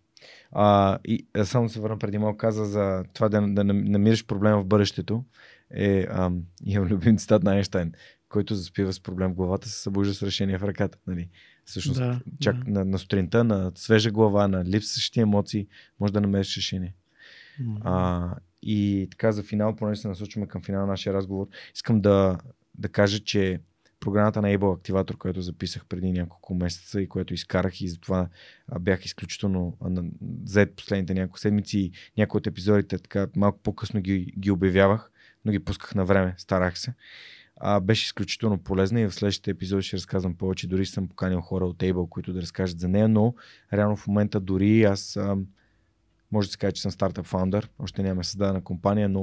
А, 0.51 0.97
и 1.05 1.27
а, 1.33 1.45
само 1.45 1.69
се 1.69 1.79
върна 1.79 1.99
преди 1.99 2.17
малко 2.17 2.37
каза 2.37 2.65
за 2.65 3.03
това 3.13 3.29
да, 3.29 3.41
да 3.41 3.63
нам- 3.63 3.83
намираш 3.83 4.25
проблема 4.25 4.61
в 4.61 4.65
бъдещето. 4.65 5.23
Е, 5.71 6.07
ам, 6.09 6.43
имам 6.65 6.87
любим 6.87 7.17
цитат 7.17 7.43
на 7.43 7.51
Айнштайн, 7.51 7.93
който 8.29 8.55
заспива 8.55 8.93
с 8.93 8.99
проблем 8.99 9.31
в 9.31 9.35
главата, 9.35 9.69
се 9.69 9.81
събужда 9.81 10.13
с 10.13 10.23
решение 10.23 10.57
в 10.57 10.63
ръката. 10.63 10.97
Нали? 11.07 11.29
Всъщност, 11.65 11.99
Да, 11.99 12.19
чак 12.39 12.63
да. 12.63 12.71
На, 12.71 12.85
на 12.85 12.99
сутринта, 12.99 13.43
на 13.43 13.71
свежа 13.75 14.11
глава, 14.11 14.47
на 14.47 14.65
липсващи 14.65 15.19
емоции, 15.19 15.67
може 15.99 16.13
да 16.13 16.21
намериш 16.21 16.57
решение. 16.57 16.93
М. 17.59 17.77
А, 17.83 18.35
и 18.67 19.07
така 19.11 19.31
за 19.31 19.43
финал, 19.43 19.75
понеже 19.75 20.01
се 20.01 20.07
насочваме 20.07 20.47
към 20.47 20.61
финал 20.61 20.81
на 20.81 20.87
нашия 20.87 21.13
разговор, 21.13 21.47
искам 21.75 22.01
да, 22.01 22.37
да 22.77 22.89
кажа, 22.89 23.19
че 23.19 23.59
програмата 23.99 24.41
на 24.41 24.47
Able 24.47 24.57
Activator, 24.57 25.17
която 25.17 25.41
записах 25.41 25.85
преди 25.85 26.11
няколко 26.11 26.55
месеца 26.55 27.01
и 27.01 27.09
което 27.09 27.33
изкарах 27.33 27.81
и 27.81 27.87
затова 27.87 28.29
бях 28.79 29.05
изключително 29.05 29.77
зает 30.45 30.75
последните 30.75 31.13
няколко 31.13 31.39
седмици 31.39 31.79
и 31.79 31.91
някои 32.17 32.37
от 32.37 32.47
епизодите 32.47 32.97
така 32.97 33.27
малко 33.35 33.59
по-късно 33.59 34.01
ги, 34.01 34.33
ги 34.39 34.51
обявявах, 34.51 35.11
но 35.45 35.51
ги 35.51 35.59
пусках 35.59 35.95
на 35.95 36.05
време, 36.05 36.35
старах 36.37 36.79
се. 36.79 36.93
А, 37.59 37.79
беше 37.79 38.05
изключително 38.05 38.57
полезна 38.57 39.01
и 39.01 39.07
в 39.07 39.13
следващите 39.13 39.51
епизоди 39.51 39.83
ще 39.83 39.97
разказвам 39.97 40.35
повече. 40.35 40.67
Дори 40.67 40.85
съм 40.85 41.07
поканил 41.07 41.41
хора 41.41 41.65
от 41.65 41.77
Able, 41.77 42.09
които 42.09 42.33
да 42.33 42.41
разкажат 42.41 42.79
за 42.79 42.87
нея, 42.87 43.07
но 43.07 43.35
реално 43.73 43.95
в 43.95 44.07
момента 44.07 44.39
дори 44.39 44.83
аз 44.83 45.15
ам, 45.17 45.45
може 46.31 46.47
да 46.47 46.51
се 46.51 46.57
каже, 46.57 46.71
че 46.71 46.81
съм 46.81 46.91
стартъп 46.91 47.25
фаундър. 47.25 47.69
Още 47.79 48.03
нямаме 48.03 48.23
създадена 48.23 48.63
компания, 48.63 49.09
но 49.09 49.21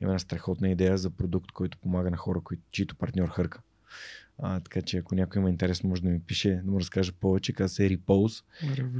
има 0.00 0.10
една 0.10 0.18
страхотна 0.18 0.68
идея 0.68 0.98
за 0.98 1.10
продукт, 1.10 1.52
който 1.52 1.78
помага 1.78 2.10
на 2.10 2.16
хора, 2.16 2.40
които, 2.40 2.62
чието 2.70 2.96
партньор 2.96 3.28
хърка. 3.28 3.60
А, 4.38 4.60
така 4.60 4.82
че 4.82 4.98
ако 4.98 5.14
някой 5.14 5.40
има 5.40 5.50
интерес, 5.50 5.82
може 5.84 6.02
да 6.02 6.08
ми 6.08 6.20
пише, 6.20 6.60
да 6.64 6.70
му 6.70 6.80
разкаже 6.80 7.12
повече. 7.12 7.52
Каза 7.52 7.74
се 7.74 7.90
Repose. 7.90 8.44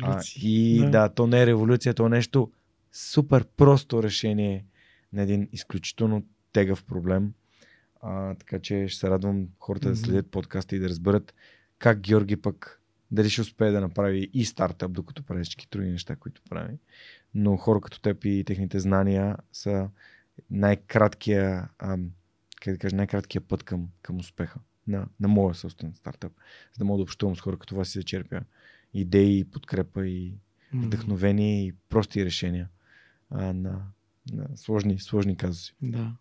А, 0.03 0.23
и 0.37 0.79
да. 0.81 0.91
да, 0.91 1.09
то 1.09 1.27
не 1.27 1.43
е 1.43 1.47
революция, 1.47 1.95
то 1.95 2.07
е 2.07 2.11
нещо 2.11 2.51
супер 2.93 3.45
просто 3.45 4.03
решение 4.03 4.65
на 5.13 5.23
един 5.23 5.49
изключително 5.53 6.27
тегъв 6.53 6.85
проблем. 6.85 7.33
А, 8.03 8.35
така 8.35 8.59
че 8.59 8.89
ще 8.89 9.01
се 9.01 9.11
радвам 9.11 9.49
хората 9.59 9.89
да 9.89 9.95
Мгм. 9.95 10.05
следят 10.05 10.31
подкаста 10.31 10.77
и 10.77 10.79
да 10.79 10.89
разберат 10.89 11.35
как 11.79 12.01
Георги 12.01 12.37
пък 12.37 12.81
дали 13.11 13.31
ще 13.31 13.41
успее 13.41 13.71
да 13.71 13.81
направи 13.81 14.31
и 14.33 14.45
стартъп, 14.45 14.93
докато 14.93 15.23
прави 15.23 15.45
всички 15.45 15.67
други 15.71 15.91
неща, 15.91 16.17
които 16.17 16.43
прави. 16.51 16.79
Но 17.39 17.57
хора 17.57 17.81
като 17.81 18.01
теб 18.01 18.25
и 18.25 18.45
техните 18.47 18.81
знания 18.81 19.37
са 19.53 19.89
най-краткия, 20.51 21.69
ам, 21.79 22.11
как 22.61 22.75
да 22.75 22.79
кажа, 22.79 22.97
най-краткия 22.97 23.41
път 23.41 23.63
към, 23.63 23.89
към 24.03 24.17
успеха 24.17 24.61
на, 24.87 25.07
на 25.21 25.29
моя 25.29 25.55
собствен 25.55 25.95
стартъп. 25.95 26.33
За 26.73 26.79
да 26.79 26.85
мога 26.85 26.97
да 26.99 27.03
общувам 27.03 27.37
с 27.37 27.41
хора 27.41 27.59
като 27.59 27.77
вас 27.77 27.95
и 27.95 27.99
да 27.99 28.05
черпя 28.05 28.41
идеи, 28.95 29.45
подкрепа 29.45 30.07
и 30.07 30.35
вдъхновение 30.75 31.67
и 31.67 31.73
прости 31.89 32.25
решения 32.25 32.69
а, 33.31 33.53
на, 33.53 33.83
на 34.33 34.49
сложни, 34.57 34.99
сложни 34.99 35.37
казуси. 35.37 35.75
Да. 35.83 36.13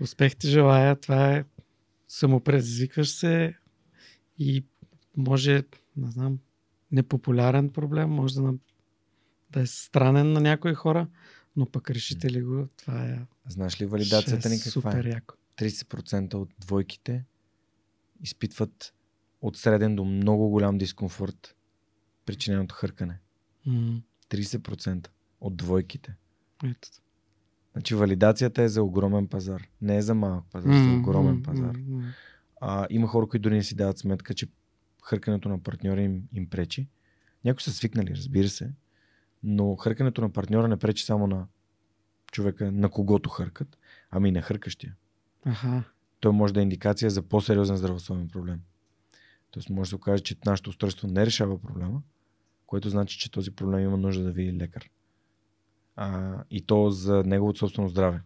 Успех 0.00 0.36
ти 0.36 0.48
желая. 0.48 0.96
Това 0.96 1.32
е 1.32 1.44
самопредизвикваш 2.08 3.10
се 3.10 3.54
и 4.38 4.64
може, 5.16 5.62
не 5.96 6.10
знам, 6.10 6.38
непопулярен 6.92 7.70
проблем, 7.70 8.10
може 8.10 8.34
да, 8.34 8.54
да 9.50 9.60
е 9.60 9.66
странен 9.66 10.32
на 10.32 10.40
някои 10.40 10.74
хора, 10.74 11.08
но 11.56 11.66
пък 11.66 11.90
решите 11.90 12.30
ли 12.32 12.42
го, 12.42 12.68
това 12.76 13.04
е 13.04 13.18
Знаеш 13.48 13.80
ли 13.80 13.86
валидацията 13.86 14.48
ни 14.48 14.58
ще 14.58 14.68
е 14.68 14.72
каква 14.72 14.90
супер 14.92 15.04
е? 15.04 15.08
яко. 15.08 15.34
30% 15.56 16.34
от 16.34 16.48
двойките 16.58 17.24
изпитват 18.22 18.94
от 19.42 19.56
среден 19.56 19.96
до 19.96 20.04
много 20.04 20.48
голям 20.48 20.78
дискомфорт, 20.78 21.56
причинен 22.26 22.60
от 22.60 22.72
хъркане. 22.72 23.18
М, 23.66 24.02
30% 24.30 25.08
от 25.40 25.56
двойките. 25.56 26.14
Ето. 26.64 26.88
Значи 27.72 27.94
валидацията 27.94 28.62
е 28.62 28.68
за 28.68 28.82
огромен 28.82 29.28
пазар. 29.28 29.62
Не 29.80 29.96
е 29.96 30.02
за 30.02 30.14
малък 30.14 30.44
пазар, 30.52 30.72
за 30.72 30.88
М, 30.88 30.98
огромен 30.98 31.42
пазар. 31.42 31.76
м. 31.76 32.12
А, 32.60 32.86
има 32.90 33.08
хора, 33.08 33.28
които 33.28 33.42
дори 33.42 33.54
не 33.54 33.62
си 33.62 33.74
дават 33.74 33.98
сметка, 33.98 34.34
че 34.34 34.48
хъркането 35.04 35.48
на 35.48 35.62
партньора 35.62 36.02
им, 36.02 36.22
им 36.32 36.48
пречи. 36.48 36.88
Някои 37.44 37.62
са 37.62 37.72
свикнали, 37.72 38.16
разбира 38.16 38.48
се, 38.48 38.70
но 39.48 39.76
хъркането 39.76 40.20
на 40.20 40.30
партньора 40.32 40.68
не 40.68 40.76
пречи 40.76 41.04
само 41.04 41.26
на 41.26 41.46
човека, 42.32 42.72
на 42.72 42.90
когото 42.90 43.30
хъркат, 43.30 43.78
ами 44.10 44.28
и 44.28 44.32
на 44.32 44.42
хъркащия. 44.42 44.94
Аха. 45.44 45.84
Той 46.20 46.32
може 46.32 46.54
да 46.54 46.60
е 46.60 46.62
индикация 46.62 47.10
за 47.10 47.22
по-сериозен 47.22 47.76
здравословен 47.76 48.28
проблем. 48.28 48.60
Тоест 49.50 49.70
може 49.70 49.86
да 49.86 49.88
се 49.88 49.94
окаже, 49.94 50.22
че 50.22 50.36
нашето 50.46 50.70
устройство 50.70 51.08
не 51.08 51.26
решава 51.26 51.62
проблема, 51.62 52.02
което 52.66 52.88
значи, 52.88 53.18
че 53.18 53.30
този 53.30 53.50
проблем 53.50 53.80
има 53.80 53.96
нужда 53.96 54.24
да 54.24 54.32
види 54.32 54.58
лекар. 54.58 54.90
А, 55.96 56.38
и 56.50 56.62
то 56.62 56.90
за 56.90 57.22
неговото 57.26 57.58
собствено 57.58 57.88
здраве. 57.88 58.20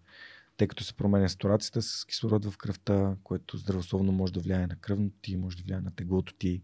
Тъй 0.60 0.68
като 0.68 0.84
се 0.84 0.94
променя 0.94 1.28
сатурацията 1.28 1.82
с 1.82 2.04
кислород 2.04 2.44
в 2.44 2.56
кръвта, 2.56 3.16
което 3.24 3.56
здравословно 3.56 4.12
може 4.12 4.32
да 4.32 4.40
влияе 4.40 4.66
на 4.66 4.76
кръвното 4.76 5.16
ти, 5.22 5.36
може 5.36 5.56
да 5.56 5.62
влияе 5.62 5.80
на 5.80 5.90
теглото 5.90 6.34
ти, 6.34 6.62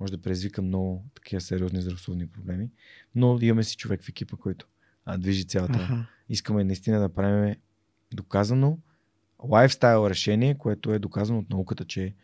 може 0.00 0.12
да 0.12 0.22
предизвика 0.22 0.62
много 0.62 1.04
такива 1.14 1.40
сериозни 1.40 1.82
здравословни 1.82 2.26
проблеми. 2.26 2.70
Но 3.14 3.38
имаме 3.40 3.64
си 3.64 3.76
човек 3.76 4.02
в 4.02 4.08
екипа, 4.08 4.36
който 4.36 4.66
а, 5.04 5.18
движи 5.18 5.46
цялата. 5.46 5.78
Аха. 5.78 6.06
Искаме 6.28 6.64
наистина 6.64 7.00
да 7.00 7.08
правим 7.08 7.56
доказано 8.12 8.78
лайфстайл 9.44 10.10
решение, 10.10 10.58
което 10.58 10.92
е 10.92 10.98
доказано 10.98 11.38
от 11.38 11.50
науката, 11.50 11.84
че 11.84 12.14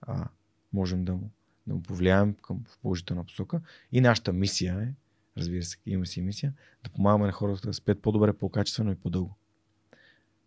а, 0.00 0.28
можем 0.72 1.04
да 1.04 1.14
му, 1.14 1.30
да 1.66 1.74
му 1.74 1.82
повлияем 1.82 2.34
към 2.34 2.64
в 2.68 2.78
положителна 2.78 3.24
посока. 3.24 3.60
И 3.92 4.00
нашата 4.00 4.32
мисия 4.32 4.80
е, 4.80 4.94
разбира 5.40 5.62
се, 5.62 5.76
имаме 5.86 6.06
си 6.06 6.22
мисия, 6.22 6.52
да 6.84 6.90
помагаме 6.90 7.26
на 7.26 7.32
хората 7.32 7.68
да 7.68 7.74
спят 7.74 8.02
по-добре, 8.02 8.32
по-качествено 8.32 8.92
и 8.92 8.96
по-дълго. 8.96 9.37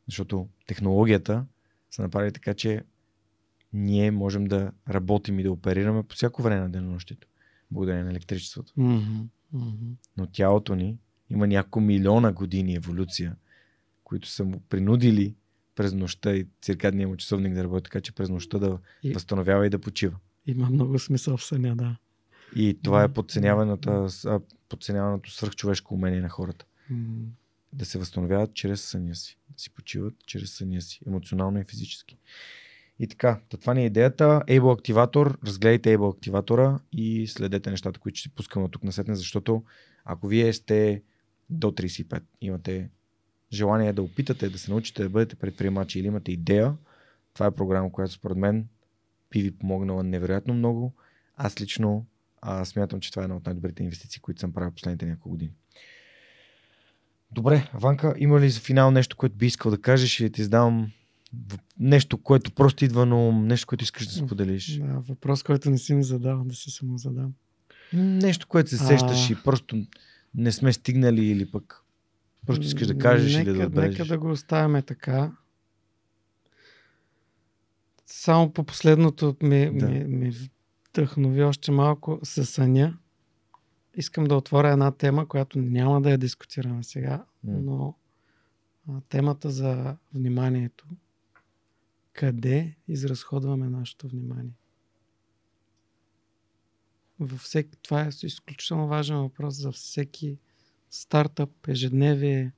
Защото 0.08 0.48
технологията 0.68 1.46
са 1.92 2.02
направили 2.02 2.32
така, 2.34 2.54
че 2.54 2.84
ние 3.74 4.12
можем 4.12 4.46
да 4.46 4.72
работим 4.90 5.40
и 5.40 5.44
да 5.44 5.52
оперираме 5.52 6.04
по 6.04 6.16
всяко 6.16 6.42
време 6.42 6.62
на 6.62 6.70
денонощието, 6.70 7.28
благодарение 7.72 8.04
на 8.04 8.12
електричеството. 8.12 8.74
Мгм. 8.78 9.20
Мгм. 9.54 9.86
Но 10.18 10.28
тялото 10.28 10.76
ни 10.76 10.98
има 11.30 11.48
няколко 11.48 11.82
милиона 11.82 12.32
години 12.32 12.76
еволюция, 12.76 13.36
които 14.04 14.28
са 14.28 14.44
му 14.46 14.60
принудили 14.70 15.36
през 15.76 15.94
нощта 15.94 16.36
и 16.36 16.48
циркадния 16.62 17.08
му 17.08 17.18
часовник 17.18 17.54
да 17.54 17.64
работи 17.64 17.84
така, 17.84 18.02
че 18.02 18.12
през 18.12 18.30
нощта 18.30 18.60
да 18.60 18.80
И- 19.04 19.14
възстановява 19.14 19.66
и 19.68 19.70
да 19.70 19.80
почива. 19.80 20.18
Има 20.48 20.70
много 20.70 21.00
смисъл 21.00 21.38
в 21.38 21.44
съня, 21.44 21.76
да. 21.76 21.98
И 22.56 22.78
това 22.84 23.04
е 23.04 23.08
Да. 23.08 23.14
а, 24.26 24.40
подценяваното 24.70 25.32
свръхчовешко 25.32 25.94
умение 25.94 26.22
на 26.22 26.30
хората. 26.30 26.66
М. 26.90 27.26
Да 27.74 27.86
се 27.86 28.00
възстановяват 28.00 28.54
чрез 28.54 28.82
съня 28.82 29.16
си. 29.16 29.38
Да 29.50 29.62
си 29.62 29.70
почиват 29.70 30.14
чрез 30.26 30.52
съня 30.52 30.82
си. 30.82 31.02
Емоционално 31.08 31.60
и 31.60 31.64
физически. 31.64 32.18
И 33.00 33.08
така, 33.08 33.40
та 33.50 33.58
това 33.58 33.74
ни 33.74 33.82
е 33.82 33.86
идеята. 33.86 34.42
Able 34.48 34.74
активатор, 34.74 35.40
разгледайте 35.46 35.98
Able 35.98 36.16
активатора 36.16 36.80
и 36.92 37.28
следете 37.28 37.72
нещата, 37.72 38.00
които 38.00 38.20
ще 38.20 38.30
си 38.30 38.36
пускаме 38.36 38.66
от 38.66 38.72
тук 38.72 38.84
насетне, 38.84 39.16
защото 39.16 39.64
ако 40.06 40.28
вие 40.28 40.54
сте 40.54 41.04
до 41.50 41.72
35, 41.72 42.22
имате 42.42 42.90
желание 43.54 43.94
да 43.94 44.02
опитате, 44.02 44.50
да 44.50 44.58
се 44.58 44.72
научите 44.72 45.04
да 45.04 45.10
бъдете 45.10 45.36
предприемачи 45.36 46.00
или 46.00 46.08
имате 46.08 46.32
идея, 46.32 46.78
това 47.34 47.46
е 47.46 47.52
програма, 47.52 47.92
която 47.92 48.14
според 48.14 48.38
мен 48.38 48.68
би 49.32 49.42
ви 49.42 49.58
помогнала 49.58 50.04
невероятно 50.04 50.54
много. 50.54 50.94
Аз 51.36 51.62
лично 51.62 52.06
а, 52.42 52.66
смятам, 52.66 53.00
че 53.00 53.12
това 53.12 53.22
е 53.22 53.26
една 53.26 53.36
от 53.36 53.46
най-добрите 53.46 53.84
инвестиции, 53.84 54.22
които 54.22 54.40
съм 54.40 54.54
правил 54.54 54.72
последните 54.72 55.06
няколко 55.06 55.30
години. 55.30 55.54
Добре, 57.32 57.70
Ванка, 57.74 58.14
има 58.18 58.40
ли 58.40 58.50
за 58.50 58.60
финал 58.60 58.92
нещо, 58.92 59.18
което 59.18 59.36
би 59.36 59.46
искал 59.46 59.72
да 59.72 59.82
кажеш 59.82 60.20
или 60.20 60.32
ти 60.32 60.42
издавам 60.42 60.92
в- 61.48 61.58
нещо, 61.80 62.18
което 62.18 62.52
просто 62.52 62.86
идва 62.86 63.02
ум, 63.04 63.48
нещо, 63.48 63.68
което 63.68 63.84
искаш 63.84 64.08
да 64.08 64.14
споделиш? 64.14 64.78
Да, 64.78 64.86
въпрос, 65.00 65.44
който 65.44 65.70
не 65.70 65.78
си 65.78 65.94
ми 65.94 66.04
задал, 66.04 66.44
да 66.44 66.56
се 66.56 66.72
само 66.72 66.98
задам. 66.98 67.34
Нещо, 67.94 68.48
което 68.48 68.70
се 68.70 68.78
сещаш 68.78 69.30
А. 69.30 69.34
и 69.34 69.38
просто 69.44 69.86
не 70.36 70.52
сме 70.52 70.74
стигнали 70.74 71.26
или 71.26 71.52
пък 71.52 71.84
просто 72.46 72.66
искаш 72.66 72.88
да 72.88 72.98
кажеш 72.98 73.36
нека, 73.36 73.52
или 73.52 73.58
да 73.58 73.66
отбележиш. 73.66 74.00
Нека 74.00 74.10
да 74.10 74.18
го 74.18 74.32
оставяме 74.32 74.82
така. 74.82 75.32
Само 78.06 78.54
по 78.54 78.64
последното 78.64 79.36
ми, 79.44 79.72
Да. 79.74 79.88
ми, 79.88 80.04
ми 80.06 80.32
вдъхнови 80.90 81.44
още 81.44 81.72
малко 81.72 82.20
със 82.24 82.50
съня. 82.50 82.98
Искам 83.96 84.24
да 84.24 84.36
отворя 84.36 84.72
една 84.72 84.92
тема, 84.92 85.28
която 85.28 85.60
няма 85.60 86.02
да 86.02 86.12
я 86.12 86.18
дискутираме 86.18 86.84
сега, 86.84 87.26
но 87.44 87.96
а, 88.90 89.02
темата 89.10 89.50
за 89.50 89.98
вниманието. 90.14 90.88
Къде 92.14 92.76
изразходваме 92.88 93.70
нашето 93.70 94.08
внимание? 94.08 94.54
Във 97.20 97.40
всеки, 97.40 97.78
това 97.82 98.02
е 98.02 98.10
изключително 98.24 98.88
важен 98.88 99.18
въпрос 99.18 99.56
за 99.56 99.72
всеки 99.72 100.38
стартъп, 100.90 101.68
ежедневие, 101.68 102.52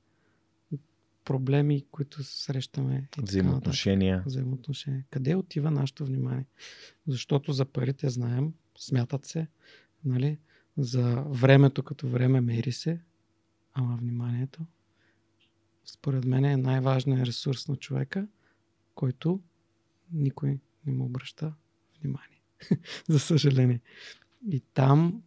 проблеми, 1.24 1.84
които 1.90 2.24
срещаме. 2.24 2.94
И 2.94 2.96
така 2.96 3.06
нататък. 3.06 3.28
Взаимоотношения. 3.28 4.22
Взаимоотношения. 4.26 5.04
Къде 5.10 5.34
отива 5.34 5.70
нашето 5.70 6.04
внимание? 6.04 6.46
Защото 7.06 7.52
за 7.52 7.64
парите 7.64 8.08
знаем, 8.08 8.52
смятат 8.78 9.24
се, 9.24 9.46
нали? 10.04 10.38
За 10.76 11.24
времето 11.28 11.82
като 11.82 12.08
време 12.08 12.40
мери 12.40 12.72
се, 12.72 13.00
ама 13.74 13.96
вниманието 13.96 14.66
според 15.84 16.24
мен 16.24 16.44
е 16.44 16.56
най-важният 16.56 17.26
ресурс 17.26 17.68
на 17.68 17.76
човека, 17.76 18.28
който 18.94 19.40
никой 20.12 20.58
не 20.86 20.92
му 20.92 21.04
обръща 21.04 21.54
внимание. 22.00 22.40
за 23.08 23.18
съжаление. 23.18 23.80
И 24.50 24.60
там 24.60 25.22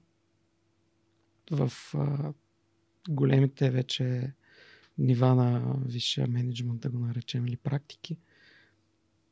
в 1.52 1.72
а, 1.94 2.34
големите 3.10 3.70
вече 3.70 4.34
нива 4.98 5.36
на 5.36 5.76
висшия 5.86 6.28
менеджмент, 6.28 6.82
да 6.82 6.90
го 6.90 7.00
наречем, 7.00 7.48
или 7.48 7.58
практики, 7.58 8.18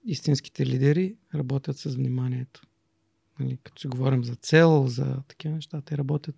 истинските 0.06 0.66
лидери 0.66 1.16
работят 1.36 1.78
с 1.78 1.96
вниманието. 1.96 2.62
Нали, 3.40 3.58
като 3.64 3.82
си 3.82 3.88
говорим 3.88 4.24
за 4.24 4.36
цел, 4.36 4.88
за 4.88 5.22
такива 5.28 5.56
неща, 5.56 5.82
те 5.82 5.98
работят, 5.98 6.36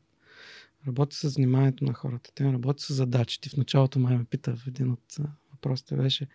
работят 0.87 1.13
с 1.13 1.35
вниманието 1.35 1.85
на 1.85 1.93
хората. 1.93 2.31
Те 2.35 2.53
работят 2.53 2.79
с 2.79 2.93
задачите. 2.93 3.49
В 3.49 3.57
началото 3.57 3.99
май 3.99 4.17
ме 4.17 4.23
пита 4.23 4.55
в 4.55 4.67
един 4.67 4.91
от 4.91 5.15
въпросите 5.51 5.95
беше, 5.95 6.27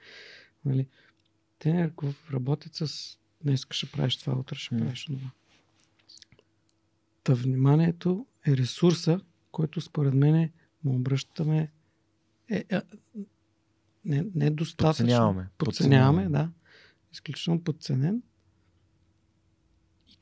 нали, 0.65 0.87
те 1.59 1.91
работят 2.33 2.75
с 2.75 3.19
днес 3.45 3.67
ще 3.71 3.91
правиш 3.91 4.17
това, 4.17 4.39
утре 4.39 4.57
ще 4.57 4.77
правиш 4.77 5.05
това. 5.05 5.31
Та 7.25 7.35
вниманието 7.35 8.27
е 8.47 8.57
ресурса, 8.57 9.21
който 9.53 9.81
според 9.81 10.15
мен 10.15 10.51
му 10.85 10.95
обръщаме 10.95 11.73
е, 12.51 12.65
е, 12.71 12.81
не, 14.05 14.27
не 14.35 14.47
е 14.47 14.51
достатъчно. 14.51 15.05
Подценяваме. 15.05 15.49
Подценяваме, 15.59 16.29
да. 16.29 16.51
Изключително 17.13 17.65
подценен. 17.65 18.23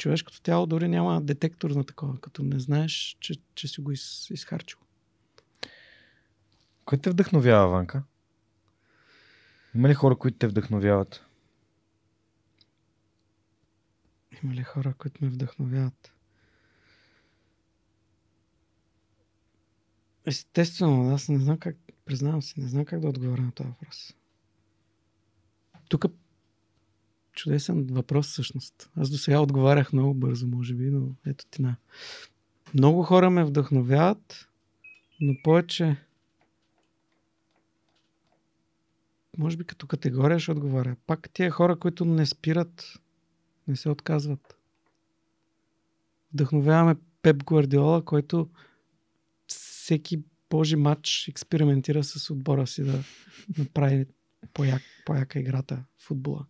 Човешкото 0.01 0.43
тяло 0.43 0.67
дори 0.67 0.89
няма 0.89 1.21
детектор 1.21 1.71
на 1.71 1.85
такова, 1.85 2.21
като 2.21 2.43
не 2.43 2.59
знаеш, 2.59 3.17
че, 3.21 3.35
че 3.55 3.69
си 3.69 3.81
го 3.81 3.93
из, 3.93 4.31
изхарчил. 4.31 4.79
Кой 6.85 6.99
те 6.99 7.11
вдъхновява, 7.11 7.69
Ванка? 7.69 8.03
Има 9.75 9.89
ли 9.89 9.95
хора, 9.95 10.17
които 10.17 10.39
те 10.39 10.47
вдъхновяват? 10.47 11.25
Има 14.43 14.55
ли 14.55 14.63
хора, 14.63 14.95
които 14.95 15.25
ме 15.25 15.31
вдъхновяват? 15.31 16.13
Естествено, 20.27 21.15
аз 21.15 21.29
не 21.29 21.39
знам 21.39 21.59
как, 21.59 21.77
признавам 22.05 22.43
се, 22.43 22.61
не 22.61 22.69
знам 22.69 22.85
как 22.85 23.01
да 23.01 23.09
отговоря 23.09 23.43
на 23.43 23.53
този 23.53 23.69
въпрос. 23.69 24.15
Тук 25.89 26.05
чудесен 27.33 27.87
въпрос 27.91 28.27
всъщност. 28.27 28.91
Аз 28.97 29.11
до 29.11 29.19
сега 29.19 29.41
отговарях 29.41 29.93
много 29.93 30.15
бързо, 30.15 30.47
може 30.47 30.75
би, 30.75 30.91
но 30.91 31.09
ето 31.27 31.47
ти 31.51 31.63
на. 31.63 31.77
Много 32.75 33.03
хора 33.03 33.31
ме 33.31 33.45
вдъхновяват, 33.45 34.49
но 35.21 35.35
повече 35.43 35.97
може 39.39 39.57
би 39.57 39.65
като 39.65 39.87
категория 39.87 40.39
ще 40.39 40.51
отговаря. 40.51 40.97
Пак 41.07 41.31
тия 41.33 41.51
хора, 41.51 41.79
които 41.79 42.05
не 42.05 42.27
спират, 42.27 43.01
не 43.69 43.77
се 43.77 43.89
отказват. 43.89 44.57
Вдъхновяваме 46.33 46.95
Пеп 47.23 47.45
Гвардиола, 47.45 48.05
който 48.05 48.49
всеки 49.47 50.23
божи 50.51 50.77
матч 50.77 51.29
експериментира 51.29 52.05
с 52.05 52.31
отбора 52.31 52.67
си 52.67 52.85
да 52.85 53.05
направи 53.59 54.07
по-як, 54.55 54.83
по-яка 55.07 55.41
играта 55.41 55.85
в 55.99 56.03
футбола. 56.03 56.47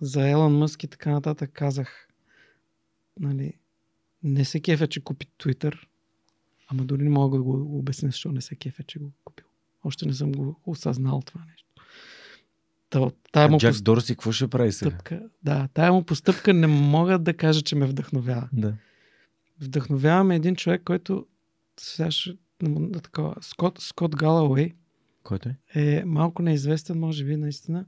За 0.00 0.28
Елон 0.28 0.58
Мъск 0.58 0.84
и 0.84 0.88
така 0.88 1.10
нататък 1.10 1.50
казах, 1.52 2.08
нали, 3.20 3.52
не 4.22 4.44
се 4.44 4.60
кефе, 4.60 4.86
че 4.86 5.04
купи 5.04 5.26
Twitter, 5.38 5.78
ама 6.68 6.84
дори 6.84 7.02
не 7.02 7.10
мога 7.10 7.36
да 7.36 7.42
го 7.42 7.78
обясня, 7.78 8.08
защо 8.08 8.32
не 8.32 8.40
се 8.40 8.56
кефе, 8.56 8.82
че 8.82 8.98
го 8.98 9.12
купил. 9.24 9.46
Още 9.84 10.06
не 10.06 10.12
съм 10.12 10.32
го 10.32 10.60
осъзнал 10.66 11.22
това 11.26 11.44
нещо. 11.50 11.68
Та, 12.90 13.10
тая, 13.32 13.48
му 13.48 13.58
Джак 13.58 13.70
постъпка, 13.70 13.84
Дорси, 13.84 14.12
какво 14.12 14.32
ще 14.32 14.48
прави 14.48 14.72
сега? 14.72 14.98
да, 15.42 15.68
тая 15.74 15.92
му 15.92 16.04
постъпка 16.04 16.54
не 16.54 16.66
мога 16.66 17.18
да 17.18 17.36
кажа, 17.36 17.62
че 17.62 17.76
ме 17.76 17.86
вдъхновява. 17.86 18.48
Да. 18.52 18.74
Вдъхновяваме 19.60 20.36
един 20.36 20.56
човек, 20.56 20.82
който 20.84 21.26
сега 21.80 22.10
ще, 22.10 22.36
такова, 23.02 23.34
Скот, 23.40 23.78
Скот 23.80 24.16
Галауей 24.16 24.74
Който 25.22 25.48
е? 25.48 25.56
е 25.74 26.04
малко 26.04 26.42
неизвестен, 26.42 26.98
може 26.98 27.24
би, 27.24 27.36
наистина. 27.36 27.86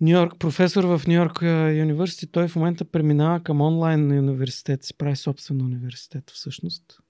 Нью 0.00 0.12
Йорк, 0.12 0.38
професор 0.38 0.84
в 0.84 1.06
Нью 1.06 1.14
Йорк 1.14 1.42
университет, 1.82 2.32
той 2.32 2.48
в 2.48 2.56
момента 2.56 2.84
преминава 2.84 3.42
към 3.42 3.60
онлайн 3.60 4.18
университет, 4.18 4.84
си 4.84 4.94
прави 4.94 5.16
собствен 5.16 5.62
университет 5.62 6.30
всъщност. 6.30 7.00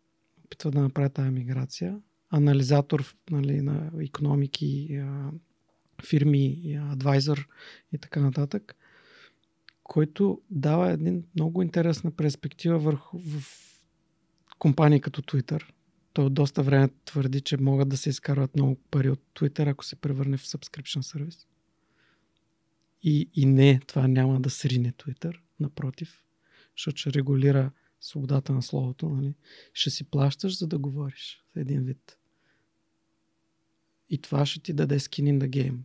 Опитва 0.44 0.70
да 0.70 0.81
направи 0.81 1.10
тази 1.10 1.31
миграция. 1.31 1.99
Анализатор 2.31 3.15
нали, 3.31 3.60
на 3.60 3.91
економики, 4.01 5.01
фирми, 6.05 6.78
адвайзър 6.91 7.49
и 7.93 7.99
така 7.99 8.20
нататък, 8.20 8.77
който 9.83 10.41
дава 10.51 10.91
един 10.91 11.25
много 11.35 11.62
интересна 11.62 12.10
перспектива 12.10 12.78
върху 12.78 13.19
в 13.19 13.43
компании 14.59 15.01
като 15.01 15.23
Twitter. 15.23 15.62
Той 16.12 16.25
от 16.25 16.35
доста 16.35 16.62
време 16.62 16.89
твърди, 17.05 17.41
че 17.41 17.57
могат 17.57 17.89
да 17.89 17.97
се 17.97 18.10
изкарват 18.10 18.55
много 18.55 18.77
пари 18.91 19.10
от 19.10 19.20
Twitter, 19.35 19.70
ако 19.70 19.85
се 19.85 19.97
превърне 19.97 20.36
в 20.36 20.43
subscription 20.43 21.01
сервис. 21.01 21.47
И, 23.03 23.31
и 23.35 23.47
не, 23.47 23.81
това 23.87 24.09
няма 24.09 24.41
да 24.41 24.51
срине 24.51 24.93
Twitter, 24.93 25.41
напротив, 25.61 26.25
защото 26.77 26.97
ще 26.97 27.12
регулира 27.12 27.70
свободата 28.01 28.53
на 28.53 28.62
словото. 28.62 29.09
Нали? 29.09 29.35
Ще 29.73 29.91
си 29.91 30.05
плащаш, 30.05 30.59
за 30.59 30.67
да 30.67 30.79
говориш 30.79 31.45
в 31.53 31.57
един 31.57 31.85
вид. 31.85 32.19
И 34.11 34.19
това 34.19 34.47
ще 34.47 34.61
ти 34.61 34.73
даде 34.73 34.99
skin 34.99 35.39
in 35.39 35.39
the 35.39 35.49
game. 35.49 35.79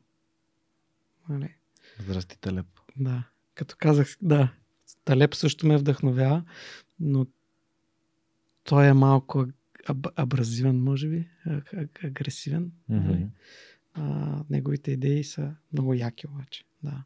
Нали? 1.30 1.56
Здрасти, 2.00 2.40
Талеп. 2.40 2.68
Да. 2.98 3.24
Като 3.54 3.76
казах, 3.80 4.18
да, 4.22 4.54
Талеп 5.06 5.36
също 5.36 5.68
ме 5.68 5.78
вдъхновява, 5.78 6.44
но 7.00 7.28
той 8.64 8.88
е 8.88 8.94
малко 8.94 9.48
аб- 9.88 10.14
абразивен, 10.16 10.84
може 10.84 11.08
би, 11.10 11.28
а- 11.46 11.62
агресивен. 12.04 12.72
Мгм. 12.90 13.24
А, 13.94 14.44
неговите 14.50 14.92
идеи 14.92 15.24
са 15.24 15.56
много 15.74 15.94
яки 15.94 16.28
обаче. 16.28 16.64
Да. 16.86 17.04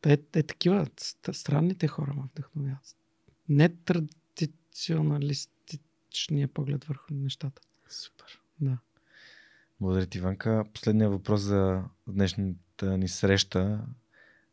Те, 0.00 0.16
те 0.16 0.42
такива 0.42 0.86
ст- 0.86 1.32
странните 1.32 1.88
хора 1.88 2.14
ме 2.14 2.22
вдъхновяват. 2.32 2.96
Не 3.48 3.68
традиционалистичния 3.68 6.48
поглед 6.48 6.84
върху 6.84 7.14
нещата. 7.14 7.62
Супер. 7.88 8.40
Да. 8.60 8.78
Благодаря 9.80 10.06
ти, 10.06 10.18
Иванка. 10.18 10.64
Последният 10.74 11.12
въпрос 11.12 11.40
за 11.40 11.84
днешната 12.08 12.98
ни 12.98 13.08
среща. 13.08 13.86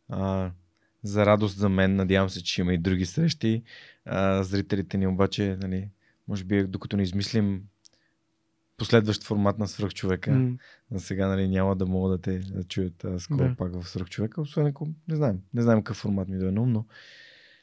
А, 0.09 0.51
за 1.03 1.25
радост 1.25 1.57
за 1.57 1.69
мен, 1.69 1.95
надявам 1.95 2.30
се, 2.30 2.43
че 2.43 2.61
има 2.61 2.73
и 2.73 2.77
други 2.77 3.06
срещи. 3.06 3.64
А, 4.06 4.43
зрителите 4.43 4.98
ни 4.98 5.07
обаче, 5.07 5.57
нали, 5.61 5.89
може 6.27 6.43
би 6.43 6.67
докато 6.67 6.98
не 6.98 7.03
измислим 7.03 7.64
последващ 8.80 9.24
формат 9.24 9.59
на 9.59 9.67
свръхчовека, 9.67 10.51
за 10.91 10.99
сега 10.99 11.27
нали, 11.27 11.48
няма 11.48 11.75
да 11.75 11.85
могат 11.85 12.22
да 12.22 12.22
те 12.22 12.40
да 12.40 12.64
чуят 12.64 13.03
а, 13.03 13.19
скоро 13.19 13.38
Да. 13.38 13.56
пак 13.56 13.82
в 13.82 13.90
свръхчовека, 13.90 14.41
освен 14.41 14.67
ако 14.67 14.88
не 15.08 15.16
знаем. 15.16 15.41
Не 15.53 15.61
знаем 15.61 15.80
какъв 15.80 15.98
формат 15.98 16.27
ми 16.27 16.38
дойде 16.38 16.51
но 16.51 16.85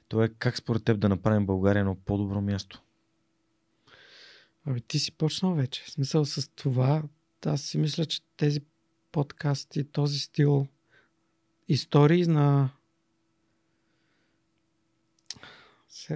то 0.08 0.24
е 0.24 0.28
как 0.28 0.56
според 0.56 0.84
теб 0.84 1.00
да 1.00 1.08
направим 1.08 1.46
България 1.46 1.80
едно 1.80 1.96
по-добро 2.04 2.40
място. 2.40 2.82
Абе, 4.66 4.80
ти 4.80 4.98
си 4.98 5.12
почнал 5.12 5.54
вече. 5.54 5.82
В 5.82 5.90
смисъл 5.90 6.24
с 6.24 6.48
това, 6.48 7.02
аз 7.46 7.62
си 7.62 7.78
мисля, 7.78 8.04
че 8.04 8.20
тези 8.36 8.60
подкасти, 9.12 9.84
този 9.84 10.18
стил 10.18 10.66
истории 11.68 12.26
на 12.26 12.70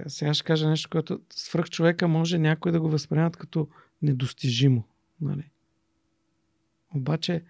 сега 0.07 0.33
ще 0.33 0.43
кажа 0.43 0.69
нещо, 0.69 0.89
което 0.89 1.21
свръх 1.33 1.69
човека 1.69 2.07
може 2.07 2.37
някой 2.37 2.71
да 2.71 2.79
го 2.79 2.89
възприемат 2.89 3.37
като 3.37 3.67
недостижимо. 4.01 4.83
Нали? 5.21 5.51
Обаче 6.95 7.43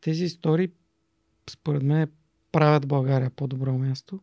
тези 0.00 0.24
истории, 0.24 0.68
според 1.50 1.82
мен, 1.82 2.10
правят 2.52 2.86
България 2.88 3.30
по-добро 3.30 3.78
място, 3.78 4.20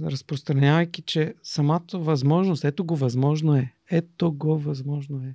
разпространявайки, 0.00 1.02
че 1.02 1.34
самата 1.42 1.84
възможност, 1.94 2.64
ето 2.64 2.84
го 2.84 2.96
възможно 2.96 3.56
е, 3.56 3.74
ето 3.90 4.32
го 4.32 4.58
възможно 4.58 5.24
е. 5.24 5.34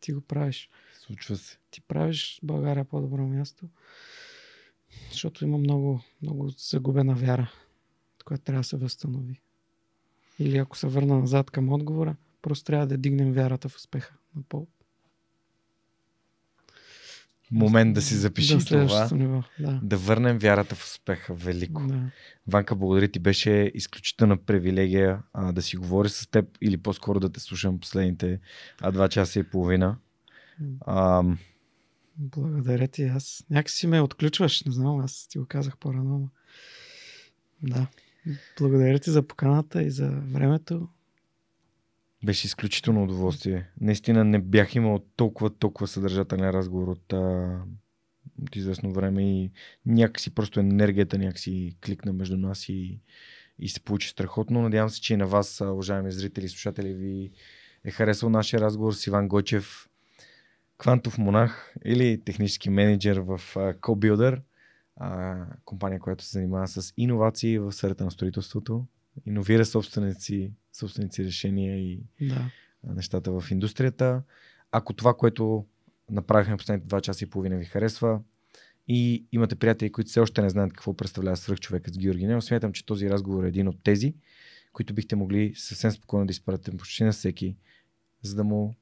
Ти 0.00 0.12
го 0.12 0.20
правиш. 0.20 0.70
Случва 0.94 1.36
се. 1.36 1.58
Ти 1.70 1.80
правиш 1.80 2.40
България 2.42 2.84
по-добро 2.84 3.26
място, 3.26 3.68
защото 5.10 5.44
има 5.44 5.58
много, 5.58 6.00
много 6.22 6.48
загубена 6.48 7.14
вяра, 7.14 7.52
която 8.24 8.44
трябва 8.44 8.60
да 8.60 8.64
се 8.64 8.76
възстанови. 8.76 9.40
Или 10.38 10.58
ако 10.58 10.78
се 10.78 10.86
върна 10.86 11.18
назад 11.18 11.50
към 11.50 11.72
отговора, 11.72 12.16
просто 12.42 12.64
трябва 12.64 12.86
да 12.86 12.96
дигнем 12.96 13.32
вярата 13.32 13.68
в 13.68 13.76
успеха 13.76 14.14
на 14.36 14.42
по 14.42 14.66
Момент 17.52 17.94
да 17.94 18.02
си 18.02 18.14
запиши 18.14 18.56
до 18.56 18.64
това. 18.64 19.08
ниво. 19.12 19.42
Да. 19.60 19.80
Да 19.82 19.96
върнем 19.96 20.38
вярата 20.38 20.74
в 20.74 20.84
успеха. 20.84 21.34
Велико. 21.34 21.86
да. 21.86 22.10
Ванка, 22.46 22.76
благодаря 22.76 23.08
ти. 23.08 23.18
Беше 23.18 23.70
изключителна 23.74 24.36
привилегия 24.36 25.22
а, 25.32 25.52
да 25.52 25.62
си 25.62 25.76
говоря 25.76 26.08
с 26.08 26.26
теб 26.26 26.44
или 26.60 26.76
по-скоро 26.76 27.20
да 27.20 27.32
те 27.32 27.40
слушам 27.40 27.80
последните 27.80 28.40
а, 28.80 28.90
два 28.92 29.08
часа 29.08 29.38
и 29.40 29.42
половина. 29.42 29.96
А, 30.80 31.22
Благодаря 32.16 32.88
ти. 32.88 33.02
Аз 33.02 33.44
някакси 33.50 33.86
ме 33.86 34.00
отключваш. 34.00 34.62
Не 34.64 34.72
знам, 34.72 35.00
аз 35.00 35.26
ти 35.28 35.38
го 35.38 35.46
казах 35.46 35.78
по-рано. 35.78 36.18
но- 36.18 36.28
Да. 37.62 37.86
Благодаря 38.58 38.98
ти 38.98 39.10
за 39.10 39.22
поканата 39.22 39.82
и 39.82 39.90
за 39.90 40.10
времето. 40.10 40.88
Беше 42.24 42.46
изключително 42.46 43.04
удоволствие. 43.04 43.68
Наистина 43.80 44.24
не 44.24 44.38
бях 44.38 44.74
имал 44.74 44.98
толкова, 45.16 45.50
толкова 45.50 45.86
съдържателен 45.86 46.50
разговор 46.50 46.88
от, 46.88 47.12
а, 47.12 47.58
от 48.42 48.56
известно 48.56 48.92
време 48.92 49.42
и 49.42 49.50
някакси 49.86 50.34
просто 50.34 50.60
енергията 50.60 51.18
някакси 51.18 51.76
кликна 51.84 52.12
между 52.12 52.36
нас 52.36 52.68
и, 52.68 53.00
и 53.58 53.68
се 53.68 53.80
получи 53.80 54.08
страхотно. 54.08 54.62
Надявам 54.62 54.90
се, 54.90 55.00
че 55.00 55.14
и 55.14 55.16
на 55.16 55.26
вас, 55.26 55.60
уважаеми 55.60 56.12
зрители 56.12 56.44
и 56.44 56.48
слушатели, 56.48 56.94
ви 56.94 57.30
е 57.84 57.90
харесал 57.90 58.30
нашия 58.30 58.60
разговор 58.60 58.92
с 58.92 59.06
Иван 59.06 59.28
Гойчев, 59.28 59.88
квантов 60.78 61.18
монах 61.18 61.74
или 61.84 62.20
технически 62.24 62.70
менеджер 62.70 63.18
в 63.18 63.40
CoBuilder, 63.56 64.40
компания, 65.64 66.00
която 66.00 66.24
се 66.24 66.30
занимава 66.30 66.68
с 66.68 66.92
иновации 66.96 67.58
в 67.58 67.72
сферата 67.72 68.04
на 68.04 68.10
строителството, 68.10 68.86
иновира 69.26 69.64
собственици, 69.64 70.52
собственици 70.72 71.24
решения 71.24 71.78
и 71.78 72.00
Да. 72.20 72.50
нещата 72.84 73.40
в 73.40 73.50
индустрията. 73.50 74.22
Ако 74.72 74.92
това, 74.92 75.14
което 75.14 75.66
направихме 76.10 76.56
последните 76.56 76.88
два 76.88 77.00
часа 77.00 77.24
и 77.24 77.30
половина 77.30 77.56
ви 77.56 77.64
харесва 77.64 78.20
и 78.88 79.24
имате 79.32 79.56
приятели, 79.56 79.92
които 79.92 80.10
все 80.10 80.20
още 80.20 80.42
не 80.42 80.50
знаят 80.50 80.72
какво 80.72 80.96
представлява 80.96 81.36
свръхчовекът 81.36 81.94
с 81.94 81.98
Георги 81.98 82.26
Нел, 82.26 82.40
смятам, 82.40 82.72
че 82.72 82.86
този 82.86 83.10
разговор 83.10 83.44
е 83.44 83.48
един 83.48 83.68
от 83.68 83.82
тези, 83.82 84.14
които 84.72 84.94
бихте 84.94 85.16
могли 85.16 85.54
съвсем 85.56 85.90
спокойно 85.90 86.26
да 86.26 86.30
изпратите 86.30 86.76
почти 86.76 87.04
на 87.04 87.12
всеки, 87.12 87.56
за 88.22 88.34
да 88.34 88.44
му 88.44 88.74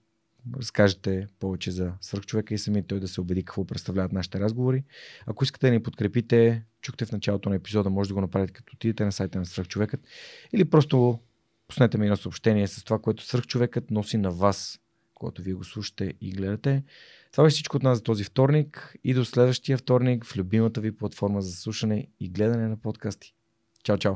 разкажете 0.57 1.27
повече 1.39 1.70
за 1.70 1.93
свръхчовека 2.01 2.55
и 2.55 2.59
самият 2.59 2.86
той 2.86 3.01
да 3.01 3.09
се 3.09 3.20
убеди 3.20 3.43
какво 3.44 3.65
представляват 3.65 4.12
нашите 4.12 4.41
разговори. 4.41 4.85
Ако 5.27 5.44
искате 5.44 5.67
да 5.67 5.73
ни 5.73 5.83
подкрепите, 5.83 6.62
чухте 6.81 7.05
в 7.05 7.12
началото 7.12 7.49
на 7.49 7.57
епизода, 7.57 7.91
може 7.91 8.09
да 8.09 8.15
го 8.15 8.20
направите 8.20 8.52
като 8.52 8.73
отидете 8.75 9.05
на 9.05 9.12
сайта 9.12 9.39
на 9.39 9.47
свръхчовекът 9.47 10.01
или 10.52 10.65
просто 10.65 11.19
пуснете 11.70 11.99
ми 11.99 12.07
едно 12.07 12.16
съобщение 12.16 12.68
с 12.68 12.84
това, 12.84 12.99
което 12.99 13.24
свръхчовекът 13.24 13.90
носи 13.90 14.16
на 14.16 14.31
вас, 14.31 14.81
когато 15.15 15.42
вие 15.42 15.55
го 15.55 15.65
слушате 15.65 16.15
и 16.20 16.31
гледате. 16.32 16.84
Това 17.32 17.47
е 17.47 17.50
всичко 17.50 17.76
от 17.76 17.82
нас 17.82 17.99
за 17.99 18.05
този 18.05 18.24
вторник 18.24 18.97
и 19.05 19.15
до 19.15 19.24
следващия 19.24 19.78
вторник 19.78 20.24
в 20.24 20.36
любимата 20.36 20.81
ви 20.81 20.97
платформа 20.97 21.42
за 21.42 21.52
слушане 21.52 22.07
и 22.20 22.28
гледане 22.28 22.68
на 22.68 22.76
подкасти. 22.76 23.34
Чао, 23.84 23.99
чао! 23.99 24.15